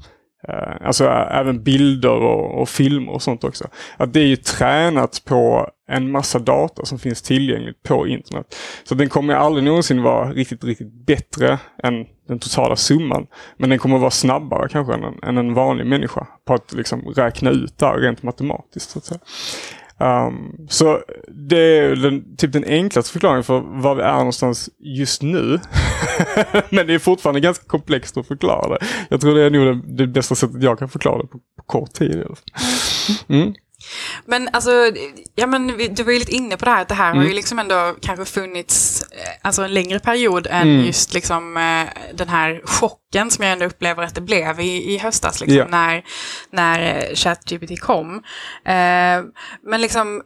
Eh, 0.48 0.88
alltså 0.88 1.06
även 1.32 1.64
bilder 1.64 2.22
och, 2.22 2.62
och, 2.62 2.70
filmer 2.70 3.12
och 3.12 3.22
sånt 3.22 3.44
också. 3.44 3.68
Att 3.98 4.14
det 4.14 4.20
är 4.20 4.26
ju 4.26 4.36
tränat 4.36 5.22
på 5.26 5.70
en 5.88 6.12
massa 6.12 6.40
data 6.40 6.86
som 6.86 7.00
finns 7.00 7.22
tillgängligt 7.22 7.84
på 7.84 8.08
internet. 8.08 8.56
Så 8.84 8.96
den 8.96 9.10
kommer 9.10 9.34
aldrig 9.34 9.64
någonsin 9.64 10.02
vara 10.02 10.32
riktigt, 10.32 10.64
riktigt 10.64 10.94
bättre 11.06 11.60
än 11.84 12.06
den 12.28 12.40
totala 12.40 12.76
summan. 12.76 13.28
Men 13.58 13.70
den 13.70 13.80
kommer 13.80 13.98
vara 13.98 14.12
snabbare 14.12 14.70
kanske 14.70 14.94
än 14.94 15.04
en, 15.04 15.24
än 15.24 15.38
en 15.38 15.54
vanlig 15.54 15.86
människa 15.86 16.28
på 16.46 16.54
att 16.54 16.74
liksom 16.74 17.02
räkna 17.02 17.50
ut 17.50 17.78
det 17.78 17.86
rent 17.86 18.24
matematiskt. 18.24 18.90
Så 18.90 19.00
att 19.00 19.06
säga. 19.06 19.20
Um, 20.00 20.68
så 20.70 21.00
det 21.28 21.78
är 21.78 21.96
den, 21.96 22.36
typ 22.38 22.52
den 22.52 22.64
enklaste 22.64 23.12
förklaringen 23.12 23.44
för 23.44 23.60
var 23.60 23.96
vi 23.96 24.02
är 24.02 24.18
någonstans 24.18 24.70
just 24.80 25.22
nu. 25.22 25.60
Men 26.70 26.88
det 26.88 26.94
är 26.94 27.00
fortfarande 27.00 27.40
ganska 27.40 27.66
komplext 27.66 28.18
att 28.18 28.28
förklara 28.28 28.70
det. 28.70 28.86
Jag 29.10 29.22
tror 29.22 29.36
det 29.36 29.44
är 29.44 29.50
nog 29.50 29.66
det, 29.66 29.96
det 29.96 30.08
bästa 30.08 30.36
sättet 30.36 30.64
jag 30.64 30.80
kan 30.80 30.90
förklara 30.90 31.22
det 31.22 31.28
på, 31.28 31.38
på 31.38 31.64
kort 31.66 31.94
tid. 31.94 32.24
Mm. 33.28 33.54
Men 34.26 34.50
alltså, 34.54 34.72
ja 35.36 35.48
men 35.48 35.68
du 35.68 36.04
var 36.04 36.12
ju 36.12 36.20
lite 36.20 36.36
inne 36.36 36.58
på 36.58 36.66
det 36.66 36.72
här, 36.72 36.82
att 36.82 36.88
det 36.88 36.96
här 36.96 37.12
mm. 37.12 37.18
har 37.18 37.24
ju 37.24 37.30
mm. 37.30 37.36
liksom 37.36 37.60
ändå 37.60 37.96
kanske 38.02 38.26
funnits 38.26 39.02
eh, 39.12 39.32
alltså 39.42 39.62
en 39.62 39.74
längre 39.74 40.00
period 40.00 40.48
än 40.48 40.62
mm. 40.62 40.86
just 40.86 41.14
liksom 41.14 41.58
eh, 41.58 42.14
den 42.14 42.30
här 42.30 42.62
chocken 42.66 43.32
som 43.32 43.44
jag 43.44 43.54
ändå 43.54 43.66
upplever 43.66 44.04
att 44.04 44.16
det 44.16 44.22
blev 44.22 44.60
i, 44.60 44.94
i 44.94 44.98
höstas, 44.98 45.42
liksom, 45.42 45.58
yeah. 45.58 45.70
när, 45.70 46.04
när 46.52 46.80
eh, 46.80 47.16
ChatGPT 47.16 47.80
kom. 47.80 48.16
Eh, 48.66 49.24
men 49.64 49.82
liksom, 49.82 50.22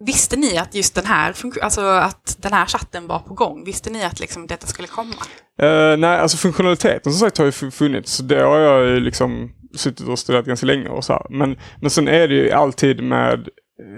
Visste 0.00 0.36
ni 0.36 0.58
att 0.58 0.74
just 0.74 0.94
den 0.94 1.06
här, 1.06 1.34
alltså 1.62 1.80
att 1.80 2.36
den 2.40 2.52
här 2.52 2.66
chatten 2.66 3.06
var 3.06 3.18
på 3.18 3.34
gång? 3.34 3.64
Visste 3.64 3.90
ni 3.90 4.04
att 4.04 4.20
liksom 4.20 4.46
detta 4.46 4.66
skulle 4.66 4.88
komma? 4.88 5.14
Uh, 5.62 5.96
nej, 5.96 6.18
alltså 6.18 6.36
funktionaliteten 6.36 7.12
som 7.12 7.20
sagt 7.20 7.38
har 7.38 7.44
ju 7.44 7.52
funnits. 7.52 8.18
Det 8.18 8.42
har 8.42 8.58
jag 8.58 8.86
ju 8.86 9.00
liksom 9.00 9.52
suttit 9.74 10.08
och 10.08 10.18
studerat 10.18 10.46
ganska 10.46 10.66
länge 10.66 10.88
och 10.88 11.04
så 11.04 11.12
här. 11.12 11.26
Men, 11.30 11.56
men 11.80 11.90
sen 11.90 12.08
är 12.08 12.28
det 12.28 12.34
ju 12.34 12.50
alltid 12.50 13.02
med, 13.02 13.48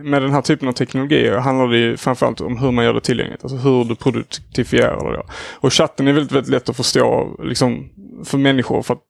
med 0.03 0.23
den 0.23 0.33
här 0.33 0.43
typen 0.43 0.69
av 0.69 0.73
teknologier 0.73 1.39
handlar 1.39 1.69
det 1.69 1.79
ju 1.79 1.97
framförallt 1.97 2.41
om 2.41 2.59
hur 2.59 2.71
man 2.71 2.85
gör 2.85 2.95
det 2.95 3.01
tillgängligt. 3.01 3.45
Alltså 3.45 3.57
hur 3.57 3.85
du 3.85 3.97
produktifierar 3.97 5.13
det. 5.13 5.23
Och 5.55 5.73
chatten 5.73 6.09
är 6.09 6.13
väldigt, 6.13 6.33
väldigt 6.33 6.51
lätt 6.51 6.69
att 6.69 6.77
förstå 6.77 7.37
liksom, 7.43 7.91
för 8.25 8.39
människor 8.39 8.83
för 8.83 8.95
att 8.95 9.03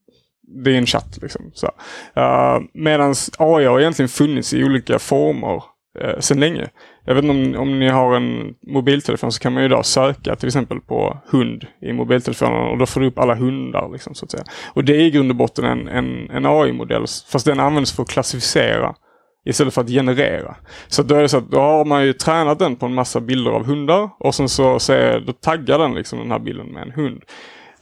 det 0.64 0.70
är 0.70 0.78
en 0.78 0.86
chatt. 0.86 1.18
Liksom. 1.22 1.44
Uh, 1.44 2.24
eh, 2.24 2.60
Medan 2.74 3.14
AI 3.38 3.64
har 3.64 3.80
egentligen 3.80 4.08
funnits 4.08 4.54
i 4.54 4.64
olika 4.64 4.98
former 4.98 5.62
eh, 6.00 6.18
sedan 6.18 6.40
länge. 6.40 6.68
Jag 7.04 7.14
vet 7.14 7.24
inte 7.24 7.58
om, 7.58 7.62
om 7.62 7.78
ni 7.78 7.88
har 7.88 8.16
en 8.16 8.54
mobiltelefon 8.66 9.32
så 9.32 9.40
kan 9.40 9.52
man 9.52 9.62
ju 9.62 9.66
idag 9.66 9.86
söka 9.86 10.36
till 10.36 10.48
exempel 10.48 10.80
på 10.80 11.18
hund 11.26 11.66
i 11.82 11.92
mobiltelefonen 11.92 12.70
och 12.70 12.78
då 12.78 12.86
får 12.86 13.00
du 13.00 13.06
upp 13.06 13.18
alla 13.18 13.34
hundar. 13.34 13.88
Liksom, 13.92 14.14
så 14.14 14.24
att 14.24 14.30
säga. 14.30 14.44
Och 14.72 14.84
det 14.84 14.96
är 14.96 15.00
i 15.00 15.10
grund 15.10 15.30
och 15.30 15.36
botten 15.36 15.64
en, 15.64 15.88
en, 15.88 16.30
en 16.30 16.46
AI-modell 16.46 17.04
fast 17.32 17.46
den 17.46 17.60
används 17.60 17.92
för 17.92 18.02
att 18.02 18.08
klassificera 18.08 18.94
istället 19.44 19.74
för 19.74 19.80
att 19.80 19.88
generera. 19.90 20.56
Så 20.88 21.02
då 21.02 21.14
är 21.14 21.22
det 21.22 21.28
så 21.28 21.38
att 21.38 21.50
då 21.50 21.60
har 21.60 21.84
man 21.84 22.06
ju 22.06 22.12
tränat 22.12 22.58
den 22.58 22.76
på 22.76 22.86
en 22.86 22.94
massa 22.94 23.20
bilder 23.20 23.50
av 23.50 23.64
hundar 23.64 24.10
och 24.18 24.34
sen 24.34 24.48
så, 24.48 24.78
säger, 24.78 25.20
då 25.20 25.32
taggar 25.32 25.78
den 25.78 25.94
liksom 25.94 26.18
den 26.18 26.30
här 26.30 26.38
bilden 26.38 26.66
med 26.66 26.82
en 26.82 26.90
hund. 26.90 27.22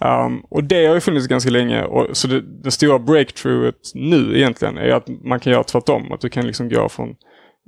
Um, 0.05 0.43
och 0.51 0.65
det 0.65 0.87
har 0.87 0.95
ju 0.95 1.01
funnits 1.01 1.27
ganska 1.27 1.51
länge. 1.51 1.85
Och, 1.85 2.17
så 2.17 2.29
det, 2.29 2.41
det 2.41 2.71
stora 2.71 2.99
breakthroughet 2.99 3.91
nu 3.95 4.37
egentligen 4.37 4.79
är 4.79 4.91
att 4.91 5.09
man 5.25 5.41
kan 5.41 5.53
göra 5.53 5.65
tvärtom. 5.65 6.13
Att 6.13 6.21
du 6.21 6.29
kan 6.29 6.47
liksom 6.47 6.69
gå 6.69 6.89
från 6.89 7.15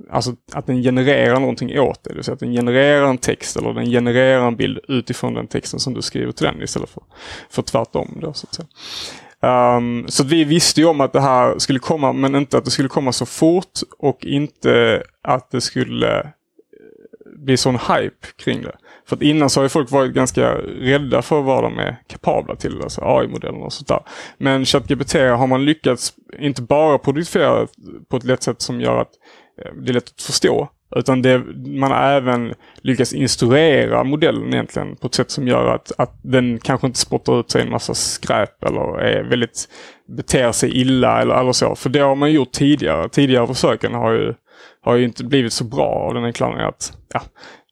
Alltså 0.09 0.35
att 0.53 0.67
den 0.67 0.83
genererar 0.83 1.39
någonting 1.39 1.79
åt 1.79 2.03
dig. 2.03 2.11
Det 2.11 2.15
vill 2.15 2.23
säga 2.23 2.33
att 2.33 2.39
den 2.39 2.53
genererar 2.53 3.09
en 3.09 3.17
text 3.17 3.57
eller 3.57 3.73
den 3.73 3.85
genererar 3.85 4.47
en 4.47 4.55
bild 4.55 4.79
utifrån 4.87 5.33
den 5.33 5.47
texten 5.47 5.79
som 5.79 5.93
du 5.93 6.01
skriver 6.01 6.31
till 6.31 6.45
den 6.45 6.61
istället 6.61 6.89
för, 6.89 7.03
för 7.49 7.61
tvärtom. 7.61 8.17
Då, 8.21 8.33
så 8.33 8.47
att 8.47 8.55
säga. 8.55 8.67
Um, 9.45 10.05
så 10.07 10.23
vi 10.23 10.43
visste 10.43 10.81
ju 10.81 10.87
om 10.87 11.01
att 11.01 11.13
det 11.13 11.21
här 11.21 11.59
skulle 11.59 11.79
komma 11.79 12.13
men 12.13 12.35
inte 12.35 12.57
att 12.57 12.65
det 12.65 12.71
skulle 12.71 12.89
komma 12.89 13.11
så 13.11 13.25
fort 13.25 13.79
och 13.97 14.25
inte 14.25 15.03
att 15.21 15.51
det 15.51 15.61
skulle 15.61 16.19
eh, 16.19 16.25
bli 17.35 17.57
sån 17.57 17.75
hype 17.75 18.27
kring 18.35 18.61
det. 18.61 18.75
För 19.07 19.15
att 19.15 19.21
innan 19.21 19.49
så 19.49 19.59
har 19.59 19.65
ju 19.65 19.69
folk 19.69 19.91
varit 19.91 20.13
ganska 20.13 20.51
rädda 20.57 21.21
för 21.21 21.41
vad 21.41 21.63
de 21.63 21.79
är 21.79 21.97
kapabla 22.07 22.55
till, 22.55 22.81
alltså 22.81 23.01
AI-modellerna 23.01 23.65
och 23.65 23.73
sånt 23.73 23.87
där. 23.87 23.99
Men 24.37 24.65
ChatGPT 24.65 25.13
har 25.13 25.47
man 25.47 25.65
lyckats 25.65 26.13
inte 26.39 26.61
bara 26.61 26.97
producera 26.97 27.67
på 28.09 28.17
ett 28.17 28.23
lätt 28.23 28.43
sätt 28.43 28.61
som 28.61 28.81
gör 28.81 29.01
att 29.01 29.11
Eh, 29.61 29.71
det 29.81 29.91
är 29.91 29.93
lätt 29.93 30.09
att 30.09 30.21
förstå. 30.21 30.69
Utan 30.95 31.21
det, 31.21 31.43
man 31.55 31.91
har 31.91 32.03
även 32.03 32.53
lyckats 32.81 33.13
instruera 33.13 34.03
modellen 34.03 34.53
egentligen 34.53 34.95
på 34.95 35.07
ett 35.07 35.13
sätt 35.13 35.31
som 35.31 35.47
gör 35.47 35.75
att, 35.75 35.91
att 35.97 36.19
den 36.21 36.59
kanske 36.59 36.87
inte 36.87 36.99
spottar 36.99 37.39
ut 37.39 37.51
sig 37.51 37.61
en 37.61 37.69
massa 37.69 37.93
skräp 37.93 38.63
eller 38.63 38.99
är 38.99 39.23
väldigt, 39.23 39.69
beter 40.17 40.51
sig 40.51 40.77
illa 40.81 41.21
eller, 41.21 41.39
eller 41.39 41.51
så. 41.51 41.75
För 41.75 41.89
det 41.89 41.99
har 41.99 42.15
man 42.15 42.31
gjort 42.31 42.51
tidigare. 42.51 43.09
Tidigare 43.09 43.47
försöken 43.47 43.93
har 43.93 44.11
ju, 44.11 44.33
har 44.81 44.95
ju 44.95 45.03
inte 45.03 45.23
blivit 45.23 45.53
så 45.53 45.63
bra 45.63 45.87
av 45.87 46.13
den 46.13 46.23
enkla 46.25 46.47
att 46.47 46.93
ja, 47.13 47.21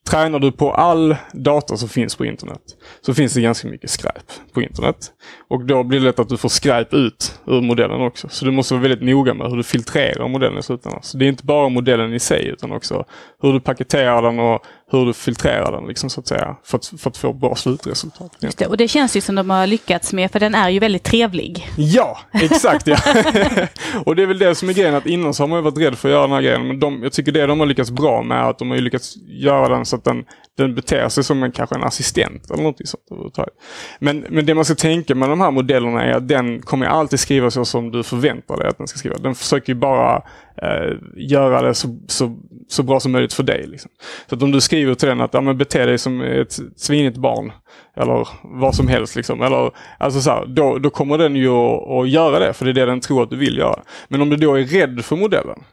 Tränar 0.09 0.39
du 0.39 0.51
på 0.51 0.73
all 0.73 1.15
data 1.33 1.77
som 1.77 1.89
finns 1.89 2.15
på 2.15 2.25
internet 2.25 2.61
så 3.01 3.13
finns 3.13 3.33
det 3.33 3.41
ganska 3.41 3.67
mycket 3.67 3.89
skräp 3.89 4.31
på 4.53 4.61
internet. 4.61 5.11
Och 5.47 5.65
då 5.65 5.83
blir 5.83 5.99
det 5.99 6.05
lätt 6.05 6.19
att 6.19 6.29
du 6.29 6.37
får 6.37 6.49
skräp 6.49 6.93
ut 6.93 7.39
ur 7.47 7.61
modellen 7.61 8.01
också. 8.01 8.27
Så 8.29 8.45
du 8.45 8.51
måste 8.51 8.73
vara 8.73 8.81
väldigt 8.81 9.01
noga 9.01 9.33
med 9.33 9.49
hur 9.49 9.57
du 9.57 9.63
filtrerar 9.63 10.27
modellen 10.27 10.59
i 10.59 10.63
slutändan. 10.63 11.03
Så 11.03 11.17
det 11.17 11.25
är 11.25 11.29
inte 11.29 11.45
bara 11.45 11.69
modellen 11.69 12.13
i 12.13 12.19
sig 12.19 12.47
utan 12.47 12.71
också 12.71 13.05
hur 13.41 13.53
du 13.53 13.59
paketerar 13.59 14.21
den 14.21 14.39
och 14.39 14.65
hur 14.91 15.05
du 15.05 15.13
filtrerar 15.13 15.71
den 15.71 15.87
liksom, 15.87 16.09
så 16.09 16.19
att 16.19 16.27
säga, 16.27 16.55
för 16.63 16.77
att, 16.77 16.93
för 16.97 17.09
att 17.09 17.17
få 17.17 17.33
bra 17.33 17.55
slutresultat. 17.55 18.31
Just 18.39 18.57
det, 18.57 18.67
och 18.67 18.77
det 18.77 18.87
känns 18.87 19.17
ju 19.17 19.21
som 19.21 19.35
de 19.35 19.49
har 19.49 19.67
lyckats 19.67 20.13
med, 20.13 20.31
för 20.31 20.39
den 20.39 20.55
är 20.55 20.69
ju 20.69 20.79
väldigt 20.79 21.03
trevlig. 21.03 21.67
Ja, 21.77 22.19
exakt 22.33 22.87
ja. 22.87 22.97
och 24.05 24.15
det 24.15 24.21
är 24.21 24.27
väl 24.27 24.39
det 24.39 24.55
som 24.55 24.69
är 24.69 24.73
grejen, 24.73 24.95
att 24.95 25.05
innan 25.05 25.33
så 25.33 25.43
har 25.43 25.47
man 25.47 25.63
varit 25.63 25.77
rädd 25.77 25.97
för 25.97 26.09
att 26.09 26.13
göra 26.13 26.21
den 26.21 26.31
här 26.31 26.41
grejen. 26.41 26.67
Men 26.67 26.79
de, 26.79 27.03
jag 27.03 27.13
tycker 27.13 27.31
det 27.31 27.45
de 27.45 27.59
har 27.59 27.67
lyckats 27.67 27.91
bra 27.91 28.23
med, 28.23 28.47
att 28.47 28.59
de 28.59 28.71
har 28.71 28.77
lyckats 28.77 29.15
göra 29.27 29.69
den 29.75 29.85
så 29.93 29.97
att 29.97 30.03
den, 30.03 30.25
den 30.57 30.75
beter 30.75 31.09
sig 31.09 31.23
som 31.23 31.43
en, 31.43 31.51
kanske 31.51 31.75
en 31.75 31.83
assistent 31.83 32.51
eller 32.51 32.63
någonting 32.63 32.87
sånt 32.87 33.03
överhuvudtaget. 33.11 33.53
Men, 33.99 34.25
men 34.29 34.45
det 34.45 34.55
man 34.55 34.65
ska 34.65 34.75
tänka 34.75 35.15
med 35.15 35.29
de 35.29 35.41
här 35.41 35.51
modellerna 35.51 36.03
är 36.03 36.11
att 36.11 36.27
den 36.27 36.61
kommer 36.61 36.85
alltid 36.85 37.19
skriva 37.19 37.51
så 37.51 37.65
som 37.65 37.91
du 37.91 38.03
förväntar 38.03 38.57
dig 38.57 38.67
att 38.67 38.77
den 38.77 38.87
ska 38.87 38.97
skriva. 38.97 39.17
Den 39.17 39.35
försöker 39.35 39.73
ju 39.73 39.79
bara 39.79 40.15
eh, 40.61 40.93
göra 41.15 41.61
det 41.61 41.73
så, 41.73 41.99
så, 42.07 42.37
så 42.67 42.83
bra 42.83 42.99
som 42.99 43.11
möjligt 43.11 43.33
för 43.33 43.43
dig. 43.43 43.67
Liksom. 43.67 43.91
Så 44.29 44.35
att 44.35 44.43
om 44.43 44.51
du 44.51 44.61
skriver 44.61 44.95
till 44.95 45.07
den 45.09 45.21
att 45.21 45.33
ja, 45.33 45.41
men 45.41 45.57
bete 45.57 45.85
dig 45.85 45.97
som 45.97 46.21
ett 46.21 46.59
svinigt 46.75 47.17
barn 47.17 47.51
eller 47.97 48.27
vad 48.43 48.75
som 48.75 48.87
helst. 48.87 49.15
Liksom. 49.15 49.41
Eller, 49.41 49.71
alltså 49.99 50.21
så 50.21 50.29
här, 50.29 50.45
då, 50.45 50.77
då 50.77 50.89
kommer 50.89 51.17
den 51.17 51.35
ju 51.35 51.49
att, 51.49 51.89
att 51.89 52.09
göra 52.09 52.39
det 52.39 52.53
för 52.53 52.65
det 52.65 52.71
är 52.71 52.73
det 52.73 52.85
den 52.85 53.01
tror 53.01 53.23
att 53.23 53.29
du 53.29 53.37
vill 53.37 53.57
göra. 53.57 53.79
Men 54.07 54.21
om 54.21 54.29
du 54.29 54.35
då 54.35 54.55
är 54.55 54.63
rädd 54.63 55.05
för 55.05 55.15
modellen 55.15 55.63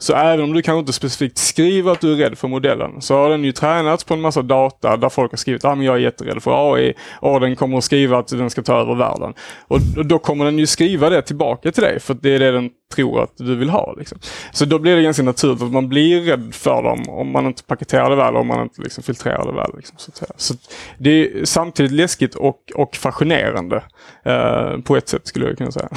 så 0.00 0.14
även 0.14 0.44
om 0.44 0.52
du 0.52 0.62
kanske 0.62 0.80
inte 0.80 0.92
specifikt 0.92 1.38
skriver 1.38 1.92
att 1.92 2.00
du 2.00 2.12
är 2.12 2.16
rädd 2.16 2.38
för 2.38 2.48
modellen 2.48 3.00
så 3.00 3.14
har 3.14 3.30
den 3.30 3.44
ju 3.44 3.52
tränats 3.52 4.04
på 4.04 4.14
en 4.14 4.20
massa 4.20 4.42
data 4.42 4.96
där 4.96 5.08
folk 5.08 5.32
har 5.32 5.36
skrivit 5.36 5.64
att 5.64 5.78
ah, 5.78 5.82
jag 5.82 5.94
är 5.94 5.98
jätterädd 5.98 6.42
för 6.42 6.74
AI 6.74 6.94
och 7.20 7.40
den 7.40 7.56
kommer 7.56 7.78
att 7.78 7.84
skriva 7.84 8.18
att 8.18 8.28
den 8.28 8.50
ska 8.50 8.62
ta 8.62 8.80
över 8.80 8.94
världen. 8.94 9.34
Och 9.68 9.80
då 9.80 10.18
kommer 10.18 10.44
den 10.44 10.58
ju 10.58 10.66
skriva 10.66 11.10
det 11.10 11.22
tillbaka 11.22 11.72
till 11.72 11.82
dig 11.82 12.00
för 12.00 12.14
det 12.14 12.34
är 12.34 12.38
det 12.38 12.52
den 12.52 12.70
tror 12.94 13.22
att 13.22 13.32
du 13.36 13.56
vill 13.56 13.70
ha. 13.70 13.94
Liksom. 13.98 14.18
Så 14.52 14.64
då 14.64 14.78
blir 14.78 14.96
det 14.96 15.02
ganska 15.02 15.22
naturligt 15.22 15.62
att 15.62 15.72
man 15.72 15.88
blir 15.88 16.20
rädd 16.20 16.54
för 16.54 16.82
dem 16.82 17.08
om 17.08 17.32
man 17.32 17.46
inte 17.46 17.62
paketerar 17.62 18.10
det 18.10 18.16
väl 18.16 18.34
och 18.34 18.40
om 18.40 18.46
man 18.46 18.62
inte 18.62 18.82
liksom 18.82 19.02
filtrerar 19.02 19.46
det 19.46 19.52
väl. 19.52 19.70
Liksom, 19.76 19.94
så, 19.98 20.12
så 20.36 20.54
det 20.98 21.10
är 21.10 21.44
samtidigt 21.44 21.92
läskigt 21.92 22.34
och, 22.34 22.58
och 22.74 22.96
fascinerande 22.96 23.82
eh, 24.24 24.78
på 24.78 24.96
ett 24.96 25.08
sätt 25.08 25.26
skulle 25.26 25.46
jag 25.46 25.58
kunna 25.58 25.72
säga. 25.72 25.88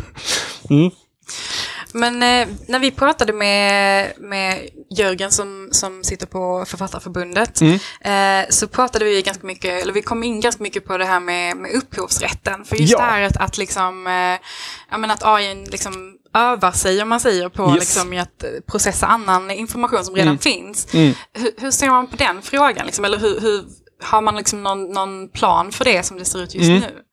mm. 0.70 0.90
Men 1.94 2.22
eh, 2.22 2.54
när 2.66 2.78
vi 2.78 2.90
pratade 2.90 3.32
med, 3.32 4.12
med 4.18 4.68
Jörgen 4.90 5.30
som, 5.30 5.68
som 5.72 6.04
sitter 6.04 6.26
på 6.26 6.64
Författarförbundet 6.66 7.60
mm. 7.60 7.74
eh, 8.00 8.48
så 8.50 8.68
pratade 8.68 9.04
vi 9.04 9.22
ganska 9.22 9.46
mycket, 9.46 9.82
eller 9.82 9.92
vi 9.92 10.02
kom 10.02 10.22
in 10.22 10.40
ganska 10.40 10.62
mycket 10.62 10.84
på 10.84 10.98
det 10.98 11.04
här 11.04 11.20
med, 11.20 11.56
med 11.56 11.72
upphovsrätten. 11.72 12.64
För 12.64 12.76
just 12.76 12.92
ja. 12.92 12.98
det 12.98 13.04
här 13.04 13.22
att, 13.22 13.36
att, 13.36 13.58
liksom, 13.58 14.06
eh, 14.06 14.48
ja, 14.90 14.98
men 14.98 15.10
att 15.10 15.24
AI 15.24 15.66
liksom 15.66 16.18
övar 16.34 16.72
sig, 16.72 17.02
om 17.02 17.08
man 17.08 17.20
säger, 17.20 17.48
på 17.48 17.70
yes. 17.70 17.78
liksom, 17.80 18.18
att 18.18 18.66
processa 18.66 19.06
annan 19.06 19.50
information 19.50 20.04
som 20.04 20.14
redan 20.14 20.28
mm. 20.28 20.38
finns. 20.38 20.94
Mm. 20.94 21.14
Hur, 21.32 21.50
hur, 21.56 21.70
ser 21.70 21.90
man 21.90 22.06
på 22.06 22.16
den 22.16 22.42
frågan? 22.42 22.86
Liksom? 22.86 23.04
Eller 23.04 23.18
hur, 23.18 23.40
hur, 23.40 23.64
har 24.02 24.20
man 24.20 24.36
liksom 24.36 24.62
någon, 24.62 24.92
någon 24.92 25.28
plan 25.28 25.72
för 25.72 25.84
det 25.84 26.02
som 26.02 26.18
det 26.18 26.24
ser 26.24 26.42
ut 26.42 26.54
just 26.54 26.68
mm. 26.68 26.80
nu? 26.80 27.03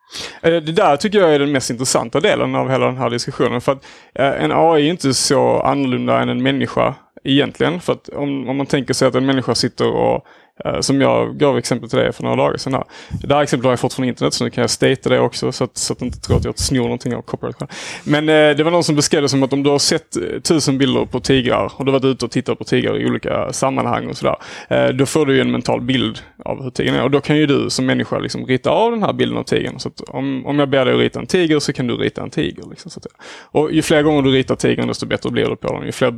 Eh, 0.41 0.51
det 0.51 0.71
där 0.71 0.97
tycker 0.97 1.19
jag 1.19 1.33
är 1.35 1.39
den 1.39 1.51
mest 1.51 1.69
intressanta 1.69 2.19
delen 2.19 2.55
av 2.55 2.69
hela 2.69 2.85
den 2.85 2.97
här 2.97 3.09
diskussionen. 3.09 3.61
För 3.61 3.71
att 3.71 3.85
eh, 4.15 4.43
en 4.43 4.51
AI 4.51 4.87
är 4.87 4.89
inte 4.91 5.13
så 5.13 5.59
annorlunda 5.61 6.21
än 6.21 6.29
en 6.29 6.43
människa 6.43 6.95
egentligen. 7.23 7.81
För 7.81 7.93
att 7.93 8.09
om, 8.09 8.49
om 8.49 8.57
man 8.57 8.65
tänker 8.65 8.93
sig 8.93 9.07
att 9.07 9.15
en 9.15 9.25
människa 9.25 9.55
sitter 9.55 9.91
och 9.91 10.25
Eh, 10.65 10.79
som 10.79 11.01
jag 11.01 11.37
gav 11.37 11.57
exempel 11.57 11.89
till 11.89 11.99
dig 11.99 12.11
för 12.11 12.23
några 12.23 12.35
dagar 12.35 12.57
sedan. 12.57 12.73
Här. 12.73 12.83
Det 13.23 13.33
här 13.33 13.43
exemplet 13.43 13.65
har 13.65 13.71
jag 13.71 13.79
fått 13.79 13.93
från 13.93 14.05
internet 14.05 14.33
så 14.33 14.43
nu 14.43 14.49
kan 14.49 14.61
jag 14.61 14.69
statea 14.69 15.09
det 15.09 15.19
också 15.19 15.51
så 15.51 15.63
att, 15.63 15.77
så 15.77 15.93
att 15.93 15.99
du 15.99 16.05
inte 16.05 16.19
tror 16.19 16.37
att 16.37 16.45
jag 16.45 16.59
snor 16.59 16.83
någonting 16.83 17.15
av 17.15 17.21
copyright. 17.21 17.71
Men 18.03 18.29
eh, 18.29 18.55
det 18.55 18.63
var 18.63 18.71
någon 18.71 18.83
som 18.83 18.95
beskrev 18.95 19.21
det 19.21 19.29
som 19.29 19.43
att 19.43 19.53
om 19.53 19.63
du 19.63 19.69
har 19.69 19.79
sett 19.79 20.15
eh, 20.15 20.39
tusen 20.43 20.77
bilder 20.77 21.05
på 21.05 21.19
tigrar 21.19 21.71
och 21.75 21.85
du 21.85 21.91
har 21.91 21.99
varit 21.99 22.15
ute 22.15 22.25
och 22.25 22.31
tittat 22.31 22.57
på 22.57 22.63
tigrar 22.63 23.01
i 23.01 23.05
olika 23.05 23.53
sammanhang 23.53 24.07
och 24.07 24.17
sådär. 24.17 24.35
Eh, 24.69 24.87
då 24.87 25.05
får 25.05 25.25
du 25.25 25.35
ju 25.35 25.41
en 25.41 25.51
mental 25.51 25.81
bild 25.81 26.19
av 26.45 26.63
hur 26.63 26.69
tigern 26.69 26.95
är 26.95 27.03
och 27.03 27.11
då 27.11 27.21
kan 27.21 27.37
ju 27.37 27.45
du 27.45 27.69
som 27.69 27.85
människa 27.85 28.19
liksom 28.19 28.45
rita 28.45 28.69
av 28.69 28.91
den 28.91 29.03
här 29.03 29.13
bilden 29.13 29.37
av 29.37 29.43
tigern. 29.43 29.79
Så 29.79 29.89
att 29.89 30.01
om, 30.01 30.45
om 30.45 30.59
jag 30.59 30.69
ber 30.69 30.85
dig 30.85 30.93
att 30.93 30.99
rita 30.99 31.19
en 31.19 31.27
tiger 31.27 31.59
så 31.59 31.73
kan 31.73 31.87
du 31.87 31.97
rita 31.97 32.21
en 32.21 32.29
tiger. 32.29 32.63
Liksom, 32.69 32.91
så 32.91 32.99
att, 32.99 33.05
och 33.43 33.71
ju 33.71 33.81
fler 33.81 34.01
gånger 34.01 34.21
du 34.21 34.31
ritar 34.31 34.55
tigern 34.55 34.87
desto 34.87 35.05
bättre 35.05 35.29
blir 35.29 35.49
det 35.49 35.55
på 35.55 35.73
den. 35.73 35.85
Ju 35.85 35.91
fler 35.91 36.13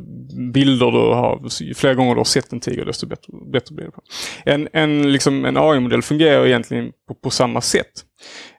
bilder 0.54 0.92
du 0.92 0.98
har, 0.98 1.42
ju 1.62 1.74
fler 1.74 1.94
gånger 1.94 2.14
du 2.14 2.20
har 2.20 2.26
sett 2.26 2.54
en 2.54 2.60
tiger 2.60 2.86
desto 2.86 3.08
bättre, 3.08 3.34
bättre 3.54 3.76
blir 3.76 3.86
det 3.86 3.92
på 3.92 4.02
en, 4.46 4.68
en, 4.74 5.12
liksom, 5.12 5.46
en 5.46 5.58
AI-modell 5.58 6.02
fungerar 6.02 6.46
egentligen 6.46 6.92
på, 7.08 7.16
på 7.16 7.30
samma 7.30 7.62
sätt. 7.62 7.92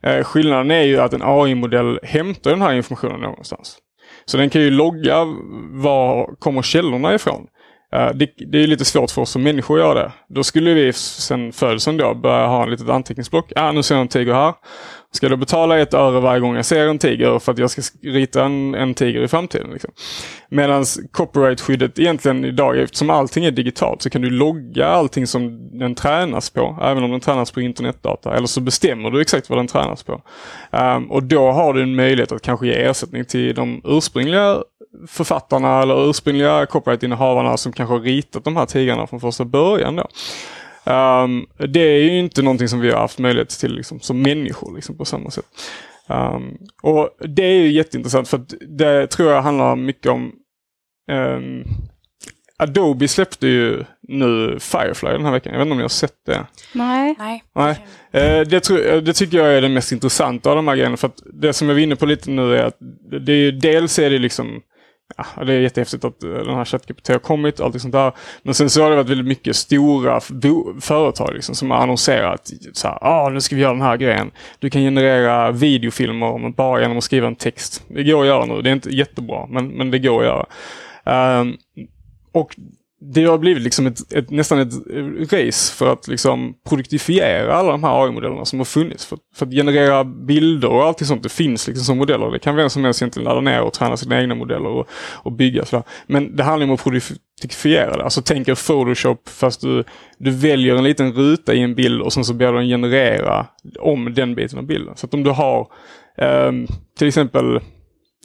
Eh, 0.03 0.25
skillnaden 0.25 0.71
är 0.71 0.83
ju 0.83 1.01
att 1.01 1.13
en 1.13 1.23
AI-modell 1.23 1.99
hämtar 2.03 2.51
den 2.51 2.63
här 2.63 2.73
informationen 2.73 3.21
någonstans. 3.21 3.79
Så 4.25 4.37
den 4.37 4.51
kan 4.51 4.63
ju 4.63 4.71
logga 4.71 5.25
var 5.71 6.35
kommer 6.39 6.63
källorna 6.63 7.15
ifrån. 7.15 7.47
Eh, 7.95 8.11
det, 8.15 8.31
det, 8.37 8.63
är 8.63 8.67
lite 8.67 8.85
svårt 8.85 9.11
för 9.11 9.23
oss 9.23 9.31
som 9.31 9.43
människor 9.43 9.79
att 9.79 9.85
göra 9.85 9.95
det. 9.95 10.13
Då 10.29 10.45
skulle 10.45 10.75
vi 10.75 10.93
sen 10.93 11.53
födseln 11.53 11.97
då 11.97 12.15
börja 12.15 12.47
ha 12.47 12.63
en 12.63 12.71
litet 12.71 12.89
anteckningsblock. 12.89 13.53
Ah, 13.57 13.73
nu 13.73 13.83
ser 13.83 13.95
jag 13.95 14.03
en 14.03 14.09
tiger 14.09 14.35
här. 14.35 14.55
Ska 15.13 15.29
jag 15.29 15.39
betala 15.39 15.79
ett 15.79 15.95
öre 15.95 16.21
varje 16.21 16.41
gång 16.41 16.57
jag 16.57 16.65
ser 16.65 16.89
en 16.89 16.99
tiger 16.99 17.39
för 17.39 17.53
att 17.53 17.59
jag 17.59 17.71
ska 17.71 17.83
rita 18.03 18.45
en, 18.45 18.75
en 18.75 18.95
tiger 18.95 19.23
i 19.23 19.29
framtiden? 19.29 19.71
Liksom. 19.73 19.91
Medan 20.49 20.85
copyrightskyddet 21.11 21.99
egentligen 21.99 22.45
idag, 22.45 22.79
eftersom 22.79 23.11
allting 23.11 23.45
är 23.45 23.51
digitalt, 23.51 24.03
så 24.03 24.11
kan 24.11 24.23
du 24.23 24.31
logga 24.31 24.87
allting 24.87 25.27
som 25.27 25.71
den 25.79 25.95
tränas 25.95 26.51
på, 26.51 26.79
även 26.83 27.05
om 27.05 27.11
den 27.11 27.21
tränas 27.21 27.51
på 27.51 27.61
internetdata. 27.61 28.37
Eller 28.37 28.47
så 28.47 28.61
bestämmer 28.61 29.11
du 29.11 29.21
exakt 29.21 29.51
vad 29.51 29.59
den 29.59 29.67
tränas 29.67 30.03
på. 30.03 30.23
Um, 30.71 31.11
och 31.11 31.23
då 31.23 31.53
har 31.53 31.73
du 31.73 31.83
en 31.83 31.95
möjlighet 31.95 32.33
att 32.33 32.43
kanske 32.43 32.67
ge 32.67 32.83
ersättning 32.83 33.25
till 33.25 33.55
de 33.55 33.81
ursprungliga 33.85 34.59
författarna 35.07 35.83
eller 35.83 36.11
ursprungliga 36.11 36.67
copyright-innehavarna 36.67 37.57
som 37.57 37.73
kanske 37.73 37.95
har 37.95 38.01
ritat 38.01 38.45
de 38.45 38.57
här 38.57 38.67
tigrarna 38.67 39.07
från 39.07 39.21
första 39.21 39.45
början. 39.45 39.97
Då. 39.97 40.09
Um, 40.93 41.47
det 41.69 41.81
är 41.81 42.03
ju 42.03 42.19
inte 42.19 42.43
någonting 42.43 42.69
som 42.69 42.81
vi 42.81 42.91
har 42.91 43.01
haft 43.01 43.19
möjlighet 43.19 43.49
till 43.49 43.75
liksom, 43.75 44.01
som 44.01 44.23
människor 44.23 44.75
liksom, 44.75 44.97
på 44.97 45.05
samma 45.05 45.31
sätt. 45.31 45.45
Um, 46.09 46.59
och 46.83 47.11
det 47.29 47.43
är 47.43 47.63
ju 47.63 47.73
jätteintressant 47.73 48.29
för 48.29 48.39
att 48.39 48.55
det 48.69 49.07
tror 49.07 49.33
jag 49.33 49.43
handlar 49.43 49.77
mycket 49.77 50.13
om 50.13 50.33
um, 51.13 51.65
Adobe 52.57 53.09
släppte 53.09 53.47
ju 53.47 53.85
nu 54.09 54.59
Firefly 54.61 55.11
den 55.11 55.25
här 55.25 55.33
veckan. 55.33 55.53
Jag 55.53 55.59
vet 55.59 55.67
inte 55.67 55.73
om 55.73 55.79
ni 55.79 55.85
har 55.85 55.89
sett 55.89 56.25
det? 56.27 56.47
Nej. 56.73 57.15
Nej. 57.19 57.45
Nej. 57.55 57.85
Eh, 58.13 58.41
det, 58.49 58.61
tror, 58.61 59.01
det, 59.01 59.13
tycker 59.13 59.39
jag 59.39 59.55
är 59.55 59.63
det 59.63 59.69
mest 59.69 59.93
intressanta 59.93 60.51
av 60.51 60.57
de 60.57 60.69
här 60.69 60.77
grejerna. 60.77 60.97
För 60.97 61.09
att 61.09 61.23
det 61.33 61.53
som 61.53 61.69
jag 61.69 61.75
var 61.75 61.81
inne 61.81 61.97
på 61.97 62.07
lite 62.07 62.31
nu 62.31 62.57
är 62.57 62.63
att 62.65 62.77
det 63.27 63.33
är, 63.33 63.53
dels 63.53 63.99
är 63.99 64.11
det 64.11 64.19
liksom 64.19 64.61
Ja, 65.17 65.45
det 65.45 65.53
är 65.53 65.61
jättehäftigt 65.61 66.05
att 66.05 66.23
eh, 66.23 66.31
den 66.31 66.55
här 66.55 66.65
ChatGPT 66.65 67.09
har 67.09 67.19
kommit 67.19 67.61
och 67.61 67.67
allt 67.67 67.81
sånt 67.81 67.93
där. 67.93 68.13
Men 68.43 68.55
sen 68.55 68.71
så 68.71 68.83
har 68.83 68.91
det 68.91 68.97
varit 68.97 69.09
väldigt 69.09 69.27
mycket 69.27 69.57
stora 69.57 70.21
företag 70.81 71.35
liksom, 71.35 71.55
som 71.55 71.71
har 71.71 71.79
annonserat 71.79 72.51
så 72.73 72.89
här, 72.89 72.99
ah, 73.01 73.29
nu 73.29 73.41
ska 73.41 73.57
vi 73.57 73.63
göra 73.63 73.73
den 73.73 73.83
här 73.83 73.97
grejen. 73.97 74.31
Du 74.59 74.71
kan 74.71 74.83
generera 74.83 75.51
videofilmer 75.51 76.49
bara 76.49 76.81
genom 76.81 76.99
att 76.99 77.05
skriva 77.05 77.27
en 77.27 77.37
text. 77.37 77.85
Det 77.89 78.05
går 78.05 78.21
att 78.21 78.27
göra 78.27 78.45
nu. 78.45 78.63
Det 78.63 78.71
är 78.71 78.73
inte 78.73 78.97
jättebra, 78.97 79.47
men, 79.47 79.69
men 79.69 79.91
det 79.91 79.99
går 79.99 80.21
att 80.21 80.27
göra. 80.27 81.41
Um, 81.41 81.57
och 82.33 82.57
det 83.13 83.25
har 83.25 83.39
blivit 83.39 83.63
liksom 83.63 83.87
ett, 83.87 84.13
ett, 84.13 84.31
nästan 84.31 84.59
ett 84.59 84.73
race 85.33 85.75
för 85.75 85.93
att 85.93 86.09
liksom 86.09 86.55
produktifiera 86.69 87.55
alla 87.55 87.71
de 87.71 87.85
här 87.85 88.05
AI-modellerna 88.05 88.45
som 88.45 88.59
har 88.59 88.65
funnits. 88.65 89.07
För, 89.07 89.19
för, 89.35 89.47
att 89.47 89.53
generera 89.53 90.05
bilder 90.05 90.69
och 90.69 90.85
allt 90.85 91.07
sånt, 91.07 91.23
det 91.23 91.29
finns 91.29 91.67
liksom 91.67 91.85
som 91.85 91.99
modeller. 91.99 92.31
Det 92.31 92.39
kan 92.39 92.57
vem 92.57 92.71
som 92.71 92.85
helst 92.85 93.03
egentligen 93.03 93.25
ladda 93.25 93.41
ner 93.41 93.63
och 93.63 93.73
träna 93.73 93.97
sina 93.97 94.21
egna 94.21 94.35
modeller 94.35 94.69
och, 94.69 94.89
och 95.13 95.33
bygga. 95.33 95.65
Sådär. 95.65 95.85
Men 96.07 96.37
det 96.37 96.43
handlar 96.43 96.67
om 96.67 96.75
att 96.75 96.83
produktifiera 96.83 97.97
det. 97.97 98.05
Alltså 98.05 98.23
tänk 98.23 98.49
er 98.49 98.55
Photoshop 98.55 99.29
fast 99.29 99.61
du, 99.61 99.85
du 100.19 100.31
väljer 100.31 100.77
en 100.77 100.85
liten 100.85 101.13
ruta 101.13 101.55
i 101.55 101.61
en 101.61 101.75
bild 101.75 102.03
och 102.03 102.13
sen 102.13 102.25
så 102.25 102.35
börjar 102.35 102.53
den 102.53 102.67
generera 102.67 103.47
om 103.81 104.15
den 104.15 104.35
biten 104.35 104.59
av 104.59 104.67
bilden. 104.67 104.97
Så 104.97 105.07
att 105.07 105.15
om 105.15 105.23
du 105.23 105.31
har 105.31 105.69
um, 106.49 106.67
till 106.99 107.09
exempel 107.09 107.61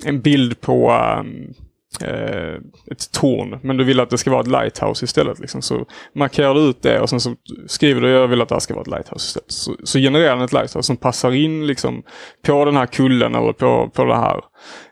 en 0.06 0.22
bild 0.22 0.62
på 0.62 0.92
um, 0.92 1.54
eh, 2.02 2.56
ett 2.92 3.12
torn, 3.12 3.60
men 3.64 3.78
du 3.78 3.84
vill 3.84 4.00
att 4.00 4.10
det 4.10 4.18
ska 4.18 4.32
vara 4.32 4.42
ett 4.42 4.48
lighthouse 4.48 5.06
istället. 5.06 5.40
Liksom. 5.40 5.62
Så 5.62 5.86
markerar 6.16 6.54
du 6.54 6.62
ut 6.62 6.82
det 6.82 7.00
och 7.00 7.10
sen 7.10 7.20
så 7.20 7.36
skriver 7.68 8.02
du 8.02 8.08
att 8.08 8.22
jag 8.22 8.28
vill 8.28 8.42
att 8.42 8.50
det 8.50 8.56
här 8.56 8.60
ska 8.60 8.74
vara 8.74 8.82
ett 8.82 8.88
lighthouse 8.88 9.26
istället. 9.26 9.52
Så, 9.52 9.76
så 9.84 10.00
genererar 10.00 10.36
den 10.36 10.46
ett 10.46 10.54
lighthouse 10.54 10.84
som 10.84 10.98
passar 10.98 11.32
in 11.32 11.68
liksom, 11.68 12.04
på 12.46 12.66
den 12.66 12.78
här 12.78 12.86
kullen 12.86 13.36
eller 13.36 13.54
på, 13.54 13.90
på 13.94 14.04
det 14.04 14.16
här, 14.16 14.42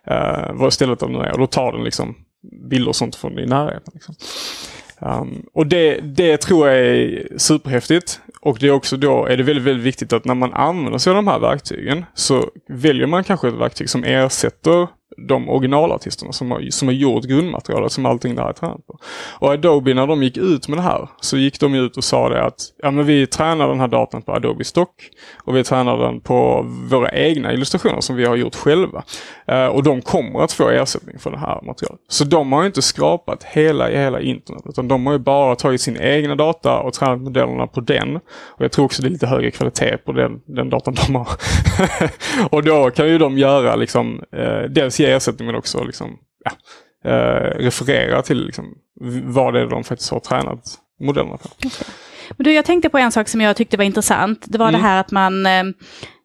eh, 0.08 0.54
vad 0.54 0.74
stället 0.74 1.02
nu 1.02 1.20
är. 1.20 1.32
Och 1.32 1.40
då 1.40 1.48
tar 1.48 1.72
den 1.72 1.84
liksom 1.84 2.16
bilder 2.70 2.90
och 2.90 2.96
sånt 2.96 3.16
från 3.16 3.36
din 3.36 3.50
närhet. 3.50 3.84
Liksom. 3.94 4.16
Um, 5.00 5.46
och 5.54 5.68
det, 5.68 6.00
det 6.00 6.38
tror 6.38 6.68
jag 6.68 6.78
är 6.78 7.28
superhäftigt. 7.38 8.22
Och 8.42 8.58
det 8.60 8.68
är 8.68 8.72
också 8.72 8.98
då 8.98 9.26
är 9.26 9.38
det 9.38 9.44
väldigt, 9.44 9.66
väldigt 9.66 9.86
viktigt 9.86 10.14
att 10.14 10.26
när 10.26 10.36
man 10.36 10.54
använder 10.54 10.98
sig 10.98 11.12
av 11.12 11.16
de 11.16 11.28
här 11.28 11.40
verktygen 11.40 12.06
så 12.14 12.50
väljer 12.70 13.08
man 13.08 13.24
kanske 13.24 13.48
ett 13.48 13.54
verktyg 13.54 13.90
som 13.90 14.04
ersätter 14.04 14.88
de 15.18 15.50
originalartisterna 15.50 16.32
som 16.32 16.52
har, 16.52 16.72
som 16.72 16.88
har 16.88 16.96
gjort 16.96 17.24
grundmaterialet 17.24 17.92
som 17.92 18.06
allting 18.06 18.36
där 18.36 18.50
är 18.50 18.54
tränat 18.54 18.88
på. 18.88 19.00
Och 19.40 19.52
Adobe 19.52 19.94
när 19.94 20.08
de 20.08 20.24
gick 20.24 20.38
ut 20.38 20.68
med 20.68 20.78
det 20.78 20.82
här 20.82 21.10
så 21.22 21.38
gick 21.38 21.60
de 21.60 21.76
ut 21.76 21.98
och 21.98 22.04
sa 22.04 22.30
det 22.30 22.44
att 22.44 22.62
ja, 22.84 22.92
men 22.92 23.06
vi 23.06 23.28
tränar 23.28 23.68
den 23.68 23.80
här 23.80 23.88
datan 23.88 24.22
på 24.22 24.32
Adobe 24.32 24.64
Stock 24.64 25.10
och 25.44 25.56
vi 25.56 25.64
tränar 25.64 25.98
den 25.98 26.22
på 26.22 26.66
våra 26.90 27.12
egna 27.12 27.54
illustrationer 27.54 28.02
som 28.02 28.16
vi 28.16 28.26
har 28.26 28.36
gjort 28.36 28.56
själva. 28.56 29.04
Eh, 29.48 29.66
och 29.66 29.84
de 29.84 30.02
kommer 30.02 30.40
att 30.40 30.52
få 30.52 30.70
ersättning 30.70 31.20
för 31.20 31.32
det 31.32 31.38
här 31.38 31.62
materialet. 31.62 32.00
Så 32.08 32.24
de 32.24 32.52
har 32.52 32.66
inte 32.66 32.82
skrapat 32.82 33.44
hela, 33.44 33.88
hela 33.88 34.22
internet 34.22 34.64
utan 34.66 34.88
de 34.88 35.06
har 35.06 35.14
ju 35.14 35.20
bara 35.20 35.56
tagit 35.56 35.82
sin 35.82 35.98
egna 36.02 36.36
data 36.36 36.80
och 36.80 36.94
tränat 36.94 37.22
modellerna 37.22 37.68
på 37.68 37.82
den. 37.82 38.16
Och 38.26 38.62
jag 38.62 38.72
tror 38.72 38.86
också 38.86 39.02
det 39.02 39.08
är 39.08 39.12
lite 39.12 39.28
högre 39.28 39.52
kvalitet 39.52 39.98
på 39.98 40.12
den, 40.12 40.42
den 40.46 40.70
datan 40.70 40.96
de 41.08 41.16
har. 41.16 41.28
och 42.52 42.64
då 42.64 42.90
kan 42.90 43.08
ju 43.08 43.18
de 43.18 43.38
göra 43.38 43.76
liksom 43.76 44.22
eh, 44.32 44.62
dels 44.70 45.00
ge 45.08 45.14
ersättning 45.14 45.46
men 45.46 45.56
också 45.56 45.84
liksom, 45.84 46.18
ja, 46.44 46.52
uh, 47.12 47.60
referera 47.60 48.22
till 48.22 48.46
liksom, 48.46 48.66
vad 49.24 49.54
det 49.54 49.62
är 49.62 49.68
de 49.68 49.84
faktiskt 49.84 50.12
har 50.12 50.20
tränat 50.20 50.76
modellerna 51.00 51.38
på. 51.38 51.50
Okay. 51.58 51.86
Men 52.38 52.44
du, 52.44 52.54
jag 52.54 52.66
tänkte 52.66 52.90
på 52.90 52.98
en 52.98 53.12
sak 53.12 53.28
som 53.28 53.42
jag 53.42 53.56
tyckte 53.56 53.78
var 53.78 53.84
intressant. 53.84 54.46
Det 54.46 54.58
var 54.58 54.70
mm. 54.70 54.82
det 54.82 54.88
här 54.88 55.00
att 55.00 55.12
man 55.12 55.46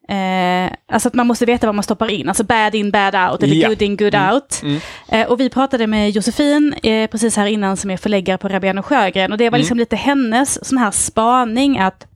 Eh, 0.09 0.73
alltså 0.89 1.09
att 1.09 1.15
man 1.15 1.27
måste 1.27 1.47
veta 1.47 1.67
vad 1.67 1.75
man 1.75 1.83
stoppar 1.83 2.11
in, 2.11 2.29
alltså 2.29 2.45
bad 2.45 2.75
in, 2.75 2.91
bad 2.91 3.15
out, 3.15 3.43
eller 3.43 3.55
ja. 3.55 3.69
good 3.69 3.83
in, 3.83 3.97
good 3.97 4.15
mm. 4.15 4.35
out. 4.35 4.61
Mm. 4.63 4.81
Eh, 5.09 5.27
och 5.27 5.41
vi 5.41 5.51
pratade 5.51 5.87
med 5.87 6.11
Josefin 6.11 6.75
eh, 6.83 7.11
precis 7.11 7.37
här 7.37 7.47
innan 7.47 7.77
som 7.77 7.91
är 7.91 7.97
förläggare 7.97 8.39
på 8.39 8.49
Rabén 8.49 8.79
och 8.79 8.87
Sjögren 8.87 9.33
och 9.33 9.39
det 9.39 9.45
var 9.45 9.49
mm. 9.49 9.61
liksom 9.61 9.79
lite 9.79 9.97
hennes 9.97 10.69
sån 10.69 10.79
här 10.79 10.91
spaning 10.91 11.79
att 11.79 12.07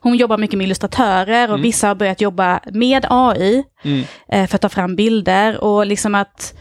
hon 0.00 0.16
jobbar 0.16 0.38
mycket 0.38 0.58
med 0.58 0.64
illustratörer 0.64 1.48
och 1.48 1.54
mm. 1.54 1.62
vissa 1.62 1.88
har 1.88 1.94
börjat 1.94 2.20
jobba 2.20 2.60
med 2.72 3.06
AI 3.10 3.64
mm. 3.84 4.04
eh, 4.28 4.46
för 4.46 4.54
att 4.54 4.62
ta 4.62 4.68
fram 4.68 4.96
bilder 4.96 5.64
och 5.64 5.86
liksom 5.86 6.14
att 6.14 6.54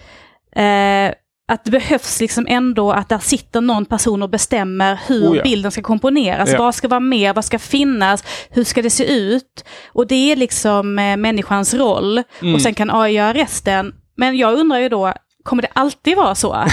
eh, 0.55 1.13
att 1.51 1.63
det 1.63 1.71
behövs 1.71 2.21
liksom 2.21 2.45
ändå 2.49 2.91
att 2.91 3.09
där 3.09 3.19
sitter 3.19 3.61
någon 3.61 3.85
person 3.85 4.23
och 4.23 4.29
bestämmer 4.29 4.99
hur 5.07 5.31
oh 5.31 5.37
ja. 5.37 5.43
bilden 5.43 5.71
ska 5.71 5.81
komponeras. 5.81 6.49
Ja. 6.51 6.57
Vad 6.57 6.75
ska 6.75 6.87
vara 6.87 6.99
med, 6.99 7.35
vad 7.35 7.45
ska 7.45 7.59
finnas, 7.59 8.23
hur 8.49 8.63
ska 8.63 8.81
det 8.81 8.89
se 8.89 9.13
ut? 9.13 9.65
Och 9.87 10.07
det 10.07 10.31
är 10.31 10.35
liksom 10.35 10.99
eh, 10.99 11.17
människans 11.17 11.73
roll. 11.73 12.23
Mm. 12.41 12.55
Och 12.55 12.61
sen 12.61 12.73
kan 12.73 12.91
AI 12.91 13.13
göra 13.13 13.33
resten. 13.33 13.93
Men 14.17 14.37
jag 14.37 14.53
undrar 14.53 14.79
ju 14.79 14.89
då, 14.89 15.13
kommer 15.43 15.61
det 15.61 15.69
alltid 15.73 16.17
vara 16.17 16.35
så? 16.35 16.53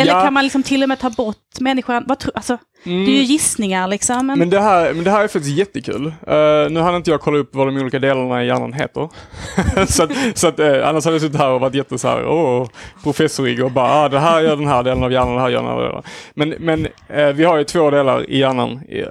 Eller 0.00 0.12
ja. 0.12 0.22
kan 0.22 0.32
man 0.32 0.44
liksom 0.44 0.62
till 0.62 0.82
och 0.82 0.88
med 0.88 0.98
ta 0.98 1.10
bort 1.10 1.60
människan? 1.60 2.04
Vad 2.06 2.18
tro, 2.18 2.32
alltså, 2.34 2.58
Mm. 2.86 3.04
Det 3.04 3.10
är 3.10 3.14
ju 3.14 3.22
gissningar 3.22 3.88
liksom. 3.88 4.26
Men... 4.26 4.38
Men, 4.38 4.50
det 4.50 4.60
här, 4.60 4.94
men 4.94 5.04
det 5.04 5.10
här 5.10 5.24
är 5.24 5.28
faktiskt 5.28 5.56
jättekul. 5.56 6.06
Uh, 6.06 6.70
nu 6.70 6.80
hann 6.80 6.94
inte 6.94 7.10
jag 7.10 7.20
kolla 7.20 7.38
upp 7.38 7.54
vad 7.54 7.66
de 7.66 7.76
olika 7.76 7.98
delarna 7.98 8.44
i 8.44 8.46
hjärnan 8.46 8.72
heter. 8.72 9.08
så 9.86 10.02
att, 10.02 10.10
så 10.34 10.48
att, 10.48 10.60
uh, 10.60 10.88
annars 10.88 11.04
hade 11.04 11.14
jag 11.14 11.20
suttit 11.20 11.38
här 11.38 11.50
och 11.50 11.60
varit 11.60 11.74
jätte 11.74 11.98
så 11.98 12.08
här, 12.08 12.22
oh, 12.22 12.68
professorig 13.02 13.64
och 13.64 13.70
bara, 13.70 13.90
ah, 13.90 14.08
det 14.08 14.18
här 14.18 14.40
gör 14.40 14.56
den 14.56 14.66
här 14.66 14.82
delen 14.82 15.04
av 15.04 15.12
hjärnan, 15.12 15.34
det 15.34 15.40
här 15.40 15.48
gör 15.48 15.62
den 15.62 15.70
här 15.70 15.80
delen. 15.80 16.02
Men, 16.34 16.54
men 16.58 16.86
uh, 16.86 17.34
vi 17.34 17.44
har 17.44 17.58
ju 17.58 17.64
två 17.64 17.90
delar 17.90 18.30
i 18.30 18.38
hjärnan, 18.38 18.70
uh, 18.70 19.04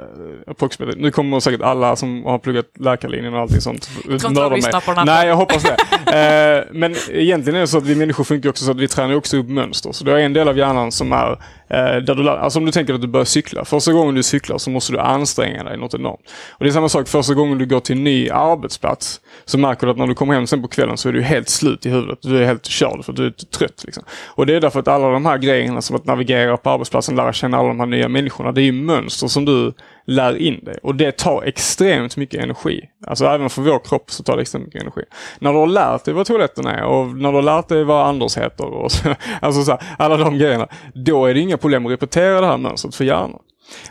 approximately. 0.47 1.01
Nu 1.01 1.11
kommer 1.11 1.39
säkert 1.39 1.61
alla 1.61 1.95
som 1.95 2.25
har 2.25 2.39
pluggat 2.39 2.65
läkarlinjen 2.79 3.33
och 3.33 3.39
allting 3.39 3.61
sånt 3.61 3.89
mörda 4.05 4.49
mig. 4.49 5.05
Nej, 5.05 5.27
jag 5.27 5.35
hoppas 5.35 5.63
det. 5.63 6.67
men 6.71 6.95
egentligen 7.11 7.55
är 7.55 7.59
det 7.61 7.67
så 7.67 7.77
att 7.77 7.85
vi 7.85 7.95
människor 7.95 8.23
funkar 8.23 8.49
också 8.49 8.65
så 8.65 8.71
att 8.71 8.79
vi 8.79 8.87
tränar 8.87 9.15
också 9.15 9.37
upp 9.37 9.49
mönster. 9.49 9.91
Så 9.91 10.03
det 10.03 10.11
är 10.11 10.17
en 10.17 10.33
del 10.33 10.47
av 10.47 10.57
hjärnan 10.57 10.91
som 10.91 11.11
är 11.11 11.37
Eh, 11.69 11.95
där 11.95 12.15
du, 12.15 12.29
alltså 12.29 12.59
om 12.59 12.65
du 12.65 12.71
tänker 12.71 12.93
att 12.93 13.01
du 13.01 13.07
börjar 13.07 13.25
cykla. 13.25 13.65
Första 13.65 13.93
gången 13.93 14.15
du 14.15 14.23
cyklar 14.23 14.57
så 14.57 14.69
måste 14.69 14.91
du 14.91 14.99
anstränga 14.99 15.63
dig 15.63 15.77
något 15.77 15.93
enormt. 15.93 16.31
Och 16.51 16.63
det 16.63 16.69
är 16.69 16.73
samma 16.73 16.89
sak 16.89 17.07
första 17.07 17.33
gången 17.33 17.57
du 17.57 17.65
går 17.65 17.79
till 17.79 17.97
en 17.97 18.03
ny 18.03 18.29
arbetsplats. 18.29 19.21
Så 19.45 19.57
märker 19.57 19.87
du 19.87 19.91
att 19.91 19.97
när 19.97 20.07
du 20.07 20.15
kommer 20.15 20.33
hem 20.33 20.47
sen 20.47 20.61
på 20.61 20.67
kvällen 20.67 20.97
så 20.97 21.09
är 21.09 21.13
du 21.13 21.21
helt 21.21 21.49
slut 21.49 21.85
i 21.85 21.89
huvudet. 21.89 22.19
Du 22.21 22.37
är 22.37 22.45
helt 22.45 22.65
körd 22.65 23.05
för 23.05 23.11
att 23.11 23.17
du 23.17 23.25
är 23.25 23.31
trött. 23.31 23.83
Liksom. 23.85 24.03
Och 24.27 24.45
det 24.45 24.55
är 24.55 24.61
därför 24.61 24.79
att 24.79 24.87
alla 24.87 25.09
de 25.09 25.25
här 25.25 25.37
grejerna 25.37 25.81
som 25.81 25.95
att 25.95 26.05
navigera 26.05 26.57
på 26.57 26.69
arbetsplatsen, 26.69 27.15
lära 27.15 27.33
känna 27.33 27.57
alla 27.57 27.67
de 27.67 27.79
här 27.79 27.87
nya 27.87 28.09
människorna. 28.09 28.51
Det 28.51 28.61
är 28.61 28.65
ju 28.65 28.71
mönster 28.71 29.27
som 29.27 29.45
du 29.45 29.73
lär 30.07 30.37
in 30.37 30.63
dig. 30.63 30.75
Och 30.83 30.95
det 30.95 31.11
tar 31.11 31.43
extremt 31.43 32.17
mycket 32.17 32.43
energi. 32.43 32.81
Alltså 33.07 33.25
även 33.25 33.49
för 33.49 33.61
vår 33.61 33.79
kropp 33.79 34.11
så 34.11 34.23
tar 34.23 34.35
det 34.35 34.41
extremt 34.41 34.65
mycket 34.65 34.81
energi. 34.81 35.01
När 35.39 35.53
du 35.53 35.59
har 35.59 35.67
lärt 35.67 36.03
dig 36.03 36.13
vad 36.13 36.25
toaletten 36.25 36.67
är 36.67 36.83
och 36.83 37.07
när 37.07 37.29
du 37.29 37.35
har 37.35 37.41
lärt 37.41 37.67
dig 37.67 37.83
vad 37.83 38.07
Anders 38.07 38.37
heter 38.37 38.65
och 38.65 38.91
så, 38.91 39.09
alltså 39.41 39.63
så 39.63 39.71
här, 39.71 39.81
alla 39.97 40.17
de 40.17 40.37
grejerna. 40.37 40.67
Då 41.05 41.25
är 41.25 41.33
det 41.33 41.39
inga 41.39 41.57
problem 41.57 41.85
att 41.85 41.91
repetera 41.91 42.41
det 42.41 42.47
här 42.47 42.57
mönstret 42.57 42.95
för 42.95 43.05
hjärnan. 43.05 43.39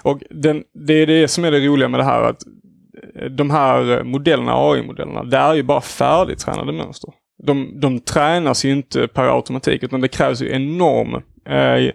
Och 0.03 0.23
den, 0.31 0.63
det 0.87 0.95
är 0.95 1.07
det 1.07 1.29
som 1.29 1.45
är 1.45 1.51
det 1.51 1.67
roliga 1.67 1.89
med 1.89 2.01
det 2.01 2.05
här 2.05 2.23
att 2.23 2.43
eh, 3.15 3.31
de 3.31 3.51
här 3.51 4.03
modellerna, 4.05 4.53
AI-modellerna, 4.55 5.25
det 5.25 5.37
är 5.37 5.55
ju 5.55 5.63
bara 5.63 5.81
färdigtränade 5.81 6.73
mönster. 6.73 7.11
De, 7.47 7.81
de 7.81 8.01
tränas 8.01 8.65
ju 8.65 8.73
inte 8.73 9.09
per 9.09 9.37
automatik 9.37 9.83
utan 9.83 10.01
det 10.01 10.09
krävs 10.09 10.43
ju 10.43 10.53
enorm 10.53 11.23
eh, 11.49 11.57
eh 11.57 11.93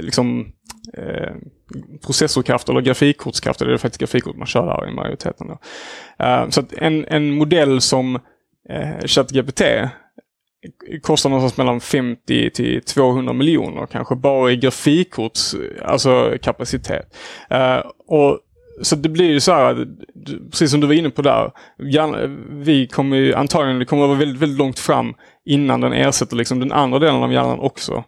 liksom, 0.00 0.52
eh, 0.96 1.34
processorkraft 2.06 2.68
eller 2.68 2.80
grafikkortskraft. 2.80 3.58
Det 3.58 3.72
är 3.72 3.76
faktiskt 3.76 4.00
grafikkort 4.00 4.36
man 4.36 4.46
kör 4.46 4.66
där 4.66 4.88
i 4.88 4.94
majoriteten. 4.94 5.46
Då. 5.46 5.58
Uh, 6.24 6.48
så 6.48 6.60
att 6.60 6.72
en, 6.72 7.04
en 7.08 7.30
modell 7.30 7.80
som 7.80 8.16
uh, 8.70 9.06
ChatGPT 9.06 9.62
kostar 11.02 11.30
någonstans 11.30 11.56
mellan 11.56 11.80
50 11.80 12.50
till 12.50 12.82
200 12.82 13.32
miljoner 13.32 13.86
kanske 13.86 14.16
bara 14.16 14.52
i 14.52 14.56
grafikkorts 14.56 15.56
alltså 15.82 16.38
kapacitet. 16.42 17.16
Uh, 17.52 17.90
och 18.06 18.40
så 18.82 18.96
det 18.96 19.08
blir 19.08 19.30
ju 19.30 19.40
så 19.40 19.52
här, 19.52 19.86
precis 20.50 20.70
som 20.70 20.80
du 20.80 20.86
var 20.86 20.94
inne 20.94 21.10
på 21.10 21.22
där, 21.22 21.52
vi 22.64 22.86
kommer 22.86 23.16
ju 23.16 23.34
antagligen, 23.34 23.78
det 23.78 23.84
kommer 23.84 24.02
att 24.02 24.08
vara 24.08 24.18
väldigt, 24.18 24.42
väldigt 24.42 24.58
långt 24.58 24.78
fram 24.78 25.14
innan 25.44 25.80
den 25.80 25.92
ersätter 25.92 26.36
liksom 26.36 26.60
den 26.60 26.72
andra 26.72 26.98
delen 26.98 27.22
av 27.22 27.32
hjärnan 27.32 27.60
också. 27.60 28.04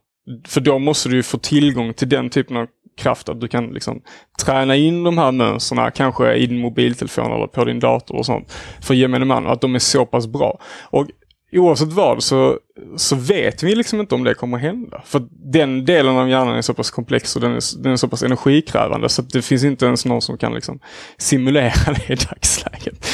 För 0.47 0.61
då 0.61 0.79
måste 0.79 1.09
du 1.09 1.23
få 1.23 1.39
tillgång 1.39 1.95
till 1.95 2.09
den 2.09 2.31
typen 2.31 2.57
av 2.57 2.67
kraft 2.97 3.29
att 3.29 3.41
du 3.41 3.49
kan 3.49 3.67
liksom 3.67 4.01
träna 4.45 4.77
in 4.77 5.05
de 5.05 5.19
här 5.19 5.33
mönstren 5.33 5.93
kanske 5.95 6.35
i 6.35 6.47
din 6.47 6.59
mobiltelefon 6.59 7.33
eller 7.33 7.47
på 7.47 7.65
din 7.65 7.81
dator 7.81 8.17
och 8.17 8.27
sånt 8.27 8.53
för 8.81 8.95
gemene 8.95 9.25
man 9.25 9.47
att 9.47 9.61
de 9.61 9.75
är 9.75 9.79
så 9.79 10.07
pass 10.07 10.27
bra. 10.27 10.59
Och 10.83 11.07
oavsett 11.53 11.93
vad 11.93 12.23
så, 12.23 12.59
så 12.97 13.17
vet 13.17 13.63
vi 13.63 13.75
liksom 13.75 14.01
inte 14.01 14.15
om 14.15 14.25
det 14.25 14.35
kommer 14.35 14.57
att 14.57 14.63
hända. 14.63 15.03
För 15.05 15.23
den 15.31 15.85
delen 15.85 16.17
av 16.17 16.29
hjärnan 16.29 16.57
är 16.57 16.63
så 16.63 16.75
pass 16.75 16.91
komplex 16.91 17.37
och 17.37 17.43
den 17.43 17.53
är, 17.53 17.83
den 17.83 17.93
är 17.93 17.97
så 17.97 18.09
pass 18.09 18.23
energikrävande 18.23 19.09
så 19.09 19.23
att 19.23 19.31
det 19.31 19.43
finns 19.43 19.65
inte 19.65 19.87
ens 19.87 20.05
någon 20.05 20.23
som 20.23 20.39
kan 20.39 20.55
liksom 20.55 20.81
simulera 21.19 21.73
det 22.07 22.13
i 22.13 22.17
dagsläget. 22.17 23.05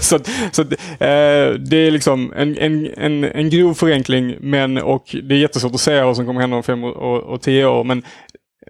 så 0.04 0.18
så 0.52 0.62
eh, 0.62 1.54
det 1.58 1.76
är 1.76 1.90
liksom 1.90 2.32
en, 2.36 2.58
en, 2.58 2.86
en, 2.96 3.24
en 3.24 3.50
grov 3.50 3.74
förenkling 3.74 4.36
men 4.40 4.78
och 4.78 5.16
det 5.22 5.34
är 5.34 5.38
jättesvårt 5.38 5.74
att 5.74 5.80
säga 5.80 6.06
vad 6.06 6.16
som 6.16 6.26
kommer 6.26 6.40
hända 6.40 6.56
om 6.56 6.62
fem 6.62 6.84
och, 6.84 7.22
och 7.22 7.42
tio 7.42 7.66
år. 7.66 7.84
Men 7.84 8.02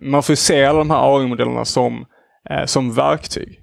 man 0.02 0.23
får 0.23 0.35
se 0.35 0.64
alla 0.64 0.78
de 0.78 0.90
här 0.90 1.16
AI-modellerna 1.16 1.64
som, 1.64 2.05
eh, 2.51 2.64
som 2.64 2.94
verktyg. 2.94 3.60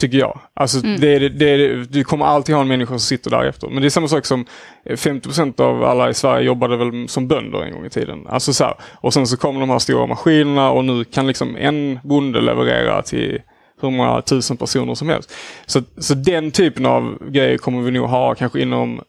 Tycker 0.00 0.18
jag. 0.18 0.40
Alltså 0.54 0.78
mm. 0.84 1.00
det, 1.00 1.18
det, 1.18 1.28
det, 1.28 1.84
du 1.84 2.04
kommer 2.04 2.26
alltid 2.26 2.54
ha 2.54 2.62
en 2.62 2.68
människa 2.68 2.90
som 2.90 3.00
sitter 3.00 3.30
där 3.30 3.44
efter. 3.44 3.68
Men 3.68 3.82
det 3.82 3.88
är 3.88 3.90
samma 3.90 4.08
sak 4.08 4.26
som 4.26 4.46
50% 4.84 5.60
av 5.60 5.84
alla 5.84 6.10
i 6.10 6.14
Sverige 6.14 6.46
jobbade 6.46 6.76
väl 6.76 7.08
som 7.08 7.28
bönder 7.28 7.62
en 7.62 7.72
gång 7.72 7.86
i 7.86 7.90
tiden. 7.90 8.26
Alltså 8.26 8.52
så 8.52 8.64
här. 8.64 8.74
Och 8.94 9.14
sen 9.14 9.26
så 9.26 9.36
kommer 9.36 9.60
de 9.60 9.70
här 9.70 9.78
stora 9.78 10.06
maskinerna 10.06 10.70
och 10.70 10.84
nu 10.84 11.04
kan 11.04 11.26
liksom 11.26 11.56
en 11.56 11.98
bonde 12.04 12.40
leverera 12.40 13.02
till 13.02 13.40
hur 13.80 13.90
många 13.90 14.22
tusen 14.22 14.56
personer 14.56 14.94
som 14.94 15.08
helst. 15.08 15.32
Så, 15.66 15.82
så 15.98 16.14
den 16.14 16.50
typen 16.50 16.86
av 16.86 17.30
grejer 17.30 17.58
kommer 17.58 17.82
vi 17.82 17.90
nog 17.90 18.08
ha 18.08 18.34
kanske 18.34 18.60
inom 18.60 19.00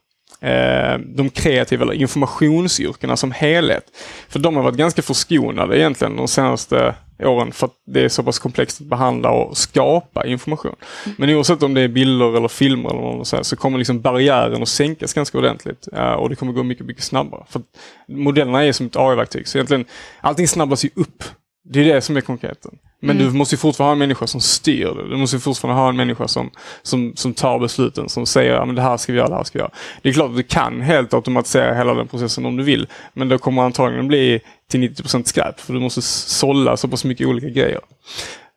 eh, 0.42 0.98
de 0.98 1.30
kreativa 1.30 1.84
eller 1.84 1.94
informationsyrkena 1.94 3.18
som 3.18 3.32
helhet. 3.32 3.84
För 4.30 4.40
de 4.40 4.56
har 4.56 4.64
varit 4.64 4.78
ganska 4.78 5.02
förskonade 5.02 5.80
egentligen 5.80 6.16
de 6.16 6.28
senaste 6.28 6.96
åren 7.20 7.52
för 7.52 7.66
att 7.66 7.74
det 7.86 8.02
är 8.02 8.10
så 8.10 8.24
pass 8.24 8.40
komplext 8.40 8.82
att 8.82 8.88
behandla 8.88 9.32
och 9.32 9.58
skapa 9.58 10.26
information. 10.26 10.76
Men 11.18 11.30
oavsett 11.30 11.64
om 11.64 11.74
det 11.74 11.82
är 11.82 11.88
bilder 11.88 12.38
eller 12.38 12.48
filmer 12.48 12.90
eller 12.90 13.02
något 13.02 13.28
så, 13.28 13.36
här, 13.36 13.44
så 13.44 13.56
kommer 13.56 13.78
liksom 13.78 14.02
barriären 14.02 14.62
att 14.62 14.70
sänkas 14.70 15.14
ganska 15.14 15.38
ordentligt 15.38 15.88
uh, 15.94 16.12
och 16.12 16.30
det 16.30 16.36
kommer 16.36 16.54
gå 16.54 16.64
mycket, 16.64 16.86
mycket 16.86 17.04
snabbare. 17.04 17.44
För 17.50 17.62
modellerna 18.08 18.64
är 18.64 18.72
som 18.72 18.86
ett 18.86 18.96
AI-verktyg 18.96 19.48
så 19.48 19.58
egentligen 19.58 19.86
allting 20.22 20.48
snabbas 20.48 20.86
ju 20.86 20.90
upp. 20.96 21.24
Det 21.64 21.80
är 21.80 21.94
det 21.94 22.02
som 22.02 22.18
är 22.18 22.22
konkreten. 22.22 22.78
Men 23.00 23.16
mm. 23.16 23.32
du 23.32 23.38
måste 23.38 23.58
fortfarande 23.58 23.90
ha 23.90 23.94
en 23.94 24.00
människa 24.00 24.28
som 24.28 24.42
styr 24.42 24.86
det. 24.86 25.10
Du 25.10 25.18
måste 25.18 25.40
fortfarande 25.40 25.82
ha 25.82 25.90
en 25.90 25.96
människa 25.96 26.28
som, 26.28 26.52
som, 26.82 27.14
som 27.16 27.34
tar 27.34 27.60
besluten, 27.60 28.10
som 28.10 28.26
säger 28.26 28.54
att 28.54 28.76
det 28.76 28.82
här 28.82 28.98
ska 28.98 29.14
vi 29.14 29.18
göra, 29.18 29.30
det 29.30 29.36
här 29.36 29.44
ska 29.44 29.58
vi 29.58 29.62
göra. 29.62 29.72
Det 30.02 30.10
är 30.10 30.14
klart 30.14 30.30
att 30.30 30.38
du 30.38 30.44
kan 30.44 30.82
helt 30.82 31.14
automatisera 31.14 31.76
hela 31.76 31.94
den 31.94 32.08
processen 32.08 32.46
om 32.46 32.58
du 32.58 32.64
vill. 32.64 32.88
Men 33.14 33.30
det 33.30 33.38
kommer 33.38 33.62
antagligen 33.62 34.08
bli 34.08 34.42
till 34.70 34.90
90% 34.90 35.24
skräp, 35.24 35.60
för 35.60 35.74
du 35.74 35.80
måste 35.80 36.02
sålla 36.02 36.78
så 36.78 36.88
pass 36.88 37.06
mycket 37.06 37.28
olika 37.28 37.50
grejer. 37.50 37.82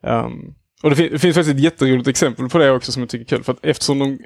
Um, 0.03 0.55
och 0.83 0.91
det, 0.91 0.97
fin 0.97 1.09
det, 1.13 1.19
finns 1.19 1.35
faktiskt 1.37 1.57
ett 1.57 1.63
jätteroligt 1.63 2.09
exempel 2.09 2.49
på 2.49 2.59
det 2.59 2.71
också 2.71 2.93
som 2.93 3.03
jag 3.03 3.11
tycker 3.11 3.25
är 3.25 3.37
kul. 3.37 3.45
För 3.45 3.53
att 3.53 3.65
eftersom 3.65 3.99
de 3.99 4.19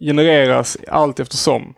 genereras 0.00 0.76
allt 0.88 1.20
eftersom 1.20 1.74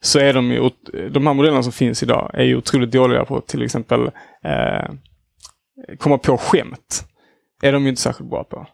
så 0.00 0.18
är 0.18 0.32
de 0.32 0.50
ju, 0.50 0.70
de 1.10 1.26
här 1.26 1.34
modellerna 1.34 1.62
som 1.62 1.72
finns 1.72 2.02
idag 2.02 2.30
är 2.34 2.44
ju 2.44 2.56
otroligt 2.56 2.90
dåliga 2.90 3.24
på 3.24 3.40
till 3.40 3.62
exempel 3.62 4.00
eh, 4.44 4.90
komma 5.98 6.18
på 6.18 6.38
skämt 6.38 7.04
är 7.62 7.72
de 7.72 7.82
ju 7.82 7.88
inte 7.88 8.02
särskilt 8.02 8.30
bra 8.30 8.44
på. 8.44 8.66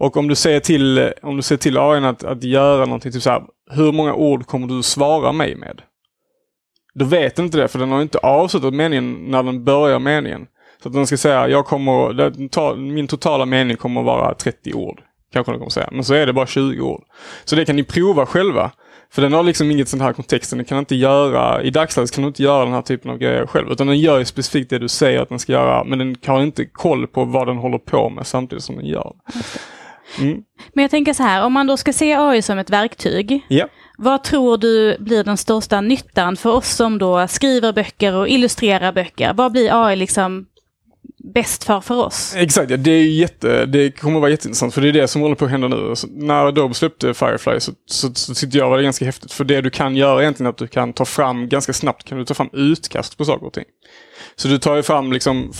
Och 0.00 0.16
om 0.16 0.28
du 0.28 0.34
säger 0.34 0.60
till, 0.60 1.12
om 1.22 1.36
du 1.36 1.42
säger 1.42 1.58
till 1.58 1.78
AI 1.78 2.04
att, 2.04 2.24
att 2.24 2.44
göra 2.44 2.84
någonting, 2.84 3.12
typ 3.12 3.22
så 3.22 3.30
här, 3.30 3.42
hur 3.70 3.92
många 3.92 4.14
ord 4.14 4.46
kommer 4.46 4.66
du 4.66 4.82
svara 4.82 5.32
mig 5.32 5.56
med? 5.56 5.82
Då 6.94 7.04
vet 7.04 7.36
den 7.36 7.44
inte 7.44 7.58
det, 7.58 7.68
för 7.68 7.78
den 7.78 7.90
har 7.90 8.02
inte 8.02 8.18
avslutat 8.18 8.74
meningen 8.74 9.12
när 9.12 9.42
den 9.42 9.64
börjar 9.64 9.98
meningen. 9.98 10.46
Så 10.82 10.88
att 10.88 10.94
den 10.94 11.06
ska 11.06 11.16
säga, 11.16 11.48
jag 11.48 11.66
kommer, 11.66 12.76
min 12.76 13.06
totala 13.06 13.46
mening 13.46 13.76
kommer 13.76 14.02
vara 14.02 14.34
30 14.34 14.74
ord. 14.74 15.02
Kanske 15.32 15.52
den 15.52 15.58
kommer 15.58 15.70
säga, 15.70 15.88
men 15.92 16.04
så 16.04 16.14
är 16.14 16.26
det 16.26 16.32
bara 16.32 16.46
20 16.46 16.80
ord. 16.80 17.02
Så 17.44 17.56
det 17.56 17.64
kan 17.64 17.76
ni 17.76 17.84
prova 17.84 18.26
själva. 18.26 18.70
För 19.12 19.22
den 19.22 19.32
har 19.32 19.42
liksom 19.42 19.70
inget 19.70 19.88
sånt 19.88 20.02
här 20.02 20.12
kontext. 20.12 20.50
Den 20.50 20.64
kan 20.64 20.78
inte 20.78 20.94
göra, 20.94 21.62
i 21.62 21.70
dagsläget 21.70 22.10
kan 22.12 22.22
du 22.22 22.28
inte 22.28 22.42
göra 22.42 22.64
den 22.64 22.74
här 22.74 22.82
typen 22.82 23.10
av 23.10 23.18
grejer 23.18 23.46
själv. 23.46 23.70
Utan 23.70 23.86
den 23.86 23.98
gör 23.98 24.18
ju 24.18 24.24
specifikt 24.24 24.70
det 24.70 24.78
du 24.78 24.88
säger 24.88 25.20
att 25.22 25.28
den 25.28 25.38
ska 25.38 25.52
göra. 25.52 25.84
Men 25.84 25.98
den 25.98 26.16
har 26.26 26.42
inte 26.42 26.64
koll 26.64 27.06
på 27.06 27.24
vad 27.24 27.46
den 27.46 27.56
håller 27.56 27.78
på 27.78 28.10
med 28.10 28.26
samtidigt 28.26 28.64
som 28.64 28.76
den 28.76 28.86
gör. 28.86 29.12
Mm. 30.20 30.42
Men 30.72 30.82
jag 30.82 30.90
tänker 30.90 31.12
så 31.12 31.22
här, 31.22 31.44
om 31.44 31.52
man 31.52 31.66
då 31.66 31.76
ska 31.76 31.92
se 31.92 32.14
AI 32.14 32.42
som 32.42 32.58
ett 32.58 32.70
verktyg. 32.70 33.46
Ja. 33.48 33.68
Vad 33.98 34.24
tror 34.24 34.58
du 34.58 34.96
blir 34.98 35.24
den 35.24 35.36
största 35.36 35.80
nyttan 35.80 36.36
för 36.36 36.50
oss 36.50 36.68
som 36.68 36.98
då 36.98 37.28
skriver 37.28 37.72
böcker 37.72 38.14
och 38.14 38.28
illustrerar 38.28 38.92
böcker? 38.92 39.32
Vad 39.34 39.52
blir 39.52 39.86
AI 39.86 39.96
liksom 39.96 40.46
bäst 41.24 41.64
för 41.64 41.80
för 41.80 41.94
oss. 41.94 42.34
Exakt, 42.36 42.70
ja, 42.70 42.76
det, 42.76 42.90
är 42.90 43.04
jätte, 43.04 43.66
det 43.66 43.90
kommer 43.90 44.16
att 44.16 44.20
vara 44.20 44.30
jätteintressant 44.30 44.74
för 44.74 44.80
det 44.80 44.88
är 44.88 44.92
det 44.92 45.08
som 45.08 45.22
håller 45.22 45.34
på 45.34 45.44
att 45.44 45.50
hända 45.50 45.68
nu. 45.68 45.96
Så 45.96 46.06
när 46.10 46.46
Adobe 46.46 46.74
släppte 46.74 47.14
Firefly 47.14 47.60
så, 47.60 47.72
så, 47.86 48.14
så 48.14 48.34
tyckte 48.34 48.58
jag 48.58 48.70
var 48.70 48.76
det 48.76 48.82
ganska 48.82 49.04
häftigt. 49.04 49.32
För 49.32 49.44
det 49.44 49.60
du 49.60 49.70
kan 49.70 49.96
göra 49.96 50.22
egentligen 50.22 50.46
är 50.46 50.50
att 50.50 50.58
du 50.58 50.66
kan 50.66 50.92
ta 50.92 51.04
fram, 51.04 51.48
ganska 51.48 51.72
snabbt 51.72 52.04
kan 52.04 52.18
du 52.18 52.24
ta 52.24 52.34
fram 52.34 52.50
utkast 52.52 53.18
på 53.18 53.24
saker 53.24 53.46
och 53.46 53.52
ting. 53.52 53.64
Så 54.40 54.48
du 54.48 54.58
tar 54.58 54.76
ju 54.76 54.82
fram, 54.82 55.12
liksom, 55.12 55.52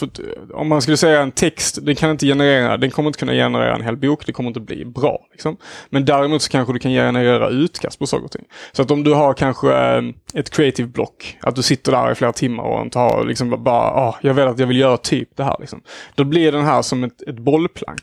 om 0.54 0.68
man 0.68 0.82
skulle 0.82 0.96
säga 0.96 1.22
en 1.22 1.32
text, 1.32 1.78
den 1.82 1.96
kan 1.96 2.10
inte 2.10 2.26
generera, 2.26 2.76
den 2.76 2.90
kommer 2.90 3.08
inte 3.08 3.18
kunna 3.18 3.32
generera 3.32 3.74
en 3.74 3.82
hel 3.82 3.96
bok, 3.96 4.26
det 4.26 4.32
kommer 4.32 4.48
inte 4.48 4.60
bli 4.60 4.84
bra. 4.84 5.26
Liksom. 5.32 5.56
Men 5.90 6.04
däremot 6.04 6.42
så 6.42 6.50
kanske 6.50 6.72
du 6.72 6.78
kan 6.78 6.92
generera 6.92 7.48
utkast 7.48 7.98
på 7.98 8.06
saker 8.06 8.24
och 8.24 8.30
ting. 8.30 8.44
Så 8.72 8.82
att 8.82 8.90
om 8.90 9.04
du 9.04 9.14
har 9.14 9.34
kanske 9.34 9.74
ehm, 9.74 10.14
ett 10.34 10.50
creative 10.50 10.88
block, 10.88 11.38
att 11.40 11.56
du 11.56 11.62
sitter 11.62 11.92
där 11.92 12.12
i 12.12 12.14
flera 12.14 12.32
timmar 12.32 12.64
och 12.64 12.82
inte 12.82 12.98
har 12.98 13.24
liksom 13.24 13.64
bara, 13.64 13.90
ah, 13.90 14.18
jag 14.22 14.34
vet 14.34 14.48
att 14.48 14.58
jag 14.58 14.66
vill 14.66 14.78
göra 14.78 14.96
typ 14.96 15.36
det 15.36 15.44
här. 15.44 15.56
Liksom. 15.60 15.80
Då 16.14 16.24
blir 16.24 16.52
den 16.52 16.64
här 16.64 16.82
som 16.82 17.04
ett, 17.04 17.22
ett 17.22 17.38
bollplank. 17.38 18.02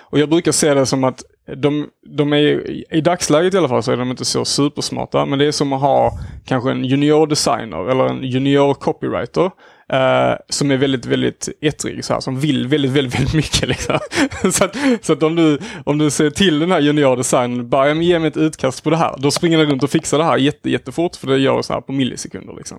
Och 0.00 0.18
jag 0.18 0.28
brukar 0.28 0.52
se 0.52 0.74
det 0.74 0.86
som 0.86 1.04
att 1.04 1.22
de, 1.56 1.86
de 2.16 2.32
är, 2.32 2.70
i 2.94 3.00
dagsläget 3.00 3.54
i 3.54 3.58
alla 3.58 3.68
fall 3.68 3.82
så 3.82 3.92
är 3.92 3.96
de 3.96 4.10
inte 4.10 4.24
så 4.24 4.44
supersmarta, 4.44 5.26
men 5.26 5.38
det 5.38 5.46
är 5.46 5.52
som 5.52 5.72
att 5.72 5.80
ha 5.80 6.10
kanske 6.44 6.70
en 6.70 6.84
junior 6.84 7.26
designer 7.26 7.90
eller 7.90 8.04
en 8.04 8.22
junior 8.22 8.74
copywriter 8.74 9.50
Uh, 9.92 10.36
som 10.48 10.70
är 10.70 10.76
väldigt, 10.76 11.06
väldigt 11.06 11.48
ettrig, 11.60 12.04
så 12.04 12.12
här, 12.12 12.20
som 12.20 12.40
vill 12.40 12.66
väldigt, 12.66 12.90
väldigt, 12.90 13.14
väldigt 13.14 13.34
mycket. 13.34 13.68
Liksom. 13.68 13.98
så 14.52 14.64
att, 14.64 14.76
så 15.02 15.12
att 15.12 15.22
om, 15.22 15.36
du, 15.36 15.58
om 15.84 15.98
du 15.98 16.10
ser 16.10 16.30
till 16.30 16.58
den 16.58 16.70
här 16.70 16.80
juniordesignen, 16.80 17.68
bara 17.68 17.92
ge 17.92 18.18
mig 18.18 18.28
ett 18.28 18.36
utkast 18.36 18.84
på 18.84 18.90
det 18.90 18.96
här. 18.96 19.14
Då 19.18 19.30
springer 19.30 19.58
den 19.58 19.70
runt 19.70 19.82
och 19.82 19.90
fixar 19.90 20.18
det 20.18 20.24
här 20.24 20.36
jätte, 20.36 20.70
jättefort, 20.70 21.16
för 21.16 21.26
det 21.26 21.38
gör 21.38 21.56
det 21.56 21.62
så 21.62 21.72
här 21.72 21.80
på 21.80 21.92
millisekunder. 21.92 22.54
Liksom. 22.56 22.78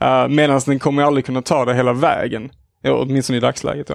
Eh, 0.00 0.22
uh, 0.22 0.28
Medan 0.28 0.60
den 0.66 0.78
kommer 0.78 1.02
aldrig 1.02 1.26
kunna 1.26 1.42
ta 1.42 1.64
det 1.64 1.74
hela 1.74 1.92
vägen. 1.92 2.50
Ja, 2.84 2.94
åtminstone 2.94 3.36
i 3.36 3.40
dagsläget. 3.40 3.90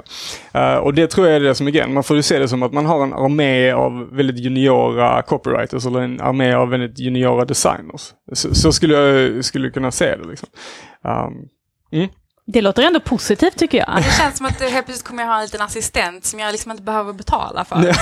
Ja. 0.54 0.76
Uh, 0.76 0.78
och 0.78 0.94
det 0.94 1.08
tror 1.08 1.28
jag 1.28 1.36
är 1.36 1.40
det 1.40 1.56
som 1.56 1.68
är 1.68 1.72
grejen. 1.72 1.94
Man 1.94 2.04
får 2.04 2.16
ju 2.16 2.22
se 2.22 2.40
det 2.40 2.48
som 2.48 2.64
att 2.64 2.74
man 2.74 2.86
har 2.86 3.04
en 3.04 3.14
armé 3.14 3.72
av 3.72 4.16
väldigt 4.16 4.40
juniora 4.40 5.22
copywriters 5.22 5.86
eller 5.86 6.02
en 6.02 6.22
armé 6.22 6.54
av 6.54 6.70
väldigt 6.70 7.00
juniora 7.00 7.46
designers. 7.46 8.14
Så, 8.34 8.56
så 8.56 8.72
skulle 8.72 8.94
jag 8.94 9.46
skulle 9.46 9.70
kunna 9.70 9.92
se 9.92 10.16
det. 10.16 10.28
Liksom. 10.30 10.50
Um, 11.04 11.50
mm. 11.92 12.10
Det 12.50 12.62
låter 12.62 12.84
ändå 12.84 13.00
positivt 13.00 13.58
tycker 13.58 13.78
jag. 13.78 13.98
Det 13.98 14.04
känns 14.04 14.38
som 14.38 14.46
att 14.46 14.62
helt 14.62 14.86
plötsligt 14.86 15.04
kommer 15.08 15.24
jag 15.24 15.30
ha 15.30 15.38
en 15.38 15.44
liten 15.44 15.62
assistent 15.62 16.26
som 16.26 16.40
jag 16.40 16.52
liksom 16.52 16.72
inte 16.72 16.84
behöver 16.84 17.14
betala 17.14 17.66
för. 17.66 17.96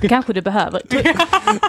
Det 0.00 0.08
kanske 0.08 0.32
du 0.32 0.40
behöver. 0.40 0.82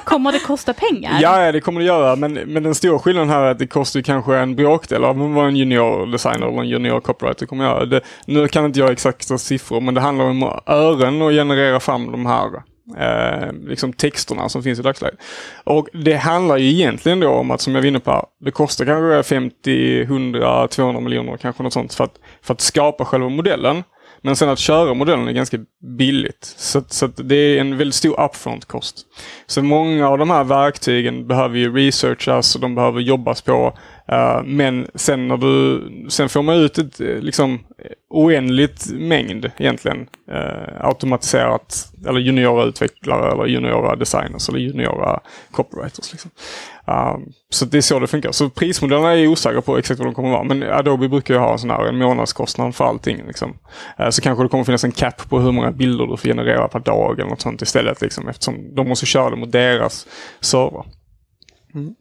Kommer 0.03 0.32
det 0.32 0.40
kosta 0.40 0.74
pengar? 0.74 1.20
Ja, 1.22 1.52
det 1.52 1.61
kommer 1.61 1.80
det 1.80 1.86
göra. 1.86 2.15
Men, 2.15 2.34
men 2.34 2.64
den 2.64 2.76
stora 2.76 2.99
skillnaden 2.99 3.30
här 3.30 3.41
är 3.41 3.52
att 3.52 3.60
det 3.60 3.68
kostar 3.68 4.02
kanske 4.02 4.38
en 4.38 4.56
bråkdel 4.56 5.03
av 5.03 5.34
vad 5.34 5.48
en 5.48 5.56
junior 5.56 6.11
designer 6.11 6.48
eller 6.48 6.61
en 6.61 6.70
junior 6.70 6.99
copywriter 6.99 7.45
kommer 7.45 7.65
göra. 7.65 7.86
Det, 7.86 8.02
nu 8.26 8.48
kan 8.48 8.65
inte 8.65 8.80
jag 8.80 8.91
exakta 8.91 9.38
siffror, 9.38 9.82
men 9.82 9.94
det 9.94 10.02
handlar 10.02 10.26
om 10.26 10.60
ören 10.65 11.22
och 11.22 11.32
generera 11.32 11.80
fram 11.80 12.11
de 12.11 12.26
här 12.26 12.64
eh, 12.98 13.54
liksom 13.54 13.94
texterna 13.94 14.50
som 14.50 14.64
finns 14.64 14.80
i 14.80 14.82
dagsläget. 14.82 15.20
Och 15.64 15.88
det 15.94 16.16
handlar 16.16 16.58
ju 16.58 16.70
egentligen 16.70 17.20
då 17.20 17.30
om 17.30 17.52
att, 17.52 17.62
som 17.62 17.76
jag 17.76 17.82
var 17.82 17.88
inne 17.88 18.00
på, 18.00 18.28
det 18.40 18.52
kostar 18.52 18.86
kanske 18.86 19.24
50, 19.24 20.02
100, 20.02 20.68
200 20.68 21.02
miljoner 21.02 21.38
kanske 21.38 21.64
något 21.64 21.74
sånt 21.74 21.94
för 21.94 22.04
att, 22.04 22.20
för 22.42 22.54
att 22.54 22.62
skapa 22.62 23.06
själva 23.06 23.30
modellen. 23.30 23.84
Men 24.26 24.36
sen 24.36 24.50
att 24.50 24.60
köra 24.60 24.94
modellen 24.94 25.28
är 25.28 25.32
ganska 25.32 25.58
billigt. 25.98 26.56
Så, 26.58 26.84
så 26.88 27.08
det 27.08 27.36
är 27.36 27.60
en 27.60 27.78
väldigt 27.78 27.96
stor 27.96 28.20
upfront-kost. 28.20 29.06
Så 29.48 29.64
många 29.64 30.10
av 30.10 30.18
de 30.18 30.30
här 30.30 30.44
verktygen 30.44 31.28
behöver 31.28 31.58
ju 31.58 31.76
researchas 31.76 32.56
och 32.56 32.62
de 32.62 32.76
behöver 32.76 33.02
jobbas 33.02 33.42
på. 33.42 33.78
Uh, 34.14 34.44
men 34.44 34.88
sen 34.95 35.27
när 35.27 35.38
du, 35.38 35.81
sen 36.10 36.30
får 36.30 36.41
man 36.41 36.56
ut 36.56 36.77
ett 36.77 36.99
eh, 36.99 37.07
liksom 37.07 37.53
eh, 37.53 37.91
oändligt 38.10 38.91
mängd 38.94 39.52
egentligen 39.57 40.07
uh, 40.31 40.85
automatiserat 40.85 41.91
eller 42.07 42.19
juniora 42.19 42.64
utvecklare 42.64 43.31
eller 43.31 43.45
juniora 43.45 43.95
designers 43.95 44.49
eller 44.49 44.60
juniora 44.60 45.19
copywriters. 45.52 46.11
Liksom. 46.11 46.31
Uh, 46.90 47.18
så 47.49 47.65
det 47.65 47.77
är 47.77 47.81
så 47.81 47.99
det 47.99 48.07
funkar. 48.07 48.31
Så 48.31 48.49
prismodellerna 48.49 49.11
är 49.11 49.15
jag 49.15 49.31
osäker 49.31 49.61
på 49.61 49.77
exakt 49.77 49.99
vad 49.99 50.07
de 50.07 50.14
kommer 50.14 50.30
vara. 50.30 50.44
Men 50.44 50.64
Adobe 50.64 51.10
brukar 51.10 51.34
ju 51.34 51.40
ha 51.40 51.52
en 51.52 51.60
sån 51.60 51.69
här 51.69 51.85
en 51.85 51.98
månadskostnad 51.98 52.76
för 52.76 52.85
allting. 52.85 53.27
Liksom. 53.27 53.57
Uh, 53.99 54.10
så 54.10 54.22
kanske 54.22 54.44
det 54.44 54.49
kommer 54.49 54.64
finnas 54.64 54.84
en 54.84 54.91
cap 54.91 55.30
på 55.30 55.40
hur 55.40 55.52
många 55.52 55.72
bilder 55.72 56.06
du 56.06 56.18
får 56.18 56.30
generera 56.30 56.68
per 56.68 56.80
dag 56.80 57.19
eller 57.19 57.30
något 57.30 57.41
sånt 57.41 57.61
istället. 57.61 58.02
Liksom, 58.02 58.27
eftersom 58.27 58.76
de 58.76 58.90
måste 58.90 59.06
köra 59.06 59.30
det 59.30 59.35
mot 59.35 59.52
deras 59.52 60.07
server. 60.41 60.84
Mm. 61.76 61.95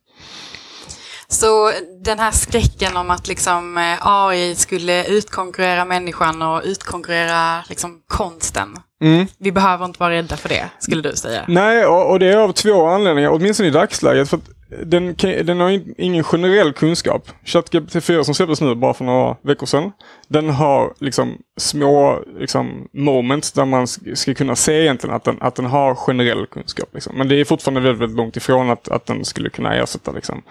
Så 1.32 1.72
den 2.04 2.18
här 2.18 2.30
skräcken 2.30 2.96
om 2.96 3.10
att 3.10 3.28
liksom 3.28 3.78
eh, 3.78 4.06
AI 4.06 4.54
skulle 4.54 5.04
utkonkurrera 5.06 5.84
människan 5.84 6.42
och 6.42 6.62
utkonkurrera 6.64 7.64
liksom 7.68 8.00
konsten. 8.08 8.68
Mm. 9.04 9.26
Vi 9.38 9.52
behöver 9.52 9.84
inte 9.84 10.00
vara 10.00 10.10
rädda 10.10 10.36
för 10.36 10.48
det, 10.48 10.68
skulle 10.78 11.02
du 11.02 11.16
säga. 11.16 11.44
Nej, 11.48 11.86
och, 11.86 12.10
och 12.10 12.18
det 12.18 12.26
är 12.26 12.36
av 12.36 12.52
två 12.52 12.86
anledningar, 12.86 13.30
åtminstone 13.30 13.68
i 13.68 13.72
dagsläget. 13.72 14.30
För 14.30 14.40
den, 14.84 15.14
den 15.44 15.60
har 15.60 15.80
ingen 16.00 16.24
generell 16.24 16.72
kunskap. 16.72 17.28
ChatGPT 17.44 18.04
4 18.04 18.24
som 18.24 18.34
släpptes 18.34 18.60
nu 18.60 18.74
bara 18.74 18.94
för 18.94 19.04
några 19.04 19.36
veckor 19.42 19.66
sedan. 19.66 19.92
Den 20.28 20.50
har 20.50 20.94
liksom 20.98 21.38
små 21.56 22.22
liksom, 22.38 22.88
moments 22.92 23.52
där 23.52 23.64
man 23.64 23.86
ska 24.14 24.34
kunna 24.34 24.56
se 24.56 24.82
egentligen 24.82 25.16
att 25.16 25.24
den, 25.24 25.36
att 25.40 25.54
den 25.54 25.66
har 25.66 25.94
generell 25.94 26.46
kunskap. 26.46 26.88
Liksom. 26.92 27.18
Men 27.18 27.28
det 27.28 27.40
är 27.40 27.44
fortfarande 27.44 27.80
väldigt, 27.80 28.00
väldigt 28.02 28.16
långt 28.16 28.36
ifrån 28.36 28.70
att, 28.70 28.88
att 28.88 29.06
den 29.06 29.24
skulle 29.24 29.50
kunna 29.50 29.74
ersätta 29.74 30.12
liksom, 30.12 30.42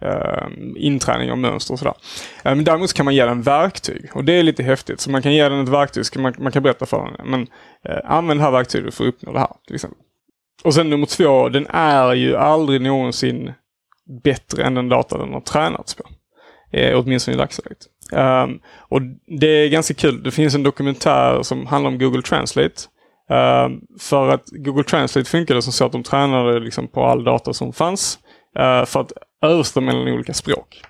eh, 0.00 0.46
inträning 0.76 1.30
av 1.30 1.38
mönster 1.38 1.74
och 1.74 1.78
sådär. 1.78 1.94
Eh, 2.44 2.54
men 2.54 2.64
däremot 2.64 2.92
kan 2.92 3.04
man 3.04 3.14
ge 3.14 3.24
den 3.24 3.42
verktyg 3.42 4.10
och 4.14 4.24
det 4.24 4.32
är 4.32 4.42
lite 4.42 4.62
häftigt. 4.62 5.00
Så 5.00 5.10
man 5.10 5.22
kan 5.22 5.34
ge 5.34 5.48
den 5.48 5.62
ett 5.62 5.68
verktyg, 5.68 6.06
så 6.06 6.20
man, 6.20 6.34
man 6.38 6.52
kan 6.52 6.62
berätta 6.62 6.86
för 6.86 7.04
den. 7.04 7.30
Men 7.30 7.46
eh, 7.88 8.10
använd 8.10 8.40
det 8.40 8.44
här 8.44 8.50
verktyget 8.50 8.94
för 8.94 9.04
att 9.04 9.14
uppnå 9.14 9.32
det 9.32 9.38
här 9.38 9.52
till 9.66 9.74
exempel. 9.74 10.00
Och 10.64 10.74
sen 10.74 10.90
nummer 10.90 11.06
två, 11.06 11.48
den 11.48 11.66
är 11.70 12.14
ju 12.14 12.36
aldrig 12.36 12.80
någonsin 12.80 13.52
bättre 14.22 14.62
än 14.62 14.74
den 14.74 14.88
data 14.88 15.18
den 15.18 15.32
har 15.32 15.40
tränats 15.40 15.94
på. 15.94 16.04
Eh, 16.72 16.98
åtminstone 16.98 17.34
i 17.34 17.38
dagsläget. 17.38 17.78
Um, 18.12 18.60
och 18.88 19.00
det 19.40 19.46
är 19.46 19.68
ganska 19.68 19.94
kul. 19.94 20.22
Det 20.22 20.30
finns 20.30 20.54
en 20.54 20.62
dokumentär 20.62 21.42
som 21.42 21.66
handlar 21.66 21.90
om 21.90 21.98
Google 21.98 22.22
Translate. 22.22 22.74
Um, 23.30 23.80
för 24.00 24.28
att 24.28 24.44
Google 24.46 24.84
Translate 24.84 25.30
funkade 25.30 25.62
som 25.62 25.72
så 25.72 25.84
att 25.84 25.92
de 25.92 26.02
tränade 26.02 26.60
liksom 26.60 26.88
på 26.88 27.04
all 27.04 27.24
data 27.24 27.52
som 27.52 27.72
fanns. 27.72 28.18
Uh, 28.58 28.84
för 28.84 29.00
att 29.00 29.12
översätta 29.42 29.80
mellan 29.80 30.08
olika 30.08 30.34
språk. 30.34 30.82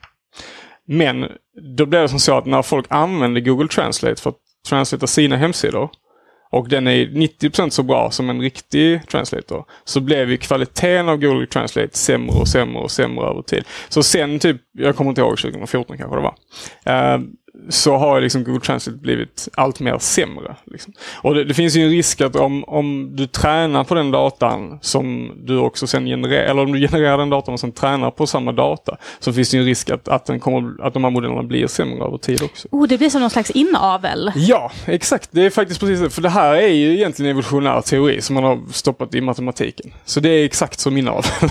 Men 0.88 1.28
då 1.76 1.86
blev 1.86 2.02
det 2.02 2.08
som 2.08 2.18
så 2.18 2.38
att 2.38 2.46
när 2.46 2.62
folk 2.62 2.86
använde 2.88 3.40
Google 3.40 3.68
Translate 3.68 4.22
för 4.22 4.30
att 4.30 4.36
translata 4.68 5.06
sina 5.06 5.36
hemsidor 5.36 5.90
och 6.50 6.68
den 6.68 6.86
är 6.86 7.06
90% 7.06 7.70
så 7.70 7.82
bra 7.82 8.10
som 8.10 8.30
en 8.30 8.40
riktig 8.40 9.08
translator. 9.08 9.64
Så 9.84 10.00
blev 10.00 10.30
ju 10.30 10.36
kvaliteten 10.36 11.08
av 11.08 11.16
Google 11.16 11.46
Translate 11.46 11.98
sämre 11.98 12.40
och 12.40 12.48
sämre 12.48 12.82
och 12.82 12.90
sämre 12.90 13.26
över 13.26 13.42
tid. 13.42 13.64
Så 13.88 14.02
sen 14.02 14.38
typ, 14.38 14.56
jag 14.72 14.96
kommer 14.96 15.10
inte 15.10 15.20
ihåg 15.20 15.38
2014 15.38 15.98
kanske 15.98 16.16
det 16.16 16.22
var. 16.22 16.34
Uh, 17.14 17.20
så 17.68 17.96
har 17.96 18.20
liksom 18.20 18.44
Google 18.44 18.60
Translate 18.60 18.98
blivit 18.98 19.48
allt 19.54 19.80
mer 19.80 19.98
sämre. 19.98 20.56
Liksom. 20.64 20.92
Och 21.22 21.34
det, 21.34 21.44
det, 21.44 21.54
finns 21.54 21.76
ju 21.76 21.84
en 21.84 21.90
risk 21.90 22.20
att 22.20 22.36
om, 22.36 22.64
om 22.64 23.16
du 23.16 23.26
tränar 23.26 23.84
på 23.84 23.94
den 23.94 24.10
datan 24.10 24.78
som 24.82 25.32
du 25.44 25.58
också 25.58 25.86
sen 25.86 26.06
genererar, 26.06 26.44
eller 26.44 26.62
om 26.62 26.72
du 26.72 26.80
genererar 26.88 27.18
den 27.18 27.30
datan 27.30 27.54
och 27.54 27.60
sen 27.60 27.72
tränar 27.72 28.10
på 28.10 28.26
samma 28.26 28.52
data, 28.52 28.96
så 29.18 29.32
finns 29.32 29.50
det 29.50 29.56
ju 29.56 29.60
en 29.60 29.66
risk 29.66 29.90
att, 29.90 30.08
att, 30.08 30.26
den 30.26 30.40
kommer, 30.40 30.86
att 30.86 30.94
de 30.94 31.04
här 31.04 31.10
modellerna 31.10 31.42
blir 31.42 31.66
sämre 31.66 32.04
över 32.04 32.18
tid 32.18 32.42
också. 32.42 32.68
Oh, 32.70 32.88
det 32.88 32.98
blir 32.98 33.10
som 33.10 33.20
någon 33.20 33.30
slags 33.30 33.50
inavel. 33.50 34.32
Ja, 34.36 34.72
exakt. 34.86 35.28
Det 35.32 35.42
är 35.42 35.50
faktiskt 35.50 35.80
precis 35.80 36.00
det. 36.00 36.10
För 36.10 36.22
det 36.22 36.28
här 36.28 36.54
är 36.54 36.68
ju 36.68 36.94
egentligen 36.94 37.30
evolutionär 37.30 37.80
teori 37.80 38.20
som 38.20 38.34
man 38.34 38.44
har 38.44 38.60
stoppat 38.72 39.14
i 39.14 39.20
matematiken. 39.20 39.92
Så 40.04 40.20
det 40.20 40.28
är 40.28 40.44
exakt 40.44 40.80
som 40.80 40.96
inavel. 40.96 41.24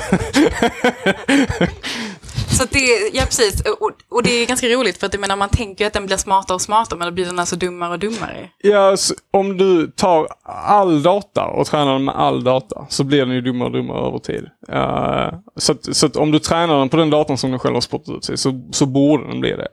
Så 2.58 2.64
det, 2.72 3.10
ja 3.14 3.24
precis, 3.26 3.62
och, 3.62 3.92
och, 4.10 4.24
det 4.24 4.30
är 4.30 4.46
ganska 4.46 4.68
roligt 4.68 4.98
för 4.98 5.08
att 5.08 5.14
jag 5.14 5.22
menar, 5.22 5.36
man 5.36 5.50
tänker 5.50 5.88
att 5.88 5.94
den 5.94 6.06
blir 6.06 6.18
smartare 6.18 6.56
och 6.56 6.62
smartare 6.62 7.00
men 7.00 7.08
då 7.08 7.12
blir 7.12 7.26
den 7.26 7.40
alltså 7.40 7.56
dummare 7.56 7.94
och 7.94 8.00
dummare. 8.00 8.50
Ja, 8.58 8.96
om 9.32 9.58
du 9.58 9.88
tar 9.88 10.28
all 10.44 11.04
data 11.04 11.46
och 11.46 11.68
tränar 11.68 11.94
den 11.94 12.04
med 12.04 12.16
all 12.16 12.44
data 12.44 12.86
så 12.90 13.04
blir 13.04 13.26
den 13.26 13.36
ju 13.36 13.42
dummare 13.42 13.68
och 13.68 13.74
dummare 13.74 14.08
över 14.08 14.20
tid. 14.20 14.50
Uh, 14.74 15.40
så, 15.56 15.72
att, 15.72 15.96
så 15.96 16.06
att 16.06 16.16
om 16.16 16.32
du 16.32 16.40
tränar 16.40 16.80
den 16.80 16.90
på 16.90 16.98
den 16.98 17.10
datan 17.10 17.38
som 17.38 17.50
den 17.50 17.60
själv 17.60 17.74
har 17.74 17.82
spottat 17.82 18.16
ut 18.16 18.24
sig 18.24 18.38
så, 18.38 18.62
så 18.72 18.86
borde 18.86 19.28
den 19.28 19.40
bli 19.40 19.52
det. 19.52 19.68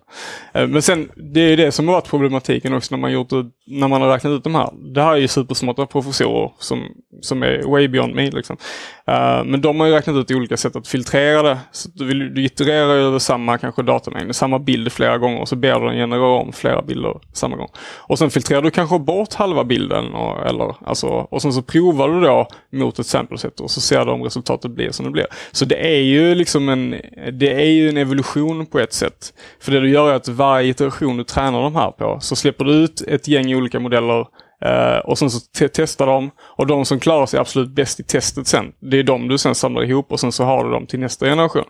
Uh, 0.61 0.69
men 0.69 0.83
sen, 0.83 1.11
det 1.17 1.41
är 1.41 1.49
ju 1.49 1.57
det 1.57 1.73
som 1.73 1.89
har 1.89 1.95
varit 1.95 2.09
problematiken 2.09 2.75
också 2.75 2.95
när 2.95 3.01
man, 3.01 3.13
gjort 3.13 3.31
det, 3.31 3.51
när 3.67 3.89
man 3.89 4.03
har 4.03 4.09
räknat 4.09 4.31
ut 4.31 4.45
de 4.45 4.55
här. 4.55 4.71
Det 4.95 5.03
här 5.03 5.13
är 5.13 5.17
ju 5.17 5.29
supersmarta 5.29 5.87
professorer 5.87 6.53
som, 6.59 6.89
som 7.21 7.43
är 7.43 7.63
way 7.63 7.89
beyond 7.89 8.15
me. 8.15 8.31
Liksom. 8.31 8.57
Uh, 9.09 9.45
men 9.45 9.61
de 9.61 9.81
har 9.81 9.87
ju 9.87 9.93
räknat 9.93 10.17
ut 10.17 10.31
olika 10.31 10.57
sätt 10.57 10.77
att 10.77 10.89
filtrera 10.89 11.43
det. 11.43 11.59
Så 11.73 11.89
du, 11.95 12.05
vill, 12.05 12.35
du 12.35 12.45
itererar 12.45 12.95
över 12.95 13.19
samma 13.19 13.59
kanske 13.59 13.83
datamängd, 13.83 14.35
samma 14.35 14.59
bild 14.59 14.93
flera 14.93 15.19
gånger 15.19 15.41
och 15.41 15.49
så 15.49 15.57
ber 15.57 15.81
du 15.81 15.87
den 15.87 15.97
generera 15.97 16.27
om 16.27 16.53
flera 16.53 16.83
bilder 16.83 17.21
samma 17.33 17.57
gång. 17.57 17.69
Och 17.99 18.19
sen 18.19 18.31
filtrerar 18.31 18.63
du 18.63 18.71
kanske 18.71 18.99
bort 18.99 19.35
halva 19.35 19.65
bilden 19.65 20.15
och, 20.15 20.47
eller, 20.47 20.75
alltså, 20.85 21.09
och 21.09 21.43
sen 21.43 21.53
så 21.53 21.63
provar 21.63 22.09
du 22.09 22.21
då 22.21 22.49
mot 22.73 22.99
ett 22.99 23.07
sample 23.07 23.39
set 23.39 23.61
och 23.61 23.71
så 23.71 23.81
ser 23.81 24.05
du 24.05 24.13
om 24.13 24.23
resultatet 24.23 24.71
blir 24.71 24.91
som 24.91 25.05
det 25.05 25.13
blir. 25.13 25.27
Så 25.53 25.65
det 25.65 25.97
är 25.97 26.01
ju 26.01 26.35
liksom 26.35 26.69
en, 26.69 26.91
det 27.33 27.53
är 27.53 27.71
ju 27.71 27.89
en 27.89 27.97
evolution 27.97 28.67
på 28.67 28.79
ett 28.79 28.93
sätt. 28.93 29.33
För 29.61 29.73
det 29.73 29.81
du 29.81 29.91
gör 29.91 30.11
är 30.11 30.15
att 30.15 30.29
varje 30.29 30.71
iteration 30.71 31.17
du 31.17 31.25
tränar 31.25 31.63
de 31.63 31.77
här 31.77 31.91
på 31.91 32.19
så 32.21 32.37
släpper 32.37 32.65
du 32.65 32.73
ut 32.73 33.03
ett 33.09 33.29
gäng 33.29 33.55
olika 33.55 33.81
modeller 33.81 34.27
Uh, 34.67 34.99
och 34.99 35.19
sen 35.19 35.31
så 35.31 35.41
te 35.41 35.69
testar 35.69 36.07
de 36.07 36.31
och 36.39 36.67
de 36.67 36.85
som 36.85 37.01
klarar 37.01 37.27
sig 37.27 37.41
absolut 37.41 37.71
bäst 37.71 38.01
i 38.01 38.03
testet 38.03 38.47
sen, 38.47 38.73
det 38.81 38.99
är 38.99 39.03
de 39.03 39.29
du 39.29 39.39
sen 39.39 39.55
samlar 39.55 39.85
ihop 39.85 40.13
och 40.13 40.21
sen 40.21 40.33
så 40.33 40.45
har 40.45 40.65
du 40.65 40.71
dem 40.71 40.87
till 40.87 41.01
nästa 41.01 41.27
generation. 41.27 41.65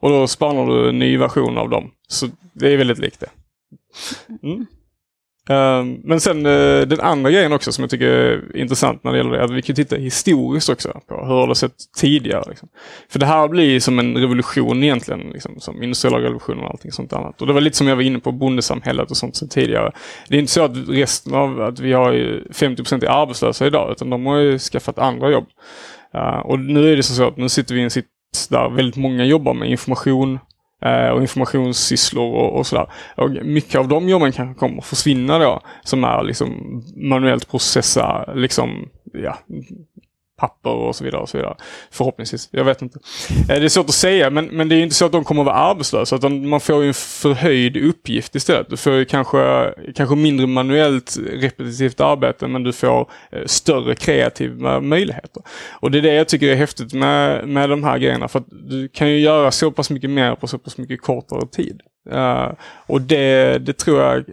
Och 0.00 0.10
då 0.10 0.26
spanar 0.26 0.66
du 0.66 0.88
en 0.88 0.98
ny 0.98 1.16
version 1.16 1.58
av 1.58 1.70
dem. 1.70 1.90
Så 2.08 2.26
det 2.52 2.72
är 2.72 2.76
väldigt 2.76 2.98
likt 2.98 3.20
det. 3.20 3.30
Mm. 4.42 4.66
Ehm, 5.48 6.00
men 6.04 6.20
sen 6.20 6.46
uh, 6.46 6.86
den 6.86 7.00
andra 7.00 7.30
grejen 7.30 7.52
också 7.52 7.72
som 7.72 7.82
jag 7.82 7.90
tycker 7.90 8.06
är 8.06 8.56
intressant 8.56 9.04
när 9.04 9.12
det 9.12 9.18
gäller 9.18 9.30
det, 9.30 9.44
att 9.44 9.50
vi 9.50 9.62
kan 9.62 9.76
titta 9.76 9.96
historiskt 9.96 10.68
också 10.68 11.00
på 11.08 11.14
hur 11.14 11.34
har 11.34 11.48
det 11.48 11.54
sett 11.54 11.74
tidigare. 11.96 12.44
Liksom. 12.48 12.68
För 13.08 13.18
det 13.18 13.26
här 13.26 13.48
blir 13.48 13.80
som 13.80 13.98
en 13.98 14.16
revolution 14.16 14.84
egentligen, 14.84 15.20
liksom, 15.20 15.60
som 15.60 15.82
industriella 15.82 16.18
revolutionen 16.18 16.64
och 16.64 16.70
allting 16.70 16.92
sånt 16.92 17.12
annat. 17.12 17.40
Och 17.40 17.46
det 17.46 17.52
var 17.52 17.60
lite 17.60 17.76
som 17.76 17.86
jag 17.86 17.96
var 17.96 18.02
inne 18.02 18.18
på 18.18 18.32
bondesamhället 18.32 19.10
och 19.10 19.16
sånt 19.16 19.50
tidigare. 19.50 19.92
Det 20.28 20.36
är 20.36 20.40
inte 20.40 20.52
så 20.52 20.64
att 20.64 20.88
resten 20.88 21.34
av, 21.34 21.60
att 21.60 21.80
vi 21.80 21.92
har 21.92 22.42
50 22.52 22.94
är 22.94 23.22
arbetslösa 23.22 23.66
idag, 23.66 23.92
utan 23.92 24.10
de 24.10 24.26
har 24.26 24.36
ju 24.36 24.58
skaffat 24.58 24.98
andra 24.98 25.30
jobb. 25.30 25.46
Uh, 26.14 26.38
och 26.38 26.58
nu 26.58 26.92
är 26.92 26.96
det 26.96 27.02
så 27.02 27.28
att 27.28 27.36
nu 27.36 27.48
sitter 27.48 27.74
vi 27.74 27.80
i 27.80 27.84
en 27.84 27.90
sits 27.90 28.48
där 28.48 28.68
väldigt 28.68 28.96
många 28.96 29.24
jobbar 29.24 29.54
med 29.54 29.70
information, 29.70 30.38
Eh, 30.84 31.08
och 31.08 31.20
informationssysslor 31.20 32.34
och, 32.34 32.58
och 32.58 32.66
sådär. 32.66 32.86
Och 33.16 33.30
mycket 33.30 33.80
av 33.80 33.88
de 33.88 34.08
jobben 34.08 34.32
kanske 34.32 34.58
kommer 34.58 34.78
att 34.78 34.84
försvinna 34.84 35.38
då, 35.38 35.60
som 35.82 36.04
är 36.04 36.22
liksom 36.22 36.82
manuellt 36.96 37.50
processa 37.50 38.32
liksom, 38.34 38.88
ja, 39.12 39.38
papper 40.44 40.70
och 40.70 40.96
så 40.96 41.04
vidare. 41.04 41.22
och 41.22 41.28
så 41.28 41.38
vidare. 41.38 41.56
Förhoppningsvis. 41.90 42.48
Jag 42.50 42.64
vet 42.64 42.82
inte. 42.82 42.98
Eh, 43.48 43.60
det 43.60 43.64
är 43.64 43.68
svårt 43.68 43.88
att 43.88 43.94
säga, 43.94 44.30
men, 44.30 44.44
men 44.44 44.68
det 44.68 44.74
är 44.74 44.82
inte 44.82 44.94
så 44.94 45.06
att 45.06 45.12
de 45.12 45.24
kommer 45.24 45.42
att 45.42 45.46
vara 45.46 45.56
arbetslösa. 45.56 46.16
Utan 46.16 46.48
man 46.48 46.60
får 46.60 46.82
ju 46.82 46.88
en 46.88 46.94
förhöjd 46.94 47.76
uppgift 47.76 48.34
istället. 48.34 48.70
Du 48.70 48.76
får 48.76 48.92
ju 48.92 49.04
kanske, 49.04 49.74
kanske 49.94 50.16
mindre 50.16 50.46
manuellt 50.46 51.16
repetitivt 51.32 52.00
arbete, 52.00 52.48
men 52.48 52.62
du 52.62 52.72
får 52.72 53.10
eh, 53.32 53.46
större 53.46 53.94
kreativa 53.94 54.80
möjligheter. 54.80 55.42
Och 55.80 55.90
det 55.90 55.98
är 55.98 56.02
det 56.02 56.14
jag 56.14 56.28
tycker 56.28 56.48
är 56.48 56.56
häftigt 56.56 56.92
med, 56.92 57.48
med 57.48 57.70
de 57.70 57.84
här 57.84 57.98
grejerna. 57.98 58.28
För 58.28 58.38
att 58.38 58.46
du 58.50 58.88
kan 58.88 59.10
ju 59.10 59.18
göra 59.18 59.50
så 59.50 59.70
pass 59.70 59.90
mycket 59.90 60.10
mer 60.10 60.34
på 60.34 60.46
så 60.46 60.58
pass 60.58 60.78
mycket 60.78 61.02
kortare 61.02 61.46
tid. 61.46 61.80
Uh, 62.12 62.52
och 62.86 63.00
det, 63.00 63.58
det 63.58 63.72
tror 63.72 64.00
jag 64.00 64.24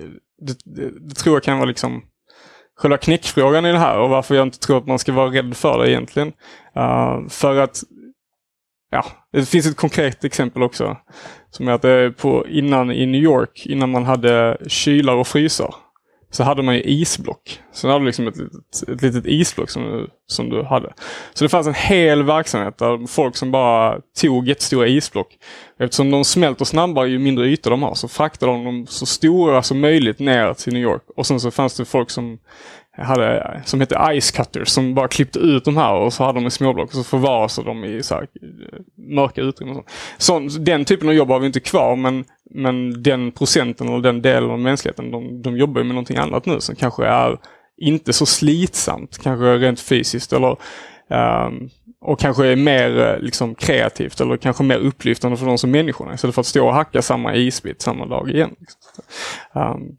det, 0.41 0.57
det, 0.65 0.89
det 0.99 1.15
tror 1.15 1.35
jag 1.35 1.43
kan 1.43 1.57
vara 1.57 1.67
liksom 1.67 2.03
själva 2.81 2.97
knäckfrågan 2.97 3.65
i 3.65 3.71
det 3.71 3.79
här 3.79 3.99
och 3.99 4.09
varför 4.09 4.35
jag 4.35 4.47
inte 4.47 4.59
tror 4.59 4.77
att 4.77 4.87
man 4.87 4.99
ska 4.99 5.13
vara 5.13 5.31
rädd 5.31 5.57
för 5.57 5.79
det 5.79 5.91
egentligen. 5.91 6.27
Uh, 6.77 7.27
för 7.29 7.59
att, 7.59 7.83
ja, 8.91 9.05
det 9.31 9.45
finns 9.45 9.65
ett 9.65 9.77
konkret 9.77 10.23
exempel 10.23 10.63
också. 10.63 10.97
Som 11.49 11.67
är 11.67 11.71
att 11.71 11.81
det 11.81 11.89
är 11.89 12.09
på, 12.09 12.47
innan 12.47 12.91
i 12.91 13.05
New 13.05 13.21
York, 13.21 13.65
innan 13.65 13.91
man 13.91 14.05
hade 14.05 14.57
kylar 14.67 15.15
och 15.15 15.27
frysar, 15.27 15.75
så 16.31 16.43
hade 16.43 16.63
man 16.63 16.75
ju 16.75 16.81
isblock. 16.81 17.59
Så 17.71 17.87
du 17.87 17.93
hade 17.93 18.05
liksom 18.05 18.27
ett 18.27 18.37
litet, 18.37 18.89
ett 18.89 19.01
litet 19.01 19.25
isblock 19.25 19.69
som 19.69 19.83
du, 19.83 20.07
som 20.27 20.49
du 20.49 20.63
hade. 20.63 20.93
Så 21.33 21.45
det 21.45 21.49
fanns 21.49 21.67
en 21.67 21.73
hel 21.73 22.23
verksamhet 22.23 22.77
där 22.77 23.07
folk 23.07 23.35
som 23.35 23.51
bara 23.51 23.99
tog 24.21 24.47
jättestora 24.47 24.87
isblock. 24.87 25.37
Eftersom 25.79 26.11
de 26.11 26.25
smälter 26.25 26.65
snabbare 26.65 27.09
ju 27.09 27.19
mindre 27.19 27.47
yta 27.47 27.69
de 27.69 27.83
har 27.83 27.95
så 27.95 28.07
fraktade 28.07 28.51
de 28.51 28.65
dem 28.65 28.87
så 28.87 29.05
stora 29.05 29.63
som 29.63 29.79
möjligt 29.79 30.19
ner 30.19 30.53
till 30.53 30.73
New 30.73 30.83
York. 30.83 31.03
Och 31.15 31.27
sen 31.27 31.39
så 31.39 31.51
fanns 31.51 31.77
det 31.77 31.85
folk 31.85 32.09
som 32.09 32.39
hade, 32.97 33.61
som 33.65 33.79
hette 33.79 34.19
Ice 34.21 34.31
Cutters 34.31 34.67
som 34.67 34.95
bara 34.95 35.07
klippte 35.07 35.39
ut 35.39 35.65
de 35.65 35.77
här 35.77 35.93
och 35.93 36.13
så 36.13 36.23
hade 36.23 36.39
de 36.39 36.47
i 36.47 36.51
småblock 36.51 36.89
och 36.89 36.95
så 36.95 37.03
förvarade 37.03 37.63
de 37.63 37.85
i 37.85 38.03
så 38.03 38.15
här, 38.15 38.21
eh, 38.21 38.79
mörka 39.15 39.41
utrymmen. 39.41 39.77
Och 39.77 39.85
sånt. 40.17 40.51
Så, 40.51 40.59
den 40.59 40.85
typen 40.85 41.07
av 41.07 41.13
jobb 41.13 41.29
har 41.29 41.39
vi 41.39 41.47
inte 41.47 41.59
kvar 41.59 41.95
men, 41.95 42.25
men 42.53 43.03
den 43.03 43.31
procenten 43.31 43.87
eller 43.87 44.01
den 44.01 44.21
delen 44.21 44.49
av 44.49 44.59
mänskligheten 44.59 45.11
de, 45.11 45.41
de 45.41 45.57
jobbar 45.57 45.83
med 45.83 45.95
någonting 45.95 46.17
annat 46.17 46.45
nu 46.45 46.59
som 46.59 46.75
kanske 46.75 47.05
är 47.05 47.37
inte 47.77 48.13
så 48.13 48.25
slitsamt, 48.25 49.17
kanske 49.23 49.57
rent 49.57 49.79
fysiskt 49.79 50.33
eller 50.33 50.57
um, 51.09 51.69
och 52.01 52.19
kanske 52.19 52.47
är 52.47 52.55
mer 52.55 52.99
eh, 52.99 53.19
liksom, 53.19 53.55
kreativt 53.55 54.21
eller 54.21 54.37
kanske 54.37 54.63
mer 54.63 54.77
upplyftande 54.77 55.37
för 55.37 55.45
de 55.45 55.57
som 55.57 55.71
människorna 55.71 56.13
istället 56.13 56.35
för 56.35 56.41
att 56.41 56.47
stå 56.47 56.67
och 56.67 56.73
hacka 56.73 57.01
samma 57.01 57.35
isbit 57.35 57.81
samma 57.81 58.05
dag 58.05 58.29
igen. 58.29 58.55
Liksom. 58.59 58.81
Um, 59.53 59.97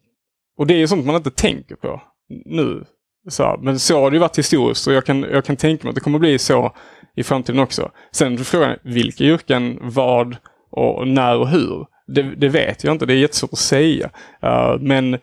och 0.59 0.67
det 0.67 0.83
är 0.83 0.87
sånt 0.87 1.07
man 1.07 1.17
inte 1.17 1.31
tänker 1.31 1.77
på 1.77 2.03
nu. 2.47 2.85
Så, 3.29 3.61
men 3.63 3.79
så 3.79 4.01
har 4.01 4.11
det 4.11 4.15
ju 4.15 4.21
varit 4.21 4.39
historiskt 4.39 4.87
och 4.87 4.93
jag 4.93 5.07
kan, 5.07 5.23
jag 5.23 5.45
kan 5.45 5.57
tänka 5.57 5.85
mig 5.85 5.89
att 5.89 5.95
det 5.95 6.01
kommer 6.01 6.19
bli 6.19 6.39
så 6.39 6.73
i 7.17 7.23
framtiden 7.23 7.61
också. 7.61 7.91
Sen 8.13 8.33
är 8.33 8.39
frågan 8.39 8.77
vilka 8.83 9.25
yrken, 9.25 9.79
vad 9.83 10.37
och 10.71 11.09
när 11.09 11.39
och 11.39 11.49
hur. 11.49 11.87
Det, 12.15 12.23
det 12.23 12.49
vet 12.49 12.85
jag 12.85 12.93
inte, 12.93 13.07
det 13.07 13.15
är 13.15 13.19
jättesvårt 13.19 13.53
att 13.53 13.59
säga. 13.59 14.11
Uh, 14.45 14.77
men 14.81 15.19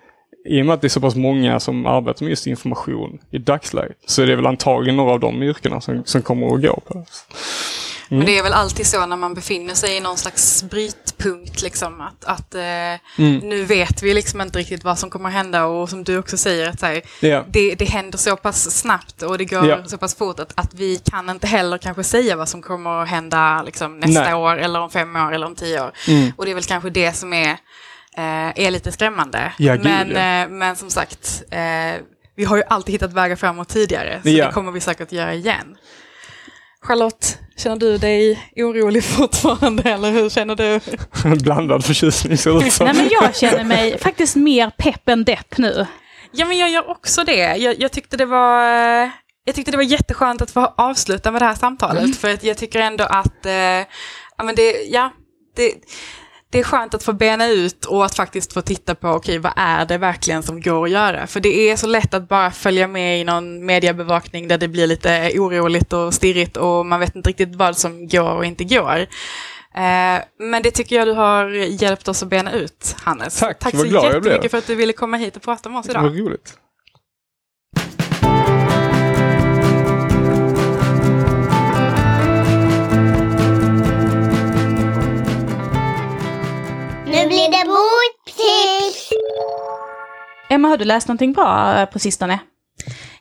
i 0.46 0.62
och 0.62 0.66
med 0.66 0.74
att 0.74 0.82
det 0.82 0.88
är 0.88 0.90
så 0.90 1.02
pass 1.02 1.16
många 1.16 1.60
som 1.60 1.86
arbetar 1.86 2.24
med 2.24 2.30
just 2.30 2.48
information 2.48 3.20
i 3.32 3.38
dagsläget 3.38 3.98
så 4.06 4.22
är 4.22 4.28
det 4.28 4.36
väl 4.36 4.46
antagligen 4.46 4.98
några 4.98 5.12
av 5.12 5.20
de 5.20 5.44
yrkena 5.44 5.82
som, 5.82 6.04
som 6.06 6.22
kommer 6.22 6.56
att 6.56 6.62
gå 6.62 6.80
på. 6.88 7.06
Mm. 8.12 8.18
Men 8.20 8.26
det 8.26 8.38
är 8.38 8.44
väl 8.44 8.54
alltid 8.54 8.88
så 8.88 9.06
när 9.06 9.16
man 9.16 9.34
befinner 9.34 9.74
sig 9.74 9.98
i 9.98 10.00
någon 10.00 10.18
slags 10.18 10.64
brytpunkt, 10.64 11.62
liksom, 11.62 12.02
att, 12.02 12.26
att 12.26 12.56
eh, 12.56 12.62
mm. 12.62 13.00
nu 13.44 13.64
vet 13.64 14.04
vi 14.04 14.14
liksom 14.14 14.42
inte 14.42 14.60
riktigt 14.60 14.84
vad 14.84 15.00
som 15.00 15.10
kommer 15.10 15.30
hända 15.30 15.66
och 15.66 15.90
som 15.90 16.04
du 16.04 16.18
också 16.18 16.38
säger, 16.38 16.70
att 16.70 16.82
här, 16.82 17.02
yeah. 17.22 17.46
det, 17.48 17.76
det 17.76 17.86
händer 17.86 18.18
så 18.18 18.36
pass 18.36 18.72
snabbt 18.72 19.22
och 19.22 19.38
det 19.38 19.46
går 19.46 19.66
yeah. 19.66 19.86
så 19.86 19.98
pass 19.98 20.16
fort 20.16 20.40
att, 20.40 20.54
att 20.56 20.74
vi 20.74 20.98
kan 20.98 21.30
inte 21.30 21.48
heller 21.48 21.78
kanske 21.78 22.04
säga 22.04 22.36
vad 22.36 22.50
som 22.50 22.62
kommer 22.62 23.02
att 23.02 23.10
hända 23.10 23.64
liksom, 23.64 24.00
nästa 24.00 24.24
Nej. 24.24 24.34
år 24.34 24.58
eller 24.58 24.80
om 24.80 24.90
fem 24.90 25.16
år 25.16 25.34
eller 25.34 25.48
om 25.48 25.56
tio 25.56 25.82
år. 25.84 25.92
Mm. 26.08 26.32
Och 26.38 26.46
det 26.46 26.52
är 26.52 26.56
väl 26.56 26.64
kanske 26.64 26.90
det 26.90 27.14
som 27.14 27.34
är, 27.34 27.52
eh, 28.18 28.66
är 28.66 28.72
lite 28.72 28.92
skrämmande. 28.92 29.54
Ja, 29.58 29.78
men, 29.84 30.12
eh, 30.12 30.50
men 30.50 30.76
som 30.76 30.90
sagt, 30.90 31.44
vi 32.36 32.46
har 32.46 32.58
ju 32.58 32.64
alltid 32.68 32.94
hittat 32.94 33.14
vägar 33.14 33.36
framåt 33.36 33.70
tidigare, 33.70 34.20
så 34.24 34.30
ja. 34.30 34.46
det 34.46 34.52
kommer 34.52 34.72
vi 34.72 34.80
säkert 34.80 35.12
göra 35.12 35.34
igen. 35.34 35.76
Charlotte, 36.86 37.38
känner 37.58 37.76
du 37.76 37.98
dig 37.98 38.52
orolig 38.56 39.04
fortfarande 39.04 39.84
eller 39.84 40.12
hur 40.12 40.30
känner 40.30 40.56
du? 40.56 40.80
Blandad 41.44 41.86
förtjusning 41.86 42.38
ser 42.38 42.66
ut 42.66 42.74
som. 42.74 42.86
Nej 42.86 42.96
men 42.96 43.10
jag 43.12 43.36
känner 43.36 43.64
mig 43.64 43.98
faktiskt 44.02 44.36
mer 44.36 44.70
pepp 44.78 45.10
än 45.10 45.24
depp 45.24 45.58
nu. 45.58 45.88
Ja 46.32 46.46
men 46.46 46.58
jag 46.58 46.70
gör 46.70 46.90
också 46.90 47.24
det. 47.24 47.58
Jag, 47.58 47.80
jag 47.80 47.92
tyckte 47.92 48.18
det 48.18 48.26
var 48.26 48.64
jag 49.50 49.56
tyckte 49.56 49.72
det 49.72 49.78
var 49.78 49.84
jätteskönt 49.84 50.42
att 50.42 50.52
få 50.52 50.74
avsluta 50.78 51.32
med 51.32 51.42
det 51.42 51.46
här 51.46 51.56
samtalet. 51.56 52.04
Mm. 52.04 52.14
För 52.14 52.30
att 52.30 52.44
jag 52.44 52.58
tycker 52.58 52.80
ändå 52.80 53.04
att, 53.04 53.46
eh, 53.46 53.54
ja, 54.38 54.44
men 54.44 54.56
det, 54.56 54.72
ja, 54.72 55.12
det, 55.56 55.74
det 56.52 56.60
är 56.60 56.64
skönt 56.64 56.94
att 56.94 57.04
få 57.04 57.14
bena 57.14 57.48
ut 57.48 57.86
och 57.86 58.06
att 58.06 58.16
faktiskt 58.16 58.54
få 58.54 58.62
titta 58.62 58.96
på, 58.96 59.08
okej, 59.10 59.40
okay, 59.40 59.40
vad 59.40 59.54
är 59.56 59.86
det 59.86 59.98
verkligen 59.98 60.44
som 60.44 60.62
går 60.62 60.84
att 60.84 60.92
göra? 60.92 61.28
För 61.28 61.40
det 61.40 61.70
är 61.70 61.76
så 61.76 61.88
lätt 61.88 62.14
att 62.14 62.28
bara 62.28 62.52
följa 62.52 62.88
med 62.88 63.22
i 63.22 63.24
någon 63.24 63.66
mediebevakning 63.66 64.48
där 64.48 64.58
det 64.58 64.68
blir 64.68 64.88
lite 64.88 65.32
oroligt 65.36 65.94
och 65.94 66.14
stirrigt 66.14 66.58
och 66.58 66.86
man 66.86 67.00
vet 67.00 67.16
inte 67.16 67.30
riktigt 67.30 67.56
vad 67.56 67.78
som 67.78 68.08
går 68.08 68.36
och 68.36 68.46
inte 68.46 68.64
går. 68.64 69.00
Eh, 69.76 70.22
men 70.40 70.64
det 70.64 70.72
tycker 70.72 70.96
jag 70.96 71.08
du 71.08 71.14
har 71.14 71.46
hjälpt 71.82 72.08
oss 72.08 72.24
att 72.24 72.30
bena 72.30 72.52
ut, 72.52 72.96
Hannes. 73.00 73.40
Tack, 73.40 73.60
Tack 73.60 73.74
vad 73.74 73.82
så 73.84 73.90
glad 73.90 74.14
jättemycket 74.16 74.52
för 74.52 74.58
att 74.58 74.68
du 74.68 74.76
ville 74.76 74.94
komma 74.94 75.18
hit 75.18 75.36
och 75.36 75.42
prata 75.42 75.70
med 75.70 75.80
oss 75.80 75.90
idag. 75.90 76.02
var 76.02 76.10
roligt. 76.10 76.54
Blir 87.30 87.52
det 87.52 87.66
boktips! 87.66 89.10
Emma, 90.50 90.68
har 90.68 90.78
du 90.78 90.86
läst 90.86 91.08
någonting 91.08 91.34
bra 91.34 91.86
på 91.86 92.00
sistone? 92.00 92.40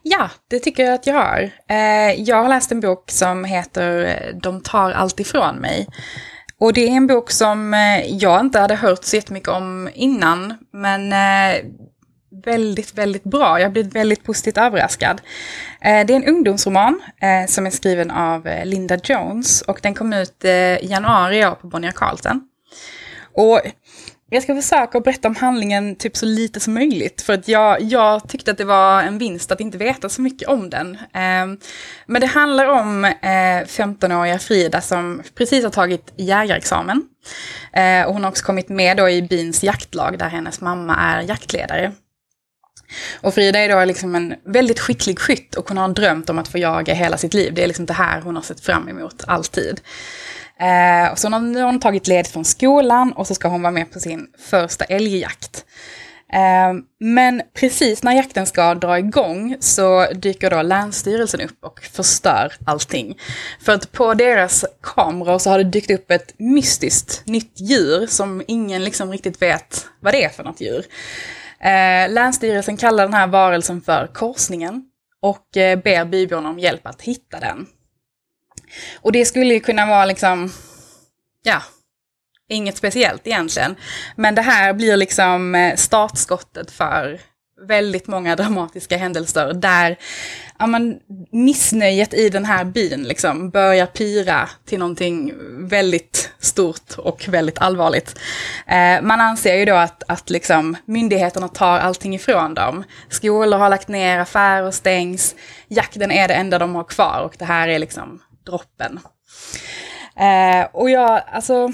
Ja, 0.03 0.31
det 0.51 0.59
tycker 0.59 0.85
jag 0.85 0.95
att 0.95 1.07
jag 1.07 1.15
har. 1.15 1.51
Eh, 1.69 2.23
jag 2.23 2.43
har 2.43 2.49
läst 2.49 2.73
en 2.73 2.81
bok 2.81 3.11
som 3.11 3.45
heter 3.45 4.05
eh, 4.05 4.37
De 4.43 4.61
tar 4.61 4.93
allt 4.93 5.21
ifrån 5.21 5.57
mig. 5.57 5.87
Och 6.61 6.73
det 6.73 6.89
är 6.89 6.93
en 6.93 7.07
bok 7.07 7.31
som 7.31 7.75
eh, 7.75 8.07
jag 8.07 8.41
inte 8.41 8.61
hade 8.61 8.75
hört 8.75 9.05
så 9.05 9.17
jättemycket 9.17 9.49
om 9.49 9.91
innan, 9.95 10.55
men 10.73 11.13
eh, 11.13 11.65
väldigt, 12.45 12.95
väldigt 12.95 13.25
bra. 13.25 13.61
Jag 13.61 13.67
har 13.67 13.73
blivit 13.73 13.95
väldigt 13.95 14.25
positivt 14.25 14.59
överraskad. 14.59 15.21
Eh, 15.81 16.07
det 16.07 16.13
är 16.13 16.17
en 16.17 16.29
ungdomsroman 16.29 17.01
eh, 17.23 17.47
som 17.49 17.67
är 17.67 17.71
skriven 17.71 18.11
av 18.11 18.47
eh, 18.47 18.67
Linda 18.67 18.99
Jones 19.05 19.63
och 19.63 19.81
den 19.83 19.95
kom 19.95 20.13
ut 20.13 20.45
eh, 20.45 20.51
i 20.53 20.87
januari 20.91 21.39
i 21.39 21.47
år 21.47 21.55
på 21.55 21.67
Bonnier 21.67 21.93
Carlsen. 21.93 22.41
Och 23.39 23.61
jag 24.31 24.43
ska 24.43 24.55
försöka 24.55 24.99
att 24.99 25.05
berätta 25.05 25.29
om 25.29 25.37
handlingen 25.37 25.97
typ 25.97 26.17
så 26.17 26.27
lite 26.27 26.61
som 26.61 26.75
möjligt. 26.75 27.23
För 27.23 27.33
att 27.33 27.49
jag, 27.49 27.83
jag 27.83 28.29
tyckte 28.29 28.51
att 28.51 28.59
det 28.59 28.65
var 28.65 29.03
en 29.03 29.19
vinst 29.19 29.53
att 29.53 29.61
inte 29.61 29.79
veta 29.79 30.09
så 30.09 30.23
mycket 30.23 30.49
om 30.49 30.71
den. 30.71 30.95
Eh, 30.95 31.47
men 32.07 32.21
det 32.21 32.27
handlar 32.27 32.67
om 32.67 33.05
eh, 33.05 33.09
15-åriga 33.67 34.39
Frida 34.39 34.81
som 34.81 35.23
precis 35.35 35.65
har 35.65 35.71
tagit 35.71 36.13
jägarexamen. 36.17 37.03
Eh, 37.73 38.07
och 38.07 38.13
hon 38.13 38.23
har 38.23 38.31
också 38.31 38.45
kommit 38.45 38.69
med 38.69 38.97
då 38.97 39.09
i 39.09 39.23
byns 39.23 39.65
jaktlag 39.65 40.19
där 40.19 40.29
hennes 40.29 40.61
mamma 40.61 40.97
är 40.97 41.23
jaktledare. 41.23 41.93
Och 43.21 43.35
Frida 43.35 43.59
är 43.59 43.69
då 43.69 43.85
liksom 43.85 44.15
en 44.15 44.35
väldigt 44.45 44.81
skicklig 44.81 45.19
skytt 45.19 45.55
och 45.55 45.69
hon 45.69 45.79
har 45.79 45.89
drömt 45.89 46.31
om 46.31 46.39
att 46.39 46.49
få 46.49 46.59
jaga 46.59 46.95
hela 46.95 47.17
sitt 47.17 47.35
liv. 47.35 47.55
Det 47.55 47.63
är 47.63 47.67
liksom 47.67 47.87
det 47.87 47.93
här 47.93 48.21
hon 48.21 48.37
har 48.37 48.43
sett 48.43 48.61
fram 48.61 48.89
emot 48.89 49.25
alltid. 49.27 49.81
Eh, 50.61 51.15
så 51.15 51.29
har 51.29 51.41
nu 51.41 51.59
har 51.59 51.67
hon 51.67 51.81
tagit 51.81 52.07
ledigt 52.07 52.33
från 52.33 52.45
skolan 52.45 53.13
och 53.13 53.27
så 53.27 53.35
ska 53.35 53.49
hon 53.49 53.63
vara 53.63 53.73
med 53.73 53.93
på 53.93 54.01
sin 54.01 54.27
första 54.39 54.85
älgjakt. 54.85 55.65
Eh, 56.33 56.75
men 57.01 57.43
precis 57.55 58.03
när 58.03 58.13
jakten 58.13 58.47
ska 58.47 58.75
dra 58.75 58.99
igång 58.99 59.57
så 59.61 60.07
dyker 60.13 60.51
då 60.51 60.63
Länsstyrelsen 60.63 61.41
upp 61.41 61.65
och 61.65 61.81
förstör 61.81 62.53
allting. 62.65 63.19
För 63.61 63.73
att 63.73 63.93
på 63.93 64.15
deras 64.15 64.65
kameror 64.83 65.39
så 65.39 65.51
har 65.51 65.59
det 65.59 65.65
dykt 65.65 65.91
upp 65.91 66.11
ett 66.11 66.35
mystiskt 66.39 67.23
nytt 67.27 67.61
djur 67.61 68.07
som 68.07 68.43
ingen 68.47 68.85
liksom 68.85 69.11
riktigt 69.11 69.43
vet 69.43 69.87
vad 70.01 70.15
det 70.15 70.25
är 70.25 70.29
för 70.29 70.45
något 70.45 70.61
djur. 70.61 70.85
Eh, 71.61 72.13
Länsstyrelsen 72.13 72.77
kallar 72.77 73.05
den 73.05 73.15
här 73.15 73.27
varelsen 73.27 73.81
för 73.81 74.07
korsningen 74.15 74.85
och 75.23 75.57
eh, 75.57 75.79
ber 75.79 76.05
byborna 76.05 76.49
om 76.49 76.59
hjälp 76.59 76.87
att 76.87 77.03
hitta 77.03 77.41
den. 77.41 77.67
Och 78.97 79.13
det 79.13 79.25
skulle 79.25 79.55
ju 79.55 79.61
kunna 79.61 79.87
vara 79.87 80.05
liksom, 80.05 80.53
ja, 81.43 81.63
inget 82.49 82.77
speciellt 82.77 83.27
egentligen. 83.27 83.77
Men 84.17 84.35
det 84.35 84.43
här 84.43 84.73
blir 84.73 84.97
liksom 84.97 85.55
eh, 85.55 85.77
startskottet 85.77 86.71
för 86.71 87.21
väldigt 87.67 88.07
många 88.07 88.37
dramatiska 88.37 88.97
händelser 88.97 89.53
där 89.53 89.97
ja, 90.59 90.67
men, 90.67 90.99
missnöjet 91.31 92.15
i 92.15 92.29
den 92.29 92.45
här 92.45 92.65
byn 92.65 93.03
liksom 93.03 93.51
börjar 93.51 93.87
pyra 93.87 94.49
till 94.65 94.79
någonting 94.79 95.33
väldigt 95.69 96.31
stort 96.39 96.99
och 96.99 97.29
väldigt 97.29 97.59
allvarligt. 97.59 98.19
Eh, 98.67 99.03
man 99.03 99.21
anser 99.21 99.55
ju 99.55 99.65
då 99.65 99.75
att, 99.75 100.03
att 100.09 100.31
liksom, 100.31 100.77
myndigheterna 100.85 101.49
tar 101.49 101.79
allting 101.79 102.15
ifrån 102.15 102.55
dem. 102.55 102.85
Skolor 103.09 103.59
har 103.59 103.69
lagt 103.69 103.89
ner, 103.89 104.19
affärer 104.19 104.71
stängs, 104.71 105.35
jakten 105.69 106.11
är 106.11 106.29
det 106.29 106.35
enda 106.35 106.59
de 106.59 106.75
har 106.75 106.85
kvar 106.85 107.21
och 107.25 107.35
det 107.39 107.45
här 107.45 107.69
är 107.69 107.79
liksom 107.79 108.21
droppen. 108.49 109.01
Eh, 110.17 110.67
och 110.73 110.91
jag, 110.91 111.23
alltså, 111.33 111.69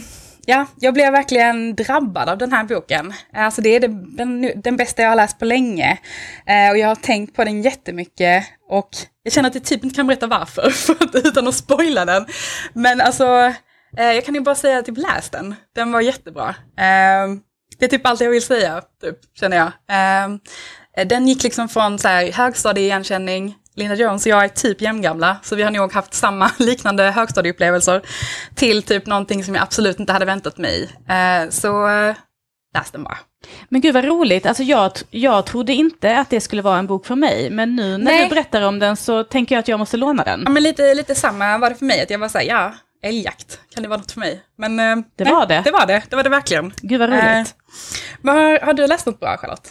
ja, 0.47 0.67
jag 0.81 0.95
blev 0.95 1.13
verkligen 1.13 1.75
drabbad 1.75 2.29
av 2.29 2.39
den 2.39 2.53
här 2.53 2.65
boken. 2.65 3.13
Alltså 3.33 3.63
det 3.63 3.69
är 3.69 3.81
det, 3.81 3.89
den, 4.17 4.53
den 4.63 4.77
bästa 4.77 5.03
jag 5.03 5.09
har 5.09 5.17
läst 5.17 5.39
på 5.39 5.45
länge. 5.45 5.99
Eh, 6.47 6.71
och 6.71 6.79
jag 6.79 6.89
har 6.89 6.95
tänkt 6.95 7.37
på 7.37 7.45
den 7.45 7.63
jättemycket 7.63 8.45
och 8.71 8.91
jag 9.23 9.33
känner 9.33 9.49
att 9.49 9.55
jag 9.55 9.65
typ 9.65 9.85
inte 9.85 9.97
kan 9.97 10.07
berätta 10.07 10.27
varför, 10.27 10.73
utan 11.29 11.49
att 11.49 11.55
spoila 11.55 12.05
den. 12.05 12.27
Men 12.73 13.01
alltså, 13.01 13.53
eh, 13.99 14.13
jag 14.13 14.25
kan 14.25 14.35
ju 14.35 14.41
bara 14.41 14.55
säga 14.55 14.83
typ 14.83 14.99
läs 14.99 15.31
den. 15.31 15.55
Den 15.75 15.93
var 15.93 16.01
jättebra. 16.01 16.49
Eh, 16.79 17.29
det 17.79 17.85
är 17.85 17.89
typ 17.89 18.07
allt 18.07 18.21
jag 18.21 18.31
vill 18.31 18.43
säga, 18.43 18.83
typ, 19.03 19.19
känner 19.41 19.57
jag. 19.57 19.67
Eh, 19.67 20.39
den 21.07 21.29
gick 21.29 21.43
liksom 21.43 21.69
från 21.69 21.99
så 21.99 22.09
här, 22.09 22.33
högstadieigenkänning, 22.33 23.55
Linda 23.77 23.95
Jones 23.95 24.27
och 24.27 24.33
jag 24.33 24.45
är 24.45 24.49
typ 24.49 24.81
jämngamla, 24.81 25.37
så 25.43 25.57
vi 25.57 25.63
har 25.63 25.71
nog 25.71 25.93
haft 25.93 26.15
samma 26.15 26.51
liknande 26.59 27.03
högstadieupplevelser 27.11 28.03
till 28.55 28.83
typ 28.83 29.07
någonting 29.07 29.45
som 29.45 29.55
jag 29.55 29.63
absolut 29.63 30.01
inte 30.01 30.13
hade 30.13 30.25
väntat 30.25 30.59
mig. 30.59 30.91
Eh, 31.09 31.51
så 31.51 31.89
eh, 31.89 32.15
läs 32.75 32.91
den 32.91 33.05
bara. 33.05 33.19
Men 33.69 33.81
gud 33.81 33.95
vad 33.95 34.05
roligt, 34.05 34.47
alltså 34.47 34.63
jag, 34.63 34.93
jag 35.11 35.47
trodde 35.47 35.73
inte 35.73 36.19
att 36.19 36.31
det 36.31 36.41
skulle 36.41 36.63
vara 36.63 36.79
en 36.79 36.87
bok 36.87 37.07
för 37.07 37.15
mig, 37.17 37.51
men 37.51 37.77
nu 37.77 37.99
när 37.99 38.05
Nej. 38.05 38.23
du 38.23 38.35
berättar 38.35 38.63
om 38.63 38.79
den 38.79 38.97
så 38.97 39.25
tänker 39.25 39.55
jag 39.55 39.61
att 39.61 39.69
jag 39.69 39.79
måste 39.79 39.97
låna 39.97 40.25
den. 40.25 40.43
Ja, 40.45 40.51
men 40.51 40.63
lite, 40.63 40.95
lite 40.95 41.15
samma 41.15 41.59
var 41.59 41.71
det 41.71 41.77
för 41.77 41.85
mig, 41.85 42.03
att 42.03 42.11
jag 42.11 42.19
var 42.19 42.29
såhär, 42.29 42.45
ja, 42.45 42.75
älgjakt, 43.03 43.61
kan 43.75 43.83
det 43.83 43.89
vara 43.89 43.99
något 43.99 44.13
för 44.13 44.21
mig? 44.21 44.43
Men 44.59 44.81
eh, 44.81 44.97
Det 45.17 45.25
nej, 45.25 45.33
var 45.33 45.47
det. 45.47 45.63
Det 45.65 45.71
var 45.71 45.87
det, 45.87 46.03
det 46.11 46.17
var 46.17 46.23
det 46.23 46.29
verkligen. 46.31 46.73
Gud 46.83 47.01
vad 47.01 47.09
roligt. 47.09 47.55
Eh, 48.25 48.33
har, 48.35 48.67
har 48.67 48.73
du 48.73 48.87
läst 48.87 49.07
något 49.07 49.21
bra, 49.21 49.37
Charlotte? 49.37 49.71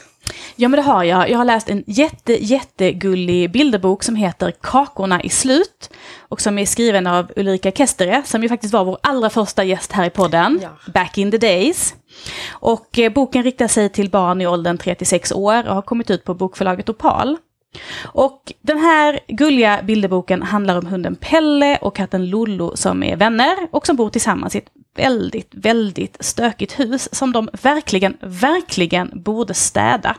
Ja 0.55 0.67
men 0.67 0.77
det 0.77 0.83
har 0.83 1.03
jag. 1.03 1.29
Jag 1.29 1.37
har 1.37 1.45
läst 1.45 1.69
en 1.69 1.83
jätte, 1.87 2.45
jättegullig 2.45 3.51
bilderbok 3.51 4.03
som 4.03 4.15
heter 4.15 4.53
Kakorna 4.61 5.23
i 5.23 5.29
slut. 5.29 5.89
Och 6.19 6.41
som 6.41 6.59
är 6.59 6.65
skriven 6.65 7.07
av 7.07 7.31
Ulrika 7.35 7.71
Kestere, 7.71 8.23
som 8.25 8.43
ju 8.43 8.49
faktiskt 8.49 8.73
var 8.73 8.85
vår 8.85 8.97
allra 9.03 9.29
första 9.29 9.63
gäst 9.63 9.91
här 9.91 10.05
i 10.05 10.09
podden. 10.09 10.59
Ja. 10.63 10.91
Back 10.93 11.17
in 11.17 11.31
the 11.31 11.37
days. 11.37 11.95
Och 12.51 12.99
eh, 12.99 13.13
boken 13.13 13.43
riktar 13.43 13.67
sig 13.67 13.89
till 13.89 14.09
barn 14.09 14.41
i 14.41 14.47
åldern 14.47 14.77
36 14.77 15.31
år 15.31 15.67
och 15.67 15.75
har 15.75 15.81
kommit 15.81 16.11
ut 16.11 16.23
på 16.23 16.33
bokförlaget 16.33 16.89
Opal. 16.89 17.37
Och 18.03 18.53
den 18.61 18.77
här 18.77 19.19
gulliga 19.27 19.81
bilderboken 19.83 20.41
handlar 20.41 20.77
om 20.77 20.85
hunden 20.85 21.15
Pelle 21.15 21.77
och 21.77 21.95
katten 21.95 22.29
Lollo 22.29 22.75
som 22.75 23.03
är 23.03 23.15
vänner 23.15 23.55
och 23.71 23.85
som 23.85 23.95
bor 23.95 24.09
tillsammans 24.09 24.55
i 24.55 24.57
ett 24.57 24.69
väldigt, 24.95 25.49
väldigt 25.51 26.17
stökigt 26.19 26.79
hus 26.79 27.15
som 27.15 27.31
de 27.31 27.49
verkligen, 27.61 28.17
verkligen 28.21 29.11
borde 29.13 29.53
städa. 29.53 30.15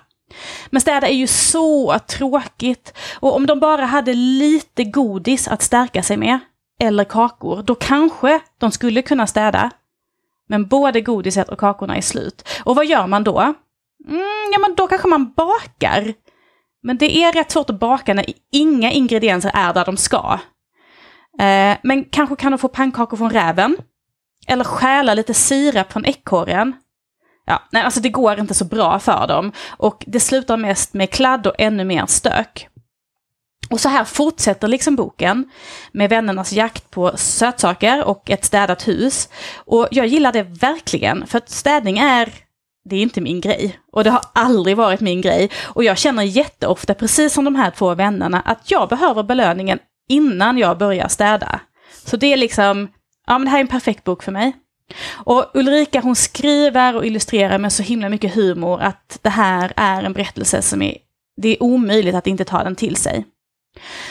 Men 0.71 0.81
städa 0.81 1.09
är 1.09 1.15
ju 1.15 1.27
så 1.27 1.99
tråkigt. 1.99 2.95
Och 3.21 3.37
om 3.37 3.47
de 3.47 3.61
bara 3.61 3.85
hade 3.85 4.15
lite 4.15 4.85
godis 4.85 5.49
att 5.49 5.63
stärka 5.63 6.03
sig 6.03 6.17
med, 6.17 6.39
eller 6.81 7.05
kakor, 7.05 7.63
då 7.63 7.75
kanske 7.75 8.41
de 8.59 8.71
skulle 8.71 9.03
kunna 9.03 9.27
städa. 9.27 9.71
Men 10.49 10.67
både 10.67 11.01
godiset 11.01 11.49
och 11.49 11.59
kakorna 11.59 11.97
är 11.97 12.01
slut. 12.01 12.49
Och 12.65 12.77
vad 12.77 12.87
gör 12.87 13.07
man 13.07 13.25
då? 13.25 13.41
Mm, 14.09 14.53
ja, 14.53 14.59
men 14.59 14.75
då 14.75 14.87
kanske 14.87 15.09
man 15.09 15.33
bakar. 15.33 16.15
Men 16.85 16.99
det 16.99 17.17
är 17.17 17.33
rätt 17.33 17.51
svårt 17.51 17.71
att 17.71 17.79
baka 17.79 18.15
när 18.15 18.25
inga 18.53 18.93
ingredienser 18.93 19.51
är 19.55 19.75
där 19.75 19.85
de 19.85 19.97
ska. 19.97 20.39
Eh, 21.39 21.77
men 21.83 22.05
kanske 22.05 22.37
kan 22.37 22.53
de 22.53 22.59
få 22.59 22.69
pannkakor 22.69 23.17
från 23.17 23.31
räven. 23.31 23.77
Eller 24.47 24.65
stjäla 24.65 25.15
lite 25.15 25.35
sirap 25.35 25.93
från 25.93 26.05
ekorren. 26.05 26.73
Ja, 27.47 27.63
nej, 27.73 27.83
alltså 27.83 28.01
det 28.01 28.09
går 28.09 28.39
inte 28.39 28.55
så 28.55 28.65
bra 28.65 28.99
för 28.99 29.27
dem. 29.27 29.53
Och 29.69 30.05
det 30.07 30.21
slutar 30.21 30.57
mest 30.57 30.95
med 30.95 31.11
kladd 31.11 31.47
och 31.47 31.55
ännu 31.59 31.85
mer 31.85 32.07
stök. 32.07 32.69
Och 33.71 33.81
så 33.81 33.89
här 33.89 34.05
fortsätter 34.05 34.69
liksom 34.69 34.97
boken 34.97 35.51
med 35.93 36.11
vännernas 36.11 36.53
jakt 36.53 36.91
på 36.91 37.17
sötsaker 37.17 38.05
och 38.05 38.31
ett 38.31 38.45
städat 38.45 38.89
hus. 38.89 39.29
Och 39.57 39.89
jag 39.91 40.07
gillar 40.07 40.33
det 40.33 40.43
verkligen, 40.43 41.27
för 41.27 41.39
att 41.39 41.49
städning 41.49 41.99
är, 41.99 42.33
det 42.85 42.97
är 42.97 43.03
inte 43.03 43.21
min 43.21 43.41
grej. 43.41 43.79
Och 43.93 44.05
det 44.05 44.11
har 44.11 44.23
aldrig 44.33 44.77
varit 44.77 45.01
min 45.01 45.21
grej. 45.21 45.51
Och 45.63 45.85
jag 45.85 45.99
känner 45.99 46.23
jätteofta, 46.23 46.95
precis 46.95 47.33
som 47.33 47.45
de 47.45 47.55
här 47.55 47.71
två 47.71 47.95
vännerna, 47.95 48.41
att 48.41 48.71
jag 48.71 48.89
behöver 48.89 49.23
belöningen 49.23 49.79
innan 50.09 50.59
jag 50.59 50.79
börjar 50.79 51.09
städa. 51.09 51.61
Så 52.05 52.17
det 52.17 52.33
är 52.33 52.37
liksom, 52.37 52.89
ja 53.27 53.39
men 53.39 53.45
det 53.45 53.51
här 53.51 53.59
är 53.59 53.63
en 53.63 53.69
perfekt 53.69 54.05
bok 54.05 54.23
för 54.23 54.33
mig. 54.33 54.53
Och 55.13 55.51
Ulrika 55.55 56.01
hon 56.01 56.17
skriver 56.17 56.97
och 56.97 57.07
illustrerar 57.07 57.59
med 57.59 57.73
så 57.73 57.83
himla 57.83 58.09
mycket 58.09 58.35
humor 58.35 58.81
att 58.81 59.19
det 59.23 59.31
här 59.31 59.73
är 59.77 60.03
en 60.03 60.13
berättelse 60.13 60.63
som 60.63 60.83
är, 60.83 60.97
det 61.37 61.49
är 61.49 61.63
omöjligt 61.63 62.15
att 62.15 62.27
inte 62.27 62.45
ta 62.45 62.65
den 62.65 62.77
till 62.77 62.97
sig. 62.97 63.25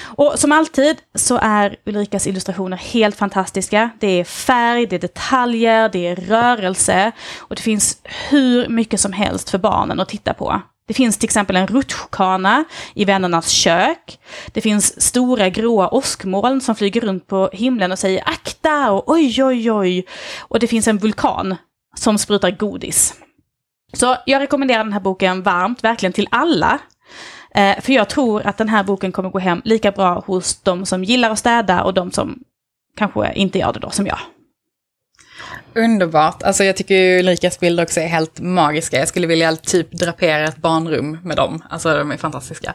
Och 0.01 0.33
som 0.39 0.51
alltid 0.51 0.97
så 1.15 1.39
är 1.41 1.75
Ulrikas 1.85 2.27
illustrationer 2.27 2.77
helt 2.77 3.15
fantastiska. 3.15 3.89
Det 3.99 4.07
är 4.19 4.23
färg, 4.23 4.85
det 4.85 4.95
är 4.95 4.99
detaljer, 4.99 5.89
det 5.89 6.07
är 6.07 6.15
rörelse 6.15 7.11
och 7.37 7.55
det 7.55 7.61
finns 7.61 7.97
hur 8.29 8.67
mycket 8.67 8.99
som 8.99 9.13
helst 9.13 9.49
för 9.49 9.57
barnen 9.57 9.99
att 9.99 10.09
titta 10.09 10.33
på. 10.33 10.61
Det 10.87 10.93
finns 10.93 11.17
till 11.17 11.27
exempel 11.27 11.55
en 11.55 11.67
rutschkana 11.67 12.63
i 12.93 13.05
vännernas 13.05 13.49
kök. 13.49 14.19
Det 14.51 14.61
finns 14.61 15.01
stora 15.01 15.49
gråa 15.49 15.87
åskmoln 15.87 16.61
som 16.61 16.75
flyger 16.75 17.01
runt 17.01 17.27
på 17.27 17.49
himlen 17.53 17.91
och 17.91 17.99
säger 17.99 18.23
akta 18.25 18.91
och 18.91 19.11
oj 19.11 19.43
oj 19.43 19.71
oj. 19.71 20.05
Och 20.39 20.59
det 20.59 20.67
finns 20.67 20.87
en 20.87 20.97
vulkan 20.97 21.55
som 21.95 22.17
sprutar 22.17 22.51
godis. 22.51 23.13
Så 23.93 24.17
jag 24.25 24.41
rekommenderar 24.41 24.83
den 24.83 24.93
här 24.93 24.99
boken 24.99 25.43
varmt, 25.43 25.83
verkligen 25.83 26.13
till 26.13 26.27
alla. 26.31 26.79
Eh, 27.55 27.81
för 27.81 27.93
jag 27.93 28.09
tror 28.09 28.47
att 28.47 28.57
den 28.57 28.69
här 28.69 28.83
boken 28.83 29.11
kommer 29.11 29.29
gå 29.29 29.39
hem 29.39 29.61
lika 29.65 29.91
bra 29.91 30.23
hos 30.25 30.61
de 30.61 30.85
som 30.85 31.03
gillar 31.03 31.29
att 31.29 31.39
städa 31.39 31.83
och 31.83 31.93
de 31.93 32.11
som 32.11 32.39
kanske 32.97 33.33
inte 33.33 33.59
gör 33.59 33.73
det 33.73 33.79
då, 33.79 33.89
som 33.89 34.07
jag. 34.07 34.19
Underbart. 35.75 36.43
Alltså 36.43 36.63
jag 36.63 36.77
tycker 36.77 36.95
ju 36.95 37.19
Ulrikas 37.19 37.59
bilder 37.59 37.83
också 37.83 37.99
är 37.99 38.07
helt 38.07 38.39
magiska. 38.39 38.99
Jag 38.99 39.07
skulle 39.07 39.27
vilja 39.27 39.55
typ 39.55 39.91
drapera 39.91 40.47
ett 40.47 40.57
barnrum 40.57 41.19
med 41.23 41.37
dem. 41.37 41.63
Alltså 41.69 41.97
de 41.97 42.11
är 42.11 42.17
fantastiska. 42.17 42.73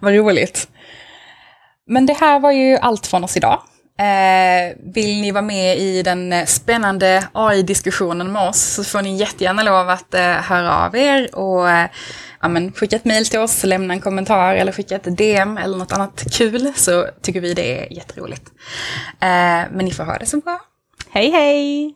Vad 0.00 0.14
roligt. 0.14 0.68
Men 1.86 2.06
det 2.06 2.12
här 2.12 2.40
var 2.40 2.52
ju 2.52 2.76
allt 2.76 3.06
från 3.06 3.24
oss 3.24 3.36
idag. 3.36 3.62
Eh, 3.98 4.76
vill 4.94 5.20
ni 5.20 5.30
vara 5.30 5.42
med 5.42 5.78
i 5.78 6.02
den 6.02 6.32
eh, 6.32 6.44
spännande 6.44 7.28
AI-diskussionen 7.32 8.32
med 8.32 8.48
oss 8.48 8.60
så 8.60 8.84
får 8.84 9.02
ni 9.02 9.16
jättegärna 9.16 9.62
lov 9.62 9.90
att 9.90 10.14
eh, 10.14 10.20
höra 10.22 10.84
av 10.84 10.96
er 10.96 11.34
och 11.34 11.70
eh, 11.70 11.88
ja, 12.42 12.48
men, 12.48 12.72
skicka 12.72 12.96
ett 12.96 13.04
mail 13.04 13.26
till 13.26 13.38
oss, 13.38 13.64
lämna 13.64 13.94
en 13.94 14.00
kommentar 14.00 14.54
eller 14.54 14.72
skicka 14.72 14.96
ett 14.96 15.16
DM 15.16 15.58
eller 15.58 15.78
något 15.78 15.92
annat 15.92 16.24
kul 16.32 16.72
så 16.76 17.06
tycker 17.22 17.40
vi 17.40 17.54
det 17.54 17.82
är 17.82 17.92
jätteroligt. 17.92 18.44
Eh, 19.20 19.70
men 19.70 19.78
ni 19.84 19.90
får 19.90 20.04
ha 20.04 20.18
det 20.18 20.26
så 20.26 20.40
bra. 20.40 20.60
Hej 21.10 21.30
hej! 21.30 21.94